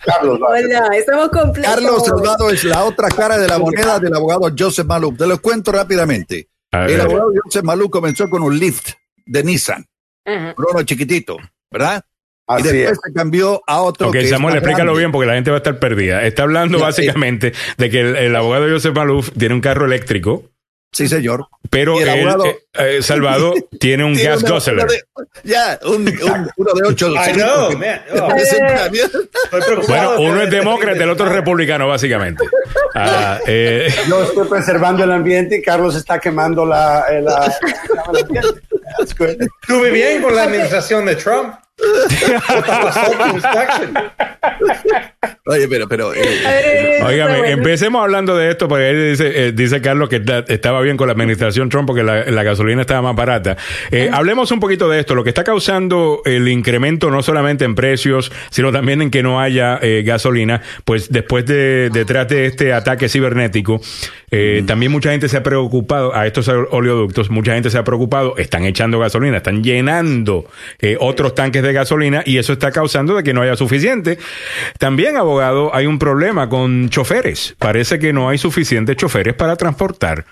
Carlos, 0.04 0.40
Hola, 0.46 0.88
estamos 0.96 1.28
completos. 1.30 1.74
Carlos 1.74 2.04
Salvado 2.06 2.50
es 2.50 2.64
la 2.64 2.84
otra 2.84 3.08
cara 3.08 3.38
de 3.38 3.48
la 3.48 3.58
moneda 3.58 3.98
del 3.98 4.14
abogado 4.14 4.50
Joseph 4.56 4.86
Maluf. 4.86 5.16
Te 5.18 5.26
lo 5.26 5.40
cuento 5.40 5.72
rápidamente. 5.72 6.48
El 6.70 7.00
abogado 7.00 7.32
Joseph 7.44 7.64
Maluf 7.64 7.90
comenzó 7.90 8.28
con 8.28 8.42
un 8.42 8.58
lift 8.58 8.90
de 9.26 9.42
Nissan, 9.44 9.86
Ajá. 10.24 10.54
un 10.56 10.64
uno 10.70 10.82
chiquitito, 10.84 11.36
¿verdad? 11.70 12.02
Y 12.48 12.52
Así 12.54 12.62
después 12.76 12.92
es. 12.92 12.98
se 13.04 13.12
cambió 13.12 13.62
a 13.66 13.80
otro. 13.82 14.08
Ok, 14.08 14.14
que 14.14 14.26
Samuel, 14.28 14.54
explícalo 14.56 14.84
grande. 14.92 14.98
bien 15.00 15.12
porque 15.12 15.26
la 15.26 15.34
gente 15.34 15.50
va 15.50 15.56
a 15.56 15.58
estar 15.58 15.78
perdida. 15.78 16.22
Está 16.24 16.44
hablando 16.44 16.78
Ya, 16.78 16.84
básicamente 16.84 17.52
de 17.76 17.90
que 17.90 18.00
el, 18.00 18.16
el 18.16 18.36
abogado 18.36 18.66
Joseph 18.70 18.94
Maluf 18.94 19.30
tiene 19.38 19.54
un 19.54 19.60
carro 19.60 19.84
eléctrico, 19.86 20.44
Sí, 20.90 21.06
señor. 21.06 21.46
pero 21.68 21.98
Y 22.00 22.02
el 22.04 22.08
él, 22.08 22.28
abogado- 22.28 22.46
eh, 22.46 22.58
eh, 22.78 23.02
Salvador 23.02 23.54
tiene 23.78 24.04
un 24.04 24.14
Tiene 24.14 24.30
gas 24.30 24.42
guzzler. 24.42 24.86
ya, 25.44 25.78
un, 25.84 26.08
un- 26.08 26.50
uno 26.56 26.72
de 26.74 26.88
ocho. 26.88 27.08
I 27.12 27.32
know, 27.34 27.72
man. 27.76 28.00
Oh. 28.18 28.30
Bueno, 29.86 30.20
uno 30.20 30.42
es 30.42 30.50
demócrata, 30.50 31.04
el 31.04 31.10
otro 31.10 31.26
es 31.26 31.32
republicano, 31.32 31.86
básicamente. 31.86 32.44
Ah, 32.94 33.38
eh, 33.46 33.92
Yo 34.08 34.22
estoy 34.22 34.48
preservando 34.48 35.04
el 35.04 35.12
ambiente 35.12 35.58
y 35.58 35.62
Carlos 35.62 35.94
está 35.94 36.18
quemando 36.18 36.64
la, 36.64 37.04
eh, 37.10 37.20
la- 37.20 37.54
good. 39.18 39.42
Estuve 39.62 39.90
bien 39.90 40.22
con 40.22 40.34
la 40.34 40.44
administración 40.44 41.04
de 41.04 41.16
Trump. 41.16 41.54
Oye, 45.46 45.68
pero, 45.68 45.88
pero. 45.88 46.12
eh, 46.14 46.20
eh, 46.22 47.50
empecemos 47.52 48.02
hablando 48.02 48.36
de 48.36 48.50
esto, 48.50 48.68
porque 48.68 48.90
él 48.90 49.10
dice, 49.12 49.46
eh, 49.48 49.52
dice 49.52 49.80
Carlos 49.80 50.08
que 50.08 50.16
está- 50.16 50.44
estaba 50.48 50.80
bien 50.82 50.96
con 50.96 51.06
la 51.06 51.12
administración 51.12 51.68
Trump 51.68 51.86
porque 51.86 52.02
la, 52.02 52.24
la 52.26 52.42
gasolina 52.42 52.82
estaba 52.82 53.02
más 53.02 53.16
barata. 53.16 53.56
Eh, 53.90 54.10
hablemos 54.12 54.50
un 54.50 54.60
poquito 54.60 54.88
de 54.88 55.00
esto, 55.00 55.14
lo 55.14 55.22
que 55.24 55.30
está 55.30 55.44
causando 55.44 56.20
el 56.24 56.48
incremento 56.48 57.10
no 57.10 57.22
solamente 57.22 57.64
en 57.64 57.74
precios, 57.74 58.30
sino 58.50 58.72
también 58.72 59.00
en 59.00 59.10
que 59.10 59.22
no 59.22 59.40
haya 59.40 59.78
eh, 59.80 60.02
gasolina, 60.04 60.60
pues 60.84 61.10
después 61.10 61.46
de, 61.46 61.90
detrás 61.92 62.28
de 62.28 62.46
este 62.46 62.72
ataque 62.72 63.08
cibernético, 63.08 63.80
eh, 64.30 64.62
también 64.66 64.92
mucha 64.92 65.10
gente 65.10 65.28
se 65.28 65.36
ha 65.36 65.42
preocupado, 65.42 66.14
a 66.14 66.26
estos 66.26 66.48
oleoductos, 66.48 67.30
mucha 67.30 67.54
gente 67.54 67.70
se 67.70 67.78
ha 67.78 67.84
preocupado, 67.84 68.36
están 68.36 68.64
echando 68.64 68.98
gasolina, 68.98 69.38
están 69.38 69.62
llenando 69.62 70.46
eh, 70.78 70.96
otros 71.00 71.34
tanques 71.34 71.62
de 71.62 71.72
gasolina 71.72 72.22
y 72.24 72.38
eso 72.38 72.52
está 72.52 72.70
causando 72.72 73.14
de 73.14 73.22
que 73.22 73.32
no 73.32 73.42
haya 73.42 73.56
suficiente. 73.56 74.18
También, 74.78 75.16
abogado, 75.16 75.74
hay 75.74 75.86
un 75.86 75.98
problema 75.98 76.48
con 76.48 76.88
choferes. 76.90 77.54
Parece 77.58 77.98
que 77.98 78.12
no 78.12 78.28
hay 78.28 78.38
suficientes 78.38 78.96
choferes 78.96 79.34
para 79.34 79.56
transportar 79.56 80.24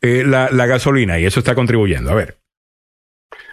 eh, 0.00 0.24
la, 0.26 0.48
la 0.50 0.66
gasolina 0.66 1.18
y 1.18 1.26
eso 1.26 1.40
está 1.40 1.54
contribuyendo. 1.54 2.10
A 2.10 2.14
ver. 2.14 2.38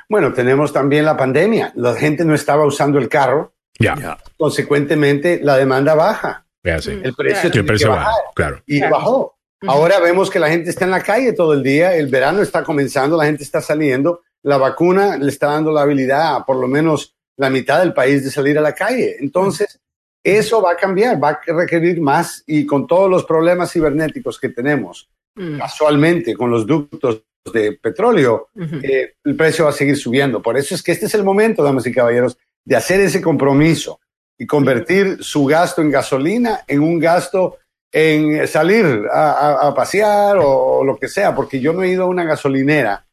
Bueno, 0.09 0.33
tenemos 0.33 0.73
también 0.73 1.05
la 1.05 1.15
pandemia. 1.15 1.71
La 1.75 1.93
gente 1.95 2.25
no 2.25 2.35
estaba 2.35 2.65
usando 2.65 2.99
el 2.99 3.07
carro. 3.07 3.53
Ya. 3.79 4.17
Consecuentemente, 4.37 5.39
la 5.41 5.57
demanda 5.57 5.95
baja. 5.95 6.45
Ya, 6.63 6.79
sí. 6.79 6.99
El 7.01 7.13
precio, 7.13 7.49
Sí, 7.51 7.57
el 7.57 7.65
precio 7.65 7.87
que 7.87 7.95
baja, 7.95 8.11
claro. 8.35 8.61
Y 8.67 8.81
bajó. 8.81 9.37
Ahora 9.67 9.99
vemos 9.99 10.29
que 10.29 10.39
la 10.39 10.49
gente 10.49 10.69
está 10.69 10.85
en 10.85 10.91
la 10.91 11.03
calle 11.03 11.33
todo 11.33 11.53
el 11.53 11.63
día. 11.63 11.95
El 11.95 12.07
verano 12.07 12.41
está 12.41 12.63
comenzando, 12.63 13.17
la 13.17 13.25
gente 13.25 13.43
está 13.43 13.61
saliendo. 13.61 14.21
La 14.43 14.57
vacuna 14.57 15.17
le 15.17 15.29
está 15.29 15.47
dando 15.47 15.71
la 15.71 15.83
habilidad 15.83 16.35
a 16.35 16.45
por 16.45 16.57
lo 16.57 16.67
menos 16.67 17.15
la 17.37 17.49
mitad 17.49 17.79
del 17.79 17.93
país 17.93 18.23
de 18.23 18.31
salir 18.31 18.57
a 18.57 18.61
la 18.61 18.73
calle. 18.73 19.17
Entonces, 19.19 19.79
eso 20.23 20.61
va 20.61 20.71
a 20.71 20.75
cambiar, 20.75 21.23
va 21.23 21.29
a 21.29 21.41
requerir 21.53 22.01
más 22.01 22.43
y 22.45 22.65
con 22.65 22.87
todos 22.87 23.09
los 23.09 23.23
problemas 23.25 23.71
cibernéticos 23.71 24.39
que 24.39 24.49
tenemos, 24.49 25.09
Mm. 25.35 25.59
casualmente 25.59 26.35
con 26.35 26.51
los 26.51 26.65
ductos 26.67 27.23
de 27.53 27.73
petróleo, 27.73 28.49
eh, 28.83 29.13
el 29.23 29.35
precio 29.35 29.65
va 29.65 29.71
a 29.71 29.73
seguir 29.73 29.97
subiendo. 29.97 30.41
Por 30.41 30.57
eso 30.57 30.75
es 30.75 30.83
que 30.83 30.91
este 30.91 31.05
es 31.05 31.15
el 31.15 31.23
momento, 31.23 31.63
damas 31.63 31.87
y 31.87 31.91
caballeros, 31.91 32.37
de 32.65 32.75
hacer 32.75 32.99
ese 32.99 33.21
compromiso 33.21 33.99
y 34.37 34.45
convertir 34.45 35.23
su 35.23 35.45
gasto 35.45 35.81
en 35.81 35.89
gasolina 35.89 36.61
en 36.67 36.81
un 36.81 36.99
gasto 36.99 37.57
en 37.91 38.47
salir 38.47 39.03
a, 39.11 39.73
pasear 39.75 40.37
o, 40.39 40.83
lo 40.83 40.97
que 40.97 41.07
sea, 41.07 41.35
porque 41.35 41.59
yo 41.59 41.73
no 41.73 41.83
he 41.83 41.89
ido 41.89 42.03
a 42.03 42.07
una 42.07 42.23
gasolinera. 42.23 43.05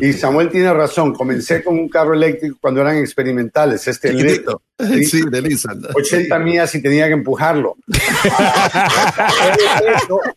Y 0.00 0.12
Samuel 0.14 0.48
tiene 0.48 0.72
razón, 0.74 1.14
comencé 1.14 1.62
con 1.62 1.78
un 1.78 1.88
carro 1.88 2.12
eléctrico 2.14 2.58
cuando 2.60 2.80
eran 2.80 2.96
experimentales, 2.96 3.86
este 3.86 4.10
Chiquitito. 4.10 4.60
eléctrico. 4.78 5.08
Sí, 5.08 5.22
de 5.30 5.42
Nissan. 5.42 5.80
80 5.94 6.38
millas 6.40 6.74
y 6.74 6.82
tenía 6.82 7.06
que 7.06 7.12
empujarlo. 7.12 7.76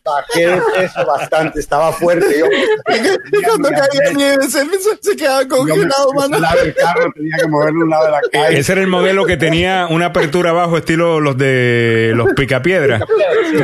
bajé 0.05 0.47
de 0.47 0.61
peso, 0.75 1.05
bastante, 1.07 1.59
estaba 1.59 1.91
fuerte. 1.91 2.27
Yo, 2.39 2.45
Cuando 3.47 3.69
caía 3.69 4.13
nieve, 4.13 4.43
se, 4.47 4.63
se- 5.01 5.15
quedaba 5.15 5.47
congelado, 5.47 6.13
mano. 6.13 6.37
el 6.37 6.75
carro, 6.75 7.11
tenía 7.15 7.37
que 7.41 7.47
moverlo 7.47 7.81
a 7.81 7.83
un 7.85 7.89
lado 7.89 8.05
de 8.05 8.11
la 8.11 8.21
calle. 8.31 8.59
Ese 8.59 8.71
era 8.73 8.81
el 8.81 8.87
modelo 8.87 9.25
que 9.25 9.37
tenía 9.37 9.87
una 9.89 10.07
apertura 10.07 10.51
abajo, 10.51 10.77
estilo 10.77 11.19
los 11.19 11.37
de 11.37 12.11
los 12.15 12.33
picapiedras. 12.33 13.01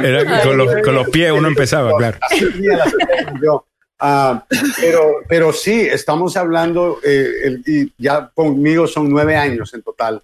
Era 0.03 0.41
con, 0.43 0.57
los, 0.57 0.68
con 0.84 0.95
los 0.95 1.09
pies 1.09 1.32
uno 1.32 1.47
empezaba, 1.47 1.95
claro. 1.97 2.18
Así 2.22 2.45
yo. 3.43 3.66
Ah, 4.02 4.43
pero, 4.80 5.18
pero 5.30 5.54
sí, 5.54 5.82
estamos 5.82 6.36
hablando, 6.36 6.99
eh, 7.04 7.30
el- 7.43 7.64
y 7.68 7.93
ya 7.97 8.32
conmigo 8.34 8.88
son 8.88 9.10
nueve 9.10 9.36
años 9.36 9.74
en 9.76 9.84
total 9.84 10.22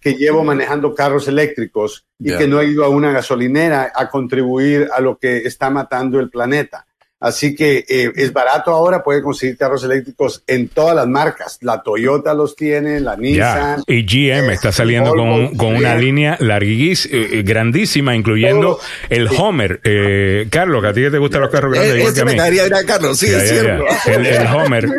que 0.00 0.14
llevo 0.14 0.44
manejando 0.44 0.94
carros 0.94 1.26
eléctricos 1.26 2.06
y 2.20 2.28
que 2.38 2.46
no 2.46 2.60
he 2.60 2.66
ido 2.66 2.84
a 2.84 2.88
una 2.88 3.10
gasolinera 3.10 3.90
a 3.94 4.08
contribuir 4.08 4.88
a 4.94 5.00
lo 5.00 5.18
que 5.18 5.38
está 5.38 5.70
matando 5.70 6.20
el 6.20 6.30
planeta. 6.30 6.86
Así 7.18 7.54
que 7.54 7.84
eh, 7.88 8.12
es 8.14 8.32
barato 8.32 8.70
ahora, 8.72 9.02
puede 9.02 9.22
conseguir 9.22 9.56
carros 9.56 9.82
eléctricos 9.84 10.42
en 10.46 10.68
todas 10.68 10.94
las 10.94 11.06
marcas. 11.08 11.58
La 11.62 11.82
Toyota 11.82 12.34
los 12.34 12.54
tiene, 12.54 13.00
la 13.00 13.14
Ya. 13.14 13.20
Nissan. 13.20 13.82
Y 13.86 14.02
GM 14.04 14.50
está 14.52 14.70
saliendo 14.70 15.14
con, 15.14 15.56
con 15.56 15.74
una 15.76 15.94
línea 15.94 16.36
larguísima, 16.40 17.16
grandísima, 17.42 18.14
incluyendo 18.14 18.78
el 19.08 19.28
Homer. 19.28 19.80
Eh, 19.84 20.46
Carlos, 20.50 20.82
que 20.82 20.88
a 20.88 20.92
ti 20.92 21.00
que 21.00 21.10
te 21.10 21.18
gustan 21.18 21.40
los 21.40 21.50
carros 21.50 21.72
grandes, 21.72 21.94
Eh, 21.94 21.98
igual 22.00 22.14
que 22.14 22.20
a 22.20 22.24
mí. 22.26 22.60
a 22.74 22.84
Carlos, 22.86 23.18
sí, 23.18 23.28
Ya, 23.30 23.38
es 23.38 23.48
ya, 23.48 23.54
ya. 23.56 23.60
cierto. 23.62 23.84
El, 24.20 24.26
el 24.26 24.46
Homer. 24.48 24.86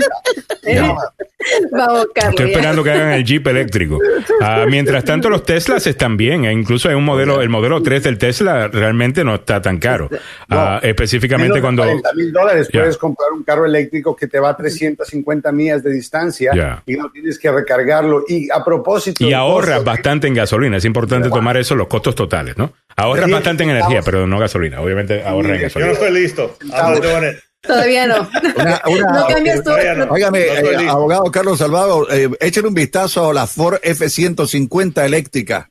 Ya. 0.68 0.94
Vamos, 1.72 2.08
Carlos. 2.14 2.32
Estoy 2.32 2.46
ya. 2.48 2.52
esperando 2.52 2.84
que 2.84 2.92
hagan 2.92 3.12
el 3.14 3.24
Jeep 3.24 3.48
eléctrico. 3.48 4.00
Ah, 4.42 4.66
mientras 4.68 5.06
tanto, 5.06 5.30
los 5.30 5.44
Teslas 5.46 5.88
están 5.88 6.18
bien. 6.18 6.44
incluso 6.44 6.90
hay 6.90 6.96
un 6.96 7.06
modelo, 7.06 7.42
el 7.42 7.48
modelo 7.48 7.82
3 7.82 8.04
del 8.04 8.18
Tesla 8.18 8.68
realmente 8.68 9.24
no 9.24 9.36
está 9.36 9.62
tan 9.62 9.78
caro. 9.80 10.10
Ah, 10.50 10.82
específicamente 10.84 11.62
cuando... 11.62 11.86
mil 12.16 12.32
dólares 12.32 12.68
puedes 12.72 12.98
comprar 12.98 13.32
un 13.32 13.44
carro 13.44 13.66
eléctrico 13.66 14.16
que 14.16 14.28
te 14.28 14.40
va 14.40 14.50
a 14.50 14.58
350 14.58 15.52
millas 15.52 15.84
de 15.84 15.92
distancia 15.92 16.82
y 16.86 16.94
no 16.96 17.10
tienes 17.12 17.38
que 17.40 17.52
recargarlo. 17.52 18.24
Y 18.28 18.50
a 18.52 18.64
propósito. 18.64 19.24
Y 19.24 19.34
ahorras 19.34 19.84
bastante 19.84 20.28
en 20.28 20.34
gasolina. 20.36 20.78
Es 20.78 20.86
importante 20.86 21.30
tomar 21.30 21.58
eso, 21.58 21.76
los 21.76 21.88
costos 21.88 22.16
totales, 22.16 22.58
¿no? 22.58 22.74
Ahorras 22.96 23.30
bastante 23.30 23.64
en 23.64 23.72
energía, 23.72 24.02
pero 24.04 24.26
no 24.28 24.40
gasolina. 24.40 24.82
Obviamente 24.82 25.24
ahorra 25.24 25.50
en 25.50 25.54
Yo 25.56 25.60
no 25.60 25.64
gasolina. 25.64 25.92
estoy 25.94 26.12
listo. 26.12 26.58
It. 26.62 27.38
Todavía 27.62 28.08
no. 28.08 28.30
Una- 28.56 28.82
una- 28.88 29.12
no 29.20 29.28
cambias 29.28 29.64
tú. 29.64 29.72
No. 29.72 30.06
Óigame, 30.14 30.46
No 30.46 30.54
estoy 30.54 30.86
eh, 30.86 30.90
abogado 30.90 31.24
Carlos 31.32 31.58
Salvador, 31.60 32.08
eh, 32.12 32.30
échale 32.40 32.68
un 32.68 32.74
vistazo 32.74 33.30
a 33.32 33.34
la 33.34 33.48
Ford 33.48 33.80
F-150 33.84 35.06
eléctrica. 35.06 35.70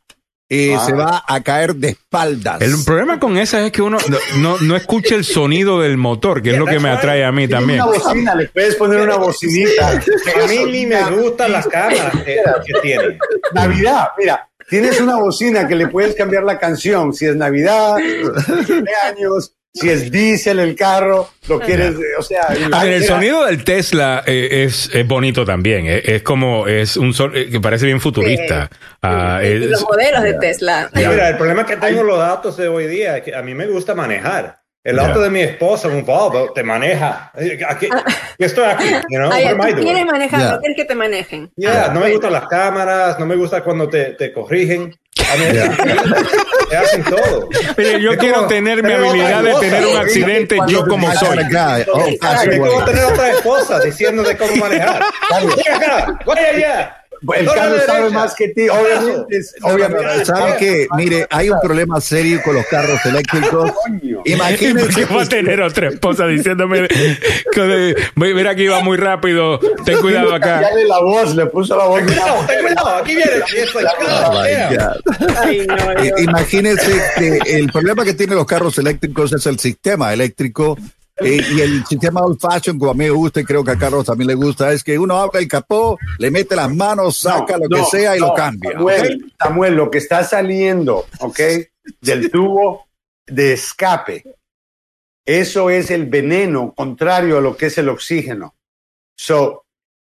Y 0.49 0.71
Ah. 0.73 0.79
se 0.87 0.93
va 0.93 1.25
a 1.27 1.41
caer 1.43 1.75
de 1.75 1.89
espaldas. 1.89 2.61
El 2.63 2.75
problema 2.85 3.19
con 3.19 3.37
esa 3.37 3.67
es 3.67 3.73
que 3.73 3.83
uno 3.83 3.99
no, 4.09 4.19
no, 4.39 4.59
no 4.61 4.77
escucha 4.77 5.17
el 5.17 5.25
sonido 5.25 5.81
del 5.81 5.97
motor, 5.97 6.41
que 6.41 6.51
es 6.53 6.59
lo 6.59 6.67
que 6.67 6.79
me 6.79 6.89
atrae 6.89 7.25
a 7.25 7.33
mí 7.33 7.49
también. 7.49 7.81
Una 7.83 7.99
bocina, 7.99 8.35
le 8.37 8.49
puedes 8.51 8.77
poner 8.77 9.01
una 9.01 9.17
bocinita. 9.17 9.89
A 9.91 10.47
mí 10.49 10.65
ni 10.71 10.87
me 10.87 11.03
gustan 11.11 11.51
las 11.51 11.67
cámaras 11.67 12.13
que, 12.25 12.37
que 12.65 12.81
tiene. 12.81 13.19
Navidad, 13.55 14.09
mira, 14.17 14.49
tienes 14.69 15.01
una 15.01 15.17
bocina 15.17 15.67
que 15.67 15.75
le 15.75 15.89
puedes 15.89 16.15
cambiar 16.15 16.45
la 16.45 16.61
canción. 16.61 17.13
Si 17.13 17.27
es 17.27 17.35
Navidad, 17.35 17.97
cumpleaños, 18.69 19.53
si 19.77 19.89
es 19.91 20.11
diésel 20.11 20.59
el 20.59 20.75
carro, 20.75 21.29
lo 21.49 21.61
quieres, 21.61 21.95
eh, 21.95 22.03
o 22.19 22.23
sea. 22.23 22.49
A 22.73 22.85
ver, 22.85 22.95
el 22.95 23.05
sonido 23.05 23.45
del 23.45 23.63
Tesla 23.65 24.23
eh, 24.27 24.65
es, 24.65 24.91
es 24.95 25.07
bonito 25.07 25.45
también. 25.45 25.87
eh, 25.87 26.03
Es, 26.05 26.23
como, 26.23 26.67
es 26.67 26.97
un 26.97 27.13
son 27.15 27.33
eh, 27.37 27.49
que 27.51 27.61
parece 27.61 27.87
bien 27.87 28.01
futurista. 28.01 28.69
Ah, 29.03 29.41
Y 29.43 29.47
es- 29.49 29.61
los 29.71 29.83
modelos 29.83 30.23
de 30.23 30.35
Tesla. 30.35 30.91
Mira, 30.95 31.29
el 31.29 31.37
problema 31.37 31.63
es 31.63 31.67
que 31.69 31.77
tengo 31.77 32.03
los 32.03 32.19
datos 32.19 32.57
de 32.57 32.69
hoy 32.69 32.87
día, 32.87 33.19
es 33.19 33.23
que 33.23 33.35
a 33.35 33.43
mí 33.43 33.55
me 33.55 33.67
gusta 33.67 33.95
manejar. 33.95 34.57
El 34.83 35.01
auto 35.01 35.21
de 35.21 35.31
mi 35.31 35.41
esposa, 35.41 35.89
un 35.89 36.05
Volvo, 36.05 36.53
te 36.53 36.63
maneja. 36.63 37.33
Aquí, 37.69 37.89
yo 38.39 38.47
estoy 38.47 38.67
aquí, 38.67 38.85
you 39.11 39.19
know, 39.19 39.31
Ay, 39.33 39.47
what 39.47 39.53
am 39.55 39.61
I 39.61 39.71
tú 39.71 39.77
doing? 39.79 39.85
quieres 39.89 40.07
manejar, 40.07 40.41
Ya. 40.41 40.51
no 40.53 40.59
quieres 40.61 40.77
que 40.77 40.85
te 40.85 40.95
manejen. 40.95 41.51
Yeah, 41.57 41.87
Ah, 41.87 41.91
no 41.93 41.99
me 41.99 42.11
gustan 42.13 42.33
las 42.33 42.47
cámaras, 42.47 43.19
no 43.19 43.27
me 43.27 43.35
gusta 43.35 43.65
cuando 43.65 43.89
te, 43.89 44.13
te 44.13 44.33
corrigen. 44.33 44.95
A 45.19 45.37
te 46.71 46.77
hacen 46.77 47.05
todo. 47.05 47.49
Mire, 47.77 48.01
yo 48.01 48.13
Es 48.13 48.19
quiero 48.19 48.35
como 48.37 48.47
tener 48.49 48.83
mi 48.83 48.93
habilidad 48.93 49.43
de 49.43 49.55
tener 49.55 49.87
un 49.87 49.97
accidente 49.97 50.59
yo 50.69 50.87
como 50.87 51.13
soy. 51.15 51.39
Oh, 51.93 52.01
Ah, 52.21 52.33
fácil, 52.33 52.53
es 52.53 52.59
güey. 52.59 52.71
como 52.73 52.85
tener 52.85 53.05
otra 53.05 53.31
esposa 53.31 53.81
diciéndote 53.81 54.37
cómo 54.37 54.55
manejar. 54.57 55.03
Ven 55.57 55.75
acá, 55.75 56.19
vaya 56.25 56.49
allá. 56.49 56.96
El 57.35 57.47
la 57.47 57.81
sabe 57.87 58.11
más 58.11 58.35
que 58.35 58.49
ti, 58.49 58.69
obviamente. 58.69 59.41
obviamente 59.63 60.25
¿Sabe 60.25 60.57
qué? 60.59 60.87
Mire, 60.97 61.27
hay 61.31 61.51
un 61.51 61.61
problema 61.61 62.01
serio 62.01 62.41
con 62.45 62.55
los 62.55 62.67
carros 62.67 63.05
eléctricos. 63.05 63.73
Imagínense. 64.25 64.87
¿Por 64.87 64.95
qué 64.95 65.15
va 65.15 65.23
a 65.23 65.27
tener 65.27 65.61
otra 65.61 65.89
esposa 65.89 66.27
diciéndome 66.27 66.89
que 67.53 67.95
mira 68.17 68.55
que 68.55 68.63
iba 68.63 68.81
muy 68.81 68.97
rápido, 68.97 69.59
ten 69.85 69.99
cuidado 69.99 70.35
acá? 70.35 70.61
Cambiarle 70.61 70.85
la 70.87 71.01
voz, 71.01 71.35
le 71.35 71.47
puso 71.47 71.77
la 71.77 71.85
voz. 71.85 72.03
Cuidado, 72.03 72.45
ten 72.47 72.65
cuidado, 72.65 72.97
aquí 72.97 73.17
viene. 73.17 73.33
Imagínense 76.19 77.03
que 77.17 77.39
el 77.59 77.73
problema 77.73 78.05
que 78.05 78.15
tienen 78.15 78.37
los 78.37 78.47
carros 78.47 78.79
eléctricos 78.79 79.33
es 79.33 79.47
el 79.47 79.59
sistema 79.59 80.13
eléctrico 80.13 80.77
eh, 81.19 81.41
y 81.51 81.61
el 81.61 81.87
sistema 81.87 82.21
old 82.21 82.39
fashion, 82.39 82.79
como 82.79 82.91
a 82.91 82.95
mí 82.95 83.05
me 83.05 83.11
gusta 83.11 83.41
y 83.41 83.45
creo 83.45 83.65
que 83.65 83.71
a 83.71 83.79
Carlos 83.79 84.05
también 84.05 84.29
le 84.29 84.35
gusta, 84.35 84.71
es 84.73 84.85
que 84.85 84.99
uno 84.99 85.17
abre 85.17 85.41
el 85.41 85.49
capó, 85.49 85.99
le 86.19 86.31
mete 86.31 86.55
las 86.55 86.75
manos, 86.75 87.19
saca 87.19 87.57
lo 87.57 87.69
que 87.69 87.79
No, 87.79 87.85
sea 87.87 88.17
y 88.17 88.21
lo 88.21 88.29
no, 88.29 88.35
cambia. 88.35 88.73
Samuel, 88.73 89.33
Samuel, 89.39 89.75
lo 89.75 89.91
que 89.91 89.99
está 89.99 90.25
saliendo, 90.25 91.07
¿ok? 91.21 91.41
Del 92.03 92.31
tubo 92.31 92.87
de 93.27 93.55
escape, 93.55 94.25
eso 95.25 95.71
es 95.71 95.91
el 95.91 96.07
veneno 96.07 96.75
contrario 96.75 97.39
a 97.39 97.41
lo 97.41 97.57
que 97.57 97.67
es 97.67 97.79
el 97.79 97.89
oxígeno. 97.89 98.55
So, 99.17 99.65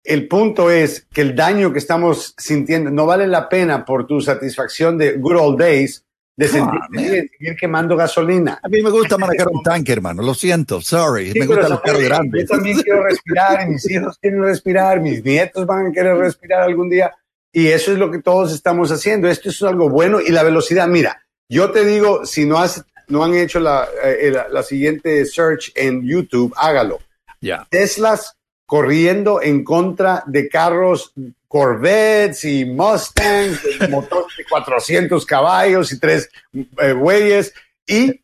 el 0.04 0.28
punto 0.28 0.70
es 0.70 1.06
que 1.12 1.22
el 1.22 1.34
daño 1.34 1.72
que 1.72 1.78
estamos 1.78 2.34
sintiendo 2.36 2.90
no 2.90 3.06
vale 3.06 3.26
la 3.26 3.48
pena 3.48 3.84
por 3.84 4.06
tu 4.06 4.20
satisfacción 4.20 4.98
de 4.98 5.14
good 5.14 5.36
old 5.36 5.58
days 5.58 6.04
de 6.48 7.28
seguir 7.28 7.56
quemando 7.58 7.96
gasolina. 7.96 8.58
A 8.62 8.68
mí 8.68 8.82
me 8.82 8.90
gusta 8.90 9.18
manejar 9.18 9.48
un 9.48 9.62
tanque, 9.62 9.92
hermano. 9.92 10.22
Lo 10.22 10.34
siento, 10.34 10.80
sorry. 10.80 11.32
Sí, 11.32 11.38
me 11.38 11.46
gustan 11.46 11.70
los 11.70 11.80
carros 11.80 12.02
grandes. 12.02 12.42
Yo 12.42 12.56
también 12.56 12.78
quiero 12.78 13.02
respirar, 13.02 13.68
mis 13.68 13.90
hijos 13.90 14.18
quieren 14.18 14.42
respirar, 14.42 15.00
mis 15.00 15.24
nietos 15.24 15.66
van 15.66 15.88
a 15.88 15.92
querer 15.92 16.16
respirar 16.16 16.62
algún 16.62 16.88
día. 16.88 17.12
Y 17.52 17.68
eso 17.68 17.92
es 17.92 17.98
lo 17.98 18.10
que 18.10 18.20
todos 18.20 18.52
estamos 18.52 18.90
haciendo. 18.90 19.28
Esto 19.28 19.50
es 19.50 19.62
algo 19.62 19.90
bueno 19.90 20.20
y 20.20 20.30
la 20.30 20.42
velocidad, 20.42 20.88
mira, 20.88 21.22
Yo 21.48 21.72
te 21.72 21.84
digo, 21.84 22.24
si 22.24 22.46
no 22.46 22.58
has, 22.58 22.84
no 23.08 23.24
han 23.24 23.34
hecho 23.34 23.60
la, 23.60 23.88
eh, 24.04 24.30
la, 24.32 24.48
la 24.48 24.62
siguiente 24.62 25.26
search 25.26 25.72
en 25.74 26.02
YouTube, 26.06 26.54
hágalo. 26.56 27.00
Ya. 27.40 27.66
Teslas 27.70 28.36
corriendo 28.66 29.42
en 29.42 29.64
contra 29.64 30.22
de 30.26 30.48
carros 30.48 31.12
Corvettes 31.50 32.44
y 32.44 32.64
Mustangs, 32.64 33.60
de 33.80 33.88
motor 33.88 34.24
de 34.38 34.44
400 34.44 35.26
caballos 35.26 35.90
y 35.90 35.98
tres 35.98 36.30
eh, 36.54 36.92
bueyes. 36.92 37.52
¿Y 37.88 38.22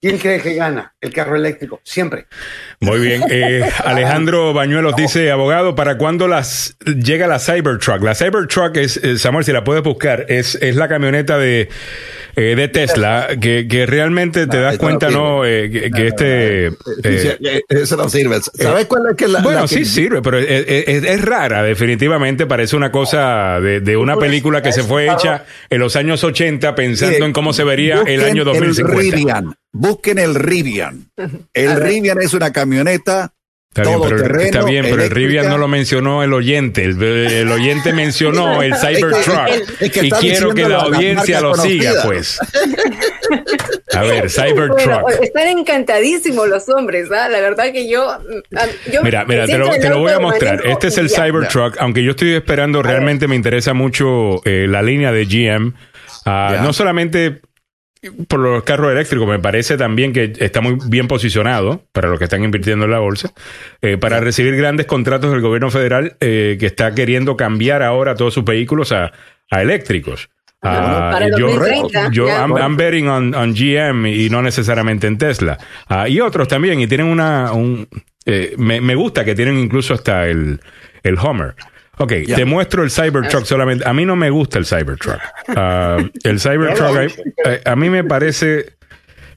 quién 0.00 0.18
cree 0.18 0.40
que 0.40 0.54
gana? 0.54 0.94
El 1.00 1.12
carro 1.12 1.36
eléctrico, 1.36 1.80
siempre. 1.84 2.26
Muy 2.80 2.98
bien. 3.00 3.22
Eh, 3.30 3.62
Alejandro 3.84 4.52
Bañuelos 4.52 4.94
dice, 4.96 5.30
abogado, 5.30 5.74
¿para 5.74 5.96
cuándo 5.98 6.28
las 6.28 6.76
llega 6.84 7.26
la 7.26 7.38
Cybertruck? 7.38 8.02
La 8.02 8.14
Cybertruck 8.14 8.76
es, 8.76 8.96
eh, 8.98 9.18
Samuel, 9.18 9.44
si 9.44 9.52
la 9.52 9.64
puedes 9.64 9.82
buscar, 9.82 10.26
es, 10.28 10.54
es 10.56 10.76
la 10.76 10.88
camioneta 10.88 11.38
de, 11.38 11.68
eh, 12.36 12.54
de 12.56 12.68
Tesla 12.68 13.28
que, 13.40 13.66
que 13.68 13.86
realmente 13.86 14.46
te 14.46 14.60
das 14.60 14.74
esto 14.74 14.84
no 14.84 14.88
cuenta, 14.98 15.08
sirve. 15.08 15.20
¿no? 15.20 15.44
Eh, 15.44 15.70
que, 15.70 15.90
que 15.90 16.06
este... 16.08 16.66
eh, 16.66 16.72
Dice, 17.02 17.38
eh, 17.42 17.60
Eso 17.68 17.96
no 17.96 18.08
sirve. 18.08 18.38
¿Sabes 18.54 18.86
cuál 18.86 19.02
es 19.10 19.16
que 19.16 19.28
la, 19.28 19.40
bueno, 19.40 19.60
la 19.62 19.66
que- 19.68 19.74
sí 19.76 19.84
sirve, 19.84 20.22
pero 20.22 20.38
es, 20.38 20.46
es- 20.68 21.04
es 21.04 21.22
rara, 21.24 21.62
definitivamente. 21.62 22.46
Parece 22.46 22.76
una 22.76 22.90
cosa 22.92 23.60
de, 23.60 23.80
de 23.80 23.96
una 23.96 24.16
película 24.16 24.62
que 24.62 24.72
se 24.72 24.82
fue 24.82 25.06
hecha 25.12 25.44
en 25.70 25.78
los 25.80 25.96
años 25.96 26.22
80 26.24 26.74
pensando 26.74 27.24
en 27.24 27.32
cómo 27.32 27.52
se 27.52 27.64
vería 27.64 28.02
el 28.06 28.22
año 28.24 28.42
El 28.42 28.44
2050. 28.74 29.42
Busquen 29.72 30.18
el 30.18 30.34
Rivian. 30.34 31.10
El 31.54 31.80
Rivian 31.80 32.20
es 32.20 32.34
una 32.34 32.52
camioneta 32.52 33.32
Está 33.74 33.82
bien, 33.82 34.00
pero, 34.00 34.16
todoterreno, 34.16 34.44
está 34.44 34.64
bien, 34.64 34.86
pero 34.88 35.02
el. 35.02 35.10
Rivian 35.10 35.48
no 35.48 35.58
lo 35.58 35.68
mencionó 35.68 36.22
el 36.22 36.32
oyente. 36.32 36.84
El, 36.84 37.02
el 37.02 37.52
oyente 37.52 37.92
mencionó 37.92 38.62
el 38.62 38.74
Cybertruck. 38.74 39.80
Es 39.80 39.92
que 39.92 40.06
y 40.06 40.10
quiero 40.10 40.54
que 40.54 40.68
la 40.68 40.78
audiencia 40.78 41.40
lo 41.40 41.54
siga, 41.54 42.02
pues. 42.04 42.38
A 43.94 44.02
ver, 44.02 44.28
Bueno, 44.28 44.30
Cybertruck. 44.30 45.22
están 45.22 45.48
encantadísimos 45.48 46.48
los 46.48 46.68
hombres, 46.70 47.10
¿ah? 47.12 47.28
La 47.28 47.40
verdad 47.40 47.70
que 47.72 47.88
yo... 47.88 48.10
ah, 48.10 48.66
yo 48.90 49.02
Mira, 49.02 49.24
mira, 49.26 49.46
te 49.46 49.58
lo, 49.58 49.72
el 49.72 49.80
te 49.80 49.88
lo 49.90 49.98
voy 49.98 50.12
a 50.12 50.18
mostrar. 50.18 50.66
Este 50.66 50.88
es 50.88 50.98
el. 50.98 51.10
Cybertruck. 51.10 51.76
Aunque 51.78 52.02
yo 52.02 52.12
estoy 52.12 52.34
esperando, 52.34 52.82
realmente 52.82 53.28
me 53.28 53.36
interesa 53.36 53.74
mucho 53.74 54.42
eh, 54.44 54.66
la 54.68 54.82
línea 54.82 55.12
de 55.12 55.26
GM. 55.26 55.74
Ah. 56.24 56.60
No 56.62 56.72
solamente 56.72 57.42
por 58.28 58.40
los 58.40 58.62
carros 58.62 58.92
eléctricos, 58.92 59.26
me 59.28 59.38
parece 59.38 59.76
también 59.76 60.12
que 60.12 60.32
está 60.38 60.60
muy 60.60 60.78
bien 60.88 61.08
posicionado 61.08 61.82
para 61.92 62.08
los 62.08 62.18
que 62.18 62.24
están 62.24 62.44
invirtiendo 62.44 62.84
en 62.84 62.90
la 62.90 62.98
bolsa, 62.98 63.32
eh, 63.82 63.96
para 63.96 64.20
recibir 64.20 64.56
grandes 64.56 64.86
contratos 64.86 65.30
del 65.32 65.40
gobierno 65.40 65.70
federal 65.70 66.16
eh, 66.20 66.56
que 66.60 66.66
está 66.66 66.94
queriendo 66.94 67.36
cambiar 67.36 67.82
ahora 67.82 68.14
todos 68.14 68.34
sus 68.34 68.44
vehículos 68.44 68.92
a, 68.92 69.12
a 69.50 69.62
eléctricos. 69.62 70.28
Ah, 70.62 71.10
Para 71.12 71.28
yo, 71.30 71.50
2030, 71.50 72.10
yo 72.10 72.26
ya. 72.26 72.40
I'm, 72.40 72.56
I'm 72.56 72.76
betting 72.76 73.06
on, 73.06 73.34
on 73.34 73.54
GM 73.54 74.06
y 74.06 74.28
no 74.28 74.42
necesariamente 74.42 75.06
en 75.06 75.16
Tesla. 75.16 75.56
Ah, 75.88 76.08
y 76.08 76.20
otros 76.20 76.48
también, 76.48 76.80
y 76.80 76.86
tienen 76.88 77.06
una... 77.06 77.52
Un, 77.52 77.88
eh, 78.26 78.54
me, 78.58 78.80
me 78.80 78.94
gusta 78.94 79.24
que 79.24 79.34
tienen 79.34 79.56
incluso 79.58 79.94
hasta 79.94 80.28
el, 80.28 80.60
el 81.02 81.18
Homer. 81.18 81.54
Ok, 81.98 82.12
te 82.34 82.44
muestro 82.44 82.82
el 82.84 82.90
Cybertruck 82.90 83.44
solamente. 83.44 83.86
A 83.88 83.92
mí 83.92 84.04
no 84.04 84.16
me 84.16 84.30
gusta 84.30 84.58
el 84.58 84.66
Cybertruck. 84.66 85.18
Ah, 85.48 85.98
el 86.24 86.40
Cybertruck 86.40 86.96
a, 87.44 87.70
a- 87.70 87.72
a 87.72 87.76
mí 87.76 87.90
me 87.90 88.04
parece... 88.04 88.76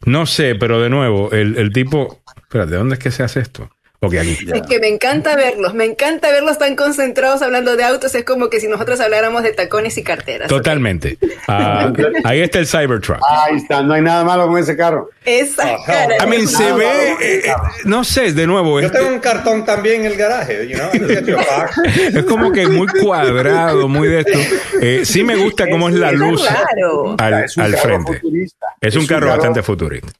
No 0.05 0.25
sé, 0.25 0.55
pero 0.55 0.81
de 0.81 0.89
nuevo, 0.89 1.31
el, 1.31 1.57
el 1.57 1.71
tipo... 1.71 2.23
Espérate, 2.38 2.75
¿dónde 2.75 2.95
es 2.95 2.99
que 2.99 3.11
se 3.11 3.21
hace 3.23 3.39
esto? 3.39 3.69
Ok, 4.03 4.15
aquí. 4.15 4.36
Es 4.52 4.64
que 4.64 4.80
me 4.80 4.88
encanta 4.88 5.36
verlos, 5.36 5.76
me 5.76 5.86
encanta 5.86 6.32
verlos 6.32 6.57
tan 6.57 6.76
concentrados 6.76 7.44
hablando 7.44 7.78
de 7.78 7.84
autos, 7.84 8.15
es 8.15 8.26
como 8.26 8.49
que 8.49 8.60
si 8.60 8.68
nosotros 8.68 8.99
habláramos 8.99 9.44
de 9.44 9.53
tacones 9.53 9.95
y 9.99 10.03
carteras. 10.03 10.48
Totalmente. 10.48 11.19
Ah, 11.48 11.94
ahí 12.23 12.41
está 12.41 12.57
el 12.57 12.65
Cybertruck. 12.65 13.19
Ahí 13.30 13.57
está, 13.57 13.84
no 13.84 13.94
hay 13.94 14.02
nada 14.02 14.23
malo 14.23 14.48
con 14.48 14.57
ese 14.57 14.76
carro. 14.76 15.11
Esa 15.23 15.78
cara. 15.86 16.15
I 16.18 16.28
mean, 16.28 16.48
se 16.48 16.64
Nada 16.64 16.78
ve, 16.78 17.11
eh, 17.22 17.41
eh, 17.45 17.53
no 17.86 18.03
sé, 18.03 18.34
de 18.34 18.48
nuevo, 18.48 18.80
Yo 18.80 18.88
este- 18.88 18.98
tengo 18.98 19.14
un 19.14 19.19
cartón 19.19 19.65
también 19.65 20.02
en 20.02 20.07
el 20.07 20.18
garaje, 20.18 20.68
you 20.68 20.78
know, 20.78 20.90
es 21.94 22.23
como 22.23 22.52
que 22.52 22.68
muy 22.68 22.88
cuadrado, 22.88 23.88
muy 23.88 24.07
de 24.07 24.22
esto. 24.22 24.40
Eh, 24.82 25.02
sí 25.06 25.23
me 25.23 25.36
gusta 25.36 25.69
cómo 25.69 25.90
es 25.90 25.94
la 25.95 26.11
luz 26.11 26.44
al, 27.19 27.78
frente. 27.78 28.19
Es 28.82 28.95
un 28.95 29.06
carro 29.06 29.28
carro 29.28 29.38
bastante 29.38 29.61
futurista. 29.61 30.11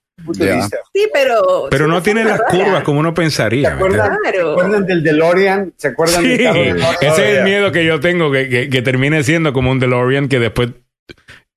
Sí, 0.94 1.10
pero... 1.14 1.68
Pero 1.70 1.88
no 1.88 2.02
tiene 2.04 2.24
las 2.24 2.40
rara. 2.40 2.52
curvas 2.52 2.84
como 2.84 3.00
uno 3.00 3.10
¿Se 3.10 3.16
pensaría. 3.16 3.70
¿Se 3.70 3.76
acuerdan 3.76 4.86
del 4.86 5.04
DeLorean? 5.04 5.74
¿Se 5.78 5.88
acuerdan 5.90 6.22
Sí, 6.22 6.30
del 6.30 6.38
DeLorean? 6.38 6.78
ese 7.02 7.32
es 7.32 7.38
el 7.40 7.44
miedo 7.44 7.72
que 7.72 7.86
yo 7.86 8.00
tengo, 8.00 8.32
que, 8.32 8.48
que, 8.50 8.70
que 8.70 8.82
termine 8.82 9.24
siendo 9.24 9.52
como 9.54 9.72
un 9.72 9.80
DeLorean 9.80 10.28
que 10.30 10.40
después, 10.40 10.70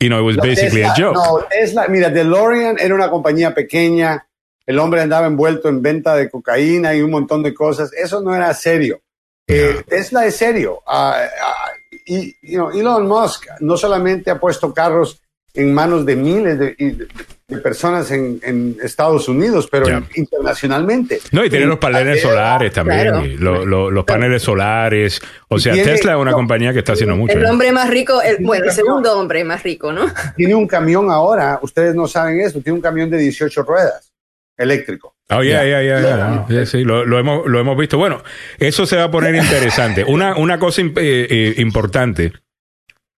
you 0.01 0.09
know, 0.09 0.19
it 0.21 0.25
was 0.25 0.37
No, 0.37 0.43
basically 0.43 0.83
a 0.83 0.95
joke. 0.97 1.15
No, 1.15 1.45
Tesla, 1.51 1.89
mira, 1.89 2.09
DeLorean 2.11 2.79
era 2.79 2.95
una 2.95 3.11
compañía 3.11 3.53
pequeña, 3.55 4.27
el 4.67 4.79
hombre 4.79 5.03
andaba 5.03 5.27
envuelto 5.27 5.69
en 5.69 5.83
venta 5.83 6.15
de 6.17 6.31
cocaína 6.31 6.95
y 6.95 7.03
un 7.03 7.11
montón 7.11 7.43
de 7.43 7.53
cosas, 7.53 7.93
eso 7.93 8.23
no 8.23 8.35
era 8.35 8.53
serio. 8.55 9.01
Eh, 9.47 9.83
Tesla 9.87 10.25
es 10.25 10.37
serio. 10.37 10.81
Ah, 10.87 11.19
ah, 11.43 11.71
y, 12.07 12.35
you 12.41 12.55
know, 12.59 12.71
Elon 12.71 13.07
Musk 13.07 13.45
no 13.61 13.77
solamente 13.77 14.31
ha 14.31 14.41
puesto 14.41 14.73
carros 14.73 15.21
en 15.55 15.73
manos 15.73 16.05
de 16.05 16.17
miles 16.17 16.59
de, 16.59 16.75
y 16.79 16.91
de- 16.91 17.07
de 17.47 17.59
personas 17.59 18.11
en, 18.11 18.41
en 18.43 18.77
Estados 18.83 19.29
Unidos, 19.29 19.69
pero 19.71 19.87
internacionalmente. 20.17 21.21
No, 21.31 21.45
y 21.45 21.51
tiene 21.51 21.65
En- 21.65 21.71
los 21.71 21.79
paneles 21.79 22.23
solares 22.23 22.73
también. 22.73 23.03
Claro. 23.03 23.25
y 23.27 23.37
lo- 23.37 23.65
lo- 23.67 23.91
los 23.91 24.05
paneles 24.05 24.43
solares. 24.43 25.21
O 25.49 25.59
sea, 25.59 25.75
tiene- 25.75 25.93
Tesla 25.93 26.13
es 26.13 26.19
una 26.19 26.31
no, 26.31 26.37
compañía 26.39 26.73
que 26.73 26.79
está 26.81 26.95
haciendo 26.95 27.17
mucho. 27.17 27.37
El 27.39 27.45
¿eh? 27.45 27.51
hombre 27.51 27.71
más 27.71 27.89
rico, 27.91 28.21
el, 28.23 28.39
bueno, 28.45 28.65
el 28.65 28.73
segundo 28.73 29.17
hombre 29.19 29.45
más 29.45 29.63
rico, 29.63 29.93
¿no? 29.93 30.07
Tiene 30.37 30.55
un 30.55 30.67
camión 30.67 31.11
ahora, 31.11 31.59
ustedes 31.63 31.95
no 31.95 32.09
saben 32.09 32.41
eso, 32.41 32.61
tiene 32.61 32.77
un 32.77 32.83
camión 32.83 33.11
de 33.11 33.19
18 33.19 33.63
ruedas 33.63 34.11
eléctrico. 34.57 35.15
Oh, 35.31 35.43
ya, 35.43 35.65
ya, 35.65 35.83
ya, 35.83 36.01
ya. 36.01 36.47
Sí, 36.49 36.67
sí, 36.79 36.85
lo, 36.85 37.05
lo 37.05 37.19
hemos, 37.19 37.47
lo 37.47 37.61
hemos 37.61 37.77
visto. 37.77 37.99
Bueno, 37.99 38.23
eso 38.59 38.87
se 38.87 38.97
va 38.97 39.05
a 39.05 39.11
poner 39.11 39.35
interesante. 39.35 40.03
Una, 40.05 40.37
una 40.37 40.59
cosa 40.59 40.81
imp- 40.83 40.99
eh, 40.99 41.27
eh, 41.29 41.55
importante, 41.59 42.33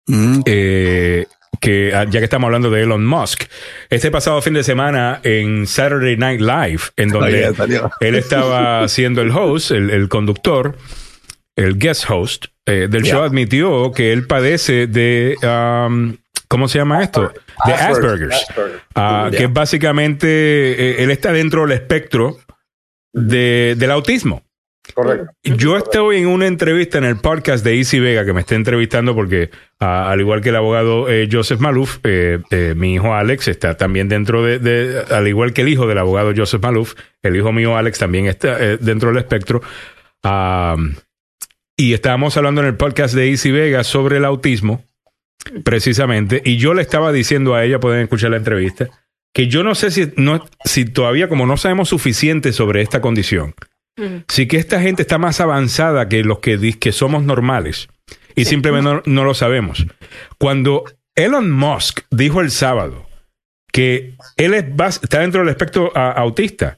Mm. 0.07 0.39
eh, 0.45 1.25
que 1.59 1.93
ah, 1.93 2.05
ya 2.05 2.19
que 2.19 2.25
estamos 2.25 2.47
hablando 2.47 2.69
de 2.69 2.83
Elon 2.83 3.05
Musk, 3.05 3.43
este 3.89 4.11
pasado 4.11 4.41
fin 4.41 4.53
de 4.53 4.63
semana 4.63 5.19
en 5.23 5.67
Saturday 5.67 6.17
Night 6.17 6.41
Live, 6.41 6.81
en 6.95 7.09
donde 7.09 7.53
él 7.99 8.15
estaba 8.15 8.87
siendo 8.89 9.21
el 9.21 9.31
host, 9.31 9.71
el, 9.71 9.89
el 9.89 10.09
conductor, 10.09 10.75
el 11.55 11.77
guest 11.77 12.09
host 12.09 12.45
eh, 12.65 12.87
del 12.89 13.03
show, 13.03 13.23
admitió 13.23 13.91
que 13.91 14.13
él 14.13 14.27
padece 14.27 14.87
de, 14.87 15.35
um, 15.43 16.15
¿cómo 16.47 16.67
se 16.67 16.77
llama 16.77 17.03
esto? 17.03 17.33
De 17.65 17.73
Asperger's. 17.73 18.35
Asperger. 18.35 18.81
Ah, 18.93 19.31
que 19.35 19.47
básicamente, 19.47 20.27
eh, 20.27 21.03
él 21.03 21.11
está 21.11 21.31
dentro 21.31 21.61
del 21.63 21.71
espectro 21.71 22.37
de, 23.13 23.75
del 23.77 23.91
autismo. 23.91 24.43
Correcto. 24.93 25.31
Yo 25.43 25.77
estoy 25.77 26.17
en 26.17 26.27
una 26.27 26.47
entrevista 26.47 26.97
en 26.97 27.03
el 27.03 27.17
podcast 27.17 27.63
de 27.63 27.77
Easy 27.77 27.99
Vega 27.99 28.25
que 28.25 28.33
me 28.33 28.41
está 28.41 28.55
entrevistando 28.55 29.15
porque, 29.15 29.49
al 29.79 30.19
igual 30.19 30.41
que 30.41 30.49
el 30.49 30.55
abogado 30.55 31.09
eh, 31.09 31.27
Joseph 31.31 31.59
Maluf, 31.59 31.99
eh, 32.03 32.39
eh, 32.51 32.73
mi 32.75 32.95
hijo 32.95 33.13
Alex 33.13 33.47
está 33.47 33.77
también 33.77 34.09
dentro 34.09 34.43
de, 34.43 35.03
al 35.09 35.27
igual 35.27 35.53
que 35.53 35.61
el 35.61 35.69
hijo 35.69 35.87
del 35.87 35.97
abogado 35.97 36.33
Joseph 36.35 36.61
Maluf, 36.61 36.95
el 37.21 37.35
hijo 37.35 37.51
mío 37.51 37.77
Alex 37.77 37.99
también 37.99 38.27
está 38.27 38.57
dentro 38.77 39.09
del 39.09 39.19
espectro. 39.19 39.61
Y 41.79 41.93
estábamos 41.93 42.35
hablando 42.37 42.61
en 42.61 42.67
el 42.67 42.75
podcast 42.75 43.13
de 43.13 43.29
Easy 43.29 43.51
Vega 43.51 43.83
sobre 43.83 44.17
el 44.17 44.25
autismo, 44.25 44.83
precisamente, 45.63 46.41
y 46.43 46.57
yo 46.57 46.73
le 46.73 46.81
estaba 46.81 47.11
diciendo 47.11 47.53
a 47.53 47.63
ella, 47.63 47.79
pueden 47.79 48.01
escuchar 48.01 48.31
la 48.31 48.37
entrevista, 48.37 48.89
que 49.31 49.47
yo 49.47 49.63
no 49.63 49.75
sé 49.75 49.91
si, 49.91 50.11
no, 50.15 50.43
si 50.65 50.85
todavía, 50.85 51.29
como 51.29 51.45
no 51.45 51.55
sabemos 51.57 51.89
suficiente 51.89 52.51
sobre 52.51 52.81
esta 52.81 53.01
condición, 53.01 53.53
Mm. 53.97 54.23
sí 54.27 54.47
que 54.47 54.57
esta 54.57 54.79
gente 54.81 55.01
está 55.01 55.17
más 55.17 55.41
avanzada 55.41 56.07
que 56.07 56.23
los 56.23 56.39
que, 56.39 56.57
que 56.79 56.91
somos 56.91 57.23
normales 57.23 57.89
y 58.35 58.45
simplemente 58.45 58.87
no, 58.89 59.01
no 59.05 59.23
lo 59.23 59.33
sabemos. 59.33 59.85
Cuando 60.37 60.83
Elon 61.15 61.49
Musk 61.51 62.01
dijo 62.11 62.41
el 62.41 62.51
sábado 62.51 63.07
que 63.73 64.15
él 64.37 64.53
es 64.53 64.65
está 65.01 65.19
dentro 65.21 65.41
del 65.41 65.49
espectro 65.49 65.91
a- 65.95 66.11
autista, 66.11 66.77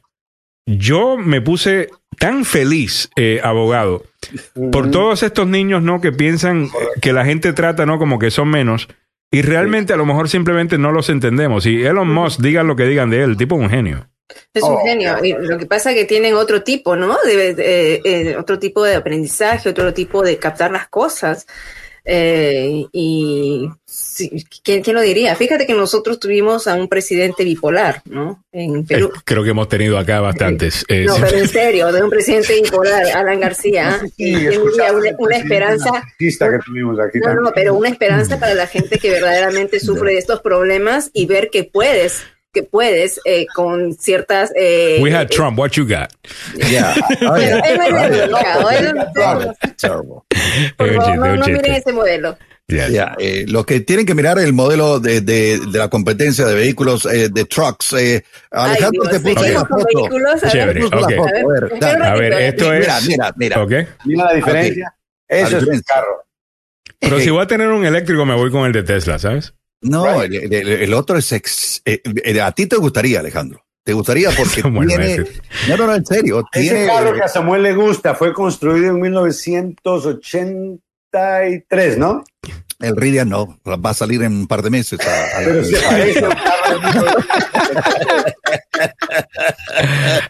yo 0.66 1.18
me 1.18 1.42
puse 1.42 1.90
tan 2.18 2.46
feliz, 2.46 3.10
eh, 3.18 3.42
abogado, 3.44 4.04
por 4.72 4.90
todos 4.92 5.24
estos 5.24 5.48
niños 5.48 5.82
no 5.84 6.00
que 6.02 6.12
piensan 6.12 6.66
eh, 6.66 6.70
que 7.02 7.12
la 7.14 7.26
gente 7.26 7.54
trata 7.54 7.86
no 7.86 7.98
como 8.00 8.20
que 8.20 8.32
son 8.32 8.50
menos 8.50 8.88
y 9.32 9.42
realmente 9.42 9.94
a 9.94 9.98
lo 9.98 10.06
mejor 10.06 10.30
simplemente 10.30 10.78
no 10.78 10.92
los 10.92 11.10
entendemos. 11.10 11.66
Y 11.66 11.84
Elon 11.84 12.10
Musk 12.12 12.40
digan 12.42 12.68
lo 12.68 12.76
que 12.76 12.86
digan 12.86 13.10
de 13.10 13.24
él, 13.24 13.38
tipo 13.38 13.56
un 13.56 13.70
genio. 13.70 14.08
Es 14.54 14.64
un 14.64 14.74
Oh, 14.76 14.84
genio. 14.84 15.18
Y 15.24 15.34
lo 15.34 15.58
que 15.58 15.66
pasa 15.66 15.92
es 15.92 15.98
que 15.98 16.06
tienen 16.06 16.36
otro 16.36 16.64
tipo, 16.64 16.96
¿no? 16.96 17.18
De, 17.26 17.54
de- 17.56 18.02
eh, 18.04 18.36
otro 18.38 18.60
tipo 18.60 18.84
de 18.84 18.96
aprendizaje, 18.96 19.70
otro 19.70 19.94
tipo 19.94 20.22
de 20.24 20.38
captar 20.38 20.72
las 20.72 20.88
cosas. 20.88 21.48
Eh, 22.06 22.86
y 22.92 23.70
sí, 23.86 24.44
¿quién, 24.64 24.82
quién 24.82 24.96
lo 24.96 25.02
diría? 25.02 25.36
Fíjate 25.36 25.68
que 25.68 25.74
nosotros 25.74 26.20
tuvimos 26.20 26.68
a 26.68 26.74
un 26.76 26.88
presidente 26.88 27.44
bipolar, 27.44 28.02
¿no? 28.06 28.44
En 28.52 28.86
Perú. 28.86 29.12
Eh, 29.16 29.20
creo 29.26 29.44
que 29.44 29.50
hemos 29.52 29.68
tenido 29.70 29.98
acá 29.98 30.20
bastantes. 30.20 30.86
Eh, 30.88 31.06
No, 31.06 31.18
pero 31.20 31.38
en 31.38 31.48
serio, 31.48 31.92
de 31.92 32.02
un 32.02 32.10
presidente 32.10 32.60
bipolar, 32.62 33.06
Alan 33.14 33.40
García. 33.40 34.00
Sí, 34.18 34.32
y 34.34 34.48
una, 34.58 34.92
una 35.20 35.38
esperanza. 35.38 35.90
Artista 35.94 36.50
que 36.50 36.58
tuvimos 36.66 37.00
aquí 37.00 37.20
No, 37.20 37.26
también. 37.26 37.44
no, 37.44 37.52
pero 37.54 37.76
una 37.76 37.90
esperanza 37.90 38.40
para 38.40 38.56
la 38.56 38.66
gente 38.66 38.98
que 38.98 39.12
verdaderamente 39.12 39.80
sufre 39.80 40.14
de 40.14 40.20
estos 40.20 40.42
problemas 40.42 41.12
y 41.14 41.28
ver 41.28 41.50
que 41.52 41.64
puedes, 41.66 42.24
que 42.54 42.64
puedes 42.64 43.20
eh, 43.26 43.46
con 43.54 43.94
ciertas. 43.94 44.52
Eh, 44.56 45.00
We 45.02 45.12
had 45.14 45.30
Trump. 45.30 45.58
What 45.60 45.72
you 45.72 45.86
got? 45.86 46.12
Yeah. 46.70 46.96
Oh, 47.22 47.38
yeah. 47.38 47.62
Oh, 47.64 48.72
yeah. 48.72 49.54
Terrible. 49.78 50.24
por 50.78 50.94
favor, 50.96 51.38
no, 51.38 51.46
miren 51.46 51.74
ese 51.76 51.92
modelo. 51.94 52.38
Yes. 52.68 52.92
Ya, 52.92 53.16
eh, 53.18 53.46
lo 53.48 53.66
que 53.66 53.80
tienen 53.80 54.06
que 54.06 54.14
mirar 54.14 54.38
el 54.38 54.54
modelo 54.54 55.00
de, 55.00 55.22
de, 55.22 55.60
de 55.60 55.80
la 55.80 55.88
competencia 55.90 56.46
de 56.46 56.54
vehículos, 56.54 57.06
eh, 57.08 57.30
de 57.30 57.46
trucks. 57.46 57.94
Eh, 57.94 58.24
Alejandro 58.52 59.04
Dios, 59.10 59.14
te 59.24 59.34
puso 59.34 59.48
la 59.48 59.66
con 59.66 59.68
foto. 59.80 59.86
vehículos, 60.02 60.32
a 60.44 60.46
ver. 60.46 60.52
Chévere, 60.52 60.80
Puso 60.82 60.96
la 60.96 61.02
foto, 61.02 61.24
a 61.24 61.32
ver, 61.32 61.84
A 61.84 61.94
ver. 61.94 62.04
A 62.04 62.14
ver, 62.16 62.34
esto 62.34 62.74
es. 62.74 62.80
Mira, 62.80 63.00
mira, 63.08 63.34
mira. 63.38 63.64
Ok. 63.64 63.88
Mira 64.06 64.26
la 64.26 64.34
diferencia. 64.34 64.96
Eso 65.28 65.48
es 65.48 65.54
un 65.54 65.60
diferencia. 65.62 65.96
carro. 65.96 66.24
Pero 67.00 67.20
si 67.20 67.30
voy 67.32 67.42
a 67.42 67.48
tener 67.48 67.70
un 67.70 67.86
eléctrico, 67.86 68.26
me 68.26 68.36
voy 68.36 68.52
con 68.52 68.68
el 68.68 68.72
de 68.74 68.84
Tesla, 68.84 69.18
¿sabes? 69.18 69.54
No, 69.82 70.22
el, 70.24 70.54
el- 70.54 70.68
el 70.68 70.94
otro 70.94 71.18
es 71.18 71.32
ex, 71.32 71.82
eh, 71.86 72.02
eh, 72.24 72.42
a 72.42 72.52
ti 72.52 72.68
te 72.68 72.76
gustaría, 72.76 73.20
Alejandro. 73.20 73.64
Te 73.84 73.94
gustaría 73.94 74.30
porque 74.38 74.62
tiene, 74.62 75.14
ese- 75.14 75.42
no, 75.70 75.78
no, 75.78 75.88
no, 75.88 75.96
en 75.96 76.06
serio, 76.06 76.44
Ese 76.52 76.70
tiene, 76.70 76.86
carro 76.88 77.14
que 77.14 77.22
a 77.24 77.28
Samuel 77.28 77.64
le 77.64 77.74
gusta 77.74 78.14
fue 78.14 78.34
construido 78.34 78.90
en 78.92 79.00
1983, 79.00 81.98
¿no? 81.98 82.24
El 82.82 82.96
Ridia 82.96 83.26
no, 83.26 83.60
va 83.66 83.90
a 83.90 83.94
salir 83.94 84.22
en 84.24 84.34
un 84.34 84.48
par 84.48 84.62
de 84.62 84.70
meses. 84.70 85.00
a- 85.06 85.40
a- 85.40 85.44
Pero 85.46 86.30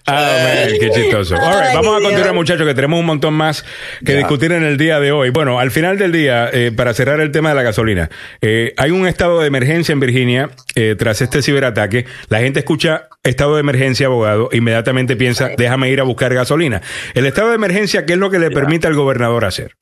Ah, 0.06 0.38
man, 0.44 0.74
qué 0.80 0.90
chistoso. 0.92 1.36
All 1.36 1.42
right, 1.54 1.70
Ay, 1.70 1.76
vamos 1.76 2.00
a 2.00 2.04
continuar, 2.04 2.34
muchachos, 2.34 2.66
que 2.68 2.74
tenemos 2.74 3.00
un 3.00 3.06
montón 3.06 3.34
más 3.34 3.64
que 4.04 4.16
discutir 4.16 4.52
en 4.52 4.64
el 4.64 4.78
día 4.78 5.00
de 5.00 5.12
hoy. 5.12 5.30
Bueno, 5.30 5.60
al 5.60 5.72
final 5.72 5.98
del 5.98 6.12
día, 6.12 6.50
eh, 6.52 6.72
para 6.76 6.94
cerrar 6.94 7.20
el 7.22 7.32
tema 7.32 7.50
de 7.50 7.56
la 7.56 7.64
gasolina, 7.64 8.10
eh, 8.42 8.74
hay 8.78 8.92
un 8.92 9.08
estado 9.08 9.40
de 9.42 9.48
emergencia 9.48 9.94
en 9.94 10.00
Virginia 10.00 10.50
eh, 10.76 10.96
tras 10.98 11.22
este 11.22 11.42
ciberataque. 11.42 12.06
La 12.30 12.40
gente 12.40 12.60
escucha 12.60 13.08
estado 13.24 13.56
de 13.56 13.60
emergencia, 13.62 14.08
abogado, 14.08 14.50
inmediatamente 14.52 15.16
piensa, 15.16 15.50
déjame 15.58 15.90
ir 15.92 16.00
a 16.00 16.04
buscar 16.04 16.34
gasolina. 16.34 16.82
El 17.14 17.26
estado 17.26 17.50
de 17.50 17.56
emergencia, 17.56 18.06
¿qué 18.06 18.14
es 18.14 18.20
lo 18.20 18.30
que 18.32 18.40
le 18.40 18.50
permite 18.52 18.88
al 18.88 18.96
gobernador 18.96 19.46
hacer? 19.46 19.76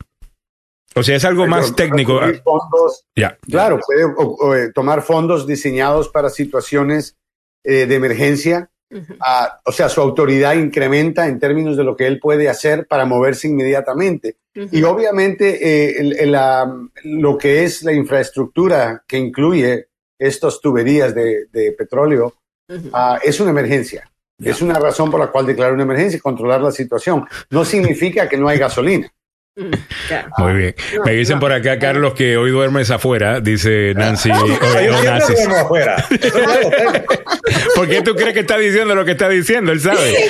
O 0.97 1.03
sea, 1.03 1.15
es 1.15 1.25
algo 1.25 1.45
más 1.47 1.75
técnico. 1.75 2.19
Fondos, 2.43 3.05
Ya. 3.15 3.37
Claro, 3.49 3.79
puede 3.85 4.03
o- 4.05 4.13
o, 4.39 4.55
eh, 4.55 4.71
tomar 4.73 5.01
fondos 5.01 5.45
diseñados 5.47 6.09
para 6.09 6.29
situaciones 6.29 7.15
eh, 7.63 7.85
de 7.85 7.95
emergencia. 7.95 8.69
Ah, 9.19 9.59
o 9.65 9.71
sea, 9.73 9.89
su 9.89 9.99
autoridad 9.99 10.53
incrementa 10.55 11.27
en 11.27 11.39
términos 11.39 11.75
de 11.75 11.83
lo 11.83 11.97
que 11.97 12.07
él 12.07 12.19
puede 12.19 12.47
hacer 12.47 12.87
para 12.87 13.03
moverse 13.05 13.47
inmediatamente. 13.49 14.37
Y 14.71 14.83
obviamente 14.83 15.59
eh, 15.61 15.95
el- 15.99 16.17
el, 16.19 16.31
la- 16.31 16.73
lo 17.03 17.37
que 17.37 17.63
es 17.65 17.83
la 17.83 17.91
infraestructura 17.93 19.03
que 19.07 19.17
incluye 19.17 19.87
estas 20.19 20.61
tuberías 20.61 21.13
de, 21.13 21.45
de 21.51 21.71
petróleo 21.73 22.33
ah, 22.93 23.19
es 23.23 23.39
una 23.39 23.51
emergencia. 23.51 24.09
Es 24.39 24.61
una 24.61 24.75
razón 24.79 25.09
por 25.11 25.19
la 25.19 25.27
cual 25.27 25.45
declarar 25.47 25.73
una 25.73 25.83
emergencia 25.83 26.17
y 26.17 26.21
controlar 26.21 26.61
la 26.61 26.71
situación. 26.71 27.25
No 27.49 27.65
significa 27.65 28.29
que 28.29 28.37
no 28.37 28.47
hay 28.47 28.57
gasolina. 28.59 29.11
Muy 30.37 30.53
bien. 30.53 30.75
No, 30.95 31.03
Me 31.03 31.13
dicen 31.13 31.35
no. 31.35 31.39
por 31.39 31.51
acá, 31.51 31.79
Carlos, 31.79 32.13
que 32.13 32.37
hoy 32.37 32.51
duermes 32.51 32.91
afuera, 32.91 33.39
dice 33.39 33.93
Nancy. 33.95 34.29
Yo 34.33 34.35
no, 34.47 34.47
siempre 34.47 35.03
Nancy. 35.05 35.33
duermo 35.33 35.55
afuera. 35.57 36.05
¿Por 37.75 37.89
qué 37.89 38.01
tú 38.03 38.15
crees 38.15 38.33
que 38.33 38.41
está 38.41 38.57
diciendo 38.57 38.93
lo 38.93 39.03
que 39.03 39.11
está 39.11 39.29
diciendo? 39.29 39.71
Él 39.71 39.79
sabe. 39.81 40.15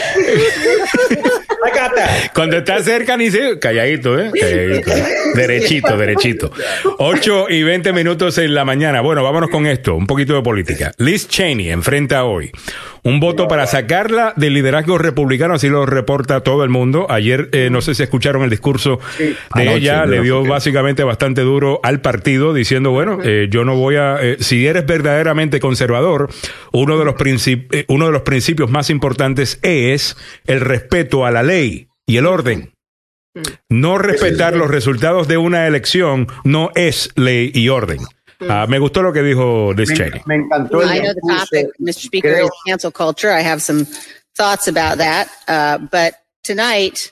Cuando 2.34 2.58
está 2.58 2.82
cerca, 2.82 3.18
ni 3.18 3.30
se. 3.32 3.60
Calladito, 3.60 4.20
¿eh? 4.20 4.32
Calladito. 4.40 4.92
Derechito, 5.36 5.98
derechito. 5.98 6.52
8 6.98 7.48
y 7.50 7.64
20 7.64 7.94
minutos 7.94 8.38
en 8.38 8.54
la 8.54 8.66
mañana. 8.66 9.02
Bueno, 9.02 9.24
vámonos 9.24 9.50
con 9.50 9.66
esto. 9.68 9.96
Un 9.96 10.08
poquito 10.08 10.36
de 10.36 10.42
política. 10.42 10.92
Liz 10.98 11.28
Cheney 11.28 11.70
enfrenta 11.70 12.24
hoy 12.24 12.52
un 13.04 13.20
voto 13.22 13.48
para 13.48 13.66
sacarla 13.68 14.34
del 14.36 14.54
liderazgo 14.54 14.98
republicano, 14.98 15.54
así 15.54 15.70
lo 15.70 15.86
reporta 15.86 16.42
todo 16.42 16.64
el 16.66 16.70
mundo. 16.70 17.08
Ayer, 17.10 17.48
eh, 17.54 17.70
no 17.72 17.80
sé 17.82 17.96
si 17.96 18.04
escucharon 18.04 18.44
el 18.44 18.50
discurso 18.50 19.00
de 19.18 19.36
Anoche, 19.52 19.78
ella, 19.78 20.06
le 20.06 20.22
dio 20.22 20.44
básicamente 20.44 21.04
bastante 21.06 21.42
duro 21.42 21.80
al 21.84 22.02
partido, 22.02 22.54
diciendo, 22.54 22.92
bueno, 22.92 23.20
eh, 23.24 23.48
yo 23.50 23.64
no 23.64 23.76
voy 23.76 23.96
a. 23.96 24.18
eh, 24.22 24.38
si 24.42 24.68
eres 24.68 24.86
verdaderamente 24.86 25.60
conservador, 25.62 26.30
uno 26.74 26.98
de, 27.00 27.06
los 27.06 27.16
princip- 27.16 27.68
eh, 27.72 27.86
uno 27.88 28.08
de 28.08 28.12
los 28.12 28.24
principios 28.24 28.70
más 28.70 28.90
importantes 28.90 29.60
es 29.62 30.18
el 30.46 30.60
respeto 30.60 31.26
a 31.26 31.32
la 31.32 31.44
ley 31.44 31.57
y 31.64 32.18
el 32.18 32.26
orden. 32.26 32.74
No 33.70 33.98
respetar 33.98 34.56
los 34.56 34.70
resultados 34.72 35.28
de 35.28 35.38
una 35.38 35.68
elección 35.68 36.28
no 36.44 36.72
es 36.76 37.12
ley 37.16 37.52
y 37.54 37.70
orden. 37.70 38.00
Ah, 38.50 38.66
me 38.68 38.80
gustó 38.80 39.02
lo 39.02 39.14
que 39.14 39.22
dijo 39.22 39.74
Liz 39.74 39.94
Cheney. 39.94 40.22
Me 40.26 40.36
encantó 40.36 40.82
el 40.82 40.90
I 40.90 41.00
know 41.00 41.14
the 41.14 41.22
topic, 41.28 41.68
Mr. 41.80 42.06
Speaker, 42.08 42.34
Creo- 42.34 42.46
is 42.46 42.52
cancel 42.66 42.92
culture. 42.92 43.32
I 43.32 43.42
have 43.42 43.62
some 43.62 43.86
thoughts 44.36 44.68
about 44.68 44.98
that. 45.00 45.28
Uh, 45.48 45.78
but 45.92 46.16
tonight, 46.44 47.12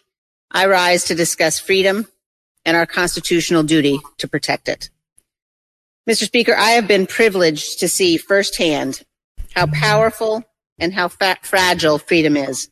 I 0.51 0.67
rise 0.67 1.05
to 1.05 1.15
discuss 1.15 1.59
freedom 1.59 2.07
and 2.63 2.77
our 2.77 2.85
constitutional 2.85 3.63
duty 3.63 3.99
to 4.19 4.27
protect 4.27 4.67
it. 4.67 4.89
Mr. 6.07 6.25
Speaker, 6.25 6.55
I 6.55 6.71
have 6.71 6.87
been 6.87 7.07
privileged 7.07 7.79
to 7.79 7.87
see 7.87 8.17
firsthand 8.17 9.03
how 9.55 9.65
powerful 9.67 10.43
and 10.79 10.93
how 10.93 11.07
fa- 11.07 11.37
fragile 11.41 11.97
freedom 11.97 12.37
is. 12.37 12.69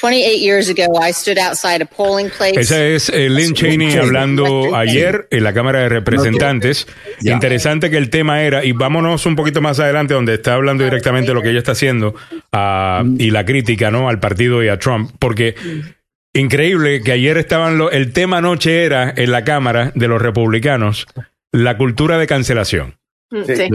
28 0.00 0.38
years 0.40 0.68
ago, 0.70 0.98
I 1.06 1.12
stood 1.12 1.38
outside 1.38 1.82
a 1.82 1.86
polling 1.86 2.30
place. 2.30 2.58
Esa 2.58 2.84
es 2.86 3.08
eh, 3.10 3.28
Lynn 3.28 3.52
Cheney 3.54 3.96
hablando 3.96 4.74
ayer 4.74 5.26
en 5.30 5.44
la 5.44 5.52
Cámara 5.52 5.80
de 5.80 5.88
Representantes. 5.90 6.86
Interesante 7.22 7.90
que 7.90 7.96
el 7.98 8.08
tema 8.10 8.42
era, 8.42 8.64
y 8.64 8.72
vámonos 8.72 9.26
un 9.26 9.36
poquito 9.36 9.60
más 9.60 9.78
adelante 9.80 10.14
donde 10.14 10.34
está 10.34 10.54
hablando 10.54 10.84
directamente 10.84 11.28
de 11.30 11.34
lo 11.34 11.42
que 11.42 11.50
ella 11.50 11.58
está 11.58 11.72
haciendo 11.72 12.14
ah, 12.52 13.04
y 13.18 13.30
la 13.30 13.44
crítica 13.44 13.90
¿no? 13.90 14.08
al 14.08 14.18
partido 14.20 14.62
y 14.64 14.68
a 14.68 14.78
Trump, 14.78 15.10
porque 15.18 15.54
increíble 16.32 17.02
que 17.02 17.12
ayer 17.12 17.36
estaban, 17.36 17.78
lo- 17.78 17.90
el 17.90 18.12
tema 18.12 18.38
anoche 18.38 18.84
era 18.84 19.12
en 19.16 19.30
la 19.30 19.44
Cámara 19.44 19.92
de 19.94 20.08
los 20.08 20.20
republicanos, 20.22 21.06
la 21.52 21.76
cultura 21.76 22.18
de 22.18 22.26
cancelación. 22.26 22.96
Sí. 23.46 23.56
sí. 23.56 23.68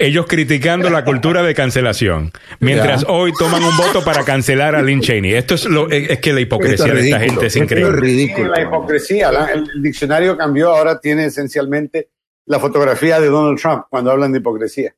Ellos 0.00 0.26
criticando 0.28 0.90
la 0.90 1.04
cultura 1.04 1.42
de 1.42 1.54
cancelación, 1.56 2.30
mientras 2.60 3.04
hoy 3.08 3.32
toman 3.36 3.64
un 3.64 3.76
voto 3.76 4.04
para 4.04 4.24
cancelar 4.24 4.76
a 4.76 4.82
Lynn 4.82 5.00
Cheney. 5.00 5.34
Esto 5.34 5.56
es 5.56 5.64
lo, 5.64 5.90
es 5.90 6.10
es 6.10 6.18
que 6.20 6.32
la 6.32 6.40
hipocresía 6.40 6.86
es 6.86 6.94
de 6.94 7.04
esta 7.06 7.18
gente 7.20 7.46
es 7.46 7.56
increíble. 7.56 7.94
Sí, 7.94 8.00
ridículo. 8.00 8.48
la 8.52 8.62
hipocresía. 8.62 9.32
la- 9.32 9.46
el, 9.46 9.82
diccionario 9.82 10.36
cambió, 10.36 10.70
ahora 10.70 11.00
tiene 11.00 11.24
esencialmente 11.24 12.10
la 12.46 12.60
fotografía 12.60 13.18
de 13.18 13.26
Donald 13.26 13.58
Trump 13.60 13.86
cuando 13.90 14.12
hablan 14.12 14.30
de 14.30 14.38
hipocresía. 14.38 14.94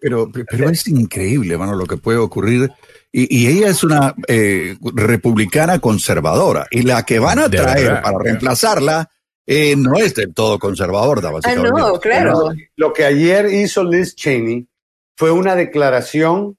Pero, 0.00 0.28
pero 0.50 0.68
es 0.68 0.88
increíble, 0.88 1.54
hermano, 1.54 1.76
lo 1.76 1.86
que 1.86 1.96
puede 1.96 2.18
ocurrir. 2.18 2.72
Y, 3.12 3.34
y 3.34 3.46
ella 3.46 3.68
es 3.68 3.84
una 3.84 4.16
eh, 4.26 4.76
republicana 4.94 5.78
conservadora. 5.78 6.66
Y 6.72 6.82
la 6.82 7.04
que 7.06 7.20
van 7.20 7.38
a 7.38 7.48
traer 7.48 8.02
para 8.02 8.18
reemplazarla 8.18 9.10
eh, 9.50 9.74
no 9.76 9.94
es 9.96 10.14
del 10.14 10.34
todo 10.34 10.58
conservadora, 10.58 11.30
Ah, 11.42 11.54
no, 11.54 11.98
claro. 11.98 12.50
Lo 12.76 12.92
que 12.92 13.04
ayer 13.04 13.46
hizo 13.46 13.82
Liz 13.82 14.14
Cheney 14.14 14.68
fue 15.16 15.30
una 15.30 15.56
declaración 15.56 16.56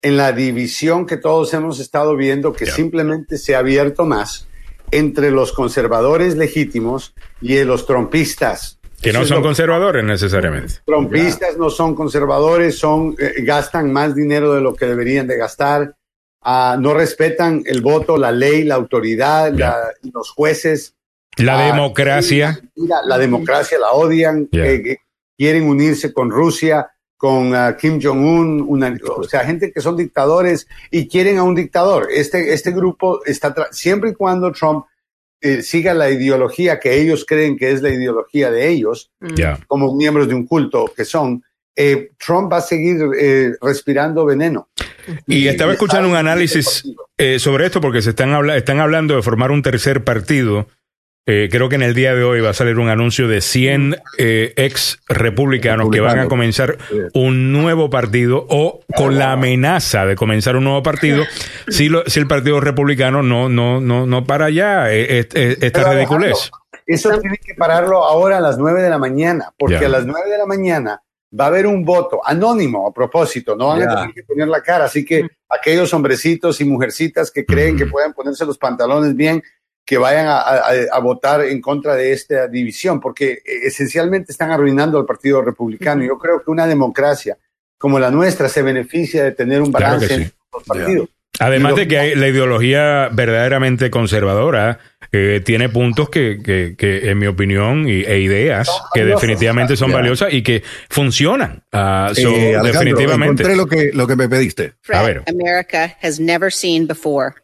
en 0.00 0.16
la 0.16 0.30
división 0.32 1.06
que 1.06 1.16
todos 1.16 1.52
hemos 1.54 1.80
estado 1.80 2.14
viendo 2.16 2.52
que 2.52 2.66
simplemente 2.66 3.36
se 3.36 3.54
ha 3.56 3.58
abierto 3.58 4.04
más 4.04 4.46
entre 4.92 5.30
los 5.32 5.52
conservadores 5.52 6.36
legítimos 6.36 7.14
y 7.40 7.62
los 7.64 7.84
trompistas. 7.84 8.78
Que 9.02 9.12
no 9.12 9.24
son 9.26 9.42
conservadores 9.42 10.04
necesariamente. 10.04 10.74
trompistas 10.86 11.58
no 11.58 11.68
son 11.68 11.94
conservadores, 11.94 12.78
son 12.78 13.16
eh, 13.18 13.42
gastan 13.42 13.92
más 13.92 14.14
dinero 14.14 14.54
de 14.54 14.60
lo 14.60 14.74
que 14.74 14.86
deberían 14.86 15.26
de 15.26 15.36
gastar, 15.36 15.96
ah, 16.42 16.76
no 16.78 16.94
respetan 16.94 17.62
el 17.66 17.80
voto, 17.82 18.16
la 18.16 18.30
ley, 18.30 18.62
la 18.62 18.76
autoridad, 18.76 19.52
la- 19.52 19.88
los 20.12 20.30
jueces. 20.30 20.94
La 21.36 21.58
Ah, 21.60 21.66
democracia. 21.72 22.60
La, 22.76 22.96
la 23.06 23.18
democracia 23.18 23.78
la 23.78 23.92
odian, 23.92 24.48
Yeah. 24.52 24.66
eh, 24.66 24.98
quieren 25.36 25.64
unirse 25.64 26.12
con 26.12 26.30
Rusia, 26.30 26.88
con 27.16 27.54
ah, 27.54 27.76
Kim 27.80 28.00
Jong-un, 28.02 28.64
una- 28.68 28.96
o 29.16 29.24
sea, 29.24 29.44
gente 29.44 29.72
que 29.72 29.80
son 29.80 29.96
dictadores 29.96 30.66
y 30.90 31.08
quieren 31.08 31.38
a 31.38 31.42
un 31.42 31.54
dictador. 31.54 32.08
Este, 32.10 32.52
este 32.52 32.70
grupo 32.72 33.24
está, 33.24 33.54
tra- 33.54 33.68
siempre 33.72 34.10
y 34.10 34.14
cuando 34.14 34.52
Trump 34.52 34.84
eh, 35.40 35.62
siga 35.62 35.92
la 35.92 36.10
ideología 36.10 36.80
que 36.80 36.98
ellos 37.00 37.24
creen 37.26 37.56
que 37.58 37.70
es 37.72 37.82
la 37.82 37.90
ideología 37.90 38.50
de 38.50 38.68
ellos, 38.68 39.10
Ya. 39.20 39.58
como 39.66 39.94
miembros 39.94 40.26
de 40.28 40.34
un 40.34 40.46
culto 40.46 40.90
que 40.96 41.04
son, 41.04 41.42
eh, 41.76 42.12
Trump 42.24 42.50
va 42.52 42.58
a 42.58 42.62
seguir 42.62 42.96
eh, 43.18 43.52
respirando 43.60 44.24
veneno. 44.24 44.68
Y 45.26 45.48
estaba 45.48 45.72
escuchando 45.72 46.08
un 46.08 46.16
análisis 46.16 46.84
eh, 47.18 47.38
sobre 47.38 47.66
esto 47.66 47.80
porque 47.80 48.00
se 48.00 48.10
están, 48.10 48.32
habla- 48.32 48.56
están 48.56 48.80
hablando 48.80 49.16
de 49.16 49.22
formar 49.22 49.50
un 49.50 49.60
tercer 49.62 50.02
partido 50.04 50.66
Eh, 51.26 51.48
creo 51.50 51.70
que 51.70 51.76
en 51.76 51.82
el 51.82 51.94
día 51.94 52.14
de 52.14 52.22
hoy 52.22 52.42
va 52.42 52.50
a 52.50 52.54
salir 52.54 52.78
un 52.78 52.90
anuncio 52.90 53.28
de 53.28 53.40
100 53.40 53.96
eh, 54.18 54.52
ex 54.56 54.98
republicanos 55.08 55.88
que 55.90 56.00
van 56.00 56.18
a 56.18 56.28
comenzar 56.28 56.76
un 57.14 57.50
nuevo 57.50 57.88
partido 57.88 58.44
o 58.50 58.80
con 58.94 59.18
la 59.18 59.32
amenaza 59.32 60.04
de 60.04 60.16
comenzar 60.16 60.54
un 60.56 60.64
nuevo 60.64 60.82
partido 60.82 61.24
si, 61.68 61.88
lo- 61.88 62.04
si 62.06 62.20
el 62.20 62.26
partido 62.26 62.60
republicano 62.60 63.22
no, 63.22 63.48
no, 63.48 63.80
no, 63.80 64.04
no 64.04 64.24
para 64.26 64.50
ya 64.50 64.92
eh, 64.92 65.20
eh, 65.20 65.28
eh, 65.34 65.56
esta 65.62 65.94
ridiculez. 65.94 66.50
Eso 66.86 67.18
tiene 67.18 67.38
que 67.38 67.54
pararlo 67.54 68.04
ahora 68.04 68.36
a 68.36 68.40
las 68.42 68.58
9 68.58 68.82
de 68.82 68.90
la 68.90 68.98
mañana, 68.98 69.50
porque 69.58 69.80
Ya. 69.80 69.86
a 69.86 69.88
las 69.88 70.04
9 70.04 70.28
de 70.28 70.36
la 70.36 70.44
mañana 70.44 71.00
va 71.40 71.44
a 71.44 71.48
haber 71.48 71.66
un 71.66 71.86
voto 71.86 72.20
anónimo 72.22 72.86
a 72.86 72.92
propósito, 72.92 73.56
no 73.56 73.68
van 73.68 73.80
Ya. 73.80 73.90
a 73.90 73.96
tener 73.96 74.14
que 74.14 74.24
poner 74.24 74.48
la 74.48 74.60
cara. 74.60 74.84
Así 74.84 75.02
que 75.06 75.26
aquellos 75.48 75.94
hombrecitos 75.94 76.60
y 76.60 76.66
mujercitas 76.66 77.30
que 77.30 77.46
creen 77.46 77.78
que 77.78 77.86
pueden 77.86 78.12
ponerse 78.12 78.44
los 78.44 78.58
pantalones 78.58 79.16
bien, 79.16 79.42
que 79.86 79.98
vayan 79.98 80.26
a, 80.26 80.38
a- 80.38 80.72
a 80.92 80.98
votar 81.00 81.42
en 81.42 81.60
contra 81.60 81.94
de 81.94 82.12
esta 82.12 82.48
división, 82.48 83.00
porque 83.00 83.32
eh, 83.32 83.40
esencialmente 83.64 84.32
están 84.32 84.50
arruinando 84.50 84.98
al 84.98 85.04
Partido 85.06 85.42
Republicano. 85.42 86.02
Yo 86.04 86.18
creo 86.18 86.42
que 86.42 86.50
una 86.50 86.66
democracia 86.66 87.36
como 87.78 87.98
la 87.98 88.10
nuestra 88.10 88.48
se 88.48 88.62
beneficia 88.62 89.22
de 89.24 89.32
tener 89.32 89.60
un 89.60 89.70
Claro 89.72 89.86
balance 89.96 90.08
que 90.08 90.14
sí. 90.14 90.22
entre 90.22 90.36
los 90.52 90.62
partidos. 90.64 91.08
Además 91.40 91.72
lo- 91.72 91.76
de 91.78 91.88
que 91.88 91.98
hay- 91.98 92.14
la 92.14 92.28
ideología 92.28 93.08
verdaderamente 93.12 93.90
conservadora 93.90 94.78
eh, 95.12 95.42
tiene 95.44 95.68
puntos 95.68 96.08
que, 96.08 96.40
que, 96.42 96.74
que, 96.78 97.10
en 97.10 97.18
mi 97.18 97.26
opinión, 97.26 97.86
y, 97.88 98.02
e 98.04 98.18
ideas 98.20 98.68
que 98.94 99.00
valiosas. 99.00 99.20
definitivamente 99.22 99.76
son 99.76 99.92
valiosas 99.92 100.32
y 100.32 100.42
que 100.42 100.62
funcionan. 100.88 101.62
Ah, 101.72 102.10
so, 102.14 102.30
Eh, 102.30 102.58
definitivamente. 102.62 103.42
encontré 103.42 103.54
lo 103.56 103.66
que, 103.66 103.90
lo 103.92 104.06
que 104.06 104.16
me 104.16 104.28
pediste. 104.28 104.72
threat 104.82 105.28
America 105.28 105.96
has 106.02 106.18
never 106.18 106.50
seen 106.52 106.86
before. 106.86 107.34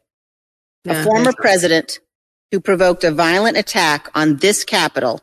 A 0.89 0.95
former 1.05 1.35
president 1.35 1.91
who 2.51 2.61
provoked 2.61 3.05
a 3.05 3.11
violent 3.11 3.57
attack 3.57 4.09
on 4.15 4.37
this 4.37 4.65
capital 4.65 5.21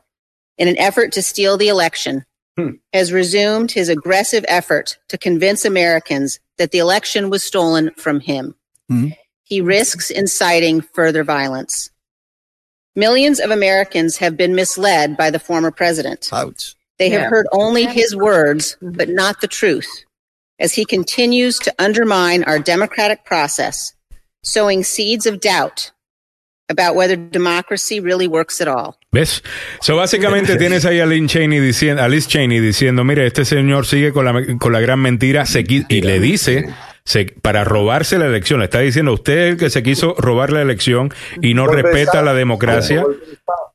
in 0.56 0.68
an 0.68 0.78
effort 0.78 1.12
to 1.12 1.22
steal 1.22 1.56
the 1.56 1.68
election 1.68 2.24
hmm. 2.56 2.70
has 2.92 3.12
resumed 3.12 3.70
his 3.70 3.88
aggressive 3.88 4.44
effort 4.48 4.98
to 5.08 5.18
convince 5.18 5.64
Americans 5.64 6.40
that 6.56 6.70
the 6.70 6.78
election 6.78 7.30
was 7.30 7.44
stolen 7.44 7.90
from 7.96 8.20
him. 8.20 8.54
Hmm. 8.88 9.08
He 9.44 9.60
risks 9.60 10.10
inciting 10.10 10.80
further 10.80 11.24
violence. 11.24 11.90
Millions 12.94 13.38
of 13.38 13.50
Americans 13.50 14.16
have 14.16 14.36
been 14.36 14.54
misled 14.54 15.16
by 15.16 15.30
the 15.30 15.38
former 15.38 15.70
president. 15.70 16.28
They 16.98 17.10
have 17.10 17.22
Yeah. 17.22 17.28
heard 17.28 17.46
only 17.52 17.86
his 17.86 18.16
words, 18.16 18.76
but 18.82 19.08
not 19.08 19.40
the 19.40 19.46
truth, 19.46 19.88
as 20.58 20.74
he 20.74 20.84
continues 20.84 21.58
to 21.60 21.74
undermine 21.78 22.42
our 22.42 22.58
democratic 22.58 23.24
process, 23.24 23.92
sowing 24.42 24.82
seeds 24.82 25.26
of 25.26 25.40
doubt 25.40 25.92
about 26.68 26.94
whether 26.96 27.16
democracy 27.16 28.00
really 28.00 28.26
works 28.26 28.60
at 28.60 28.68
all. 28.68 28.96
¿Ves? 29.12 29.42
So, 29.80 29.96
básicamente 29.96 30.56
tienes 30.58 30.84
ahí 30.84 31.00
a 31.00 31.06
Lynn 31.06 31.28
Cheney 31.28 31.60
diciendo, 31.60 32.02
a 32.02 32.08
Liz 32.08 32.26
Cheney 32.28 32.60
diciendo, 32.60 33.04
mire, 33.04 33.26
este 33.26 33.44
señor 33.44 33.86
sigue 33.86 34.12
con 34.12 34.24
la, 34.24 34.34
con 34.58 34.72
la 34.72 34.80
gran 34.80 35.00
mentira 35.00 35.46
se 35.46 35.64
y 35.66 36.00
le 36.02 36.20
dice 36.20 36.68
se- 37.04 37.34
para 37.40 37.64
robarse 37.64 38.18
la 38.18 38.26
elección. 38.26 38.58
Le 38.60 38.66
está 38.66 38.80
diciendo, 38.80 39.12
usted 39.14 39.38
el 39.48 39.56
que 39.56 39.70
se 39.70 39.82
quiso 39.82 40.14
robar 40.18 40.52
la 40.52 40.60
elección 40.62 41.12
y 41.40 41.54
no 41.54 41.66
respeta 41.66 42.22
la 42.22 42.34
democracia. 42.34 43.02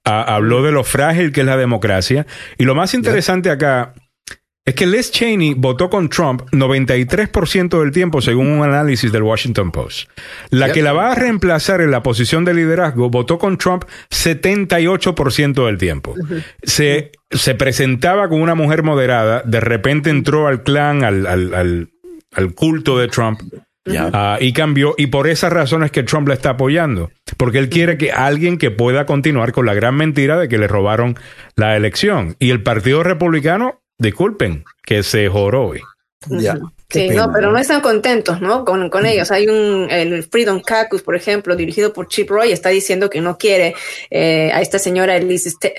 Ah, 0.06 0.36
habló 0.36 0.62
de 0.64 0.72
lo 0.72 0.84
frágil 0.84 1.32
que 1.32 1.42
es 1.42 1.48
la 1.48 1.58
democracia. 1.58 2.28
Y 2.58 2.66
lo 2.66 2.76
más 2.76 2.94
interesante 2.94 3.50
acá 3.50 3.94
es 4.66 4.76
que 4.76 4.86
Liz 4.88 5.12
Cheney 5.12 5.56
votó 5.56 5.90
con 5.90 6.08
Trump 6.10 6.44
93% 6.52 7.80
del 7.82 7.92
tiempo, 7.92 8.22
según 8.22 8.48
un 8.48 8.64
análisis 8.64 9.12
del 9.12 9.24
Washington 9.24 9.72
Post. 9.72 10.10
La 10.52 10.72
que 10.72 10.82
la 10.82 10.94
va 10.94 11.12
a 11.12 11.16
reemplazar 11.16 11.82
en 11.82 11.92
la 11.92 12.02
posición 12.02 12.46
de 12.46 12.54
liderazgo 12.54 13.10
votó 13.10 13.38
con 13.38 13.58
Trump 13.58 13.84
78% 14.10 15.66
del 15.66 15.78
tiempo. 15.78 16.16
Se, 16.64 17.12
se 17.32 17.56
presentaba 17.56 18.30
como 18.30 18.44
una 18.44 18.56
mujer 18.56 18.84
moderada, 18.84 19.42
de 19.46 19.60
repente 19.60 20.10
entró 20.10 20.48
al 20.48 20.64
clan, 20.64 21.04
al, 21.04 21.26
al, 21.28 21.54
al- 21.54 21.90
al 22.36 22.54
culto 22.56 22.98
de 22.98 23.08
Trump. 23.10 23.40
Ah, 24.14 24.38
y 24.40 24.54
cambió, 24.54 24.96
y 24.98 25.08
por 25.08 25.28
esas 25.28 25.52
razones 25.54 25.92
que 25.92 26.04
Trump 26.04 26.28
la 26.30 26.34
está 26.36 26.52
apoyando, 26.52 27.12
porque 27.38 27.60
él 27.60 27.68
quiere 27.70 27.98
que 27.98 28.12
alguien 28.14 28.58
que 28.58 28.72
pueda 28.72 29.06
continuar 29.06 29.52
con 29.52 29.66
la 29.66 29.74
gran 29.74 29.96
mentira 29.96 30.40
de 30.40 30.48
que 30.48 30.58
le 30.58 30.68
robaron 30.70 31.16
la 31.58 31.76
elección. 31.76 32.36
Y 32.40 32.50
el 32.52 32.64
Partido 32.64 33.04
Republicano, 33.04 33.82
disculpen, 34.04 34.64
que 34.86 35.02
se 35.02 35.28
joró 35.30 35.70
hoy. 35.70 35.82
Ya. 36.30 36.58
Sí, 36.90 37.10
no, 37.10 37.32
pero 37.34 37.52
no 37.52 37.58
están 37.58 37.82
contentos, 37.82 38.40
¿no? 38.40 38.64
Con, 38.64 38.90
con 38.90 39.06
ellos. 39.06 39.32
Hay 39.32 39.48
un, 39.48 39.88
el 39.90 40.24
Freedom 40.24 40.62
Caucus, 40.62 41.02
por 41.02 41.16
ejemplo, 41.16 41.56
dirigido 41.56 41.92
por 41.92 42.08
Chip 42.08 42.30
Roy, 42.30 42.52
está 42.52 42.70
diciendo 42.70 43.10
que 43.10 43.20
no 43.20 43.38
quiere 43.38 43.74
eh, 44.12 44.52
a 44.54 44.62
esta 44.62 44.78
señora 44.78 45.18
Elise 45.18 45.50
Ste- 45.50 45.74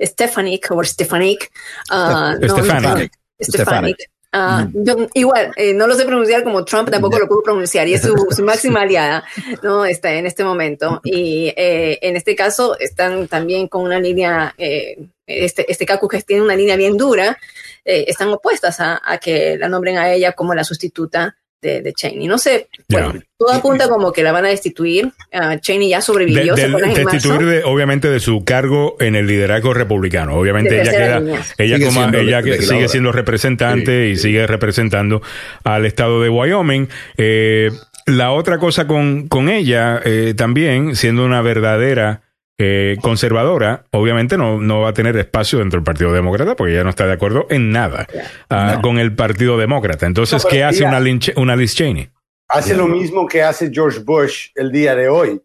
Stefanik 0.00 0.70
o 0.70 0.82
Stefanik. 0.84 1.50
ah, 1.90 2.36
no, 2.40 2.46
no, 2.46 2.56
Stefanik. 2.62 3.12
Stefanik. 3.40 3.96
Ah, 4.32 4.68
yo, 4.72 5.08
igual, 5.14 5.50
eh, 5.56 5.74
no 5.74 5.88
lo 5.88 5.94
sé 5.96 6.04
pronunciar 6.04 6.44
como 6.44 6.64
Trump, 6.64 6.88
tampoco 6.88 7.18
lo 7.18 7.26
puedo 7.26 7.42
pronunciar, 7.42 7.88
y 7.88 7.94
es 7.94 8.02
su, 8.02 8.14
su 8.30 8.44
máxima 8.44 8.82
aliada, 8.82 9.24
¿no? 9.64 9.84
Está 9.84 10.14
en 10.14 10.24
este 10.24 10.44
momento. 10.44 11.00
Y 11.02 11.52
eh, 11.56 11.98
en 12.00 12.14
este 12.16 12.36
caso 12.36 12.78
están 12.78 13.26
también 13.26 13.66
con 13.66 13.82
una 13.82 13.98
línea, 13.98 14.54
eh, 14.56 14.98
este, 15.26 15.70
este 15.70 15.84
caucus 15.84 16.10
que 16.10 16.22
tiene 16.22 16.42
una 16.44 16.54
línea 16.54 16.76
bien 16.76 16.96
dura, 16.96 17.36
eh, 17.84 18.04
están 18.08 18.28
opuestas 18.28 18.80
a, 18.80 19.00
a 19.04 19.18
que 19.18 19.56
la 19.58 19.68
nombren 19.68 19.98
a 19.98 20.12
ella 20.12 20.32
como 20.32 20.54
la 20.54 20.64
sustituta 20.64 21.36
de, 21.62 21.82
de 21.82 21.92
Cheney. 21.92 22.26
No 22.26 22.38
sé, 22.38 22.68
bueno, 22.88 23.12
todo 23.36 23.52
apunta 23.52 23.86
como 23.90 24.12
que 24.12 24.22
la 24.22 24.32
van 24.32 24.46
a 24.46 24.48
destituir. 24.48 25.12
Ah, 25.30 25.58
Cheney 25.60 25.90
ya 25.90 26.00
sobrevivió, 26.00 26.54
destituir 26.54 27.44
de- 27.44 27.64
obviamente 27.64 28.08
de 28.10 28.18
su 28.18 28.44
cargo 28.46 28.96
en 28.98 29.14
el 29.14 29.26
liderazgo 29.26 29.74
republicano. 29.74 30.36
Obviamente 30.36 30.80
ella 30.80 30.90
queda, 30.90 31.20
línea. 31.20 31.42
ella, 31.58 31.76
Sigue 31.76 31.86
como- 31.88 32.00
siendo 32.00 32.18
ella 32.18 32.42
que 32.42 32.50
legisladora. 32.50 32.78
sigue 32.78 32.88
siendo 32.88 33.12
representante 33.12 34.08
y 34.08 34.16
sigue 34.16 34.46
representando 34.46 35.20
al 35.62 35.84
estado 35.84 36.22
de 36.22 36.30
Wyoming. 36.30 36.88
Eh, 37.18 37.70
la 38.06 38.32
otra 38.32 38.56
cosa 38.58 38.86
con, 38.86 39.28
con 39.28 39.50
ella 39.50 40.00
eh, 40.02 40.32
también, 40.34 40.96
siendo 40.96 41.26
una 41.26 41.42
verdadera 41.42 42.22
eh, 42.62 42.98
conservadora, 43.00 43.86
obviamente 43.90 44.36
no, 44.36 44.60
no 44.60 44.82
va 44.82 44.90
a 44.90 44.92
tener 44.92 45.16
espacio 45.16 45.60
dentro 45.60 45.78
del 45.78 45.84
Partido 45.84 46.12
Demócrata 46.12 46.56
porque 46.56 46.74
ella 46.74 46.84
no 46.84 46.90
está 46.90 47.06
de 47.06 47.14
acuerdo 47.14 47.46
en 47.48 47.70
nada 47.70 48.06
ah, 48.50 48.80
con 48.82 48.98
el 48.98 49.14
Partido 49.14 49.56
Demócrata. 49.56 50.04
Entonces, 50.04 50.44
No, 50.44 50.50
¿qué 50.50 50.62
hace 50.62 50.84
una, 50.84 51.00
Liz 51.00 51.74
Cheney? 51.74 52.10
Hace 52.48 52.76
lo 52.76 52.86
mismo 52.86 53.26
que 53.26 53.42
hace 53.42 53.70
George 53.72 54.00
Bush 54.00 54.48
el 54.54 54.70
día 54.70 54.94
de 54.94 55.08
hoy. 55.08 55.40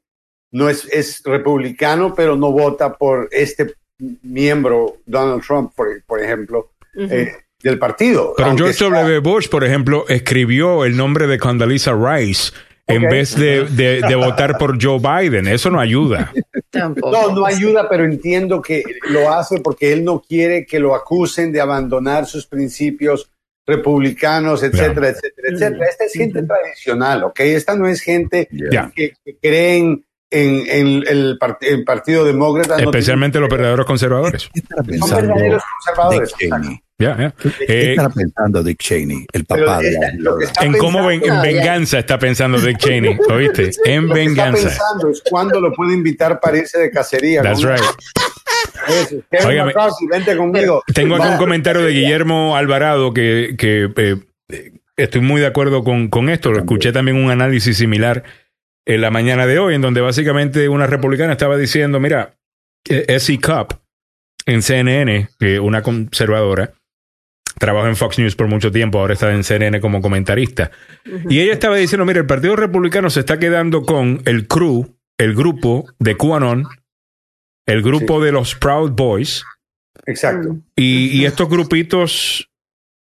No 0.51 0.67
es, 0.67 0.85
es 0.91 1.21
republicano, 1.23 2.13
pero 2.13 2.35
no 2.35 2.51
vota 2.51 2.93
por 2.93 3.29
este 3.31 3.75
miembro, 4.21 4.97
Donald 5.05 5.41
Trump, 5.41 5.71
por, 5.73 5.87
por 6.05 6.21
ejemplo, 6.21 6.71
eh, 6.97 7.31
del 7.63 7.79
partido. 7.79 8.33
Pero 8.35 8.57
George 8.57 8.83
W. 8.83 9.19
Bush, 9.19 9.47
por 9.47 9.63
ejemplo, 9.63 10.05
escribió 10.09 10.83
el 10.83 10.97
nombre 10.97 11.27
de 11.27 11.39
Condoleezza 11.39 11.93
Rice 11.93 12.51
en 12.87 13.01
vez 13.03 13.35
de, 13.35 13.65
de- 13.65 14.01
de 14.01 14.15
votar 14.15 14.57
por 14.57 14.77
Joe 14.81 14.99
Biden. 14.99 15.47
Eso 15.47 15.69
no 15.71 15.79
ayuda. 15.79 16.31
No, 16.73 17.33
no 17.33 17.45
ayuda, 17.45 17.87
pero 17.89 18.05
entiendo 18.05 18.61
que 18.61 18.83
lo 19.09 19.31
hace 19.33 19.59
porque 19.59 19.91
él 19.93 20.03
no 20.03 20.21
quiere 20.21 20.65
que 20.65 20.79
lo 20.79 20.93
acusen 20.95 21.51
de 21.51 21.61
abandonar 21.61 22.25
sus 22.25 22.45
principios 22.47 23.31
republicanos, 23.65 24.61
etcétera, 24.61 25.09
etcétera, 25.09 25.47
etcétera. 25.51 25.85
Esta 25.89 26.05
es 26.05 26.13
gente 26.13 26.43
tradicional, 26.43 27.23
¿ok? 27.23 27.39
Esta 27.39 27.75
no 27.75 27.87
es 27.87 28.01
gente 28.01 28.47
que 28.95 29.13
creen 29.41 30.04
en, 30.31 30.63
en 30.67 31.03
el, 31.07 31.37
part- 31.39 31.57
el 31.61 31.83
Partido 31.83 32.25
Demócrata. 32.25 32.77
no 32.77 32.83
Especialmente 32.91 33.39
los 33.39 33.49
verdaderos 33.49 33.85
conservadores. 33.85 34.49
tienen- 34.53 34.99
son 35.01 35.27
verdaderos 35.27 35.63
conservadores. 35.85 36.33
Dick 36.39 36.49
Cheney. 36.51 36.81
Ya, 36.97 37.17
ya. 37.17 37.31
¿Qué 37.31 37.65
Eh, 37.67 37.89
estará 37.91 38.09
pensando 38.09 38.63
Dick 38.63 38.77
Cheney, 38.79 39.25
el 39.33 39.43
papá 39.45 39.79
de 39.79 39.89
esta- 39.89 39.99
la 40.07 40.13
lo 40.17 40.37
que 40.37 40.45
está 40.45 40.63
en 40.65 40.73
cómo 40.77 40.99
ven- 41.05 41.15
en 41.15 41.19
pensando- 41.21 41.41
venganza 41.43 41.99
está 41.99 42.17
pensando 42.19 42.57
Dick 42.59 42.77
Cheney, 42.77 43.17
¿oíste? 43.29 43.71
En 43.85 44.07
Lo 44.07 44.13
que 44.13 44.21
está 44.23 44.43
venganza. 44.43 44.67
pensando 44.69 45.09
es 45.09 45.21
cuándo 45.29 45.59
lo 45.59 45.73
puede 45.73 45.93
invitar 45.93 46.39
para 46.39 46.57
irse 46.57 46.79
de 46.79 46.89
cacería. 46.91 47.41
That's 47.41 47.63
right. 47.63 47.81
Eso. 48.87 49.15
McCarthy, 49.65 50.07
vente 50.09 50.37
conmigo. 50.37 50.83
Tengo 50.93 51.15
aquí 51.15 51.27
un 51.27 51.37
comentario 51.37 51.81
de 51.81 51.91
Guillermo 51.91 52.55
Alvarado 52.55 53.13
que, 53.13 53.55
que, 53.57 53.89
eh, 53.95 54.15
eh, 54.49 54.71
estoy 54.95 55.21
muy 55.21 55.41
de 55.41 55.47
acuerdo 55.47 55.83
con, 55.83 56.07
con 56.09 56.29
esto. 56.29 56.51
Lo 56.51 56.59
escuché 56.59 56.91
también 56.91 57.17
un 57.17 57.31
análisis 57.31 57.77
similar 57.77 58.23
en 58.85 59.01
la 59.01 59.11
mañana 59.11 59.47
de 59.47 59.59
hoy, 59.59 59.75
en 59.75 59.81
donde 59.81 60.01
básicamente 60.01 60.69
una 60.69 60.87
republicana 60.87 61.33
estaba 61.33 61.57
diciendo, 61.57 61.99
mira, 61.99 62.35
eh, 62.87 63.05
Essie 63.07 63.39
Cup 63.39 63.79
en 64.45 64.61
CNN, 64.61 65.29
una 65.61 65.81
conservadora, 65.81 66.73
trabajó 67.57 67.87
en 67.87 67.95
Fox 67.95 68.19
News 68.19 68.35
por 68.35 68.47
mucho 68.47 68.71
tiempo, 68.71 68.99
ahora 68.99 69.13
está 69.13 69.33
en 69.33 69.43
CNN 69.43 69.81
como 69.81 70.01
comentarista. 70.01 70.71
Y 71.29 71.39
ella 71.39 71.53
estaba 71.53 71.77
diciendo, 71.77 72.05
mira, 72.05 72.19
el 72.19 72.27
Partido 72.27 72.55
Republicano 72.55 73.09
se 73.09 73.21
está 73.21 73.39
quedando 73.39 73.83
con 73.83 74.21
el 74.25 74.47
crew, 74.47 74.95
el 75.17 75.33
grupo 75.33 75.85
de 75.97 76.15
QAnon, 76.15 76.65
el 77.65 77.81
grupo 77.81 78.23
de 78.23 78.31
los 78.31 78.53
Proud 78.53 78.91
Boys, 78.91 79.43
Exacto. 80.05 80.57
y, 80.75 81.07
y 81.07 81.25
estos 81.25 81.49
grupitos 81.49 82.51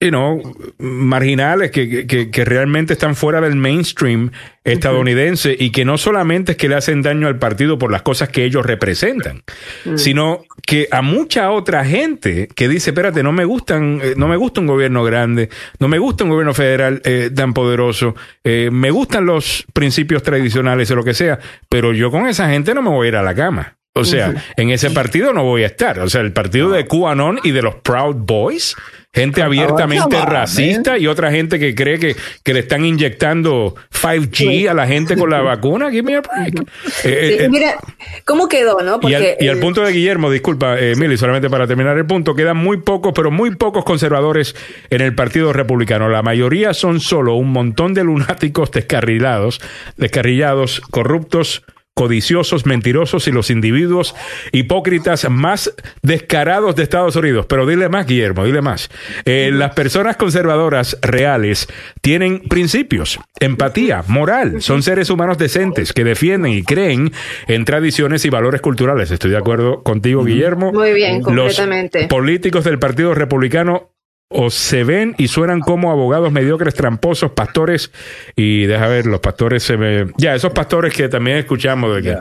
you 0.04 0.10
know, 0.10 0.40
marginales 0.78 1.70
que, 1.70 2.06
que, 2.06 2.30
que 2.30 2.44
realmente 2.44 2.92
están 2.92 3.16
fuera 3.16 3.40
del 3.40 3.56
mainstream 3.56 4.30
estadounidense 4.64 5.56
y 5.58 5.70
que 5.70 5.84
no 5.84 5.98
solamente 5.98 6.52
es 6.52 6.58
que 6.58 6.68
le 6.68 6.74
hacen 6.74 7.02
daño 7.02 7.26
al 7.26 7.38
partido 7.38 7.78
por 7.78 7.90
las 7.90 8.02
cosas 8.02 8.28
que 8.28 8.44
ellos 8.44 8.64
representan, 8.64 9.42
Mm. 9.84 9.96
sino 9.96 10.44
que 10.66 10.88
a 10.90 11.02
mucha 11.02 11.50
otra 11.50 11.84
gente 11.84 12.48
que 12.54 12.68
dice, 12.68 12.90
espérate, 12.90 13.22
no 13.22 13.32
me 13.32 13.44
gustan, 13.44 14.00
eh, 14.02 14.14
no 14.16 14.28
me 14.28 14.36
gusta 14.36 14.60
un 14.60 14.66
gobierno 14.66 15.04
grande, 15.04 15.48
no 15.78 15.88
me 15.88 15.98
gusta 15.98 16.24
un 16.24 16.30
gobierno 16.30 16.54
federal 16.54 17.00
eh, 17.04 17.30
tan 17.34 17.52
poderoso, 17.52 18.14
eh, 18.44 18.70
me 18.72 18.90
gustan 18.90 19.26
los 19.26 19.66
principios 19.72 20.22
tradicionales 20.22 20.90
o 20.90 20.96
lo 20.96 21.04
que 21.04 21.14
sea, 21.14 21.38
pero 21.68 21.92
yo 21.92 22.10
con 22.10 22.26
esa 22.26 22.48
gente 22.48 22.74
no 22.74 22.82
me 22.82 22.90
voy 22.90 23.06
a 23.06 23.08
ir 23.08 23.16
a 23.16 23.22
la 23.22 23.34
cama. 23.34 23.76
O 23.96 24.04
sea, 24.04 24.34
en 24.56 24.70
ese 24.70 24.90
partido 24.90 25.32
no 25.32 25.44
voy 25.44 25.62
a 25.62 25.66
estar. 25.66 26.00
O 26.00 26.08
sea, 26.08 26.20
el 26.20 26.32
partido 26.32 26.70
de 26.70 26.84
QAnon 26.84 27.38
y 27.44 27.52
de 27.52 27.62
los 27.62 27.76
Proud 27.76 28.16
Boys, 28.16 28.74
gente 29.12 29.40
abiertamente 29.40 30.16
on, 30.16 30.26
racista 30.26 30.98
y 30.98 31.06
otra 31.06 31.30
gente 31.30 31.60
que 31.60 31.76
cree 31.76 32.00
que, 32.00 32.16
que 32.42 32.52
le 32.54 32.58
están 32.60 32.84
inyectando 32.84 33.76
5G 33.92 34.68
a 34.68 34.74
la 34.74 34.88
gente 34.88 35.16
con 35.16 35.30
la 35.30 35.40
vacuna. 35.42 35.92
Give 35.92 36.02
me 36.02 36.16
a 36.16 36.22
break. 36.22 36.58
Eh, 36.58 37.36
Sí, 37.38 37.44
eh, 37.44 37.48
mira, 37.48 37.76
¿cómo 38.24 38.48
quedó, 38.48 38.80
no? 38.82 38.98
y, 39.08 39.14
al, 39.14 39.22
Porque 39.22 39.36
y 39.38 39.46
al 39.46 39.54
el- 39.58 39.60
punto 39.62 39.82
de 39.82 39.92
Guillermo, 39.92 40.28
disculpa, 40.28 40.76
eh, 40.76 40.96
Mili, 40.96 41.16
solamente 41.16 41.48
para 41.48 41.68
terminar 41.68 41.96
el 41.96 42.04
punto, 42.06 42.34
quedan 42.34 42.56
muy 42.56 42.78
pocos, 42.78 43.12
pero 43.14 43.30
muy 43.30 43.54
pocos 43.54 43.84
conservadores 43.84 44.56
en 44.90 45.02
el 45.02 45.14
Partido 45.14 45.52
Republicano. 45.52 46.08
La 46.08 46.22
mayoría 46.22 46.74
son 46.74 46.98
solo 46.98 47.34
un 47.36 47.52
montón 47.52 47.94
de 47.94 48.02
lunáticos 48.02 48.72
descarrilados, 48.72 49.60
descarrillados, 49.96 50.80
corruptos, 50.90 51.62
codiciosos, 51.94 52.66
mentirosos 52.66 53.28
y 53.28 53.32
los 53.32 53.50
individuos 53.50 54.14
hipócritas 54.52 55.28
más 55.30 55.72
descarados 56.02 56.76
de 56.76 56.82
Estados 56.82 57.16
Unidos. 57.16 57.46
Pero 57.48 57.66
dile 57.66 57.88
más, 57.88 58.06
Guillermo, 58.06 58.44
dile 58.44 58.60
más. 58.60 58.90
Eh, 59.24 59.50
las 59.52 59.74
personas 59.74 60.16
conservadoras 60.16 60.98
reales 61.02 61.68
tienen 62.00 62.40
principios, 62.40 63.20
empatía, 63.40 64.04
moral, 64.08 64.60
son 64.60 64.82
seres 64.82 65.08
humanos 65.10 65.38
decentes 65.38 65.92
que 65.92 66.04
defienden 66.04 66.52
y 66.52 66.62
creen 66.62 67.12
en 67.46 67.64
tradiciones 67.64 68.24
y 68.24 68.30
valores 68.30 68.60
culturales. 68.60 69.10
Estoy 69.10 69.30
de 69.30 69.38
acuerdo 69.38 69.82
contigo, 69.82 70.24
Guillermo. 70.24 70.72
Muy 70.72 70.92
bien, 70.92 71.18
Los 71.18 71.24
completamente. 71.24 72.08
políticos 72.08 72.64
del 72.64 72.78
Partido 72.78 73.14
Republicano 73.14 73.93
o 74.34 74.50
se 74.50 74.84
ven 74.84 75.14
y 75.16 75.28
suenan 75.28 75.60
como 75.60 75.90
abogados 75.90 76.32
mediocres, 76.32 76.74
tramposos, 76.74 77.32
pastores 77.32 77.92
y 78.34 78.66
deja 78.66 78.88
ver, 78.88 79.06
los 79.06 79.20
pastores 79.20 79.62
se 79.62 79.76
me... 79.76 80.06
Ya, 80.16 80.34
esos 80.34 80.52
pastores 80.52 80.92
que 80.92 81.08
también 81.08 81.38
escuchamos 81.38 82.02
de 82.02 82.18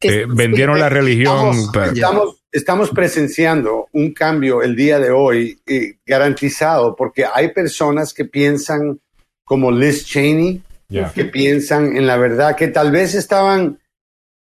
que 0.00 0.08
eh, 0.22 0.26
vendieron 0.28 0.78
la 0.78 0.88
religión. 0.88 1.50
Estamos, 1.50 1.70
para- 1.72 1.92
estamos, 1.92 2.36
estamos 2.50 2.90
presenciando 2.90 3.86
un 3.92 4.12
cambio 4.12 4.62
el 4.62 4.74
día 4.74 4.98
de 4.98 5.10
hoy 5.10 5.58
eh, 5.66 5.94
garantizado 6.04 6.96
porque 6.96 7.24
hay 7.32 7.52
personas 7.52 8.12
que 8.12 8.24
piensan 8.24 9.00
como 9.44 9.70
Liz 9.70 10.04
Cheney, 10.04 10.62
que 11.14 11.24
piensan 11.26 11.96
en 11.96 12.06
la 12.06 12.16
verdad, 12.16 12.56
que 12.56 12.68
tal 12.68 12.90
vez 12.90 13.14
estaban 13.14 13.78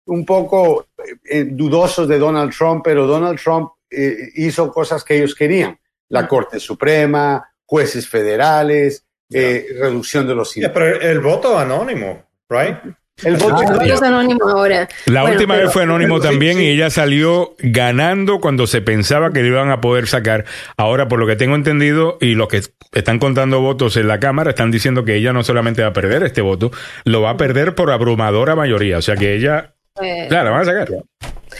un 0.06 0.24
poco 0.26 0.86
eh, 1.24 1.46
dudosos 1.48 2.06
de 2.08 2.18
Donald 2.18 2.52
Trump, 2.56 2.82
pero 2.84 3.06
Donald 3.06 3.40
Trump 3.40 3.70
eh, 3.90 4.30
hizo 4.34 4.70
cosas 4.72 5.04
que 5.04 5.16
ellos 5.16 5.34
querían. 5.34 5.78
La 6.12 6.28
Corte 6.28 6.60
Suprema, 6.60 7.42
jueces 7.64 8.08
federales, 8.08 9.04
eh, 9.32 9.66
reducción 9.80 10.26
de 10.26 10.34
los 10.34 10.54
Yeah, 10.54 10.72
pero 10.72 11.00
el, 11.00 11.20
voto 11.20 11.58
anónimo, 11.58 12.22
right? 12.50 12.76
El 13.24 13.36
voto 13.36 13.62
El 13.62 13.68
voto 13.78 13.82
es 13.82 14.02
anónimo 14.02 14.46
ahora. 14.48 14.88
La 15.06 15.22
Bueno, 15.22 15.36
última 15.36 15.54
pero- 15.54 15.66
vez 15.66 15.72
fue 15.72 15.82
anónimo 15.84 16.16
pero 16.16 16.22
sí, 16.24 16.28
también 16.30 16.56
sí. 16.58 16.64
y 16.64 16.68
ella 16.68 16.90
salió 16.90 17.54
ganando 17.58 18.40
cuando 18.40 18.66
se 18.66 18.82
pensaba 18.82 19.32
que 19.32 19.42
le 19.42 19.48
iban 19.48 19.70
a 19.70 19.80
poder 19.80 20.06
sacar. 20.06 20.44
Ahora, 20.76 21.08
por 21.08 21.18
lo 21.18 21.26
que 21.26 21.36
tengo 21.36 21.54
entendido, 21.54 22.18
y 22.20 22.34
los 22.34 22.48
que 22.48 22.60
están 22.92 23.18
contando 23.18 23.60
votos 23.60 23.96
en 23.96 24.08
la 24.08 24.20
Cámara 24.20 24.50
están 24.50 24.70
diciendo 24.70 25.04
que 25.04 25.14
ella 25.14 25.32
no 25.32 25.42
solamente 25.44 25.80
va 25.82 25.88
a 25.88 25.92
perder 25.94 26.24
este 26.24 26.40
voto, 26.42 26.70
lo 27.04 27.22
va 27.22 27.30
a 27.30 27.36
perder 27.38 27.74
por 27.74 27.90
abrumadora 27.90 28.54
mayoría. 28.54 28.98
O 28.98 29.02
sea 29.02 29.16
que 29.16 29.34
ella, 29.34 29.74
Eh, 30.02 30.26
claro, 30.28 30.44
la 30.46 30.50
van 30.50 30.60
a 30.62 30.64
sacar. 30.64 30.88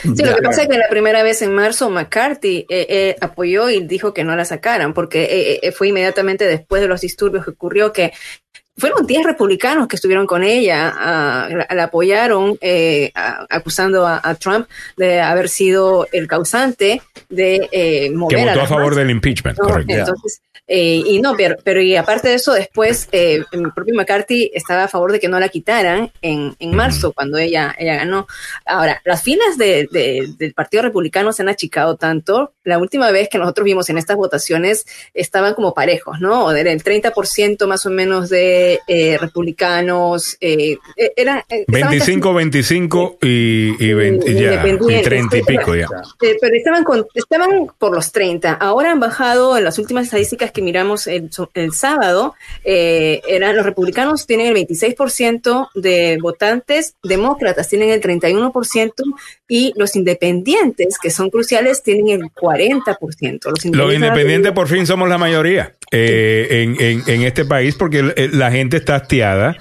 Sí, 0.02 0.22
lo 0.24 0.36
que 0.36 0.42
pasa 0.42 0.62
es 0.62 0.68
que 0.68 0.78
la 0.78 0.88
primera 0.88 1.22
vez 1.22 1.42
en 1.42 1.54
marzo 1.54 1.90
McCarthy 1.90 2.66
eh, 2.68 2.86
eh, 2.88 3.16
apoyó 3.20 3.70
y 3.70 3.84
dijo 3.86 4.12
que 4.14 4.24
no 4.24 4.34
la 4.36 4.44
sacaran, 4.44 4.94
porque 4.94 5.24
eh, 5.24 5.60
eh, 5.62 5.72
fue 5.72 5.88
inmediatamente 5.88 6.44
después 6.46 6.82
de 6.82 6.88
los 6.88 7.00
disturbios 7.00 7.44
que 7.44 7.50
ocurrió 7.50 7.92
que 7.92 8.12
fueron 8.76 9.06
10 9.06 9.24
republicanos 9.26 9.86
que 9.86 9.96
estuvieron 9.96 10.26
con 10.26 10.42
ella, 10.42 10.94
la, 11.50 11.66
la 11.70 11.82
apoyaron 11.84 12.56
eh, 12.62 13.12
a- 13.14 13.46
acusando 13.50 14.06
a, 14.06 14.18
a 14.22 14.34
Trump 14.36 14.66
de 14.96 15.20
haber 15.20 15.50
sido 15.50 16.08
el 16.10 16.26
causante 16.26 17.02
de 17.28 17.68
eh, 17.70 18.10
mover 18.10 18.38
Que 18.38 18.44
votó 18.46 18.60
a 18.62 18.66
favor 18.66 18.94
del 18.94 19.10
impeachment, 19.10 19.58
¿no? 19.58 19.68
correcto. 19.68 19.92
Entonces, 19.94 20.40
eh, 20.68 21.02
y 21.04 21.20
no, 21.20 21.34
pero, 21.36 21.56
pero 21.64 21.82
y 21.82 21.96
aparte 21.96 22.28
de 22.28 22.34
eso, 22.34 22.52
después 22.52 23.08
eh, 23.12 23.42
el 23.52 23.72
propio 23.74 23.94
McCarthy 23.94 24.50
estaba 24.54 24.84
a 24.84 24.88
favor 24.88 25.12
de 25.12 25.20
que 25.20 25.28
no 25.28 25.38
la 25.40 25.48
quitaran 25.48 26.10
en, 26.22 26.54
en 26.58 26.74
marzo, 26.74 27.12
cuando 27.12 27.36
ella, 27.38 27.74
ella 27.78 27.96
ganó. 27.96 28.26
Ahora, 28.64 29.00
las 29.04 29.22
filas 29.22 29.58
de, 29.58 29.88
de- 29.90 30.28
del 30.38 30.54
Partido 30.54 30.82
Republicano 30.84 31.32
se 31.32 31.42
han 31.42 31.48
achicado 31.48 31.96
tanto. 31.96 32.52
La 32.64 32.78
última 32.78 33.10
vez 33.10 33.28
que 33.28 33.38
nosotros 33.38 33.64
vimos 33.64 33.90
en 33.90 33.98
estas 33.98 34.16
votaciones 34.16 34.86
estaban 35.14 35.54
como 35.54 35.74
parejos, 35.74 36.20
¿no? 36.20 36.50
Era 36.52 36.70
el 36.72 36.82
30% 36.82 37.66
más 37.66 37.84
o 37.86 37.90
menos 37.90 38.28
de 38.30 38.78
eh, 38.86 39.18
republicanos. 39.20 40.36
Eh, 40.40 40.76
eh, 40.96 41.12
era, 41.16 41.44
eh, 41.48 41.64
estaban 41.66 41.98
casi- 41.98 42.12
25, 42.12 42.34
25 42.34 43.18
y, 43.22 43.84
y, 43.84 43.92
20 43.92 44.30
y 44.30 44.34
ya, 44.34 44.40
y 44.40 44.44
Independientes, 44.54 45.02
30 45.04 45.36
y 45.38 45.42
pico 45.42 45.74
ya. 45.74 45.86
eh, 46.22 46.36
pero 46.40 46.54
estaban, 46.56 46.84
con- 46.84 47.06
estaban 47.14 47.66
por 47.78 47.94
los 47.94 48.12
30. 48.12 48.52
Ahora 48.54 48.92
han 48.92 49.00
bajado 49.00 49.56
en 49.58 49.64
las 49.64 49.78
últimas 49.78 50.04
estadísticas 50.04 50.51
que 50.52 50.62
miramos 50.62 51.06
el, 51.06 51.30
el 51.54 51.72
sábado. 51.72 52.34
eh, 52.64 53.20
eran 53.28 53.56
los 53.56 53.64
republicanos 53.64 54.26
tienen 54.26 54.46
el 54.48 54.54
26% 54.66 55.68
de 55.74 56.18
votantes, 56.20 56.94
demócratas 57.02 57.68
tienen 57.68 57.90
el 57.90 58.00
31% 58.00 58.92
y 59.48 59.72
los 59.76 59.96
independientes, 59.96 60.98
que 60.98 61.10
son 61.10 61.30
cruciales, 61.30 61.82
tienen 61.82 62.08
el 62.08 62.22
40%. 62.32 63.44
Los 63.44 63.64
Los 63.64 63.94
independientes 63.94 64.52
por 64.52 64.68
fin 64.68 64.86
somos 64.86 65.08
la 65.08 65.18
mayoría 65.18 65.74
eh, 65.90 66.46
en, 66.62 66.76
en- 66.80 67.02
en 67.06 67.22
este 67.22 67.44
país 67.44 67.74
porque 67.74 68.12
eh, 68.16 68.28
la 68.32 68.50
gente 68.50 68.76
está 68.78 68.96
hastiada 68.96 69.56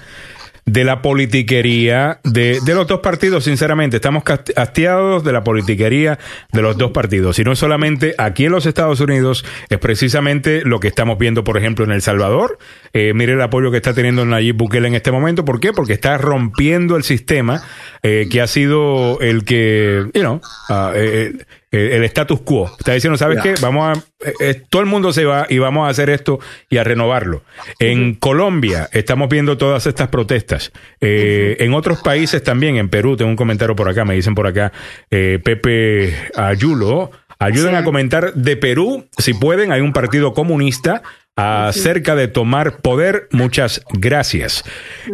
de 0.64 0.84
la 0.84 1.02
politiquería 1.02 2.20
de, 2.24 2.58
de 2.64 2.74
los 2.74 2.86
dos 2.86 3.00
partidos, 3.00 3.44
sinceramente. 3.44 3.96
Estamos 3.96 4.22
hastiados 4.56 5.24
de 5.24 5.32
la 5.32 5.42
politiquería 5.42 6.18
de 6.52 6.62
los 6.62 6.78
dos 6.78 6.92
partidos. 6.92 7.38
Y 7.38 7.44
no 7.44 7.56
solamente 7.56 8.14
aquí 8.18 8.44
en 8.44 8.52
los 8.52 8.66
Estados 8.66 9.00
Unidos, 9.00 9.44
es 9.70 9.78
precisamente 9.78 10.62
lo 10.64 10.80
que 10.80 10.88
estamos 10.88 11.18
viendo, 11.18 11.44
por 11.44 11.58
ejemplo, 11.58 11.84
en 11.84 11.90
El 11.90 12.02
Salvador. 12.02 12.58
Eh, 12.92 13.12
mire 13.14 13.32
el 13.32 13.42
apoyo 13.42 13.70
que 13.70 13.78
está 13.78 13.94
teniendo 13.94 14.24
Nayib 14.24 14.56
Bukele 14.56 14.88
en 14.88 14.94
este 14.94 15.10
momento. 15.10 15.44
¿Por 15.44 15.60
qué? 15.60 15.72
Porque 15.72 15.94
está 15.94 16.16
rompiendo 16.18 16.96
el 16.96 17.02
sistema 17.02 17.62
eh, 18.02 18.28
que 18.30 18.40
ha 18.40 18.46
sido 18.46 19.20
el 19.20 19.44
que, 19.44 20.06
you 20.14 20.20
know, 20.20 20.40
ah, 20.68 20.92
eh, 20.94 21.32
eh, 21.72 21.96
el 21.96 22.04
status 22.04 22.42
quo. 22.42 22.70
Está 22.78 22.92
diciendo, 22.92 23.16
¿sabes 23.18 23.40
qué? 23.42 23.54
Vamos 23.60 23.98
a, 23.98 24.00
eh, 24.26 24.32
eh, 24.40 24.62
todo 24.70 24.82
el 24.82 24.88
mundo 24.88 25.12
se 25.12 25.24
va 25.24 25.46
y 25.48 25.58
vamos 25.58 25.86
a 25.86 25.90
hacer 25.90 26.10
esto 26.10 26.38
y 26.70 26.76
a 26.76 26.84
renovarlo. 26.84 27.42
En 27.78 28.14
Colombia 28.14 28.88
estamos 28.92 29.28
viendo 29.28 29.56
todas 29.58 29.86
estas 29.86 30.08
protestas. 30.08 30.70
Eh, 31.00 31.56
En 31.58 31.74
otros 31.74 32.00
países 32.02 32.42
también, 32.42 32.76
en 32.76 32.88
Perú, 32.88 33.16
tengo 33.16 33.30
un 33.30 33.36
comentario 33.36 33.74
por 33.74 33.88
acá, 33.88 34.04
me 34.04 34.14
dicen 34.14 34.34
por 34.34 34.46
acá, 34.46 34.72
eh, 35.10 35.40
Pepe 35.42 36.14
Ayulo, 36.36 37.10
ayuden 37.38 37.74
a 37.74 37.82
comentar 37.82 38.34
de 38.34 38.56
Perú, 38.56 39.08
si 39.18 39.34
pueden, 39.34 39.72
hay 39.72 39.80
un 39.80 39.92
partido 39.92 40.32
comunista 40.32 41.02
acerca 41.36 42.14
de 42.14 42.28
tomar 42.28 42.78
poder. 42.78 43.28
Muchas 43.30 43.82
gracias. 43.90 44.64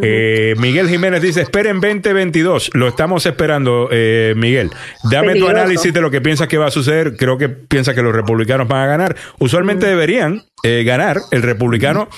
Eh, 0.01 0.53
Miguel 0.57 0.89
Jiménez 0.89 1.21
dice, 1.21 1.41
esperen 1.41 1.79
2022. 1.79 2.71
Lo 2.73 2.87
estamos 2.87 3.25
esperando, 3.25 3.89
eh, 3.91 4.33
Miguel. 4.35 4.71
Dame 5.09 5.35
tu 5.35 5.47
análisis 5.47 5.93
de 5.93 6.01
lo 6.01 6.11
que 6.11 6.21
piensas 6.21 6.47
que 6.47 6.57
va 6.57 6.67
a 6.67 6.71
suceder. 6.71 7.15
Creo 7.15 7.37
que 7.37 7.49
piensa 7.49 7.93
que 7.95 8.01
los 8.01 8.13
republicanos 8.13 8.67
van 8.67 8.83
a 8.83 8.87
ganar. 8.87 9.15
Usualmente 9.39 9.87
deberían 9.87 10.43
eh, 10.63 10.83
ganar 10.83 11.17
el 11.31 11.41
republicano. 11.41 12.09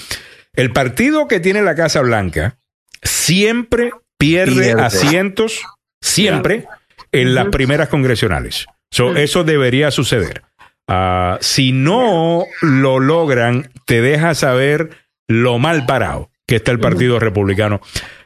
El 0.54 0.72
partido 0.72 1.28
que 1.28 1.40
tiene 1.40 1.62
la 1.62 1.76
Casa 1.76 2.02
Blanca 2.02 2.58
siempre 3.04 3.92
pierde, 4.18 4.66
Pierde. 4.66 4.82
asientos, 4.82 5.62
siempre, 6.02 6.66
en 7.12 7.36
las 7.36 7.48
primeras 7.48 7.90
congresionales. 7.90 8.66
So, 8.92 9.16
Eso 9.16 9.44
debería 9.44 9.90
suceder. 9.90 10.44
Ah, 10.94 11.38
si 11.40 11.72
no 11.72 12.46
lo 12.62 13.00
logran, 13.00 13.72
te 13.86 14.02
deja 14.02 14.36
saber 14.36 14.90
lo 15.30 15.58
mal 15.58 15.86
parado 15.86 16.30
que 16.46 16.58
está 16.58 16.72
el 16.72 16.80
Partido 16.82 17.18
Republicano 17.18 17.80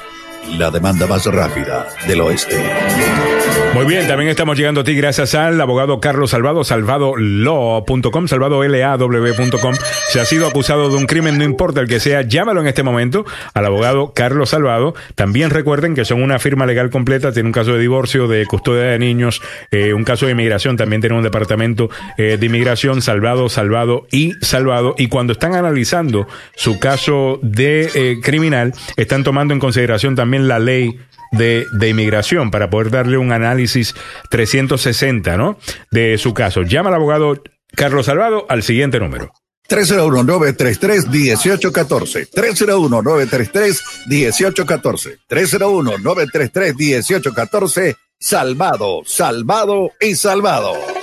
La 0.56 0.70
demanda 0.70 1.08
más 1.08 1.26
rápida 1.26 1.88
del 2.06 2.20
oeste. 2.20 3.37
Muy 3.74 3.84
bien, 3.84 4.08
también 4.08 4.30
estamos 4.30 4.56
llegando 4.56 4.80
a 4.80 4.84
ti 4.84 4.94
gracias 4.94 5.34
al 5.34 5.60
abogado 5.60 6.00
Carlos 6.00 6.30
Salvado, 6.30 6.64
salvadolaw.com, 6.64 8.26
salvadolaw.com. 8.26 9.74
Si 10.08 10.18
ha 10.18 10.24
sido 10.24 10.48
acusado 10.48 10.88
de 10.88 10.96
un 10.96 11.06
crimen, 11.06 11.38
no 11.38 11.44
importa 11.44 11.80
el 11.80 11.86
que 11.86 12.00
sea, 12.00 12.22
llámalo 12.22 12.60
en 12.60 12.66
este 12.66 12.82
momento 12.82 13.24
al 13.54 13.66
abogado 13.66 14.12
Carlos 14.14 14.50
Salvado. 14.50 14.94
También 15.14 15.50
recuerden 15.50 15.94
que 15.94 16.04
son 16.04 16.22
una 16.22 16.38
firma 16.38 16.66
legal 16.66 16.90
completa, 16.90 17.30
tiene 17.32 17.48
un 17.48 17.52
caso 17.52 17.74
de 17.74 17.78
divorcio, 17.78 18.26
de 18.26 18.46
custodia 18.46 18.84
de 18.84 18.98
niños, 18.98 19.42
eh, 19.70 19.92
un 19.92 20.02
caso 20.02 20.26
de 20.26 20.32
inmigración, 20.32 20.76
también 20.76 21.00
tiene 21.00 21.16
un 21.16 21.22
departamento 21.22 21.88
eh, 22.16 22.36
de 22.40 22.46
inmigración, 22.46 23.02
salvado, 23.02 23.48
salvado 23.48 24.06
y 24.10 24.32
salvado. 24.40 24.94
Y 24.98 25.08
cuando 25.08 25.34
están 25.34 25.54
analizando 25.54 26.26
su 26.56 26.80
caso 26.80 27.38
de 27.42 27.90
eh, 27.94 28.18
criminal, 28.22 28.72
están 28.96 29.24
tomando 29.24 29.54
en 29.54 29.60
consideración 29.60 30.16
también 30.16 30.48
la 30.48 30.58
ley 30.58 30.98
de, 31.32 31.66
de, 31.72 31.88
inmigración 31.88 32.50
para 32.50 32.70
poder 32.70 32.90
darle 32.90 33.18
un 33.18 33.32
análisis 33.32 33.94
360, 34.30 35.36
¿no? 35.36 35.58
De 35.90 36.18
su 36.18 36.34
caso. 36.34 36.62
Llama 36.62 36.90
al 36.90 36.96
abogado 36.96 37.42
Carlos 37.74 38.06
Salvado 38.06 38.46
al 38.48 38.62
siguiente 38.62 38.98
número. 38.98 39.32
301-933-1814. 39.68 42.30
301-933-1814. 42.30 45.18
301-933-1814. 45.28 47.96
Salvado, 48.20 49.02
salvado 49.04 49.92
y 50.00 50.16
salvado. 50.16 50.97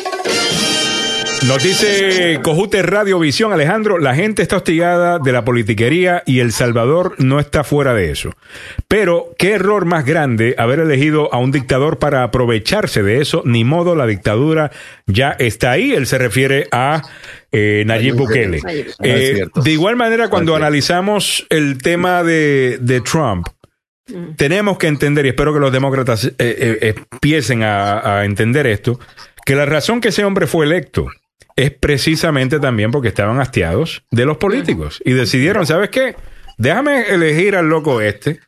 Nos 1.48 1.62
dice 1.62 2.40
Cojute 2.42 2.82
Radiovisión, 2.82 3.54
Alejandro, 3.54 4.00
la 4.00 4.16
gente 4.16 4.42
está 4.42 4.58
hostigada 4.58 5.20
de 5.20 5.32
la 5.32 5.46
politiquería 5.46 6.24
y 6.26 6.40
El 6.40 6.52
Salvador 6.52 7.14
no 7.20 7.40
está 7.40 7.64
fuera 7.64 7.94
de 7.94 8.10
eso. 8.10 8.32
Pero, 8.88 9.36
¿qué 9.38 9.52
error 9.52 9.86
más 9.86 10.06
grande 10.06 10.56
haber 10.58 10.80
elegido 10.80 11.32
a 11.32 11.38
un 11.38 11.52
dictador 11.52 12.00
para 12.00 12.24
aprovecharse 12.24 13.04
de 13.04 13.22
eso? 13.22 13.44
Ni 13.46 13.64
modo, 13.64 13.96
la 13.96 14.08
dictadura 14.08 14.72
ya 15.06 15.32
está 15.34 15.72
ahí. 15.72 15.94
Él 15.94 16.08
se 16.08 16.18
refiere 16.18 16.68
a 16.72 17.04
eh, 17.52 17.84
Nayib 17.86 18.16
Bukele. 18.16 18.62
Eh, 19.04 19.46
de 19.56 19.72
igual 19.72 19.96
manera, 19.98 20.30
cuando 20.30 20.56
analizamos 20.56 21.46
el 21.52 21.78
tema 21.78 22.24
de, 22.24 22.80
de 22.82 23.02
Trump, 23.02 23.48
tenemos 24.36 24.80
que 24.80 24.88
entender, 24.88 25.28
y 25.28 25.30
espero 25.30 25.54
que 25.54 25.60
los 25.60 25.72
demócratas 25.72 26.32
eh, 26.40 26.96
empiecen 27.12 27.62
a, 27.62 28.20
a 28.20 28.26
entender 28.26 28.66
esto, 28.66 29.00
que 29.46 29.56
la 29.56 29.68
razón 29.68 30.02
que 30.02 30.08
ese 30.08 30.26
hombre 30.26 30.48
fue 30.48 30.66
electo 30.66 31.08
es 31.56 31.72
precisamente 31.72 32.60
también 32.60 32.92
porque 32.92 33.08
estaban 33.08 33.40
hastiados 33.40 34.04
de 34.12 34.26
los 34.26 34.38
políticos 34.38 35.02
y 35.06 35.14
decidieron, 35.14 35.66
¿sabes 35.66 35.90
qué? 35.90 36.16
Déjame 36.58 37.10
elegir 37.10 37.56
al 37.56 37.70
loco 37.70 38.02
este, 38.02 38.40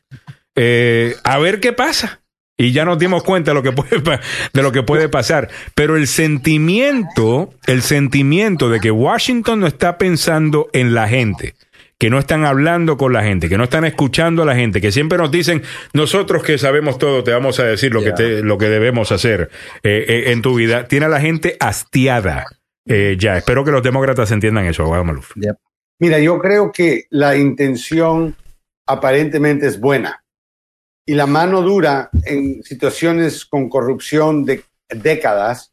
eh, 0.54 1.14
a 1.24 1.38
ver 1.38 1.60
qué 1.60 1.72
pasa. 1.72 2.20
Y 2.60 2.72
ya 2.72 2.84
nos 2.84 2.98
dimos 2.98 3.22
cuenta 3.22 3.52
de 3.52 3.54
lo 3.54 3.62
que 3.62 3.70
puede, 3.72 4.20
de 4.52 4.62
lo 4.62 4.72
que 4.72 4.82
puede 4.82 5.08
pasar. 5.08 5.48
Pero 5.76 5.96
el 5.96 6.08
sentimiento, 6.08 7.54
el 7.66 7.82
sentimiento 7.82 8.68
de 8.68 8.80
que 8.80 8.90
Washington 8.90 9.60
no 9.60 9.68
está 9.68 9.96
pensando 9.96 10.68
en 10.72 10.92
la 10.92 11.06
gente, 11.06 11.54
que 11.98 12.10
no 12.10 12.18
están 12.18 12.44
hablando 12.44 12.96
con 12.96 13.12
la 13.12 13.22
gente, 13.22 13.48
que 13.48 13.58
no 13.58 13.64
están 13.64 13.84
escuchando 13.84 14.42
a 14.42 14.46
la 14.46 14.56
gente, 14.56 14.80
que 14.80 14.90
siempre 14.90 15.18
nos 15.18 15.30
dicen, 15.30 15.62
nosotros 15.92 16.42
que 16.42 16.58
sabemos 16.58 16.98
todo, 16.98 17.22
te 17.22 17.30
vamos 17.30 17.60
a 17.60 17.64
decir 17.64 17.94
lo, 17.94 18.02
que, 18.02 18.10
te, 18.10 18.42
lo 18.42 18.58
que 18.58 18.68
debemos 18.68 19.12
hacer 19.12 19.50
eh, 19.84 20.04
eh, 20.08 20.32
en 20.32 20.42
tu 20.42 20.56
vida, 20.56 20.88
tiene 20.88 21.06
a 21.06 21.10
la 21.10 21.20
gente 21.20 21.56
hastiada. 21.60 22.44
Eh, 22.88 23.16
ya, 23.18 23.36
espero 23.36 23.64
que 23.64 23.70
los 23.70 23.82
demócratas 23.82 24.30
entiendan 24.30 24.66
eso, 24.66 24.82
abogado 24.82 25.04
Maluf. 25.04 25.32
Mira, 25.98 26.18
yo 26.18 26.38
creo 26.38 26.72
que 26.72 27.06
la 27.10 27.36
intención 27.36 28.34
aparentemente 28.86 29.66
es 29.66 29.78
buena 29.78 30.24
y 31.04 31.14
la 31.14 31.26
mano 31.26 31.62
dura 31.62 32.10
en 32.24 32.62
situaciones 32.62 33.44
con 33.44 33.68
corrupción 33.68 34.44
de 34.44 34.64
décadas 34.88 35.72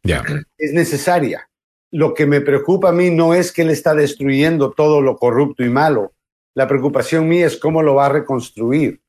es 0.58 0.74
necesaria. 0.74 1.50
Lo 1.92 2.14
que 2.14 2.26
me 2.26 2.42
preocupa 2.42 2.90
a 2.90 2.94
mí 2.94 3.10
no 3.10 3.34
es 3.34 3.52
que 3.52 3.62
él 3.62 3.70
está 3.70 3.94
destruyendo 3.94 4.72
todo 4.72 5.02
lo 5.02 5.16
corrupto 5.18 5.64
y 5.64 5.70
malo. 5.70 6.14
La 6.54 6.68
preocupación 6.68 7.28
mía 7.28 7.48
es 7.48 7.58
cómo 7.58 7.84
lo 7.84 7.96
va 7.96 8.08
a 8.08 8.10
reconstruir. 8.10 9.02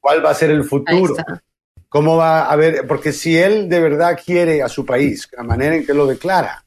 ¿Cuál 0.00 0.24
va 0.24 0.30
a 0.30 0.34
ser 0.34 0.50
el 0.50 0.64
futuro? 0.64 1.14
¿Cómo 1.88 2.16
va 2.16 2.50
a 2.50 2.56
ver? 2.56 2.86
Porque 2.86 3.12
si 3.12 3.36
él 3.36 3.68
de 3.68 3.80
verdad 3.80 4.18
quiere 4.24 4.62
a 4.62 4.68
su 4.68 4.84
país, 4.84 5.28
la 5.36 5.44
manera 5.44 5.76
en 5.76 5.86
que 5.86 5.94
lo 5.94 6.06
declara, 6.06 6.65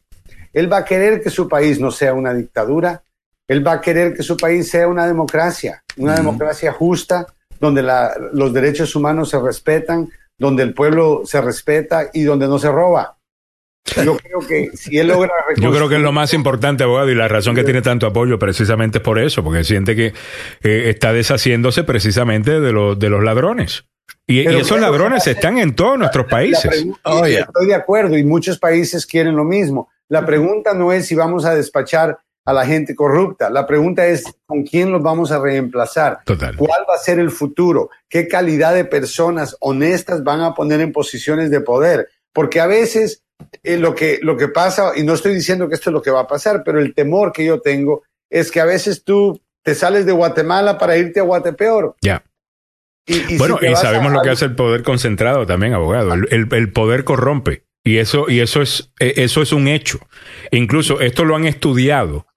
él 0.54 0.72
va 0.72 0.78
a 0.78 0.86
querer 0.86 1.22
que 1.22 1.30
su 1.30 1.48
país 1.48 1.80
no 1.80 1.92
sea 1.92 2.14
una 2.14 2.34
dictadura, 2.34 3.04
él 3.48 3.66
va 3.66 3.74
a 3.74 3.82
querer 3.82 4.14
que 4.14 4.24
su 4.24 4.38
país 4.38 4.70
sea 4.70 4.88
una 4.88 5.08
democracia, 5.08 5.84
una 5.98 6.16
democracia 6.16 6.72
justa, 6.72 7.26
donde 7.60 7.84
los 8.34 8.54
derechos 8.54 8.96
humanos 8.96 9.30
se 9.30 9.40
respetan, 9.40 10.10
donde 10.38 10.64
el 10.64 10.74
pueblo 10.74 11.24
se 11.26 11.42
respeta 11.42 12.10
y 12.14 12.24
donde 12.24 12.48
no 12.48 12.60
se 12.60 12.72
roba. 12.72 13.18
Yo 14.04 14.18
creo 14.18 14.40
que 14.48 14.70
si 14.78 14.98
él 14.98 15.08
logra 15.08 15.32
Yo 15.58 15.72
creo 15.72 15.90
que 15.90 15.96
es 15.96 16.02
lo 16.02 16.12
más 16.12 16.34
importante, 16.34 16.84
abogado, 16.84 17.10
y 17.10 17.16
la 17.16 17.28
razón 17.28 17.56
que 17.56 17.64
tiene 17.64 17.82
tanto 17.82 18.06
apoyo 18.06 18.38
precisamente 18.38 19.00
es 19.00 19.04
por 19.04 19.20
eso, 19.20 19.44
porque 19.44 19.64
siente 19.64 19.96
que 19.96 20.14
eh, 20.62 20.90
está 20.90 21.12
deshaciéndose 21.12 21.84
precisamente 21.84 22.60
de, 22.60 22.72
los 22.72 23.00
de 23.00 23.10
los 23.10 23.24
ladrones. 23.24 23.86
Y, 24.28 24.42
esos 24.42 24.80
ladrones 24.80 25.26
están 25.26 25.58
en 25.58 25.76
todos 25.76 25.98
nuestros 25.98 26.28
países. 26.28 26.86
Estoy 26.86 27.68
de 27.68 27.76
acuerdo, 27.76 28.16
y 28.16 28.24
muchos 28.24 28.60
países 28.60 29.06
quieren 29.08 29.36
lo 29.36 29.44
mismo. 29.44 29.90
La 30.10 30.26
pregunta 30.26 30.74
no 30.74 30.92
es 30.92 31.06
si 31.06 31.16
vamos 31.16 31.46
a 31.46 31.56
despachar 31.56 32.20
a 32.46 32.54
la 32.54 32.66
gente 32.66 32.96
corrupta. 32.96 33.50
La 33.52 33.68
pregunta 33.68 34.08
es 34.08 34.24
con 34.48 34.64
quién 34.64 34.92
los 34.92 35.04
vamos 35.04 35.32
a 35.32 35.40
reemplazar. 35.40 36.22
¿Cuál 36.26 36.86
va 36.90 36.96
a 36.96 36.98
ser 36.98 37.20
el 37.20 37.30
futuro? 37.30 37.92
¿Qué 38.10 38.28
calidad 38.28 38.74
de 38.74 38.86
personas 38.86 39.56
honestas 39.60 40.24
van 40.24 40.42
a 40.42 40.56
poner 40.56 40.82
en 40.82 40.92
posiciones 40.92 41.52
de 41.52 41.62
poder? 41.62 42.10
Porque 42.34 42.60
a 42.60 42.66
veces 42.66 43.24
eh, 43.64 43.78
lo, 43.78 43.94
que, 43.94 44.20
lo 44.24 44.36
que 44.36 44.48
pasa, 44.48 44.94
y 44.96 45.04
no 45.04 45.14
estoy 45.14 45.36
diciendo 45.36 45.70
que 45.70 45.76
esto 45.76 45.92
es 45.92 45.94
lo 45.94 46.02
que 46.02 46.10
va 46.10 46.22
a 46.22 46.28
pasar, 46.28 46.64
pero 46.66 46.80
el 46.80 46.96
temor 46.96 47.32
que 47.32 47.46
yo 47.46 47.62
tengo 47.62 48.02
es 48.32 48.52
que 48.52 48.62
a 48.62 48.66
veces 48.66 49.04
tú 49.04 49.40
te 49.64 49.76
sales 49.76 50.08
de 50.08 50.12
Guatemala 50.12 50.80
para 50.80 50.98
irte 50.98 51.20
a 51.20 51.24
Guatepeor. 51.24 51.96
Ya. 52.02 52.24
Y, 53.06 53.38
bueno, 53.38 53.60
y 53.62 53.76
sabemos 53.76 54.12
lo 54.12 54.22
que 54.22 54.30
hace 54.32 54.46
el 54.46 54.56
poder 54.56 54.82
concentrado 54.82 55.46
también, 55.46 55.74
abogado. 55.74 56.14
el 56.14 56.72
poder 56.72 57.04
corrompe. 57.04 57.69
Y 57.90 57.98
eso, 57.98 58.30
y 58.30 58.40
eso 58.40 58.62
es, 58.62 58.92
e, 59.00 59.16
eso 59.18 59.42
es 59.42 59.52
un 59.52 59.68
hecho. 59.68 60.00
Incluso 60.52 61.02
esto 61.02 61.26
lo 61.26 61.36
han 61.36 61.46
estudiado 61.46 62.28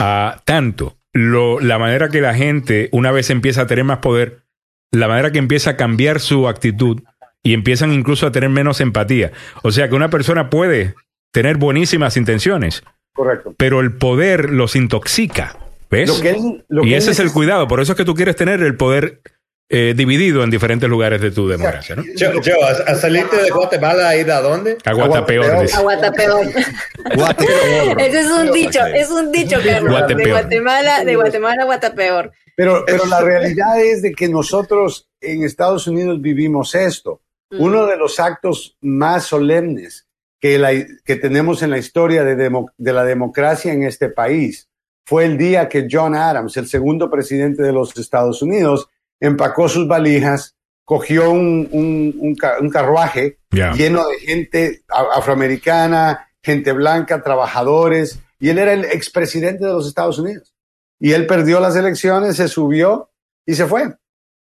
a 0.00 0.42
tanto. 0.44 0.96
Lo, 1.12 1.60
la 1.60 1.78
manera 1.78 2.08
que 2.08 2.20
la 2.20 2.34
gente, 2.34 2.88
una 2.90 3.12
vez 3.12 3.30
empieza 3.30 3.62
a 3.62 3.66
tener 3.68 3.84
más 3.84 3.98
poder, 3.98 4.42
la 4.90 5.06
manera 5.06 5.30
que 5.30 5.38
empieza 5.38 5.70
a 5.70 5.76
cambiar 5.76 6.18
su 6.18 6.48
actitud 6.48 7.02
y 7.44 7.54
empiezan 7.54 7.92
incluso 7.92 8.26
a 8.26 8.32
tener 8.32 8.50
menos 8.50 8.80
empatía. 8.80 9.30
O 9.62 9.70
sea 9.70 9.88
que 9.88 9.94
una 9.94 10.10
persona 10.10 10.50
puede 10.50 10.96
tener 11.32 11.56
buenísimas 11.56 12.16
intenciones. 12.16 12.82
Correcto. 13.12 13.54
Pero 13.56 13.78
el 13.82 13.92
poder 13.92 14.50
los 14.50 14.74
intoxica. 14.74 15.56
¿Ves? 15.88 16.20
y 16.82 16.94
ese 16.94 17.12
es 17.12 17.20
el 17.20 17.30
cuidado. 17.30 17.68
Por 17.68 17.80
eso 17.80 17.92
es 17.92 17.96
que 17.96 18.04
tú 18.04 18.16
quieres 18.16 18.34
tener 18.34 18.60
el 18.60 18.76
poder 18.76 19.20
eh, 19.68 19.94
dividido 19.96 20.44
en 20.44 20.50
diferentes 20.50 20.88
lugares 20.88 21.20
de 21.20 21.32
tu 21.32 21.48
democracia, 21.48 21.96
¿no? 21.96 22.04
Yo, 22.16 22.40
yo 22.40 22.54
a, 22.64 22.94
salirte 22.94 23.36
de 23.36 23.50
Guatemala, 23.50 24.10
¿a 24.10 24.16
ir 24.16 24.30
a 24.30 24.40
dónde? 24.40 24.78
A 24.84 24.92
Guatapeor. 24.92 25.66
A 25.74 25.80
Guatapeor. 25.80 26.46
Ese 27.98 28.20
es 28.20 28.30
un 28.30 28.52
dicho, 28.52 28.86
es 28.86 29.10
un 29.10 29.32
dicho, 29.32 29.58
Carlos. 29.64 30.06
De 30.06 30.30
Guatemala, 30.30 31.04
de 31.04 31.16
Guatemala 31.16 31.62
a 31.62 31.64
Guatapeor. 31.64 32.32
Pero, 32.54 32.84
pero 32.86 33.06
la 33.06 33.20
realidad 33.20 33.80
es 33.82 34.02
de 34.02 34.12
que 34.12 34.28
nosotros 34.28 35.08
en 35.20 35.42
Estados 35.42 35.86
Unidos 35.88 36.20
vivimos 36.20 36.74
esto. 36.74 37.20
Uno 37.50 37.86
de 37.86 37.96
los 37.96 38.18
actos 38.18 38.76
más 38.80 39.24
solemnes 39.24 40.06
que, 40.40 40.58
la, 40.58 40.70
que 41.04 41.16
tenemos 41.16 41.62
en 41.62 41.70
la 41.70 41.78
historia 41.78 42.24
de, 42.24 42.36
de 42.76 42.92
la 42.92 43.04
democracia 43.04 43.72
en 43.72 43.82
este 43.82 44.08
país 44.08 44.68
fue 45.04 45.24
el 45.24 45.38
día 45.38 45.68
que 45.68 45.86
John 45.90 46.14
Adams, 46.14 46.56
el 46.56 46.66
segundo 46.66 47.10
presidente 47.10 47.62
de 47.62 47.72
los 47.72 47.96
Estados 47.96 48.42
Unidos, 48.42 48.90
empacó 49.20 49.68
sus 49.68 49.86
valijas, 49.88 50.54
cogió 50.84 51.30
un, 51.30 51.68
un- 51.72 52.14
un 52.18 52.34
ca- 52.36 52.58
un 52.60 52.70
carruaje 52.70 53.38
lleno 53.74 54.06
de 54.06 54.18
gente 54.18 54.82
afroamericana, 55.36 56.28
gente 56.42 56.72
blanca, 56.72 57.22
trabajadores, 57.22 58.20
y 58.38 58.50
él 58.50 58.58
era 58.58 58.72
el 58.72 58.84
expresidente 58.84 59.64
de 59.64 59.72
los 59.72 59.86
Estados 59.88 60.18
Unidos. 60.18 60.54
Y 61.00 61.12
él 61.12 61.26
perdió 61.26 61.60
las 61.60 61.76
elecciones, 61.76 62.36
se 62.36 62.48
subió 62.48 63.10
y 63.44 63.54
se 63.54 63.66
fue. 63.66 63.94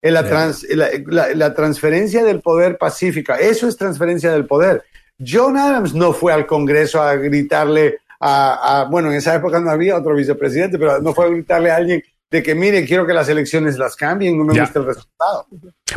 En 0.02 0.14
la, 0.14 0.22
trans- 0.28 0.66
la- 0.70 0.90
la- 1.06 1.34
la 1.34 1.54
transferencia 1.54 2.22
del 2.24 2.40
poder 2.40 2.78
pacífica, 2.78 3.36
eso 3.36 3.66
es 3.66 3.76
transferencia 3.76 4.30
del 4.32 4.46
poder. 4.46 4.84
John 5.26 5.56
Adams 5.56 5.94
no 5.94 6.12
fue 6.12 6.32
al 6.32 6.46
Congreso 6.46 7.02
a 7.02 7.16
gritarle 7.16 7.98
a, 8.20 8.82
a- 8.82 8.84
bueno, 8.84 9.10
en 9.10 9.16
esa 9.16 9.34
época 9.34 9.58
no 9.60 9.70
había 9.70 9.96
otro 9.96 10.14
vicepresidente, 10.14 10.78
pero 10.78 11.00
no 11.00 11.14
fue 11.14 11.26
a 11.26 11.30
gritarle 11.30 11.70
a 11.70 11.76
alguien 11.76 12.02
de 12.30 12.42
que, 12.42 12.54
mire, 12.54 12.84
quiero 12.84 13.06
que 13.06 13.14
las 13.14 13.28
elecciones 13.28 13.78
las 13.78 13.96
cambien, 13.96 14.36
no 14.36 14.44
me 14.44 14.54
Ya. 14.54 14.62
gusta 14.62 14.80
el 14.80 14.86
resultado. 14.86 15.46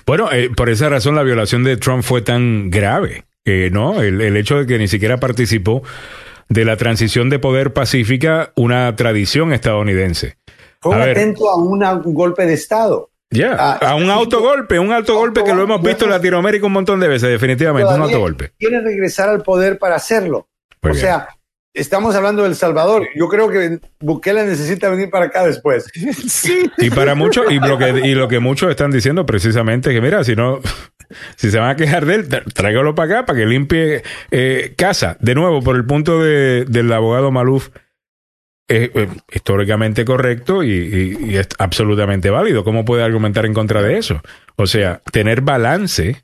Bueno, 0.05 0.31
eh, 0.31 0.49
por 0.55 0.69
esa 0.69 0.89
razón 0.89 1.15
la 1.15 1.23
violación 1.23 1.63
de 1.63 1.77
Trump 1.77 2.03
fue 2.03 2.21
tan 2.21 2.69
grave, 2.69 3.25
eh, 3.45 3.69
¿no? 3.71 4.01
El, 4.01 4.21
el 4.21 4.37
hecho 4.37 4.57
de 4.57 4.65
que 4.65 4.77
ni 4.77 4.87
siquiera 4.87 5.17
participó 5.17 5.83
de 6.49 6.65
la 6.65 6.77
transición 6.77 7.29
de 7.29 7.39
poder 7.39 7.73
pacífica, 7.73 8.51
una 8.55 8.95
tradición 8.95 9.53
estadounidense. 9.53 10.37
Fue 10.81 10.95
A 10.95 11.03
atento 11.11 11.49
a 11.49 11.57
una- 11.57 11.93
un 11.93 12.13
golpe 12.13 12.45
de 12.45 12.53
Estado. 12.53 13.09
Ya, 13.33 13.55
Ah, 13.57 13.91
a 13.91 13.95
un 13.95 14.09
autogolpe, 14.09 14.77
un 14.79 14.91
autogolpe 14.91 15.43
que 15.45 15.53
lo 15.53 15.63
hemos 15.63 15.81
visto 15.81 16.03
en 16.05 16.11
Latinoamérica 16.11 16.65
un 16.65 16.73
montón 16.73 16.99
de 16.99 17.07
veces, 17.07 17.29
definitivamente, 17.29 17.93
un 17.93 18.01
autogolpe. 18.01 18.51
Quiere 18.59 18.81
regresar 18.81 19.29
al 19.29 19.41
poder 19.41 19.77
para 19.79 19.95
hacerlo. 19.95 20.49
Muy 20.81 20.91
o 20.91 20.93
bien. 20.93 21.05
sea, 21.05 21.27
estamos 21.73 22.15
hablando 22.15 22.43
del 22.43 22.55
Salvador. 22.55 23.07
Yo 23.15 23.27
creo 23.29 23.49
que 23.49 23.79
Bukele 23.99 24.45
necesita 24.45 24.89
venir 24.89 25.09
para 25.09 25.25
acá 25.25 25.45
después. 25.45 25.89
Y 26.77 26.89
para 26.89 27.15
muchos, 27.15 27.51
y 27.51 27.59
lo 27.59 27.77
que, 27.77 27.89
y 28.07 28.13
lo 28.15 28.27
que 28.27 28.39
muchos 28.39 28.69
están 28.69 28.91
diciendo 28.91 29.25
precisamente 29.25 29.89
es 29.89 29.95
que 29.95 30.01
mira, 30.01 30.23
si 30.23 30.35
no, 30.35 30.59
si 31.35 31.51
se 31.51 31.59
van 31.59 31.69
a 31.69 31.75
quejar 31.75 32.05
de 32.05 32.15
él, 32.15 32.29
tráigalo 32.53 32.95
para 32.95 33.17
acá 33.19 33.25
para 33.25 33.39
que 33.39 33.45
limpie 33.45 34.03
eh, 34.31 34.73
casa. 34.77 35.17
De 35.19 35.35
nuevo, 35.35 35.61
por 35.61 35.75
el 35.75 35.85
punto 35.85 36.21
de, 36.21 36.65
del 36.65 36.91
abogado 36.91 37.31
Maluf, 37.31 37.69
es 38.67 38.89
eh, 38.95 39.07
históricamente 39.31 40.05
correcto 40.05 40.63
y, 40.63 40.71
y- 40.71 41.31
y 41.31 41.37
es 41.37 41.47
absolutamente 41.57 42.29
válido. 42.29 42.63
¿Cómo 42.63 42.85
puede 42.85 43.03
argumentar 43.03 43.45
en 43.45 43.53
contra 43.53 43.81
de 43.81 43.97
eso? 43.97 44.21
O 44.55 44.65
sea, 44.67 45.01
tener 45.11 45.41
balance 45.41 46.23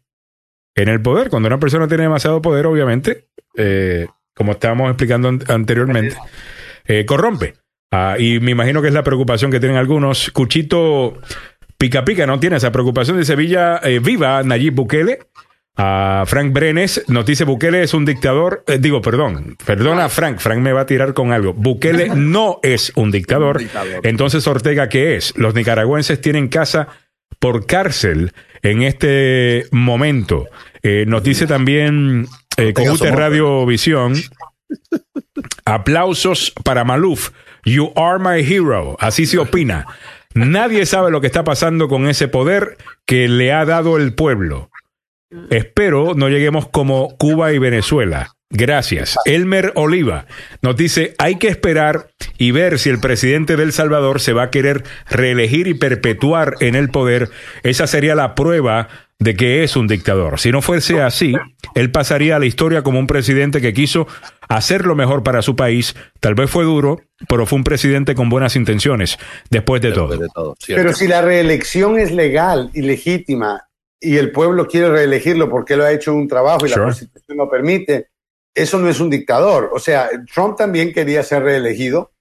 en 0.75 0.89
el 0.89 1.01
poder. 1.01 1.29
Cuando 1.29 1.47
una 1.47 1.59
persona 1.59 1.87
tiene 1.87 2.03
demasiado 2.03 2.41
poder, 2.41 2.65
obviamente, 2.67 3.27
eh, 3.57 4.07
como 4.37 4.53
estábamos 4.53 4.89
explicando 4.89 5.27
an- 5.29 5.43
anteriormente, 5.47 6.15
eh, 6.85 7.05
corrompe. 7.05 7.55
Ah, 7.91 8.15
y 8.19 8.39
me 8.39 8.51
imagino 8.51 8.81
que 8.81 8.87
es 8.89 8.93
la 8.93 9.03
preocupación 9.03 9.49
que 9.51 9.59
tienen 9.59 9.77
algunos. 9.77 10.29
Cuchito 10.31 11.17
Pica 11.77 12.03
Pica 12.05 12.25
no 12.27 12.39
tiene 12.39 12.57
esa 12.57 12.71
preocupación 12.71 13.17
de 13.17 13.25
Sevilla. 13.25 13.79
eh, 13.83 13.99
viva 13.99 14.41
Nayib 14.43 14.73
Bukele. 14.75 15.19
A 15.79 16.23
Frank 16.25 16.53
Brenes 16.53 17.03
nos 17.07 17.23
dice 17.25 17.43
Bukele 17.43 17.83
es 17.83 17.93
un 17.93 18.03
dictador. 18.03 18.63
eh, 18.67 18.79
digo, 18.79 18.99
perdón, 18.99 19.55
perdona 19.63 20.09
Frank, 20.09 20.39
Frank 20.39 20.59
me 20.59 20.73
va 20.73 20.81
a 20.81 20.85
tirar 20.87 21.13
con 21.13 21.31
algo. 21.31 21.53
Bukele 21.53 22.09
no 22.15 22.59
es 22.63 22.91
un 22.95 23.11
dictador. 23.11 23.61
Entonces 24.03 24.47
Ortega, 24.47 24.89
¿qué 24.89 25.15
es? 25.17 25.37
Los 25.37 25.53
nicaragüenses 25.53 26.19
tienen 26.19 26.47
casa 26.47 26.87
por 27.39 27.67
cárcel 27.67 28.33
en 28.63 28.81
este 28.81 29.65
momento. 29.71 30.47
Eh, 30.81 31.05
nos 31.07 31.21
dice 31.21 31.45
también 31.45 32.25
eh, 32.57 32.73
somos- 32.75 33.01
Radio 33.11 33.65
Visión. 33.65 34.15
Aplausos 35.65 36.53
para 36.63 36.83
Maluf. 36.83 37.31
You 37.63 37.91
are 37.95 38.19
my 38.19 38.41
hero. 38.41 38.95
Así 38.99 39.25
se 39.25 39.37
opina. 39.37 39.85
Nadie 40.33 40.85
sabe 40.85 41.11
lo 41.11 41.21
que 41.21 41.27
está 41.27 41.43
pasando 41.43 41.87
con 41.87 42.07
ese 42.07 42.27
poder 42.27 42.77
que 43.05 43.27
le 43.27 43.51
ha 43.53 43.65
dado 43.65 43.97
el 43.97 44.13
pueblo. 44.13 44.69
Espero 45.49 46.13
no 46.15 46.29
lleguemos 46.29 46.67
como 46.69 47.17
Cuba 47.17 47.51
y 47.53 47.59
Venezuela. 47.59 48.33
Gracias. 48.49 49.17
Elmer 49.25 49.73
Oliva 49.75 50.25
nos 50.61 50.77
dice, 50.77 51.15
hay 51.17 51.35
que 51.35 51.49
esperar 51.49 52.11
y 52.37 52.51
ver 52.51 52.79
si 52.79 52.89
el 52.89 52.99
presidente 53.01 53.57
del 53.57 53.73
Salvador 53.73 54.21
se 54.21 54.31
va 54.31 54.43
a 54.43 54.49
querer 54.51 54.83
reelegir 55.09 55.67
y 55.67 55.73
perpetuar 55.73 56.53
en 56.61 56.75
el 56.75 56.89
poder. 56.89 57.29
Esa 57.63 57.87
sería 57.87 58.15
la 58.15 58.35
prueba 58.35 58.87
de 59.19 59.35
que 59.35 59.63
es 59.63 59.75
un 59.75 59.87
dictador. 59.87 60.39
Si 60.39 60.51
no 60.51 60.61
fuese 60.61 61.01
así, 61.01 61.33
él 61.73 61.91
pasaría 61.91 62.35
a 62.35 62.39
la 62.39 62.45
historia 62.45 62.83
como 62.83 62.99
un 62.99 63.07
presidente 63.07 63.61
que 63.61 63.73
quiso 63.73 64.07
hacer 64.47 64.85
lo 64.85 64.95
mejor 64.95 65.23
para 65.23 65.41
su 65.41 65.55
país. 65.55 65.95
Tal 66.19 66.35
vez 66.35 66.49
fue 66.49 66.63
duro, 66.63 67.01
pero 67.27 67.45
fue 67.45 67.57
un 67.57 67.63
presidente 67.63 68.13
con 68.13 68.29
buenas 68.29 68.55
intenciones, 68.55 69.17
después 69.49 69.81
de 69.81 69.91
todo. 69.91 70.55
Pero 70.67 70.93
si 70.93 71.07
la 71.07 71.21
reelección 71.21 71.97
es 71.99 72.11
legal 72.11 72.69
y 72.73 72.81
legítima 72.81 73.63
y 73.99 74.17
el 74.17 74.31
pueblo 74.31 74.67
quiere 74.67 74.89
reelegirlo 74.89 75.49
porque 75.49 75.75
lo 75.75 75.83
ha 75.83 75.91
hecho 75.91 76.13
un 76.13 76.27
trabajo 76.27 76.65
y 76.65 76.69
Sure. 76.69 76.81
la 76.81 76.85
constitución 76.87 77.37
lo 77.37 77.49
permite, 77.49 78.09
eso 78.53 78.77
no 78.77 78.87
es 78.89 78.99
un 78.99 79.09
dictador. 79.09 79.71
O 79.73 79.79
sea, 79.79 80.09
Trump 80.31 80.55
también 80.57 80.93
quería 80.93 81.23
ser 81.23 81.41
reelegido, 81.43 82.11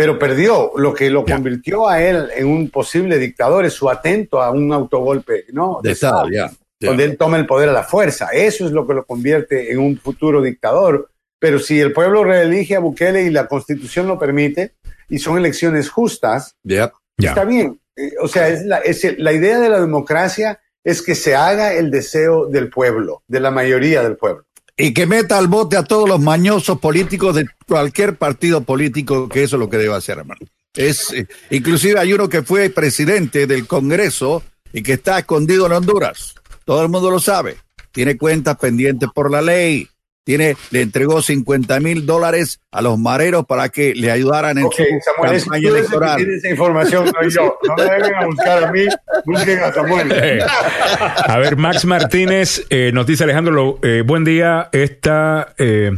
pero 0.00 0.18
perdió. 0.18 0.72
Lo 0.76 0.94
que 0.94 1.10
lo 1.10 1.26
convirtió 1.26 1.86
a 1.86 2.02
él 2.02 2.30
en 2.34 2.46
un 2.46 2.70
posible 2.70 3.18
dictador 3.18 3.66
es 3.66 3.74
su 3.74 3.90
atento 3.90 4.40
a 4.40 4.50
un 4.50 4.72
autogolpe, 4.72 5.44
¿no? 5.52 5.80
De 5.82 5.92
Estado, 5.92 6.26
ya. 6.30 6.50
ya. 6.80 6.88
donde 6.88 7.04
él 7.04 7.18
toma 7.18 7.36
el 7.36 7.44
poder 7.44 7.68
a 7.68 7.72
la 7.72 7.82
fuerza. 7.82 8.28
Eso 8.32 8.64
es 8.64 8.72
lo 8.72 8.86
que 8.86 8.94
lo 8.94 9.04
convierte 9.04 9.70
en 9.70 9.78
un 9.78 9.98
futuro 9.98 10.40
dictador. 10.40 11.10
Pero 11.38 11.58
si 11.58 11.78
el 11.78 11.92
pueblo 11.92 12.24
reelige 12.24 12.76
a 12.76 12.80
Bukele 12.80 13.24
y 13.24 13.30
la 13.30 13.46
constitución 13.46 14.06
lo 14.08 14.18
permite 14.18 14.72
y 15.10 15.18
son 15.18 15.36
elecciones 15.36 15.90
justas, 15.90 16.56
Ya. 16.62 16.92
está 17.18 17.44
bien. 17.44 17.78
Eh, 17.94 18.12
O 18.22 18.28
sea, 18.28 18.48
es 18.48 18.64
la, 18.64 18.78
es 18.78 19.18
la 19.18 19.34
idea 19.34 19.58
de 19.60 19.68
la 19.68 19.80
democracia 19.80 20.60
es 20.82 21.02
que 21.02 21.14
se 21.14 21.34
haga 21.34 21.74
el 21.74 21.90
deseo 21.90 22.46
del 22.46 22.70
pueblo, 22.70 23.22
de 23.28 23.40
la 23.40 23.50
mayoría 23.50 24.02
del 24.02 24.16
pueblo. 24.16 24.46
Y 24.80 24.94
que 24.94 25.06
meta 25.06 25.38
al 25.38 25.48
bote 25.48 25.76
a 25.76 25.84
todos 25.84 26.08
los 26.08 26.20
mañosos 26.20 26.78
políticos 26.78 27.36
de 27.36 27.46
cualquier 27.66 28.16
partido 28.16 28.62
político, 28.62 29.28
que 29.28 29.42
eso 29.42 29.56
es 29.56 29.60
lo 29.60 29.68
que 29.68 29.76
debe 29.76 29.94
hacer, 29.94 30.18
hermano. 30.18 30.40
Es, 30.74 31.12
eh, 31.12 31.26
inclusive 31.50 31.98
hay 31.98 32.12
uno 32.12 32.28
que 32.28 32.42
fue 32.42 32.70
presidente 32.70 33.46
del 33.46 33.66
Congreso 33.66 34.42
y 34.72 34.82
que 34.82 34.94
está 34.94 35.18
escondido 35.18 35.66
en 35.66 35.72
Honduras. 35.72 36.34
Todo 36.64 36.82
el 36.82 36.88
mundo 36.88 37.10
lo 37.10 37.20
sabe. 37.20 37.56
Tiene 37.92 38.16
cuentas 38.16 38.56
pendientes 38.56 39.08
por 39.14 39.30
la 39.30 39.42
ley. 39.42 39.88
Tiene, 40.24 40.54
le 40.70 40.82
entregó 40.82 41.22
50 41.22 41.80
mil 41.80 42.04
dólares 42.04 42.60
a 42.70 42.82
los 42.82 42.98
mareros 42.98 43.46
para 43.46 43.70
que 43.70 43.94
le 43.94 44.10
ayudaran 44.10 44.58
en 44.58 44.64
su 44.70 44.82
Samuel, 45.02 45.34
es 45.36 45.44
campaña 45.44 45.68
electoral. 45.70 46.16
tiene 46.18 46.34
esa 46.34 46.50
información, 46.50 47.04
no 47.06 47.28
yo. 47.28 47.58
No 47.66 47.74
me 47.76 47.84
vengan 47.90 48.14
a 48.14 48.26
buscar 48.26 48.64
a 48.64 48.70
mí, 48.70 48.86
busquen 49.24 49.58
a 49.60 49.72
Samuel. 49.72 50.12
Eh, 50.12 50.38
A 51.26 51.38
ver, 51.38 51.56
Max 51.56 51.84
Martínez 51.86 52.66
eh, 52.68 52.90
nos 52.92 53.06
dice 53.06 53.24
Alejandro, 53.24 53.52
lo- 53.54 53.78
eh, 53.82 54.02
buen 54.02 54.24
día, 54.24 54.68
está 54.72 55.54
eh, 55.58 55.92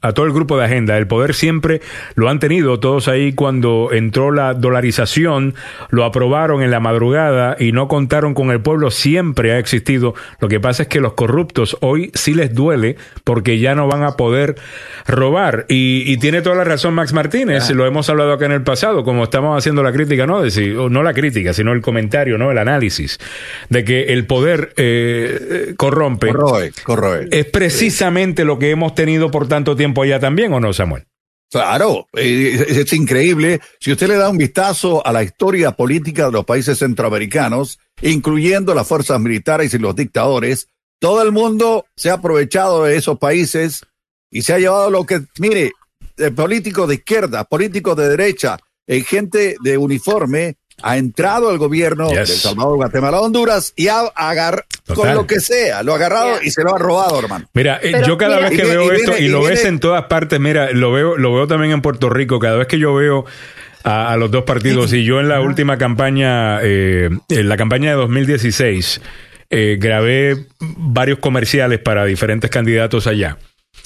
a 0.00 0.12
todo 0.12 0.26
el 0.26 0.32
grupo 0.32 0.58
de 0.58 0.64
agenda. 0.64 0.98
El 0.98 1.06
poder 1.06 1.32
siempre 1.32 1.80
lo 2.16 2.28
han 2.28 2.40
tenido 2.40 2.80
todos 2.80 3.06
ahí 3.06 3.32
cuando 3.32 3.90
entró 3.92 4.32
la 4.32 4.52
dolarización, 4.52 5.54
lo 5.90 6.04
aprobaron 6.04 6.62
en 6.62 6.72
la 6.72 6.80
madrugada 6.80 7.56
y 7.58 7.70
no 7.70 7.86
contaron 7.86 8.34
con 8.34 8.50
el 8.50 8.60
pueblo, 8.60 8.90
siempre 8.90 9.52
ha 9.52 9.58
existido. 9.58 10.14
Lo 10.40 10.48
que 10.48 10.58
pasa 10.58 10.82
es 10.82 10.88
que 10.88 11.00
los 11.00 11.12
corruptos 11.12 11.76
hoy 11.82 12.10
sí 12.14 12.34
les 12.34 12.52
duele 12.52 12.96
porque 13.22 13.60
ya 13.60 13.76
no 13.76 13.86
van 13.86 14.02
a 14.02 14.12
poder 14.16 14.56
robar. 15.06 15.66
Y, 15.68 16.02
y 16.06 16.16
tiene 16.16 16.42
toda 16.42 16.56
la 16.56 16.64
razón 16.64 16.94
Max 16.94 17.12
Martínez, 17.12 17.70
lo 17.70 17.86
hemos 17.86 18.10
hablado 18.10 18.32
acá 18.32 18.46
en 18.46 18.52
el 18.52 18.62
pasado, 18.62 19.04
como 19.04 19.22
estamos 19.24 19.56
haciendo 19.56 19.84
la 19.84 19.92
crítica, 19.92 20.26
¿no? 20.26 20.42
De 20.42 20.50
si- 20.50 20.72
o 20.72 20.88
no 20.88 21.04
la 21.04 21.14
crítica, 21.14 21.52
sino 21.52 21.72
el 21.72 21.80
comentario, 21.80 22.38
¿no? 22.38 22.50
El 22.50 22.58
análisis 22.58 23.18
de 23.68 23.84
que 23.84 24.04
el 24.12 24.26
poder 24.26 24.72
eh, 24.76 25.38
eh, 25.70 25.74
corrompe. 25.76 26.28
Corroe, 26.28 26.72
corroe. 26.82 27.28
Es 27.30 27.44
precisamente 27.46 28.44
lo 28.44 28.58
que 28.58 28.70
hemos 28.70 28.94
tenido 28.96 29.30
por 29.30 29.46
tanto 29.46 29.75
tiempo 29.76 30.02
allá 30.02 30.18
también, 30.18 30.52
¿o 30.52 30.60
no, 30.60 30.72
Samuel? 30.72 31.06
Claro, 31.50 32.08
eh, 32.14 32.64
es, 32.68 32.76
es 32.76 32.92
increíble. 32.92 33.60
Si 33.78 33.92
usted 33.92 34.08
le 34.08 34.16
da 34.16 34.28
un 34.28 34.38
vistazo 34.38 35.06
a 35.06 35.12
la 35.12 35.22
historia 35.22 35.72
política 35.72 36.26
de 36.26 36.32
los 36.32 36.44
países 36.44 36.78
centroamericanos, 36.78 37.78
incluyendo 38.02 38.74
las 38.74 38.88
fuerzas 38.88 39.20
militares 39.20 39.72
y 39.72 39.78
los 39.78 39.94
dictadores, 39.94 40.68
todo 40.98 41.22
el 41.22 41.32
mundo 41.32 41.86
se 41.94 42.10
ha 42.10 42.14
aprovechado 42.14 42.84
de 42.84 42.96
esos 42.96 43.18
países 43.18 43.82
y 44.30 44.42
se 44.42 44.54
ha 44.54 44.58
llevado 44.58 44.90
lo 44.90 45.04
que, 45.04 45.22
mire, 45.38 45.72
políticos 46.34 46.88
de 46.88 46.96
izquierda, 46.96 47.44
políticos 47.44 47.96
de 47.96 48.08
derecha, 48.08 48.58
eh, 48.86 49.02
gente 49.02 49.56
de 49.62 49.78
uniforme 49.78 50.56
ha 50.82 50.96
entrado 50.98 51.48
al 51.50 51.58
gobierno 51.58 52.08
Yes. 52.08 52.16
de 52.28 52.34
El 52.34 52.40
Salvador, 52.40 52.76
Guatemala, 52.76 53.20
Honduras 53.20 53.72
y 53.76 53.88
ha 53.88 54.00
agarrado 54.14 54.64
con 54.94 55.12
lo 55.14 55.26
que 55.26 55.40
sea, 55.40 55.82
lo 55.82 55.92
ha 55.92 55.96
agarrado 55.96 56.42
y 56.42 56.50
se 56.50 56.62
lo 56.62 56.74
ha 56.74 56.78
robado, 56.78 57.18
hermano. 57.18 57.48
Mira, 57.54 57.76
eh, 57.82 57.90
Pero 57.92 58.06
yo 58.06 58.18
cada 58.18 58.36
mira- 58.36 58.48
vez 58.50 58.58
que 58.60 58.66
Y 58.66 58.70
veo 58.70 58.82
y 58.92 58.96
esto, 58.96 59.10
viene- 59.12 59.26
y 59.26 59.28
y 59.28 59.32
lo 59.32 59.42
ves 59.42 59.64
en 59.64 59.80
todas 59.80 60.04
partes, 60.04 60.38
mira, 60.38 60.70
lo 60.72 60.92
veo, 60.92 61.16
lo 61.16 61.32
veo 61.34 61.46
también 61.46 61.72
en 61.72 61.82
Puerto 61.82 62.10
Rico, 62.10 62.38
cada 62.38 62.56
vez 62.56 62.66
que 62.68 62.78
yo 62.78 62.94
veo 62.94 63.24
a, 63.84 64.12
a 64.12 64.16
los 64.16 64.30
dos 64.30 64.44
partidos, 64.44 64.92
y 64.92 65.04
yo 65.04 65.18
en 65.20 65.28
la 65.28 65.40
última 65.40 65.78
campaña, 65.78 66.58
eh, 66.62 67.08
en 67.28 67.48
la 67.48 67.56
campaña 67.56 67.90
de 67.90 67.96
2016, 67.96 69.00
eh, 69.48 69.76
grabé 69.80 70.46
varios 70.60 71.20
comerciales 71.20 71.78
para 71.78 72.04
diferentes 72.04 72.50
candidatos 72.50 73.06
allá. 73.06 73.38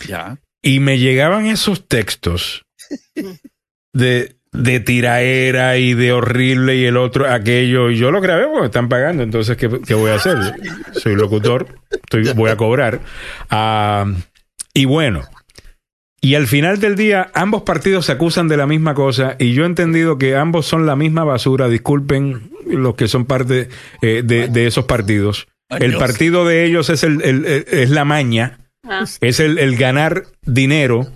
Ya. 0.09 0.39
Y 0.63 0.81
me 0.81 0.99
llegaban 0.99 1.47
esos 1.47 1.87
textos 1.87 2.65
de 3.93 4.37
de 4.53 4.81
tiraera 4.81 5.77
y 5.79 5.95
de 5.95 6.13
horrible 6.13 6.77
y 6.77 6.85
el 6.85 6.97
otro 6.97 7.31
aquello. 7.31 7.91
Y 7.91 7.97
yo 7.97 8.11
lo 8.11 8.21
grabé 8.21 8.47
porque 8.49 8.67
están 8.67 8.89
pagando, 8.89 9.23
entonces, 9.23 9.57
¿qué, 9.57 9.69
qué 9.87 9.95
voy 9.95 10.11
a 10.11 10.17
hacer? 10.17 10.37
Soy 10.93 11.15
locutor, 11.17 11.67
estoy, 11.91 12.33
voy 12.35 12.51
a 12.51 12.57
cobrar. 12.57 13.01
Ah, 13.49 14.07
y 14.75 14.85
bueno, 14.87 15.23
y 16.21 16.35
al 16.35 16.47
final 16.47 16.81
del 16.81 16.97
día, 16.97 17.31
ambos 17.35 17.63
partidos 17.63 18.07
se 18.07 18.13
acusan 18.13 18.49
de 18.49 18.57
la 18.57 18.67
misma 18.67 18.95
cosa 18.95 19.37
y 19.39 19.53
yo 19.55 19.63
he 19.63 19.67
entendido 19.67 20.19
que 20.19 20.37
ambos 20.37 20.67
son 20.67 20.85
la 20.87 20.97
misma 20.97 21.25
basura. 21.25 21.69
Disculpen 21.69 22.51
los 22.67 22.95
que 22.95 23.09
son 23.09 23.25
parte 23.25 23.69
eh, 24.03 24.23
de, 24.25 24.49
de 24.49 24.67
esos 24.67 24.85
partidos. 24.85 25.49
El 25.71 25.97
partido 25.97 26.45
de 26.45 26.65
ellos 26.65 26.91
es, 26.91 27.05
el, 27.05 27.23
el- 27.23 27.47
el- 27.47 27.65
es 27.71 27.91
la 27.91 28.05
maña, 28.05 28.57
Ah. 28.89 29.05
es 29.21 29.39
el, 29.41 29.59
el 29.59 29.77
ganar 29.77 30.25
dinero 30.43 31.07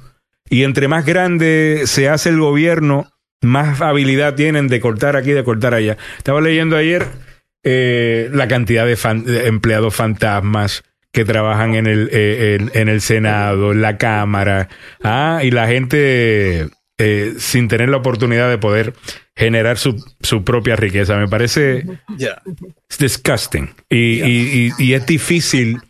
y 0.49 0.63
entre 0.63 0.87
más 0.87 1.05
grande 1.05 1.83
se 1.87 2.09
hace 2.09 2.29
el 2.29 2.39
gobierno, 2.39 3.11
más 3.45 3.81
habilidad 3.81 4.35
tienen 4.35 4.69
de 4.69 4.81
cortar 4.81 5.17
aquí, 5.17 5.31
de 5.33 5.45
cortar 5.45 5.75
allá. 5.75 5.97
Estaba 6.19 6.41
leyendo 6.41 6.77
ayer 6.77 7.07
eh, 7.63 8.29
la 8.33 8.49
cantidad 8.49 8.87
de, 8.87 8.97
fan- 8.97 9.25
de 9.25 9.47
empleados 9.47 9.95
fantasmas 9.95 10.83
que 11.13 11.25
trabajan 11.25 11.75
en 11.77 11.87
el, 11.87 12.09
eh, 12.13 12.59
en, 12.61 12.71
en 12.75 12.89
el 12.89 13.01
Senado, 13.01 13.73
en 13.73 13.81
la 13.83 13.97
Cámara, 13.99 14.69
ah, 15.03 15.41
y 15.45 15.51
la 15.53 15.69
gente 15.69 16.69
eh, 16.99 17.35
sin 17.39 17.69
tener 17.69 17.89
la 17.89 17.99
oportunidad 17.99 18.51
de 18.51 18.59
poder 18.59 18.95
generar 19.37 19.79
su, 19.79 19.97
su 20.21 20.43
propia 20.45 20.75
riqueza. 20.77 21.17
Me 21.17 21.29
parece 21.29 21.85
es 22.91 22.99
disgusting. 22.99 23.71
Y, 23.89 24.23
y- 24.23 24.73
y- 24.79 24.85
y 24.85 24.95
es 24.95 25.07
difícil 25.07 25.81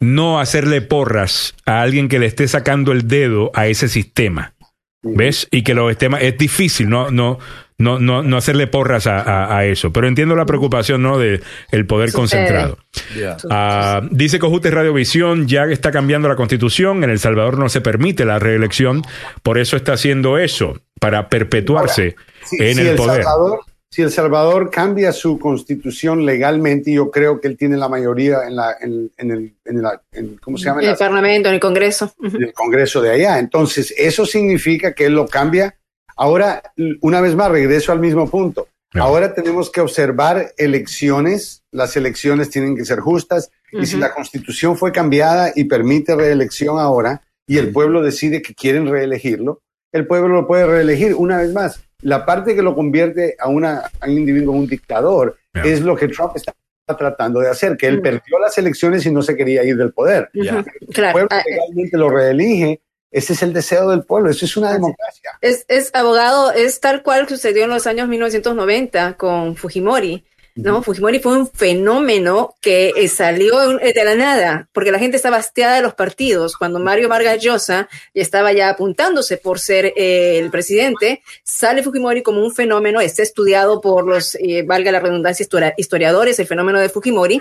no 0.00 0.38
hacerle 0.40 0.80
porras 0.80 1.54
a 1.66 1.82
alguien 1.82 2.08
que 2.08 2.18
le 2.18 2.26
esté 2.26 2.46
sacando 2.48 2.92
el 2.92 3.08
dedo 3.08 3.50
a 3.54 3.66
ese 3.66 3.88
sistema. 3.88 4.54
¿Ves? 5.02 5.46
Y 5.50 5.62
que 5.62 5.74
lo 5.74 5.90
esté 5.90 6.08
ma- 6.08 6.20
es 6.20 6.36
difícil 6.36 6.88
no, 6.88 7.10
no, 7.10 7.38
no, 7.78 8.00
no, 8.00 8.22
no 8.24 8.36
hacerle 8.36 8.66
porras 8.66 9.06
a, 9.06 9.20
a- 9.20 9.56
a 9.58 9.64
eso. 9.64 9.92
Pero 9.92 10.08
entiendo 10.08 10.34
la 10.34 10.44
preocupación, 10.46 11.02
¿no? 11.02 11.18
De 11.18 11.40
el 11.70 11.86
poder 11.86 12.10
Sucede. 12.10 12.20
concentrado. 12.20 12.78
Ya. 13.16 13.36
Ah, 13.50 14.00
dice 14.10 14.38
Cojute 14.40 14.70
Radiovisión, 14.72 15.46
ya 15.46 15.64
está 15.66 15.92
cambiando 15.92 16.28
la 16.28 16.34
constitución, 16.36 17.04
en 17.04 17.10
El 17.10 17.20
Salvador 17.20 17.58
no 17.58 17.68
se 17.68 17.80
permite 17.80 18.24
la 18.24 18.38
reelección, 18.40 19.02
por 19.44 19.58
eso 19.58 19.76
está 19.76 19.92
haciendo 19.92 20.36
eso, 20.38 20.80
para 21.00 21.28
perpetuarse 21.28 22.16
Si, 22.44 22.56
en 22.60 22.74
si 22.74 22.80
el, 22.80 22.96
poder. 22.96 23.22
Salvador, 23.22 23.60
si 23.90 24.02
El 24.02 24.10
Salvador 24.10 24.70
cambia 24.70 25.12
su 25.12 25.38
constitución 25.38 26.26
legalmente, 26.26 26.92
yo 26.92 27.10
creo 27.10 27.40
que 27.40 27.48
él 27.48 27.56
tiene 27.56 27.76
la 27.76 27.88
mayoría 27.88 28.46
en 28.46 28.56
la, 28.56 28.76
en, 28.80 29.10
en 29.16 29.30
el, 29.30 29.54
en 29.64 29.82
la- 29.82 30.02
en- 30.12 30.36
¿cómo 30.36 30.58
se 30.58 30.66
llama? 30.66 30.80
En 30.80 30.84
En 30.84 30.86
la- 30.88 30.92
el 30.92 30.98
Parlamento, 30.98 31.48
en 31.48 31.54
el 31.54 31.60
Congreso. 31.60 32.12
Ujú. 32.18 32.38
del 32.38 32.52
Congreso 32.52 33.00
de 33.00 33.10
allá. 33.10 33.38
Entonces, 33.38 33.94
eso 33.96 34.26
significa 34.26 34.92
que 34.92 35.06
él 35.06 35.14
lo 35.14 35.26
cambia. 35.26 35.74
Ahora, 36.16 36.62
una 37.00 37.20
vez 37.20 37.34
más, 37.34 37.50
regreso 37.50 37.92
al 37.92 38.00
mismo 38.00 38.28
punto. 38.28 38.68
Ahora 38.94 39.34
tenemos 39.34 39.70
que 39.70 39.80
observar 39.80 40.52
elecciones. 40.56 41.62
Las 41.72 41.96
elecciones 41.96 42.50
tienen 42.50 42.76
que 42.76 42.84
ser 42.84 43.00
justas. 43.00 43.50
Y 43.72 43.86
si 43.86 43.96
la 43.98 44.12
constitución 44.14 44.76
fue 44.76 44.92
cambiada 44.92 45.52
y 45.54 45.64
permite 45.64 46.16
reelección 46.16 46.78
ahora, 46.78 47.22
y 47.46 47.58
el 47.58 47.70
pueblo 47.72 48.02
decide 48.02 48.42
que 48.42 48.54
quieren 48.54 48.86
reelegirlo, 48.88 49.60
el 49.92 50.06
pueblo 50.06 50.28
lo 50.28 50.46
puede 50.46 50.66
reelegir. 50.66 51.14
Una 51.14 51.38
vez 51.38 51.52
más, 51.52 51.82
la 52.02 52.24
parte 52.24 52.54
que 52.54 52.62
lo 52.62 52.74
convierte 52.74 53.36
a, 53.38 53.48
una, 53.48 53.90
a 54.00 54.06
un 54.06 54.12
individuo, 54.12 54.54
un 54.54 54.66
dictador, 54.66 55.36
es 55.64 55.80
lo 55.80 55.96
que 55.96 56.08
Trump 56.08 56.32
está 56.36 56.54
tratando 56.96 57.40
de 57.40 57.48
hacer, 57.48 57.76
que 57.76 57.86
él 57.86 57.94
Ujú. 57.96 58.02
perdió 58.04 58.38
las 58.40 58.56
elecciones 58.56 59.04
y 59.04 59.10
no 59.10 59.22
se 59.22 59.36
quería 59.36 59.64
ir 59.64 59.76
del 59.76 59.92
poder. 59.92 60.30
El 60.32 60.48
Claro. 60.94 61.12
pueblo 61.12 61.28
Ah, 61.30 61.42
legalmente 61.46 61.98
lo 61.98 62.08
reelige. 62.08 62.80
Ese 63.10 63.32
es 63.32 63.42
el 63.42 63.52
deseo 63.52 63.90
del 63.90 64.04
pueblo. 64.04 64.30
Eso 64.30 64.44
es 64.44 64.56
una 64.56 64.72
democracia. 64.72 65.30
Es, 65.40 65.64
es 65.68 65.90
abogado, 65.94 66.52
es 66.52 66.78
tal 66.80 67.02
cual 67.02 67.26
sucedió 67.28 67.64
en 67.64 67.70
los 67.70 67.86
años 67.86 68.06
1990 68.08 69.14
con 69.14 69.56
Fujimori. 69.56 70.24
¿No? 70.62 70.82
Fujimori 70.82 71.18
fue 71.20 71.32
un 71.38 71.50
fenómeno 71.50 72.54
que 72.60 72.92
eh, 72.96 73.08
salió 73.08 73.78
eh, 73.80 73.92
de 73.92 74.04
la 74.04 74.14
nada, 74.14 74.68
porque 74.72 74.92
la 74.92 74.98
gente 74.98 75.16
estaba 75.16 75.36
hastiada 75.36 75.76
de 75.76 75.82
los 75.82 75.94
partidos. 75.94 76.56
Cuando 76.56 76.78
Mario 76.78 77.08
Vargas 77.08 77.40
Llosa 77.42 77.88
ya 78.14 78.22
estaba 78.22 78.52
ya 78.52 78.68
apuntándose 78.68 79.36
por 79.36 79.60
ser 79.60 79.92
eh, 79.96 80.38
el 80.38 80.50
presidente, 80.50 81.22
sale 81.42 81.82
Fujimori 81.82 82.22
como 82.22 82.42
un 82.42 82.54
fenómeno, 82.54 83.00
está 83.00 83.22
estudiado 83.22 83.80
por 83.80 84.06
los, 84.06 84.34
eh, 84.36 84.64
valga 84.66 84.92
la 84.92 85.00
redundancia, 85.00 85.46
histori- 85.46 85.74
historiadores, 85.76 86.38
el 86.38 86.46
fenómeno 86.46 86.80
de 86.80 86.88
Fujimori, 86.88 87.40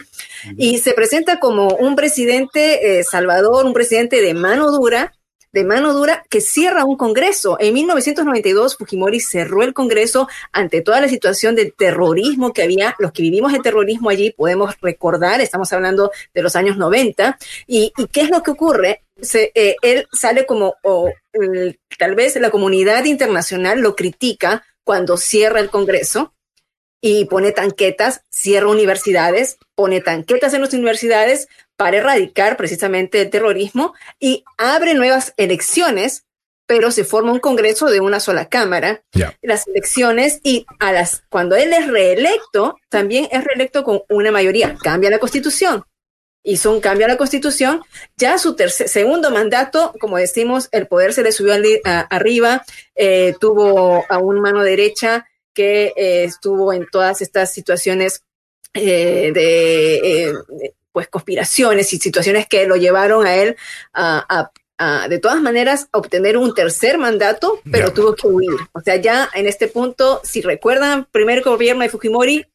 y 0.57 0.77
se 0.77 0.94
presenta 0.94 1.39
como 1.39 1.69
un 1.69 1.95
presidente 1.95 3.03
salvador, 3.03 3.65
un 3.65 3.73
presidente 3.73 4.22
de 4.22 4.34
mano 4.34 4.72
dura, 4.72 5.14
de 5.58 5.64
mano 5.64 5.92
dura 5.92 6.24
que 6.30 6.40
cierra 6.40 6.86
un 6.86 6.98
Congreso. 6.98 7.58
En 7.60 7.74
1992 7.74 8.78
Fujimori 8.78 9.20
cerró 9.20 9.64
el 9.64 9.74
Congreso 9.74 10.28
ante 10.52 10.82
toda 10.82 11.02
la 11.02 11.08
situación 11.08 11.56
del 11.56 11.74
terrorismo 11.74 12.54
que 12.54 12.62
había. 12.62 12.96
Los 13.00 13.12
que 13.12 13.24
vivimos 13.24 13.56
el 13.56 13.64
terrorismo 13.64 14.12
allí 14.12 14.30
podemos 14.30 14.76
recordar, 14.82 15.42
estamos 15.42 15.74
hablando 15.74 16.12
de 16.36 16.44
los 16.44 16.56
años 16.56 16.78
90. 16.78 17.40
¿Y, 17.66 17.92
qué 18.12 18.22
es 18.22 18.30
lo 18.30 18.44
que 18.44 18.52
ocurre? 18.52 19.04
Eh, 19.34 19.76
él 19.82 20.08
sale 20.12 20.46
como, 20.46 20.76
tal 21.98 22.14
vez 22.14 22.36
la 22.36 22.52
comunidad 22.52 23.06
internacional 23.06 23.80
lo 23.80 23.96
critica 23.96 24.64
cuando 24.84 25.18
cierra 25.18 25.60
el 25.60 25.72
Congreso 25.72 26.36
y 27.02 27.26
pone 27.26 27.52
tanquetas, 27.52 28.22
cierra 28.30 28.68
universidades, 28.68 29.58
pone 29.74 30.02
tanquetas 30.02 30.54
en 30.54 30.62
las 30.62 30.74
universidades 30.74 31.48
para 31.78 31.98
erradicar 31.98 32.58
precisamente 32.58 33.22
el 33.22 33.30
terrorismo 33.30 33.94
y 34.20 34.44
abre 34.58 34.94
nuevas 34.95 35.34
elecciones, 35.38 36.26
pero 36.66 36.91
se 36.91 37.06
forma 37.06 37.32
un 37.32 37.40
Congreso 37.40 37.86
de 37.90 38.02
una 38.02 38.20
sola 38.20 38.49
Cámara. 38.49 39.04
Las 39.41 39.68
elecciones 39.68 40.41
y 40.44 40.66
a 40.80 40.91
las 40.91 41.24
cuando 41.30 41.56
él 41.56 41.72
es 41.72 41.88
reelecto, 41.88 42.76
también 42.90 43.30
es 43.32 43.44
reelecto 43.45 43.84
con 43.86 44.02
una 44.10 44.32
mayoría. 44.32 44.76
Cambia 44.84 45.10
la 45.10 45.20
Constitución. 45.20 45.86
Hizo 46.44 46.72
un 46.72 46.82
cambio 46.82 47.06
a 47.06 47.10
la 47.10 47.18
Constitución. 47.18 47.82
Ya 48.18 48.38
su 48.38 48.56
tercer, 48.56 48.90
segundo 48.90 49.32
mandato, 49.32 49.94
como 49.99 50.18
decimos, 50.18 50.70
el 50.72 50.88
poder 50.88 51.14
se 51.14 51.24
le 51.24 51.32
subió 51.32 51.54
a- 51.86 51.99
arriba. 52.02 52.66
eh, 52.95 53.36
tuvo 53.40 54.06
a 54.10 54.18
un 54.18 54.40
mano 54.41 54.64
derecha 54.64 55.28
que 55.54 55.94
eh, 55.95 56.24
estuvo 56.24 56.74
en 56.74 56.86
todas 56.91 57.22
estas 57.22 57.54
situaciones 57.54 58.24
eh, 58.74 59.32
de, 59.34 59.95
eh, 60.30 60.34
de, 60.49 60.74
pues 60.98 61.07
conspiraciones 61.10 61.94
y 61.94 61.99
situaciones 61.99 62.48
que 62.48 62.65
lo 62.65 62.76
llevaron 62.76 63.28
a 63.28 63.36
él 63.36 63.56
a, 63.94 64.26
a- 64.28 64.52
a, 64.80 65.07
de 65.07 65.19
todas 65.19 65.40
maneras 65.40 65.90
a 65.91 65.99
obtener 65.99 66.38
un 66.38 66.56
tercer 66.56 66.98
mandato, 66.98 67.61
pero 67.72 67.94
tuvo 67.94 68.15
que 68.15 68.26
huir. 68.28 68.49
O 68.74 68.80
sea, 68.82 68.95
ya 68.95 69.30
en 69.36 69.45
este 69.45 69.68
punto, 69.68 70.22
si 70.24 70.41
recuerdan, 70.41 71.06
primer 71.11 71.44
gobierno 71.44 71.84
de 71.84 71.90
Fujimori, 71.90 72.45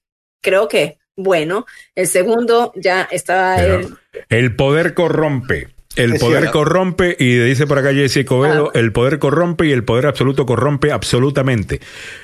creo 0.43 0.67
que 0.67 0.99
bueno, 1.17 1.67
el 1.95 2.09
segundo 2.09 2.73
ya 2.75 3.07
estaba 3.13 3.63
él. 3.63 3.97
el 4.29 4.57
poder 4.57 4.95
corrompe. 4.95 5.72
El 5.97 6.15
poder 6.19 6.41
cierto. 6.41 6.59
corrompe 6.59 7.17
y 7.19 7.37
dice 7.37 7.67
por 7.67 7.79
acá 7.79 7.93
Jesse 7.93 8.25
Covedo, 8.25 8.73
el 8.75 8.93
poder 8.93 9.19
corrompe 9.19 9.67
y 9.67 9.73
el 9.73 9.85
poder 9.85 10.07
absoluto 10.07 10.47
corrompe 10.47 10.91
absolutamente. 10.91 11.81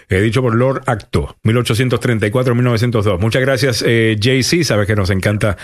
He 0.08 0.20
dicho 0.20 0.40
por 0.40 0.54
Lord 0.54 0.82
Acto, 0.86 1.36
1834-1902. 1.44 3.18
Muchas 3.18 3.42
gracias, 3.42 3.84
eh, 3.86 4.16
JC, 4.18 4.64
sabes 4.64 4.86
que 4.86 4.96
nos 4.96 5.10
encanta 5.10 5.58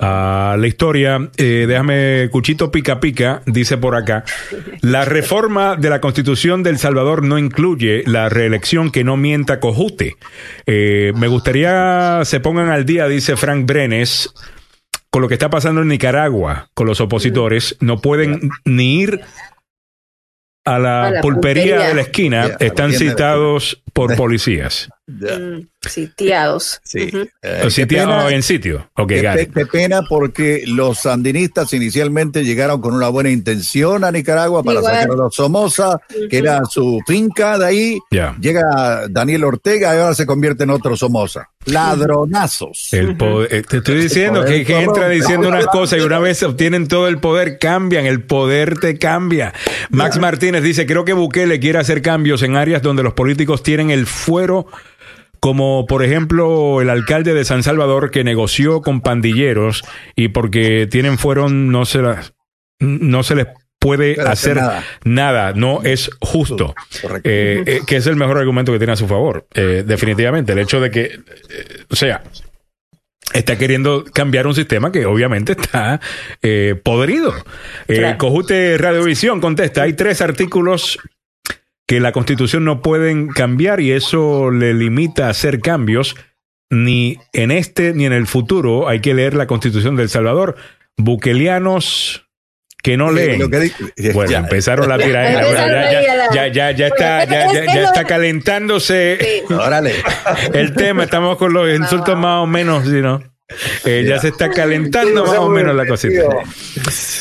ah, 0.00 0.56
la 0.58 0.66
historia. 0.66 1.30
Eh, 1.36 1.66
déjame, 1.68 2.28
Cuchito 2.32 2.72
Pica 2.72 2.98
Pica, 2.98 3.42
dice 3.46 3.78
por 3.78 3.94
acá, 3.94 4.24
la 4.80 5.04
reforma 5.04 5.76
de 5.76 5.90
la 5.90 6.00
Constitución 6.00 6.62
del 6.64 6.78
Salvador 6.78 7.22
no 7.22 7.38
incluye 7.38 8.02
la 8.06 8.28
reelección 8.28 8.90
que 8.90 9.04
no 9.04 9.16
mienta 9.16 9.60
cojute. 9.60 10.16
Eh, 10.66 11.12
me 11.16 11.28
gustaría 11.28 12.22
se 12.24 12.40
pongan 12.40 12.70
al 12.70 12.84
día, 12.84 13.06
dice 13.06 13.36
Frank 13.36 13.66
Brenes, 13.66 14.32
con 15.14 15.22
lo 15.22 15.28
que 15.28 15.34
está 15.34 15.48
pasando 15.48 15.80
en 15.80 15.86
Nicaragua 15.86 16.70
con 16.74 16.88
los 16.88 17.00
opositores, 17.00 17.76
no 17.78 18.00
pueden 18.00 18.50
ni 18.64 18.96
ir 18.96 19.20
a 20.64 20.80
la, 20.80 21.04
A 21.04 21.10
la 21.12 21.20
pulpería, 21.20 21.62
pulpería. 21.62 21.88
de 21.88 21.94
la 21.94 22.00
esquina, 22.00 22.48
la 22.48 22.56
están 22.58 22.92
citados 22.92 23.83
por 23.94 24.14
policías. 24.16 24.88
Mm, 25.06 25.66
sitiados. 25.86 26.80
Sí. 26.82 27.08
Ujú. 27.08 27.28
Eh, 27.42 27.68
en 28.30 28.42
sitio. 28.42 28.88
Ok, 28.96 29.08
Qué, 29.10 29.22
got 29.22 29.34
pe- 29.34 29.42
it. 29.42 29.52
qué 29.54 29.66
pena 29.66 30.00
porque 30.08 30.64
los 30.66 31.00
sandinistas 31.00 31.72
inicialmente 31.74 32.42
llegaron 32.44 32.80
con 32.80 32.94
una 32.94 33.08
buena 33.10 33.28
intención 33.30 34.02
a 34.02 34.10
Nicaragua 34.10 34.62
para 34.62 34.78
Igual. 34.80 34.94
sacar 34.94 35.10
a 35.10 35.14
los 35.14 35.34
Somoza, 35.34 35.98
que 36.30 36.38
era 36.38 36.64
su 36.64 37.00
finca 37.06 37.58
de 37.58 37.66
ahí. 37.66 37.98
Llega 38.40 39.06
Daniel 39.10 39.44
Ortega 39.44 39.94
y 39.94 39.98
ahora 40.00 40.14
se 40.14 40.24
convierte 40.26 40.64
en 40.64 40.70
otro 40.70 40.96
Somoza. 40.96 41.48
Ladronazos. 41.66 42.88
El 42.92 43.16
poder- 43.16 43.52
eh, 43.54 43.62
te 43.62 43.78
estoy 43.78 43.96
diciendo 44.00 44.44
que, 44.44 44.64
que 44.64 44.80
entra 44.80 45.08
diciendo 45.08 45.48
unas 45.48 45.66
cosas 45.66 45.98
y 45.98 46.02
una 46.02 46.18
vez 46.18 46.42
obtienen 46.42 46.88
todo 46.88 47.08
el 47.08 47.18
poder, 47.18 47.58
cambian, 47.58 48.06
el 48.06 48.22
poder 48.22 48.78
te 48.78 48.98
cambia. 48.98 49.52
Max 49.90 50.18
Martínez 50.18 50.62
dice, 50.62 50.86
creo 50.86 51.04
que 51.04 51.12
Bukele 51.12 51.60
quiere 51.60 51.78
hacer 51.78 52.02
cambios 52.02 52.42
en 52.42 52.56
áreas 52.56 52.82
donde 52.82 53.02
los 53.02 53.14
políticos 53.14 53.62
tienen 53.62 53.83
el 53.90 54.06
fuero, 54.06 54.66
como 55.40 55.86
por 55.86 56.02
ejemplo 56.04 56.80
el 56.80 56.90
alcalde 56.90 57.34
de 57.34 57.44
San 57.44 57.62
Salvador 57.62 58.10
que 58.10 58.24
negoció 58.24 58.80
con 58.80 59.00
pandilleros 59.00 59.82
y 60.16 60.28
porque 60.28 60.86
tienen 60.90 61.18
fuero 61.18 61.48
no 61.48 61.84
se 61.84 62.02
las 62.02 62.32
no 62.80 63.22
se 63.22 63.34
les 63.36 63.46
puede 63.78 64.20
hacer 64.22 64.56
nada. 65.04 65.52
no 65.54 65.82
es 65.84 66.10
justo, 66.20 66.74
Eh, 67.24 67.62
eh, 67.66 67.80
que 67.86 67.96
es 67.96 68.06
el 68.06 68.16
mejor 68.16 68.38
argumento 68.38 68.72
que 68.72 68.78
tiene 68.78 68.94
a 68.94 68.96
su 68.96 69.06
favor, 69.06 69.46
eh, 69.54 69.84
definitivamente, 69.86 70.52
el 70.52 70.58
hecho 70.60 70.80
de 70.80 70.90
que, 70.90 71.20
o 71.90 71.94
sea, 71.96 72.22
está 73.34 73.58
queriendo 73.58 74.04
cambiar 74.04 74.46
un 74.46 74.54
sistema 74.54 74.90
que 74.92 75.04
obviamente 75.06 75.52
está 75.52 76.00
eh, 76.42 76.80
podrido. 76.82 77.34
Eh, 77.88 77.96
Claro. 77.98 78.18
Cojute 78.18 78.78
Radiovisión 78.78 79.40
contesta, 79.40 79.82
hay 79.82 79.92
tres 79.92 80.20
artículos 80.22 80.98
que 81.86 82.00
la 82.00 82.12
constitución 82.12 82.64
no 82.64 82.80
pueden 82.82 83.28
cambiar 83.28 83.80
y 83.80 83.92
eso 83.92 84.50
le 84.50 84.72
limita 84.74 85.26
a 85.26 85.30
hacer 85.30 85.60
cambios 85.60 86.16
ni 86.70 87.18
en 87.32 87.50
este 87.50 87.92
ni 87.92 88.06
en 88.06 88.12
el 88.12 88.26
futuro. 88.26 88.88
Hay 88.88 89.00
que 89.00 89.14
leer 89.14 89.34
la 89.34 89.46
constitución 89.46 89.96
del 89.96 90.08
Salvador. 90.08 90.56
Buquelianos 90.96 92.26
que 92.82 92.96
no 92.98 93.08
Sí, 93.10 93.14
leen. 93.16 93.50
bueno, 94.12 94.30
ya. 94.30 94.38
empezaron 94.40 94.88
la 94.88 94.98
tiradera. 94.98 95.40
Empezaron 95.46 95.70
Bueno, 95.70 95.92
ya, 95.92 96.02
ya, 96.02 96.48
ya, 96.48 96.48
ya, 96.48 96.70
ya 96.72 96.86
está, 96.88 97.24
ya, 97.24 97.52
ya, 97.52 97.64
ya 97.74 97.84
está 97.84 98.04
calentándose 98.04 99.42
Órale. 99.50 99.94
el 100.52 100.74
tema. 100.74 101.04
Estamos 101.04 101.36
con 101.38 101.52
los 101.52 101.68
insultos 101.74 102.16
más 102.18 102.42
o 102.42 102.46
menos, 102.46 102.84
¿sí, 102.84 103.00
¿no? 103.00 103.22
Eh, 103.84 104.06
ya 104.08 104.18
se 104.18 104.28
está 104.28 104.48
calentando 104.48 105.26
más 105.26 105.36
o 105.38 105.50
menos 105.50 105.76
la 105.76 105.86
cosita. 105.86 106.22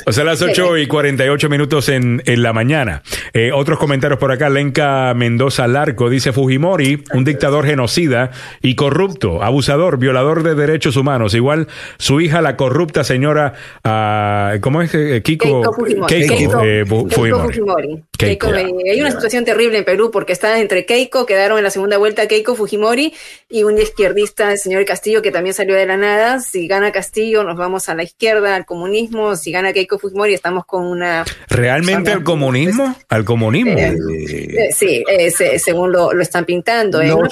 O 0.05 0.11
sea, 0.13 0.23
las 0.23 0.41
8 0.41 0.77
y 0.77 0.87
48 0.87 1.49
minutos 1.49 1.89
en, 1.89 2.23
en 2.25 2.41
la 2.41 2.53
mañana. 2.53 3.03
Eh, 3.33 3.51
otros 3.53 3.77
comentarios 3.77 4.19
por 4.19 4.31
acá. 4.31 4.49
Lenka 4.49 5.13
Mendoza 5.15 5.67
Larco 5.67 6.09
dice 6.09 6.31
Fujimori, 6.31 7.03
un 7.13 7.25
dictador 7.25 7.65
genocida 7.65 8.31
y 8.61 8.75
corrupto, 8.75 9.43
abusador, 9.43 9.97
violador 9.97 10.43
de 10.43 10.55
derechos 10.55 10.95
humanos. 10.95 11.33
Igual 11.33 11.67
su 11.97 12.21
hija, 12.21 12.41
la 12.41 12.55
corrupta 12.55 13.03
señora, 13.03 13.53
ah, 13.83 14.53
¿cómo 14.61 14.81
es? 14.81 14.95
Eh, 14.95 15.21
Kiko, 15.23 15.45
Keiko 15.61 15.73
Fujimori. 15.73 16.07
Keiko, 16.15 16.35
Keiko- 16.35 16.61
eh, 16.65 16.85
Fujimori. 16.85 17.43
Fujimori. 17.47 18.03
Keiko. 18.17 18.47
Eh, 18.53 18.73
hay 18.93 19.01
una 19.01 19.11
situación 19.11 19.43
terrible 19.43 19.77
en 19.79 19.83
Perú 19.83 20.09
porque 20.09 20.31
están 20.31 20.57
entre 20.59 20.85
Keiko, 20.85 21.25
quedaron 21.25 21.57
en 21.57 21.65
la 21.65 21.69
segunda 21.69 21.97
vuelta 21.97 22.27
Keiko 22.29 22.55
Fujimori 22.55 23.13
y 23.49 23.63
un 23.63 23.77
izquierdista, 23.77 24.53
el 24.53 24.57
señor 24.57 24.85
Castillo, 24.85 25.21
que 25.21 25.31
también 25.31 25.53
salió 25.53 25.75
de 25.75 25.85
la 25.85 25.97
nada. 25.97 26.12
Si 26.40 26.68
gana 26.68 26.91
Castillo, 26.91 27.44
nos 27.44 27.57
vamos 27.57 27.90
a 27.90 27.95
la 27.95 28.03
izquierda, 28.03 28.56
al 28.56 28.65
comunismo. 28.65 29.35
Si 29.35 29.52
gana 29.52 29.73
Keiko 29.73 29.98
Fujimori, 29.99 30.34
estamos 30.34 30.65
con 30.65 30.85
una... 30.85 31.23
¿Realmente 31.49 32.11
al 32.11 32.23
comunismo? 32.23 32.95
¿Al 33.10 33.26
comunismo? 33.26 33.77
eh, 33.77 34.69
sí, 34.73 35.03
eh, 35.10 35.31
se- 35.31 35.60
según 35.60 35.91
lo, 35.91 36.14
lo 36.14 36.22
están 36.22 36.45
pintando. 36.45 37.03
No, 37.03 37.18
una 37.18 37.30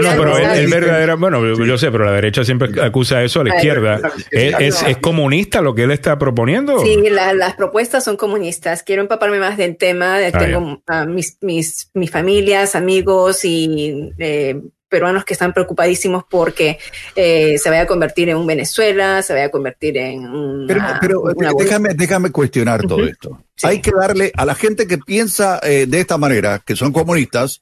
No, 0.00 0.10
pero 0.16 0.36
él, 0.36 0.42
¿verdad? 0.42 0.58
él 0.58 0.70
verdadera, 0.70 1.14
bueno, 1.16 1.40
yo- 1.54 1.64
yo 1.64 1.78
sé, 1.78 1.90
pero 1.90 2.04
la 2.04 2.12
derecha 2.12 2.44
siempre 2.44 2.68
acusa 2.82 3.22
eso 3.22 3.40
a 3.40 3.44
la 3.44 3.56
izquierda. 3.56 4.00
¿Es, 4.30 4.54
es, 4.58 4.82
es 4.82 4.96
comunista 4.98 5.60
lo 5.60 5.74
que 5.74 5.84
él 5.84 5.90
está 5.90 6.18
proponiendo? 6.18 6.78
Sí, 6.80 6.96
la- 7.10 7.34
las 7.34 7.54
propuestas 7.54 8.04
son 8.04 8.16
comunistas. 8.16 8.82
Quiero 8.82 9.02
empaparme 9.02 9.38
más 9.38 9.56
del 9.56 9.76
tema. 9.76 10.16
Ah, 10.18 10.38
Tengo 10.38 10.82
a 10.86 11.04
mis, 11.06 11.38
mis, 11.40 11.90
mis 11.94 12.10
familias, 12.10 12.74
amigos 12.74 13.44
y 13.44 14.12
eh, 14.18 14.60
peruanos 14.94 15.24
que 15.24 15.32
están 15.32 15.52
preocupadísimos 15.52 16.22
porque 16.30 16.78
eh, 17.16 17.58
se 17.58 17.68
vaya 17.68 17.82
a 17.82 17.86
convertir 17.86 18.28
en 18.28 18.36
un 18.36 18.46
Venezuela, 18.46 19.20
se 19.22 19.32
vaya 19.32 19.46
a 19.46 19.50
convertir 19.50 19.96
en 19.98 20.24
una, 20.24 20.66
Pero, 20.68 20.82
pero 21.00 21.20
una- 21.34 21.52
déjame, 21.58 21.94
déjame 21.94 22.30
cuestionar 22.30 22.86
todo 22.86 23.04
esto. 23.04 23.42
Hay 23.64 23.80
que 23.80 23.90
darle 23.90 24.30
a 24.36 24.44
la 24.44 24.54
gente 24.54 24.86
que 24.86 24.98
piensa 24.98 25.58
eh, 25.64 25.86
de 25.88 25.98
esta 26.00 26.16
manera, 26.16 26.60
que 26.64 26.76
son 26.76 26.92
comunistas, 26.92 27.60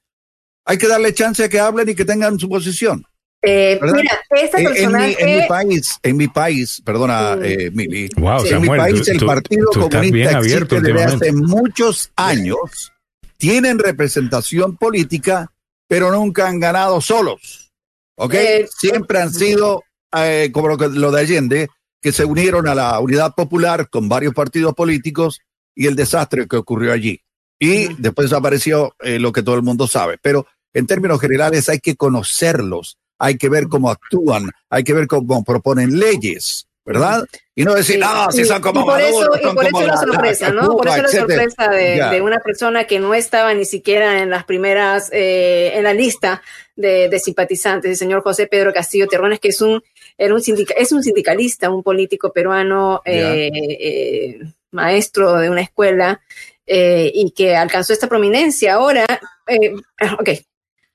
hay 0.67 0.77
que 0.77 0.87
darle 0.89 1.15
chance 1.15 1.43
a 1.43 1.49
que 1.49 1.59
hablen 1.59 1.89
y 1.89 1.95
que 1.95 2.05
tengan 2.05 2.39
su 2.39 2.49
posición. 2.51 3.03
Eh, 3.45 3.81
mira, 3.83 4.21
En- 4.31 4.39
en, 4.39 4.63
mi, 4.63 4.65
personaje... 4.67 5.17
en 5.19 5.39
mi 5.41 5.47
país, 5.49 5.99
en 6.03 6.17
mi 6.17 6.29
país, 6.29 6.83
perdona, 6.85 7.37
eh, 7.43 7.71
Mili, 7.73 8.09
Wow, 8.17 8.43
en 8.45 8.51
Samuel, 8.51 8.61
mi 8.61 8.79
país 8.79 9.03
tú- 9.07 9.11
el 9.11 9.19
tú- 9.19 9.27
Partido 9.27 9.71
tú 9.73 9.79
bien 9.81 9.91
Comunista 9.91 10.39
existe 10.39 10.81
desde 10.81 11.05
hace 11.05 11.33
muchos 11.33 12.13
años, 12.15 12.93
tienen 13.39 13.79
representación 13.81 14.77
política, 14.77 15.51
pero 15.93 16.11
nunca 16.11 16.49
han 16.49 16.59
ganado 16.59 17.03
solos. 17.03 17.71
¿Ok? 18.17 18.33
Eh, 18.33 18.67
Siempre 18.79 19.21
han 19.21 19.31
sido 19.31 19.83
eh, 20.17 20.49
como 20.51 20.69
lo, 20.69 21.11
de 21.11 21.21
Allende, 21.21 21.69
que 22.01 22.13
se 22.13 22.25
unieron 22.25 22.67
a 22.67 22.75
la 22.75 22.99
Unidad 22.99 23.35
Popular 23.35 23.91
con 23.91 24.09
varios 24.09 24.33
partidos 24.33 24.73
políticos 24.73 25.41
y 25.75 25.89
el 25.89 25.95
desastre 25.95 26.49
que 26.49 26.57
ocurrió 26.57 26.95
allí. 26.95 27.21
Y 27.59 27.93
después 28.01 28.33
apareció 28.33 28.95
eh, 29.01 29.19
lo 29.19 29.33
que 29.33 29.43
todo 29.43 29.55
el 29.55 29.63
mundo 29.63 29.87
sabe. 29.87 30.17
Pero 30.23 30.47
en 30.73 30.87
términos 30.87 31.21
generales 31.21 31.69
hay 31.69 31.79
que 31.79 31.95
conocerlos, 31.95 32.97
hay 33.19 33.37
que 33.37 33.51
ver 33.51 33.69
cómo 33.69 33.91
actúan, 33.91 34.51
hay 34.71 34.85
que 34.85 34.95
ver 34.95 35.07
cómo 35.07 35.45
proponen 35.45 35.99
leyes, 35.99 36.69
¿verdad? 36.85 37.25
Y 37.55 37.65
no 37.65 37.75
decir, 37.75 37.97
Sí, 37.97 38.01
no, 38.01 38.33
si 38.33 38.45
son 38.45 38.61
como 38.63 38.81
y 38.81 38.85
por 38.85 39.01
eso, 39.01 39.21
Maduro, 39.21 39.37
y 39.39 39.43
son 39.45 39.55
por 39.55 39.65
eso 39.67 39.81
la 39.81 39.87
la- 39.87 39.97
sorpresa, 40.01 40.49
la 40.49 40.63
¿no? 40.63 40.77
por 40.77 40.89
eso 40.89 40.97
la 40.97 41.03
etcétera". 41.05 41.21
sorpresa 41.51 41.71
de, 42.11 42.21
una 42.23 42.39
persona 42.41 42.85
que 42.87 42.99
no 42.99 43.15
estaba 43.15 43.55
ni 43.55 43.65
siquiera 43.65 44.21
en 44.21 44.31
las 44.31 44.45
primeras, 44.45 45.09
eh, 45.13 45.73
en 45.75 45.85
la 45.85 45.95
lista 45.95 46.43
de, 46.75 47.09
de 47.09 47.19
simpatizantes, 47.21 47.91
el 47.91 47.97
señor 47.97 48.23
José 48.23 48.47
Pedro 48.47 48.73
Castillo 48.73 49.07
Terrones, 49.07 49.39
que 49.39 49.49
es 49.49 49.61
un, 49.61 49.83
era 50.19 50.35
un 50.35 50.41
sindica- 50.41 50.75
es 50.77 50.91
un 50.93 51.03
sindicalista, 51.03 51.71
un 51.71 51.83
político 51.83 52.33
peruano, 52.33 53.01
eh, 53.05 53.51
eh, 53.55 54.39
maestro 54.73 55.35
de 55.35 55.51
una 55.51 55.61
escuela, 55.61 56.21
y 56.67 57.33
que 57.37 57.55
alcanzó 57.55 57.93
esta 57.93 58.09
prominencia. 58.09 58.75
Ahora, 58.75 59.05
eh, 59.47 59.75
ok, 60.19 60.31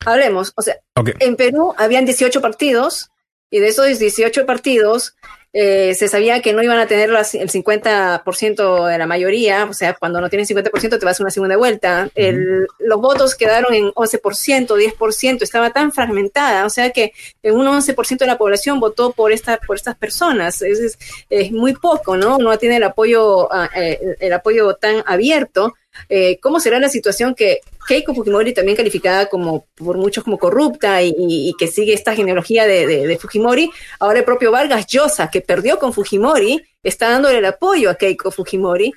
hablemos, 0.06 0.52
o 0.56 0.62
sea, 0.62 0.78
en 1.20 1.36
Perú 1.36 1.74
habían 1.78 2.06
18 2.06 2.42
partidos 2.42 3.12
y 3.52 3.60
de 3.60 3.68
esos 3.68 4.00
18 4.00 4.46
partidos 4.46 5.16
eh, 5.60 5.96
se 5.96 6.08
sabía 6.08 6.40
que 6.42 6.54
no 6.54 6.62
iban 6.62 6.78
a 6.78 6.86
tener 6.86 7.10
las- 7.10 7.34
el 7.34 7.50
50% 7.50 8.86
de 8.86 8.98
la 8.98 9.08
mayoría, 9.08 9.66
o 9.66 9.74
sea, 9.74 9.94
cuando 9.96 10.22
no 10.22 10.30
tienes 10.30 10.48
50% 10.48 11.00
te 11.00 11.06
vas 11.06 11.20
a 11.20 11.24
una 11.24 11.32
segunda 11.32 11.58
vuelta. 11.58 12.10
El- 12.16 12.68
los 12.80 13.02
votos 13.02 13.34
quedaron 13.36 13.74
en 13.74 13.92
11%, 13.96 14.76
10%, 14.76 15.44
estaba 15.44 15.72
tan 15.72 15.92
fragmentada, 15.92 16.66
o 16.66 16.70
sea 16.70 16.92
que 16.92 17.12
en 17.42 17.56
un 17.56 17.66
11% 17.68 18.26
de 18.26 18.32
la 18.32 18.38
población 18.38 18.80
votó 18.80 19.12
por, 19.14 19.32
esta, 19.32 19.58
por 19.58 19.76
estas 19.78 19.96
personas. 19.98 20.62
Es, 20.62 20.80
es- 20.80 21.00
es 21.30 21.52
muy 21.52 21.74
poco, 21.74 22.16
¿no? 22.18 22.38
No 22.38 22.58
tiene 22.58 22.78
el 22.78 22.84
apoyo, 22.84 23.52
ah, 23.52 23.70
eh, 23.76 24.00
el 24.20 24.34
apoyo 24.34 24.76
tan 24.76 25.04
abierto. 25.06 25.74
Eh, 26.10 26.40
¿Cómo 26.42 26.60
será 26.60 26.80
la 26.80 26.90
situación 26.90 27.36
que 27.36 27.60
Keiko 27.88 28.14
Fujimori, 28.14 28.54
también 28.54 28.76
calificada 28.76 29.28
como 29.28 29.66
por 29.76 29.98
muchos 29.98 30.24
como 30.24 30.38
corrupta 30.38 31.02
y, 31.02 31.54
que 31.58 31.68
sigue 31.68 31.94
esta 31.94 32.16
genealogía 32.16 32.66
de- 32.66 32.86
de 33.08 33.18
Fujimori, 33.18 33.70
ahora 34.00 34.20
el 34.20 34.26
propio 34.26 34.52
Vargas 34.52 34.86
Llosa, 34.88 35.30
que 35.30 35.42
perdió 35.42 35.80
con 35.80 35.94
Fujimori, 35.94 36.62
está 36.84 37.10
dándole 37.10 37.38
el 37.38 37.46
apoyo 37.46 37.90
a 37.90 37.96
Keiko 37.96 38.30
Fujimori, 38.32 38.92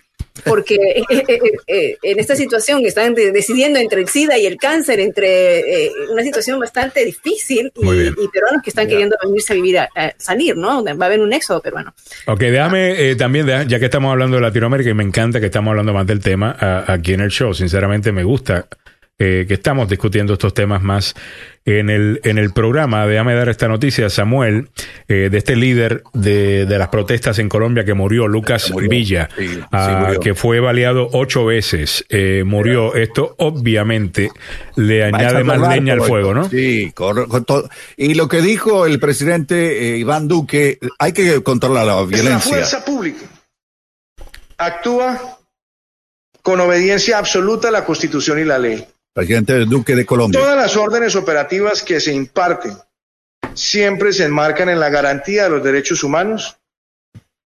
porque 0.44 0.74
eh, 0.74 1.02
eh, 1.28 1.38
eh, 1.66 1.96
en 2.02 2.18
esta 2.18 2.34
situación 2.36 2.84
están 2.86 3.14
de- 3.14 3.32
decidiendo 3.32 3.78
entre 3.78 4.00
el 4.00 4.08
SIDA 4.08 4.38
y 4.38 4.46
el 4.46 4.56
cáncer, 4.56 5.00
entre 5.00 5.86
eh, 5.86 5.90
una 6.10 6.22
situación 6.22 6.58
bastante 6.58 7.04
difícil 7.04 7.72
y, 7.76 7.88
y 8.08 8.28
peruanos 8.32 8.62
que 8.62 8.70
están 8.70 8.86
queriendo 8.88 9.16
venirse 9.22 9.52
a 9.52 9.56
vivir, 9.56 9.78
a, 9.78 9.88
a 9.94 10.12
salir, 10.18 10.56
¿no? 10.56 10.82
Va 10.84 10.92
a 10.92 11.06
haber 11.06 11.20
un 11.20 11.32
éxodo 11.32 11.60
peruano. 11.60 11.92
Ok, 12.26 12.40
déjame 12.40 13.10
eh, 13.10 13.16
también, 13.16 13.46
ya 13.68 13.78
que 13.78 13.84
estamos 13.86 14.10
hablando 14.10 14.36
de 14.36 14.42
Latinoamérica 14.42 14.90
y 14.90 14.94
me 14.94 15.04
encanta 15.04 15.40
que 15.40 15.46
estamos 15.46 15.70
hablando 15.72 15.92
más 15.92 16.06
del 16.06 16.20
tema 16.20 16.56
a- 16.58 16.92
aquí 16.92 17.12
en 17.12 17.20
el 17.20 17.30
show, 17.30 17.52
sinceramente 17.52 18.12
me 18.12 18.24
gusta 18.24 18.66
eh, 19.22 19.44
que 19.46 19.54
estamos 19.54 19.88
discutiendo 19.88 20.32
estos 20.32 20.54
temas 20.54 20.82
más 20.82 21.14
en 21.66 21.90
el, 21.90 22.20
en 22.24 22.38
el 22.38 22.52
programa. 22.54 23.06
Déjame 23.06 23.34
dar 23.34 23.50
esta 23.50 23.68
noticia, 23.68 24.08
Samuel, 24.08 24.70
eh, 25.08 25.28
de 25.30 25.36
este 25.38 25.54
líder 25.56 26.02
de, 26.14 26.64
de 26.64 26.78
las 26.78 26.88
protestas 26.88 27.38
en 27.38 27.50
Colombia 27.50 27.84
que 27.84 27.92
murió, 27.94 28.26
Lucas 28.26 28.72
Villa, 28.88 29.28
ah, 29.70 30.04
murió. 30.06 30.20
que 30.20 30.34
fue 30.34 30.58
baleado 30.58 31.08
ocho 31.12 31.44
veces, 31.44 32.04
eh, 32.08 32.44
murió. 32.46 32.94
Esto 32.94 33.34
obviamente 33.38 34.30
le 34.76 35.04
añade 35.04 35.44
más 35.44 35.60
barco, 35.60 35.74
leña 35.74 35.92
al 35.92 36.00
fuego, 36.00 36.32
¿no? 36.32 36.48
Sí, 36.48 36.90
corre- 36.94 37.28
con 37.28 37.44
todo. 37.44 37.68
Y 37.98 38.14
lo 38.14 38.26
que 38.26 38.40
dijo 38.40 38.86
el 38.86 38.98
presidente 38.98 39.92
eh, 39.94 39.98
Iván 39.98 40.26
Duque, 40.28 40.78
hay 40.98 41.12
que 41.12 41.42
controlar 41.42 41.84
la 41.86 41.92
Es 41.92 41.98
la 42.00 42.06
violencia. 42.06 42.40
fuerza 42.52 42.84
pública. 42.84 43.26
Actúa 44.56 45.38
con 46.42 46.58
obediencia 46.60 47.18
absoluta 47.18 47.68
a 47.68 47.70
la 47.70 47.84
Constitución 47.84 48.38
y 48.40 48.44
la 48.44 48.58
ley. 48.58 48.86
Presidente 49.12 49.64
Duque 49.64 49.94
de 49.94 50.06
Colombia. 50.06 50.40
Todas 50.40 50.56
las 50.56 50.76
órdenes 50.76 51.16
operativas 51.16 51.82
que 51.82 52.00
se 52.00 52.12
imparten 52.12 52.76
siempre 53.54 54.12
se 54.12 54.24
enmarcan 54.24 54.68
en 54.68 54.80
la 54.80 54.90
garantía 54.90 55.44
de 55.44 55.50
los 55.50 55.64
derechos 55.64 56.04
humanos 56.04 56.56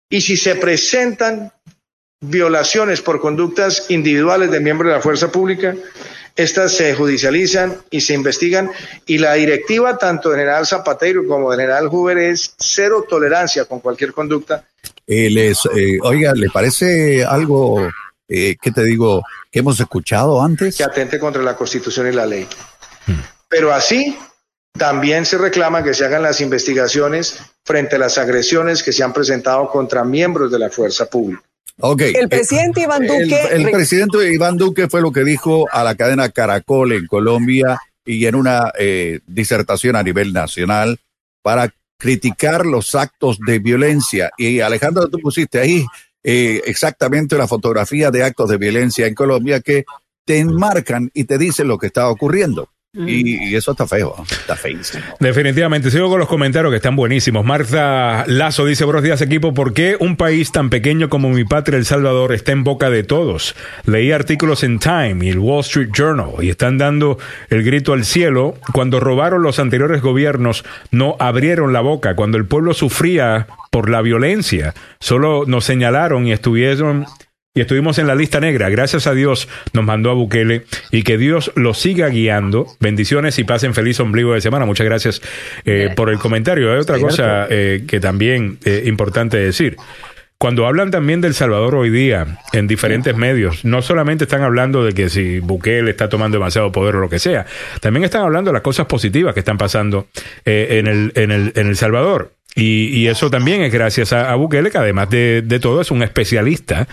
y 0.10 0.22
si 0.22 0.38
se 0.38 0.56
presentan 0.56 1.52
violaciones 2.20 3.02
por 3.02 3.20
conductas 3.20 3.86
individuales 3.90 4.52
de 4.52 4.60
miembros 4.60 4.90
de 4.90 4.98
la 4.98 5.02
fuerza 5.02 5.32
pública, 5.32 5.76
estas 6.36 6.74
se 6.74 6.94
judicializan 6.96 7.78
y 7.90 8.02
se 8.02 8.14
investigan 8.14 8.70
y 9.06 9.18
la 9.18 9.34
directiva 9.34 9.98
tanto 9.98 10.30
del 10.30 10.40
general 10.40 10.66
Zapatero 10.66 11.28
como 11.28 11.52
del 11.52 11.62
general 11.62 11.88
Hoover 11.88 12.18
es 12.18 12.56
cero 12.58 13.06
tolerancia 13.08 13.66
con 13.66 13.80
cualquier 13.80 14.14
conducta 14.14 14.66
Eh, 15.08 15.30
les, 15.30 15.66
eh, 15.76 15.98
oiga, 16.04 16.34
¿le 16.34 16.50
parece 16.50 17.24
algo, 17.26 17.90
eh, 18.30 18.56
qué 18.62 18.72
te 18.72 18.84
digo, 18.84 19.22
que 19.52 19.60
hemos 19.60 19.80
escuchado 19.80 20.42
antes? 20.42 20.78
que 20.78 20.84
atente 20.84 21.20
contra 21.20 21.44
la 21.44 21.56
Constitución 21.56 22.08
y 22.08 22.14
la 22.14 22.26
ley. 22.26 22.48
Pero 23.50 23.74
así 23.74 24.18
también 24.72 25.26
se 25.26 25.38
reclama 25.38 25.84
que 25.84 25.94
se 25.94 26.06
hagan 26.06 26.24
las 26.24 26.40
investigaciones 26.40 27.40
frente 27.66 27.98
a 27.98 28.00
las 28.00 28.18
agresiones 28.18 28.82
que 28.82 28.94
se 28.94 29.04
han 29.04 29.14
presentado 29.14 29.70
contra 29.70 30.04
miembros 30.04 30.52
de 30.52 30.60
la 30.60 30.70
fuerza 30.70 31.06
pública. 31.06 31.44
Ok. 31.80 32.02
El 32.02 32.30
presidente 32.30 32.82
Iván 32.82 33.06
Duque. 33.06 33.48
El, 33.52 33.66
el 33.66 33.72
presidente 33.72 34.34
Iván 34.34 34.58
Duque 34.58 34.88
fue 34.88 35.02
lo 35.02 35.12
que 35.12 35.24
dijo 35.24 35.68
a 35.72 35.84
la 35.84 35.96
cadena 35.96 36.30
Caracol 36.30 36.94
en 36.94 37.08
Colombia 37.08 37.80
y 38.06 38.26
en 38.26 38.36
una 38.36 38.72
eh, 38.78 39.20
disertación 39.28 39.96
a 39.96 40.04
nivel 40.04 40.34
nacional 40.34 41.00
para 41.42 41.74
criticar 41.98 42.66
los 42.66 42.96
actos 42.96 43.38
de 43.46 43.60
violencia. 43.60 44.32
Y 44.38 44.60
Alejandro, 44.60 45.08
tú 45.08 45.20
pusiste 45.20 45.60
ahí 45.60 45.86
eh, 46.24 46.62
exactamente 46.66 47.36
una 47.36 47.48
fotografía 47.48 48.12
de 48.12 48.24
actos 48.24 48.50
de 48.50 48.58
violencia 48.58 49.08
en 49.08 49.16
Colombia 49.16 49.62
que 49.62 49.86
te 50.26 50.40
enmarcan 50.40 51.10
y 51.14 51.24
te 51.24 51.38
dicen 51.38 51.68
lo 51.68 51.78
que 51.78 51.88
está 51.88 52.10
ocurriendo. 52.10 52.70
Y, 52.94 53.52
y 53.52 53.56
eso 53.56 53.72
está 53.72 53.88
feo, 53.88 54.14
está 54.30 54.58
feísimo. 54.58 55.02
Definitivamente, 55.22 55.90
sigo 55.90 56.10
con 56.10 56.20
los 56.20 56.28
comentarios 56.28 56.72
que 56.72 56.76
están 56.76 56.98
buenísimos. 56.98 57.46
Marta 57.46 58.26
Lazo 58.28 58.66
dice, 58.66 58.84
buenos 58.84 59.02
días 59.02 59.22
equipo, 59.22 59.54
¿por 59.54 59.74
qué 59.74 59.96
un 59.98 60.18
país 60.18 60.52
tan 60.52 60.70
pequeño 60.70 61.08
como 61.08 61.30
mi 61.30 61.46
patria, 61.46 61.78
El 61.78 61.86
Salvador, 61.86 62.34
está 62.34 62.52
en 62.52 62.66
boca 62.66 62.90
de 62.90 63.04
todos? 63.04 63.56
Leí 63.86 64.12
artículos 64.12 64.66
en 64.66 64.80
Time 64.80 65.26
y 65.26 65.30
el 65.30 65.40
Wall 65.40 65.62
Street 65.62 65.92
Journal 65.94 66.32
y 66.42 66.50
están 66.50 66.78
dando 66.78 67.18
el 67.50 67.64
grito 67.64 67.94
al 67.94 68.04
cielo. 68.04 68.56
Cuando 68.74 69.00
robaron 69.00 69.42
los 69.42 69.60
anteriores 69.60 70.02
gobiernos, 70.02 70.66
no 70.92 71.16
abrieron 71.18 71.72
la 71.72 71.80
boca. 71.80 72.18
Cuando 72.18 72.38
el 72.38 72.46
pueblo 72.46 72.74
sufría 72.74 73.48
por 73.72 73.90
la 73.90 74.02
violencia, 74.02 74.74
solo 75.00 75.46
nos 75.48 75.64
señalaron 75.64 76.28
y 76.28 76.34
estuvieron 76.34 77.06
y 77.54 77.62
estuvimos 77.62 78.00
en 78.00 78.08
la 78.08 78.16
lista 78.16 78.40
negra. 78.40 78.70
Gracias 78.70 79.08
a 79.08 79.14
Dios 79.14 79.50
nos 79.74 79.84
mandó 79.84 80.10
a 80.10 80.14
Bukele 80.14 80.64
y 80.92 81.04
que 81.04 81.18
Dios 81.18 81.52
lo 81.56 81.74
siga 81.74 82.08
guiando. 82.08 82.68
Bendiciones 82.80 83.40
y 83.40 83.44
pasen 83.44 83.74
feliz 83.74 84.00
ombligo 84.00 84.34
de 84.34 84.42
semana. 84.42 84.66
Muchas 84.66 84.86
gracias 84.86 85.22
eh, 85.66 85.90
por 85.96 86.10
el 86.10 86.18
comentario. 86.18 86.72
Hay 86.72 86.80
otra 86.80 86.98
cosa 87.00 87.48
eh, 87.50 87.84
que 87.86 88.00
también 88.00 88.58
es 88.64 88.88
importante 88.88 89.38
decir. 89.38 89.76
Cuando 90.38 90.66
hablan 90.66 90.90
también 90.90 91.22
del 91.22 91.36
Salvador 91.36 91.76
hoy 91.76 91.92
día 91.92 92.40
en 92.52 92.66
diferentes 92.66 93.16
medios, 93.16 93.64
no 93.64 93.84
solamente 93.84 94.24
están 94.24 94.42
hablando 94.42 94.84
de 94.84 94.94
que 94.94 95.10
si 95.10 95.40
Bukele 95.40 95.92
está 95.92 96.10
tomando 96.10 96.38
demasiado 96.38 96.72
poder 96.72 96.96
o 96.96 97.00
lo 97.00 97.10
que 97.10 97.20
sea, 97.20 97.46
también 97.80 98.06
están 98.06 98.24
hablando 98.24 98.50
de 98.50 98.54
las 98.54 98.64
cosas 98.64 98.88
positivas 98.88 99.36
que 99.36 99.42
están 99.42 99.60
pasando 99.60 100.08
eh, 100.46 100.80
en, 100.80 100.88
el, 100.88 101.12
en, 101.14 101.30
el, 101.30 101.54
en 101.56 101.68
El 101.68 101.76
Salvador. 101.76 102.32
Y, 102.54 102.88
y, 102.88 103.08
eso 103.08 103.30
también 103.30 103.62
es 103.62 103.72
gracias 103.72 104.12
a, 104.12 104.30
a 104.30 104.36
Bukele, 104.36 104.72
que 104.72 104.78
además 104.78 105.10
de, 105.10 105.42
de, 105.42 105.60
todo 105.60 105.80
es 105.80 105.90
un 105.90 106.04
especialista 106.04 106.86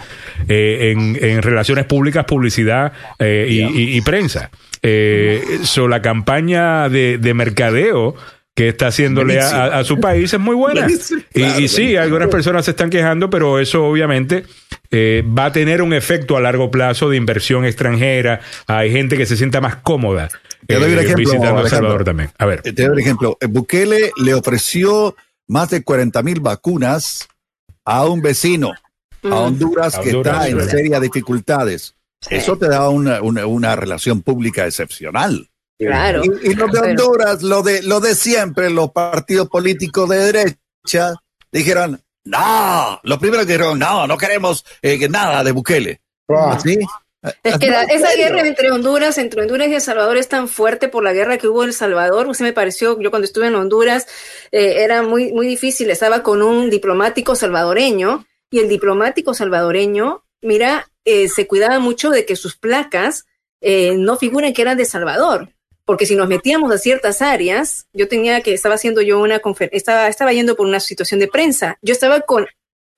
eh, 0.46 0.92
en, 0.92 1.18
en, 1.20 1.42
relaciones 1.42 1.84
públicas, 1.84 2.24
publicidad 2.26 2.92
eh, 3.18 3.46
y, 3.50 3.62
y, 3.62 3.96
y, 3.96 4.00
prensa. 4.02 4.50
Eh, 4.82 5.42
so, 5.64 5.88
la 5.88 6.00
campaña 6.00 6.88
de, 6.88 7.18
de 7.18 7.34
mercadeo 7.34 8.14
que 8.58 8.68
está 8.68 8.88
haciéndole 8.88 9.40
a, 9.40 9.78
a, 9.78 9.84
su 9.84 10.00
país 10.00 10.34
es 10.34 10.40
muy 10.40 10.56
buena. 10.56 10.86
Y, 11.32 11.42
y, 11.62 11.68
sí, 11.68 11.94
algunas 11.96 12.28
personas 12.28 12.64
se 12.64 12.72
están 12.72 12.90
quejando, 12.90 13.30
pero 13.30 13.60
eso 13.60 13.84
obviamente 13.84 14.44
eh, 14.90 15.22
va 15.26 15.46
a 15.46 15.52
tener 15.52 15.80
un 15.80 15.92
efecto 15.92 16.36
a 16.36 16.40
largo 16.40 16.68
plazo 16.68 17.08
de 17.08 17.16
inversión 17.16 17.64
extranjera. 17.64 18.40
Hay 18.66 18.90
gente 18.90 19.16
que 19.16 19.26
se 19.26 19.36
sienta 19.36 19.60
más 19.60 19.76
cómoda 19.76 20.28
eh, 20.66 20.74
ejemplo, 20.74 21.16
visitando 21.16 21.62
El 21.62 21.68
Salvador 21.68 22.02
también. 22.02 22.30
A 22.36 22.46
ver. 22.46 22.62
Te 22.62 22.72
doy 22.72 22.86
un 22.88 22.98
ejemplo. 22.98 23.38
Bukele 23.48 24.10
le 24.16 24.34
ofreció 24.34 25.14
más 25.48 25.70
de 25.70 25.82
40 25.82 26.22
mil 26.22 26.40
vacunas 26.40 27.28
a 27.84 28.06
un 28.06 28.20
vecino, 28.20 28.72
a 29.24 29.40
Honduras, 29.40 29.96
a 29.96 30.02
que 30.02 30.10
Honduras, 30.10 30.46
está 30.46 30.48
en 30.48 30.70
serias 30.70 31.00
dificultades. 31.00 31.94
Sí. 32.20 32.36
Eso 32.36 32.56
te 32.58 32.68
da 32.68 32.88
una, 32.88 33.22
una, 33.22 33.46
una, 33.46 33.76
relación 33.76 34.22
pública 34.22 34.66
excepcional. 34.66 35.48
Claro. 35.78 36.22
Y, 36.24 36.50
y 36.50 36.54
los 36.54 36.70
de 36.70 36.80
Honduras, 36.80 37.42
lo 37.42 37.62
de, 37.62 37.82
lo 37.82 38.00
de 38.00 38.14
siempre, 38.14 38.70
los 38.70 38.90
partidos 38.90 39.48
políticos 39.48 40.08
de 40.08 40.18
derecha, 40.18 41.14
dijeron, 41.52 42.02
no, 42.24 43.00
lo 43.04 43.18
primero 43.18 43.46
que 43.46 43.52
dijeron, 43.52 43.78
no, 43.78 44.06
no 44.06 44.18
queremos 44.18 44.64
eh, 44.82 45.08
nada 45.08 45.42
de 45.42 45.52
Bukele. 45.52 46.00
Ah. 46.28 46.58
¿Sí? 46.62 46.78
Es 47.42 47.58
que 47.58 47.68
la, 47.68 47.82
esa 47.82 48.14
guerra 48.14 48.46
entre 48.46 48.70
Honduras, 48.70 49.18
entre 49.18 49.42
Honduras 49.42 49.68
y 49.68 49.74
El 49.74 49.80
Salvador 49.80 50.16
es 50.16 50.28
tan 50.28 50.48
fuerte 50.48 50.88
por 50.88 51.02
la 51.02 51.12
guerra 51.12 51.36
que 51.36 51.48
hubo 51.48 51.64
en 51.64 51.70
El 51.70 51.74
Salvador. 51.74 52.28
Usted 52.28 52.44
me 52.44 52.52
pareció, 52.52 53.00
yo 53.00 53.10
cuando 53.10 53.26
estuve 53.26 53.48
en 53.48 53.56
Honduras, 53.56 54.06
eh, 54.52 54.84
era 54.84 55.02
muy, 55.02 55.32
muy 55.32 55.46
difícil. 55.46 55.90
Estaba 55.90 56.22
con 56.22 56.42
un 56.42 56.70
diplomático 56.70 57.34
salvadoreño 57.34 58.24
y 58.50 58.60
el 58.60 58.68
diplomático 58.68 59.34
salvadoreño, 59.34 60.24
mira, 60.42 60.88
eh, 61.04 61.28
se 61.28 61.46
cuidaba 61.46 61.78
mucho 61.80 62.10
de 62.10 62.24
que 62.24 62.36
sus 62.36 62.56
placas 62.56 63.26
eh, 63.60 63.94
no 63.96 64.16
figuren 64.16 64.54
que 64.54 64.62
eran 64.62 64.76
de 64.76 64.84
Salvador. 64.84 65.48
Porque 65.84 66.06
si 66.06 66.14
nos 66.14 66.28
metíamos 66.28 66.70
a 66.70 66.78
ciertas 66.78 67.22
áreas, 67.22 67.88
yo 67.94 68.08
tenía 68.08 68.42
que, 68.42 68.52
estaba 68.52 68.74
haciendo 68.74 69.00
yo 69.00 69.18
una 69.18 69.40
conferencia, 69.40 69.76
estaba, 69.76 70.08
estaba 70.08 70.32
yendo 70.34 70.54
por 70.54 70.66
una 70.66 70.80
situación 70.80 71.18
de 71.18 71.28
prensa. 71.28 71.78
Yo 71.80 71.92
estaba 71.92 72.20
con 72.20 72.46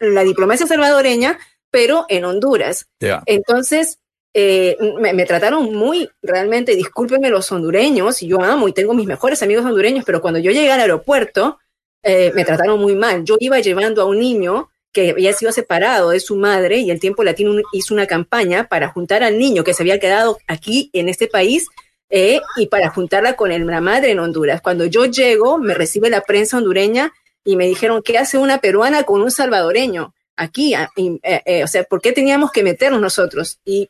la 0.01 0.25
diplomacia 0.25 0.67
salvadoreña, 0.67 1.39
pero 1.71 2.05
en 2.09 2.25
Honduras. 2.25 2.89
Yeah. 2.99 3.23
Entonces, 3.27 4.00
eh, 4.33 4.77
me, 4.99 5.27
trataron 5.27 5.75
muy, 5.75 6.09
realmente, 6.23 6.77
discúlpenme 6.77 7.31
los 7.31 7.51
hondureños, 7.51 8.21
yo 8.21 8.43
amo 8.43 8.69
y 8.69 8.73
tengo 8.73 8.95
mis 8.95 9.07
mejores 9.07 9.43
amigos 9.43 9.65
hondureños, 9.65 10.05
pero 10.05 10.21
cuando 10.21 10.39
yo 10.39 10.53
llegué 10.53 10.71
al 10.71 10.81
aeropuerto, 10.81 11.59
eh, 12.03 12.33
me 12.35 12.45
trataron 12.45 12.81
muy 12.81 12.95
mal. 12.95 13.25
Yo 13.25 13.37
iba 13.41 13.59
llevando 13.59 14.03
a 14.03 14.07
un 14.07 14.21
niño 14.21 14.71
que 14.93 15.11
había 15.11 15.33
sido 15.33 15.53
separado 15.53 16.11
de 16.11 16.21
su 16.21 16.37
madre 16.37 16.79
y 16.79 16.91
el 16.91 17.01
Tiempo 17.01 17.23
Latino 17.25 17.55
hizo 17.73 17.95
una 17.95 18.07
campaña 18.07 18.69
para 18.69 18.89
juntar 18.89 19.23
al 19.23 19.39
niño 19.39 19.65
que 19.65 19.75
se 19.75 19.83
había 19.83 20.01
quedado 20.01 20.39
aquí 20.47 20.91
en 20.93 21.09
este 21.09 21.27
país 21.29 21.67
eh, 22.09 22.41
y 22.57 22.67
para 22.67 22.91
juntarla 22.91 23.35
con 23.35 23.53
el, 23.53 23.67
la 23.67 23.81
madre 23.81 24.13
en 24.13 24.19
Honduras. 24.19 24.61
Cuando 24.61 24.85
yo 24.87 25.05
llego, 25.07 25.59
me 25.59 25.75
recibe 25.75 26.11
la 26.11 26.23
prensa 26.23 26.57
hondureña 26.57 27.13
y 27.45 27.57
me 27.57 27.67
dijeron, 27.67 28.03
¿qué 28.03 28.19
hace 28.19 28.39
una 28.39 28.59
peruana 28.59 29.05
con 29.05 29.23
un 29.23 29.31
salvadoreño? 29.31 30.15
Aquí, 30.37 30.75
eh, 31.23 31.63
o 31.63 31.67
sea, 31.67 31.85
¿por 31.85 32.01
qué 32.01 32.13
teníamos 32.13 32.51
que 32.51 32.63
meternos 32.63 33.01
nosotros? 33.01 33.61
Y 33.65 33.89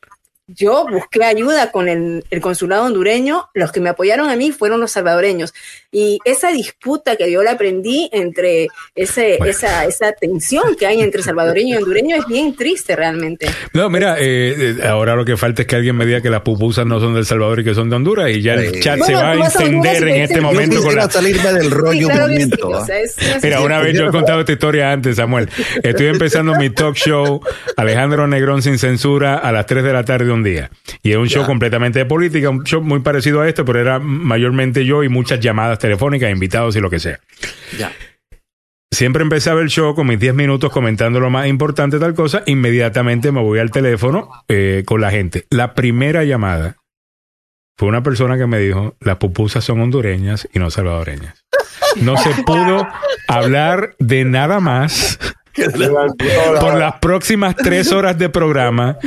yo 0.55 0.87
busqué 0.87 1.23
ayuda 1.23 1.71
con 1.71 1.87
el, 1.87 2.25
el, 2.29 2.41
consulado 2.41 2.85
hondureño, 2.85 3.49
los 3.53 3.71
que 3.71 3.79
me 3.79 3.89
apoyaron 3.89 4.29
a 4.29 4.35
mí 4.35 4.51
fueron 4.51 4.79
los 4.79 4.91
salvadoreños. 4.91 5.53
Y 5.91 6.19
esa 6.25 6.51
disputa 6.51 7.15
que 7.17 7.31
yo 7.31 7.43
la 7.43 7.51
aprendí 7.51 8.09
entre 8.13 8.67
ese, 8.95 9.35
bueno. 9.37 9.51
esa, 9.51 9.85
esa 9.85 10.13
tensión 10.13 10.75
que 10.77 10.85
hay 10.87 11.01
entre 11.01 11.21
salvadoreño 11.21 11.75
y 11.75 11.77
hondureño 11.77 12.15
es 12.15 12.25
bien 12.27 12.55
triste 12.55 12.95
realmente. 12.95 13.47
No, 13.73 13.89
mira, 13.89 14.15
eh, 14.19 14.77
ahora 14.87 15.15
lo 15.15 15.25
que 15.25 15.35
falta 15.37 15.63
es 15.63 15.67
que 15.67 15.75
alguien 15.75 15.95
me 15.97 16.05
diga 16.05 16.21
que 16.21 16.29
las 16.29 16.41
pupusas 16.41 16.85
no 16.85 16.99
son 16.99 17.13
del 17.13 17.25
Salvador 17.25 17.59
y 17.59 17.63
que 17.63 17.73
son 17.73 17.89
de 17.89 17.95
Honduras 17.97 18.29
y 18.31 18.41
ya 18.41 18.53
el 18.53 18.79
chat 18.79 18.99
bueno, 18.99 19.05
se 19.05 19.13
va 19.23 19.31
a 19.31 19.35
encender 19.35 20.07
en 20.07 20.21
este 20.21 20.39
momento 20.41 20.75
yo 20.75 20.83
con 20.83 20.95
la... 20.95 21.09
salirme 21.09 21.53
del 21.53 21.71
rollo 21.71 22.07
Sí, 22.07 22.13
claro 22.13 22.25
un 22.25 22.31
que 22.31 22.39
sí, 22.43 22.49
momento. 22.49 22.69
o 22.69 22.85
sea, 22.85 22.99
es 22.99 23.15
una 23.17 23.39
Mira, 23.43 23.61
una 23.61 23.79
vez 23.79 23.97
yo 23.97 24.05
he 24.07 24.11
contado 24.11 24.39
esta 24.39 24.51
historia 24.53 24.91
antes, 24.91 25.15
Samuel. 25.17 25.49
Estoy 25.83 26.07
empezando 26.07 26.55
mi 26.55 26.69
talk 26.69 26.95
show, 26.95 27.41
Alejandro 27.77 28.27
Negrón 28.27 28.61
sin 28.61 28.77
censura, 28.79 29.37
a 29.37 29.51
las 29.51 29.65
3 29.65 29.83
de 29.83 29.93
la 29.93 30.03
tarde 30.05 30.31
un 30.31 30.43
día. 30.43 30.71
Y 31.03 31.11
es 31.11 31.17
un 31.17 31.27
show 31.27 31.41
Ya. 31.41 31.47
completamente 31.47 31.99
de 31.99 32.05
política, 32.05 32.49
un 32.49 32.63
show 32.63 32.81
muy 32.81 32.99
parecido 33.01 33.41
a 33.41 33.47
este, 33.49 33.63
pero 33.63 33.79
era 33.79 33.99
mayormente 33.99 34.85
yo 34.85 35.03
y 35.03 35.09
muchas 35.09 35.39
llamadas 35.39 35.79
telefónicas, 35.81 36.31
invitados 36.31 36.75
y 36.75 36.79
lo 36.79 36.89
que 36.89 36.99
sea. 36.99 37.19
Ya. 37.77 37.91
Siempre 38.93 39.23
empezaba 39.23 39.61
el 39.61 39.69
show 39.69 39.95
con 39.95 40.07
mis 40.07 40.19
10 40.19 40.35
minutos 40.35 40.71
comentando 40.71 41.19
lo 41.19 41.29
más 41.29 41.47
importante, 41.47 41.97
tal 41.97 42.13
cosa. 42.13 42.43
Inmediatamente 42.45 43.31
me 43.31 43.41
voy 43.41 43.59
al 43.59 43.71
teléfono 43.71 44.29
eh, 44.47 44.83
con 44.85 45.01
la 45.01 45.11
gente. 45.11 45.45
La 45.49 45.73
primera 45.73 46.23
llamada 46.25 46.77
fue 47.77 47.87
una 47.87 48.03
persona 48.03 48.37
que 48.37 48.47
me 48.47 48.59
dijo: 48.59 48.95
las 48.99 49.17
pupusas 49.17 49.63
son 49.63 49.81
hondureñas 49.81 50.47
y 50.53 50.59
no 50.59 50.69
salvadoreñas. 50.69 51.45
No 52.01 52.17
se 52.17 52.29
pudo 52.43 52.87
hablar 53.27 53.95
de 53.99 54.23
nada 54.25 54.59
más. 54.59 55.19
Por 56.59 56.77
las 56.77 56.95
próximas 56.99 57.55
tres 57.55 57.91
horas 57.91 58.17
de 58.17 58.29
programa 58.29 58.97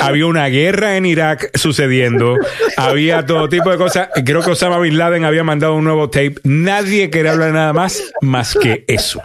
había 0.00 0.26
una 0.26 0.46
guerra 0.46 0.96
en 0.96 1.06
Irak 1.06 1.50
sucediendo, 1.56 2.36
había 2.76 3.24
todo 3.26 3.48
tipo 3.48 3.70
de 3.70 3.76
cosas. 3.78 4.08
Creo 4.24 4.42
que 4.42 4.50
Osama 4.50 4.78
Bin 4.78 4.98
Laden 4.98 5.24
había 5.24 5.44
mandado 5.44 5.74
un 5.74 5.84
nuevo 5.84 6.10
tape. 6.10 6.36
Nadie 6.44 7.10
quería 7.10 7.32
hablar 7.32 7.52
nada 7.52 7.72
más 7.72 8.02
más 8.20 8.54
que 8.54 8.84
eso. 8.88 9.22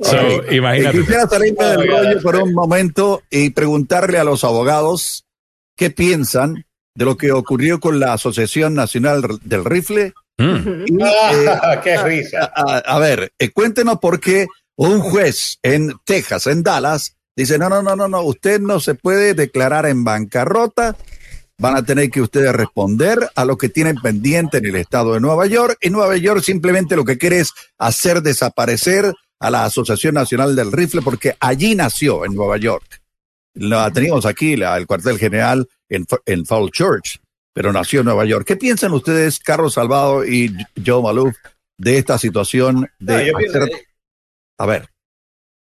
So, 0.00 0.16
Ok. 0.38 0.52
imagínate. 0.52 0.98
Quisiera 0.98 1.26
salirme 1.26 1.64
del 1.64 1.88
rollo 1.88 2.22
por 2.22 2.36
un 2.36 2.52
momento 2.54 3.22
y 3.30 3.50
preguntarle 3.50 4.18
a 4.18 4.24
los 4.24 4.44
abogados 4.44 5.24
qué 5.76 5.90
piensan 5.90 6.64
de 6.94 7.04
lo 7.04 7.16
que 7.16 7.32
ocurrió 7.32 7.80
con 7.80 7.98
la 8.00 8.12
Asociación 8.12 8.74
Nacional 8.74 9.22
del 9.42 9.64
Rifle. 9.64 10.12
Mm. 10.38 10.84
Y, 10.86 10.98
Ah, 11.02 11.74
eh, 11.74 11.80
qué 11.84 11.96
risa. 12.02 12.50
a, 12.54 12.78
a 12.78 12.98
ver, 12.98 13.32
eh, 13.38 13.50
cuéntenos 13.50 13.98
por 13.98 14.18
qué 14.20 14.46
un 14.76 15.00
juez 15.00 15.58
en 15.62 15.92
Texas, 16.04 16.46
en 16.46 16.62
Dallas, 16.62 17.16
dice, 17.36 17.58
no, 17.58 17.68
no, 17.68 17.82
no, 17.82 17.96
no, 17.96 18.08
no, 18.08 18.22
usted 18.22 18.60
no 18.60 18.80
se 18.80 18.94
puede 18.94 19.34
declarar 19.34 19.86
en 19.86 20.04
bancarrota, 20.04 20.96
van 21.58 21.76
a 21.76 21.84
tener 21.84 22.10
que 22.10 22.20
ustedes 22.22 22.52
responder 22.54 23.30
a 23.34 23.44
lo 23.44 23.56
que 23.56 23.68
tienen 23.68 23.96
pendiente 23.96 24.58
en 24.58 24.66
el 24.66 24.76
estado 24.76 25.14
de 25.14 25.20
Nueva 25.20 25.46
York, 25.46 25.76
y 25.80 25.90
Nueva 25.90 26.16
York 26.16 26.42
simplemente 26.42 26.96
lo 26.96 27.04
que 27.04 27.18
quiere 27.18 27.40
es 27.40 27.52
hacer 27.78 28.22
desaparecer 28.22 29.12
a 29.38 29.50
la 29.50 29.64
Asociación 29.64 30.14
Nacional 30.14 30.54
del 30.56 30.72
Rifle, 30.72 31.02
porque 31.02 31.34
allí 31.40 31.74
nació, 31.74 32.24
en 32.24 32.34
Nueva 32.34 32.56
York. 32.58 33.00
La 33.54 33.90
teníamos 33.90 34.24
aquí, 34.24 34.56
la, 34.56 34.76
el 34.78 34.86
cuartel 34.86 35.18
general 35.18 35.68
en, 35.88 36.06
en 36.26 36.46
Fall 36.46 36.70
Church, 36.70 37.20
pero 37.52 37.72
nació 37.72 38.00
en 38.00 38.06
Nueva 38.06 38.24
York. 38.24 38.46
¿Qué 38.46 38.56
piensan 38.56 38.92
ustedes, 38.92 39.38
Carlos 39.40 39.74
Salvado 39.74 40.24
y 40.24 40.56
Joe 40.84 41.02
Maluf, 41.02 41.34
de 41.76 41.98
esta 41.98 42.18
situación 42.18 42.88
de 42.98 43.16
No, 43.16 43.22
yo 43.22 43.32
pienso- 43.38 43.58
hacer- 43.64 43.72
A 44.62 44.66
ver, 44.66 44.86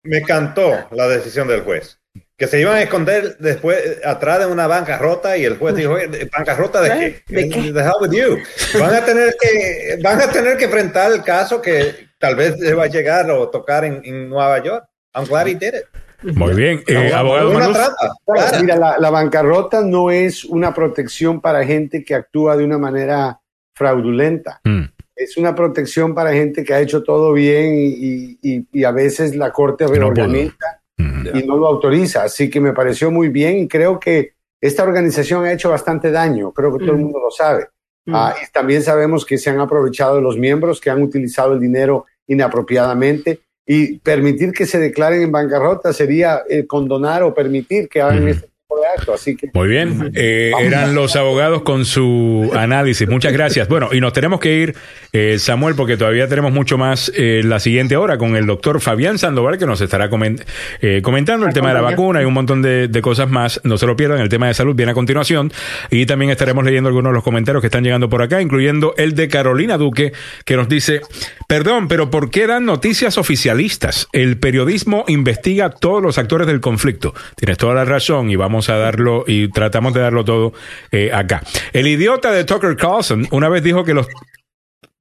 Me 0.05 0.19
encantó 0.19 0.87
la 0.93 1.09
decisión 1.09 1.49
del 1.49 1.63
juez. 1.63 1.99
que 2.39 2.47
se 2.47 2.61
iban 2.61 2.77
a 2.77 2.83
esconder 2.83 3.37
después 3.39 3.99
atrás 4.05 4.39
de 4.41 4.47
una 4.47 4.67
bancarrota 4.69 5.37
y 5.37 5.45
el 5.45 5.57
juez 5.57 5.75
dijo, 5.75 5.95
"Oye, 5.95 6.29
¿bancarrota 6.33 6.81
de 6.83 6.91
qué? 7.27 7.35
¿De 7.35 7.49
qué? 7.49 7.73
The 7.73 7.81
hell 7.81 7.93
with 8.01 8.13
you. 8.13 8.39
Van 8.79 8.95
a 8.95 9.05
tener 9.05 9.35
que, 9.41 9.99
van 10.03 10.21
a 10.21 10.31
tener 10.31 10.57
que 10.57 10.67
enfrentar 10.67 11.11
el 11.13 11.23
caso 11.25 11.61
que 11.61 12.11
tal 12.21 12.37
vez 12.37 12.55
va 12.79 12.85
a 12.85 12.89
llegar 12.89 13.29
o 13.31 13.49
tocar 13.49 13.85
en, 13.85 14.03
en 14.05 14.29
Nueva 14.29 14.63
York. 14.63 14.85
I'm 15.15 15.25
glad 15.27 15.47
he 15.49 15.55
did 15.57 15.75
it. 15.75 16.35
Muy 16.37 16.55
bien. 16.55 16.85
Eh, 16.87 17.13
abogado 17.13 17.53
Bueno, 17.53 17.73
clara. 17.73 18.61
mira, 18.63 18.77
la, 18.77 18.99
la 18.99 19.11
bancarrota 19.11 19.81
no 19.83 20.11
es 20.13 20.45
una 20.45 20.73
protección 20.75 21.41
para 21.41 21.65
gente 21.65 22.05
que 22.05 22.15
actúa 22.15 22.57
de 22.57 22.65
una 22.65 22.79
manera 22.79 23.41
fraudulenta. 23.75 24.61
Mm. 24.65 24.85
Es 25.17 25.37
una 25.39 25.55
protección 25.55 26.15
para 26.15 26.33
gente 26.33 26.63
que 26.63 26.75
ha 26.75 26.81
hecho 26.81 27.03
todo 27.03 27.33
bien 27.33 27.75
y, 27.75 28.39
y- 28.71 28.85
a 28.85 28.91
veces 28.93 29.35
la 29.35 29.51
corte 29.53 29.85
no 29.87 29.91
reorganiza 29.93 30.55
Mm. 30.99 31.27
y 31.39 31.43
no 31.47 31.57
lo 31.57 31.67
autoriza. 31.67 32.23
Así 32.25 32.49
que 32.49 32.61
me 32.61 32.73
pareció 32.73 33.11
muy 33.11 33.29
bien 33.29 33.59
y 33.59 33.69
creo 33.69 33.99
que 34.01 34.33
esta 34.61 34.83
organización 34.83 35.45
ha 35.45 35.53
hecho 35.53 35.69
bastante 35.71 36.11
daño. 36.11 36.53
Creo 36.53 36.73
que 36.73 36.79
todo 36.85 36.93
el 36.93 36.99
Mm. 36.99 37.03
mundo 37.03 37.19
lo 37.21 37.31
sabe. 37.31 37.67
Mm. 38.07 38.15
Ah, 38.15 38.35
y 38.43 38.51
también 38.53 38.83
sabemos 38.83 39.27
que 39.27 39.37
se 39.37 39.51
han 39.51 39.59
aprovechado 39.61 40.17
de 40.17 40.23
los 40.23 40.39
miembros, 40.39 40.81
que 40.81 40.89
han 40.91 41.03
utilizado 41.03 41.53
el 41.55 41.61
dinero 41.61 42.07
inapropiadamente 42.27 43.41
y 43.67 43.99
permitir 43.99 44.53
que 44.53 44.65
se 44.67 44.79
declaren 44.79 45.23
en 45.23 45.33
bancarrota 45.33 45.93
sería 45.93 46.43
eh, 46.49 46.67
condonar 46.67 47.23
o 47.23 47.35
permitir 47.35 47.89
que 47.89 48.01
hagan 48.01 48.21
Ujú. 48.21 48.29
este 48.29 48.49
actos. 48.97 49.20
Así 49.20 49.36
que 49.36 49.51
Muy 49.52 49.68
bien, 49.68 50.10
eh, 50.14 50.52
eran 50.60 50.94
los 50.94 51.16
abogados 51.16 51.62
con 51.62 51.85
su 51.85 52.51
análisis. 52.55 53.09
Muchas 53.09 53.32
gracias. 53.32 53.68
Bueno, 53.68 53.90
y 53.93 54.01
nos 54.01 54.12
tenemos 54.12 54.40
que 54.40 54.56
ir, 54.56 54.74
eh, 55.12 55.39
Samuel, 55.39 55.74
porque 55.74 55.97
todavía 55.97 56.28
tenemos 56.28 56.52
mucho 56.52 56.78
más 56.78 57.10
eh, 57.14 57.43
la 57.44 57.60
siguiente 57.60 57.97
hora 57.97 58.18
con 58.18 58.36
el 58.36 58.47
doctor 58.47 58.81
Fabián 58.81 59.18
Sandoval, 59.18 59.59
que 59.59 59.66
nos 59.66 59.81
estará 59.81 60.09
comen- 60.10 60.43
eh, 60.81 61.01
comentando 61.02 61.47
el 61.47 61.52
tema 61.52 61.68
de 61.68 61.74
la 61.74 61.81
vacuna 61.81 62.23
y 62.23 62.24
un 62.24 62.35
montón 62.35 62.62
de, 62.62 62.89
de 62.89 63.02
cosas 63.02 63.28
más. 63.31 63.60
No 63.64 63.78
se 63.78 63.86
lo 63.86 63.97
pierdan, 63.97 64.20
el 64.20 64.28
tema 64.28 64.48
de 64.48 64.55
salud 64.55 64.74
viene 64.74 64.93
a 64.93 64.94
continuación. 64.94 65.52
Y 65.90 66.06
también 66.06 66.31
estaremos 66.31 66.64
leyendo 66.64 66.89
algunos 66.89 67.10
de 67.10 67.14
los 67.14 67.24
comentarios 67.24 67.60
que 67.60 67.66
están 67.68 67.85
llegando 67.85 68.09
por 68.09 68.23
acá, 68.23 68.40
incluyendo 68.40 68.94
el 68.97 69.14
de 69.14 69.28
Carolina 69.28 69.77
Duque, 69.78 70.12
que 70.44 70.56
nos 70.56 70.68
dice, 70.68 71.01
perdón, 71.48 71.89
pero 71.89 72.10
¿por 72.10 72.31
qué 72.31 72.47
dan 72.47 72.64
noticias 72.64 73.18
oficialistas? 73.18 74.09
El 74.12 74.39
periodismo 74.39 75.05
investiga 75.09 75.66
a 75.66 75.70
todos 75.70 76.02
los 76.02 76.18
actores 76.18 76.47
del 76.47 76.60
conflicto. 76.60 77.14
Tienes 77.36 77.59
toda 77.59 77.74
la 77.74 77.85
razón 77.85 78.31
y 78.31 78.36
vamos 78.36 78.68
a 78.70 78.77
darlo 78.87 79.25
y 79.27 79.49
tratamos 79.49 79.95
de 79.95 80.01
darlo 80.01 80.25
todo 80.25 80.53
eh, 80.91 81.11
acá. 81.13 81.43
El 81.73 81.87
idiota 81.87 82.31
de 82.31 82.45
Tucker 82.45 82.77
Carlson 82.77 83.27
una 83.31 83.49
vez 83.49 83.63
dijo 83.63 83.85
que 83.85 83.95
los 83.95 84.07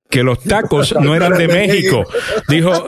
que 0.10 0.24
los 0.24 0.40
tacos 0.44 0.94
no 1.00 1.16
eran 1.16 1.38
de 1.38 1.48
México. 1.48 2.04
Dijo, 2.48 2.88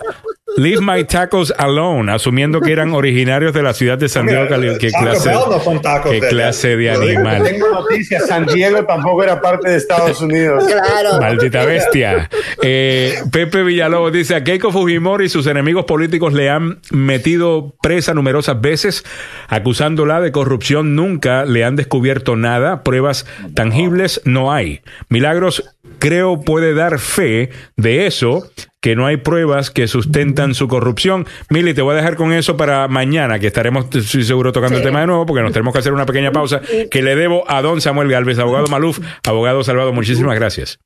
leave 0.55 0.79
my 0.81 1.03
tacos 1.03 1.53
alone, 1.57 2.11
asumiendo 2.11 2.61
que 2.61 2.71
eran 2.71 2.93
originarios 2.93 3.53
de 3.53 3.61
la 3.63 3.73
ciudad 3.73 3.97
de 3.97 4.07
San 4.09 4.25
Diego, 4.27 4.47
Cali- 4.47 4.77
Qué 4.79 4.89
Taco 4.91 5.03
clase, 5.03 5.29
Bell 5.29 5.37
no 5.49 5.59
son 5.59 5.81
tacos 5.81 6.11
qué 6.11 6.21
de 6.21 6.27
clase 6.29 6.89
animal. 6.89 7.43
tengo 7.43 7.69
noticias. 7.69 8.27
San 8.27 8.45
Diego 8.45 8.83
tampoco 8.85 9.23
era 9.23 9.41
parte 9.41 9.69
de 9.69 9.75
Estados 9.77 10.21
Unidos. 10.21 10.63
Claro. 10.67 11.19
Maldita 11.19 11.65
bestia. 11.65 12.29
Eh, 12.63 13.15
Pepe 13.31 13.63
Villalobos 13.63 14.11
dice, 14.13 14.35
a 14.35 14.43
Keiko 14.43 14.71
Fujimori 14.71 15.25
y 15.25 15.29
sus 15.29 15.47
enemigos 15.47 15.85
políticos 15.85 16.33
le 16.33 16.49
han 16.49 16.79
metido 16.91 17.75
presa 17.81 18.13
numerosas 18.13 18.59
veces, 18.61 19.03
acusándola 19.47 20.21
de 20.21 20.31
corrupción. 20.31 20.95
Nunca 20.95 21.45
le 21.45 21.63
han 21.65 21.75
descubierto 21.75 22.35
nada. 22.35 22.83
Pruebas 22.83 23.25
tangibles 23.53 24.21
no 24.25 24.51
hay. 24.51 24.81
Milagros 25.09 25.75
creo 25.99 26.41
puede 26.41 26.73
dar 26.73 26.99
fe 26.99 27.49
de 27.75 28.07
eso, 28.07 28.49
que 28.81 28.95
no 28.95 29.05
hay 29.05 29.17
pruebas 29.17 29.71
que 29.71 29.87
sustentan 29.87 30.53
su 30.53 30.67
corrupción. 30.67 31.25
Mili, 31.49 31.73
te 31.73 31.81
voy 31.81 31.93
a 31.93 31.97
dejar 31.97 32.15
con 32.15 32.31
eso 32.33 32.57
para 32.57 32.87
mañana, 32.87 33.39
que 33.39 33.47
estaremos, 33.47 33.85
estoy 33.93 34.23
seguro, 34.23 34.51
tocando 34.51 34.77
el 34.77 34.83
tema 34.83 35.01
de 35.01 35.07
nuevo, 35.07 35.25
porque 35.25 35.43
nos 35.43 35.51
tenemos 35.51 35.73
que 35.73 35.79
hacer 35.79 35.93
una 35.93 36.05
pequeña 36.05 36.31
pausa 36.31 36.61
que 36.91 37.01
le 37.01 37.15
debo 37.15 37.49
a 37.49 37.61
don 37.61 37.81
Samuel 37.81 38.09
Galvez, 38.09 38.39
abogado 38.39 38.67
Maluf, 38.67 38.99
abogado 39.25 39.63
Salvado. 39.63 39.93
Muchísimas 39.93 40.35
gracias. 40.35 40.79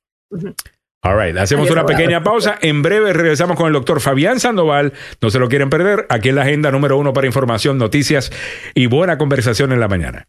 All 1.04 1.18
right, 1.20 1.36
hacemos 1.36 1.64
Adiós, 1.64 1.72
una 1.72 1.82
abogado. 1.82 1.98
pequeña 1.98 2.24
pausa. 2.24 2.58
En 2.62 2.84
breve 2.84 3.12
regresamos 3.12 3.58
con 3.58 3.68
el 3.68 3.74
doctor 3.74 4.02
Fabián 4.02 4.40
Sandoval. 4.40 4.94
No 5.20 5.32
se 5.32 5.40
lo 5.40 5.50
quieren 5.50 5.72
perder. 5.72 6.06
Aquí 6.10 6.30
en 6.30 6.36
la 6.36 6.44
agenda 6.44 6.70
número 6.70 6.96
uno 6.98 7.12
para 7.12 7.26
información, 7.26 7.80
noticias 7.80 8.32
y 8.76 8.86
buena 8.86 9.18
conversación 9.18 9.72
en 9.72 9.80
la 9.80 9.88
mañana. 9.88 10.28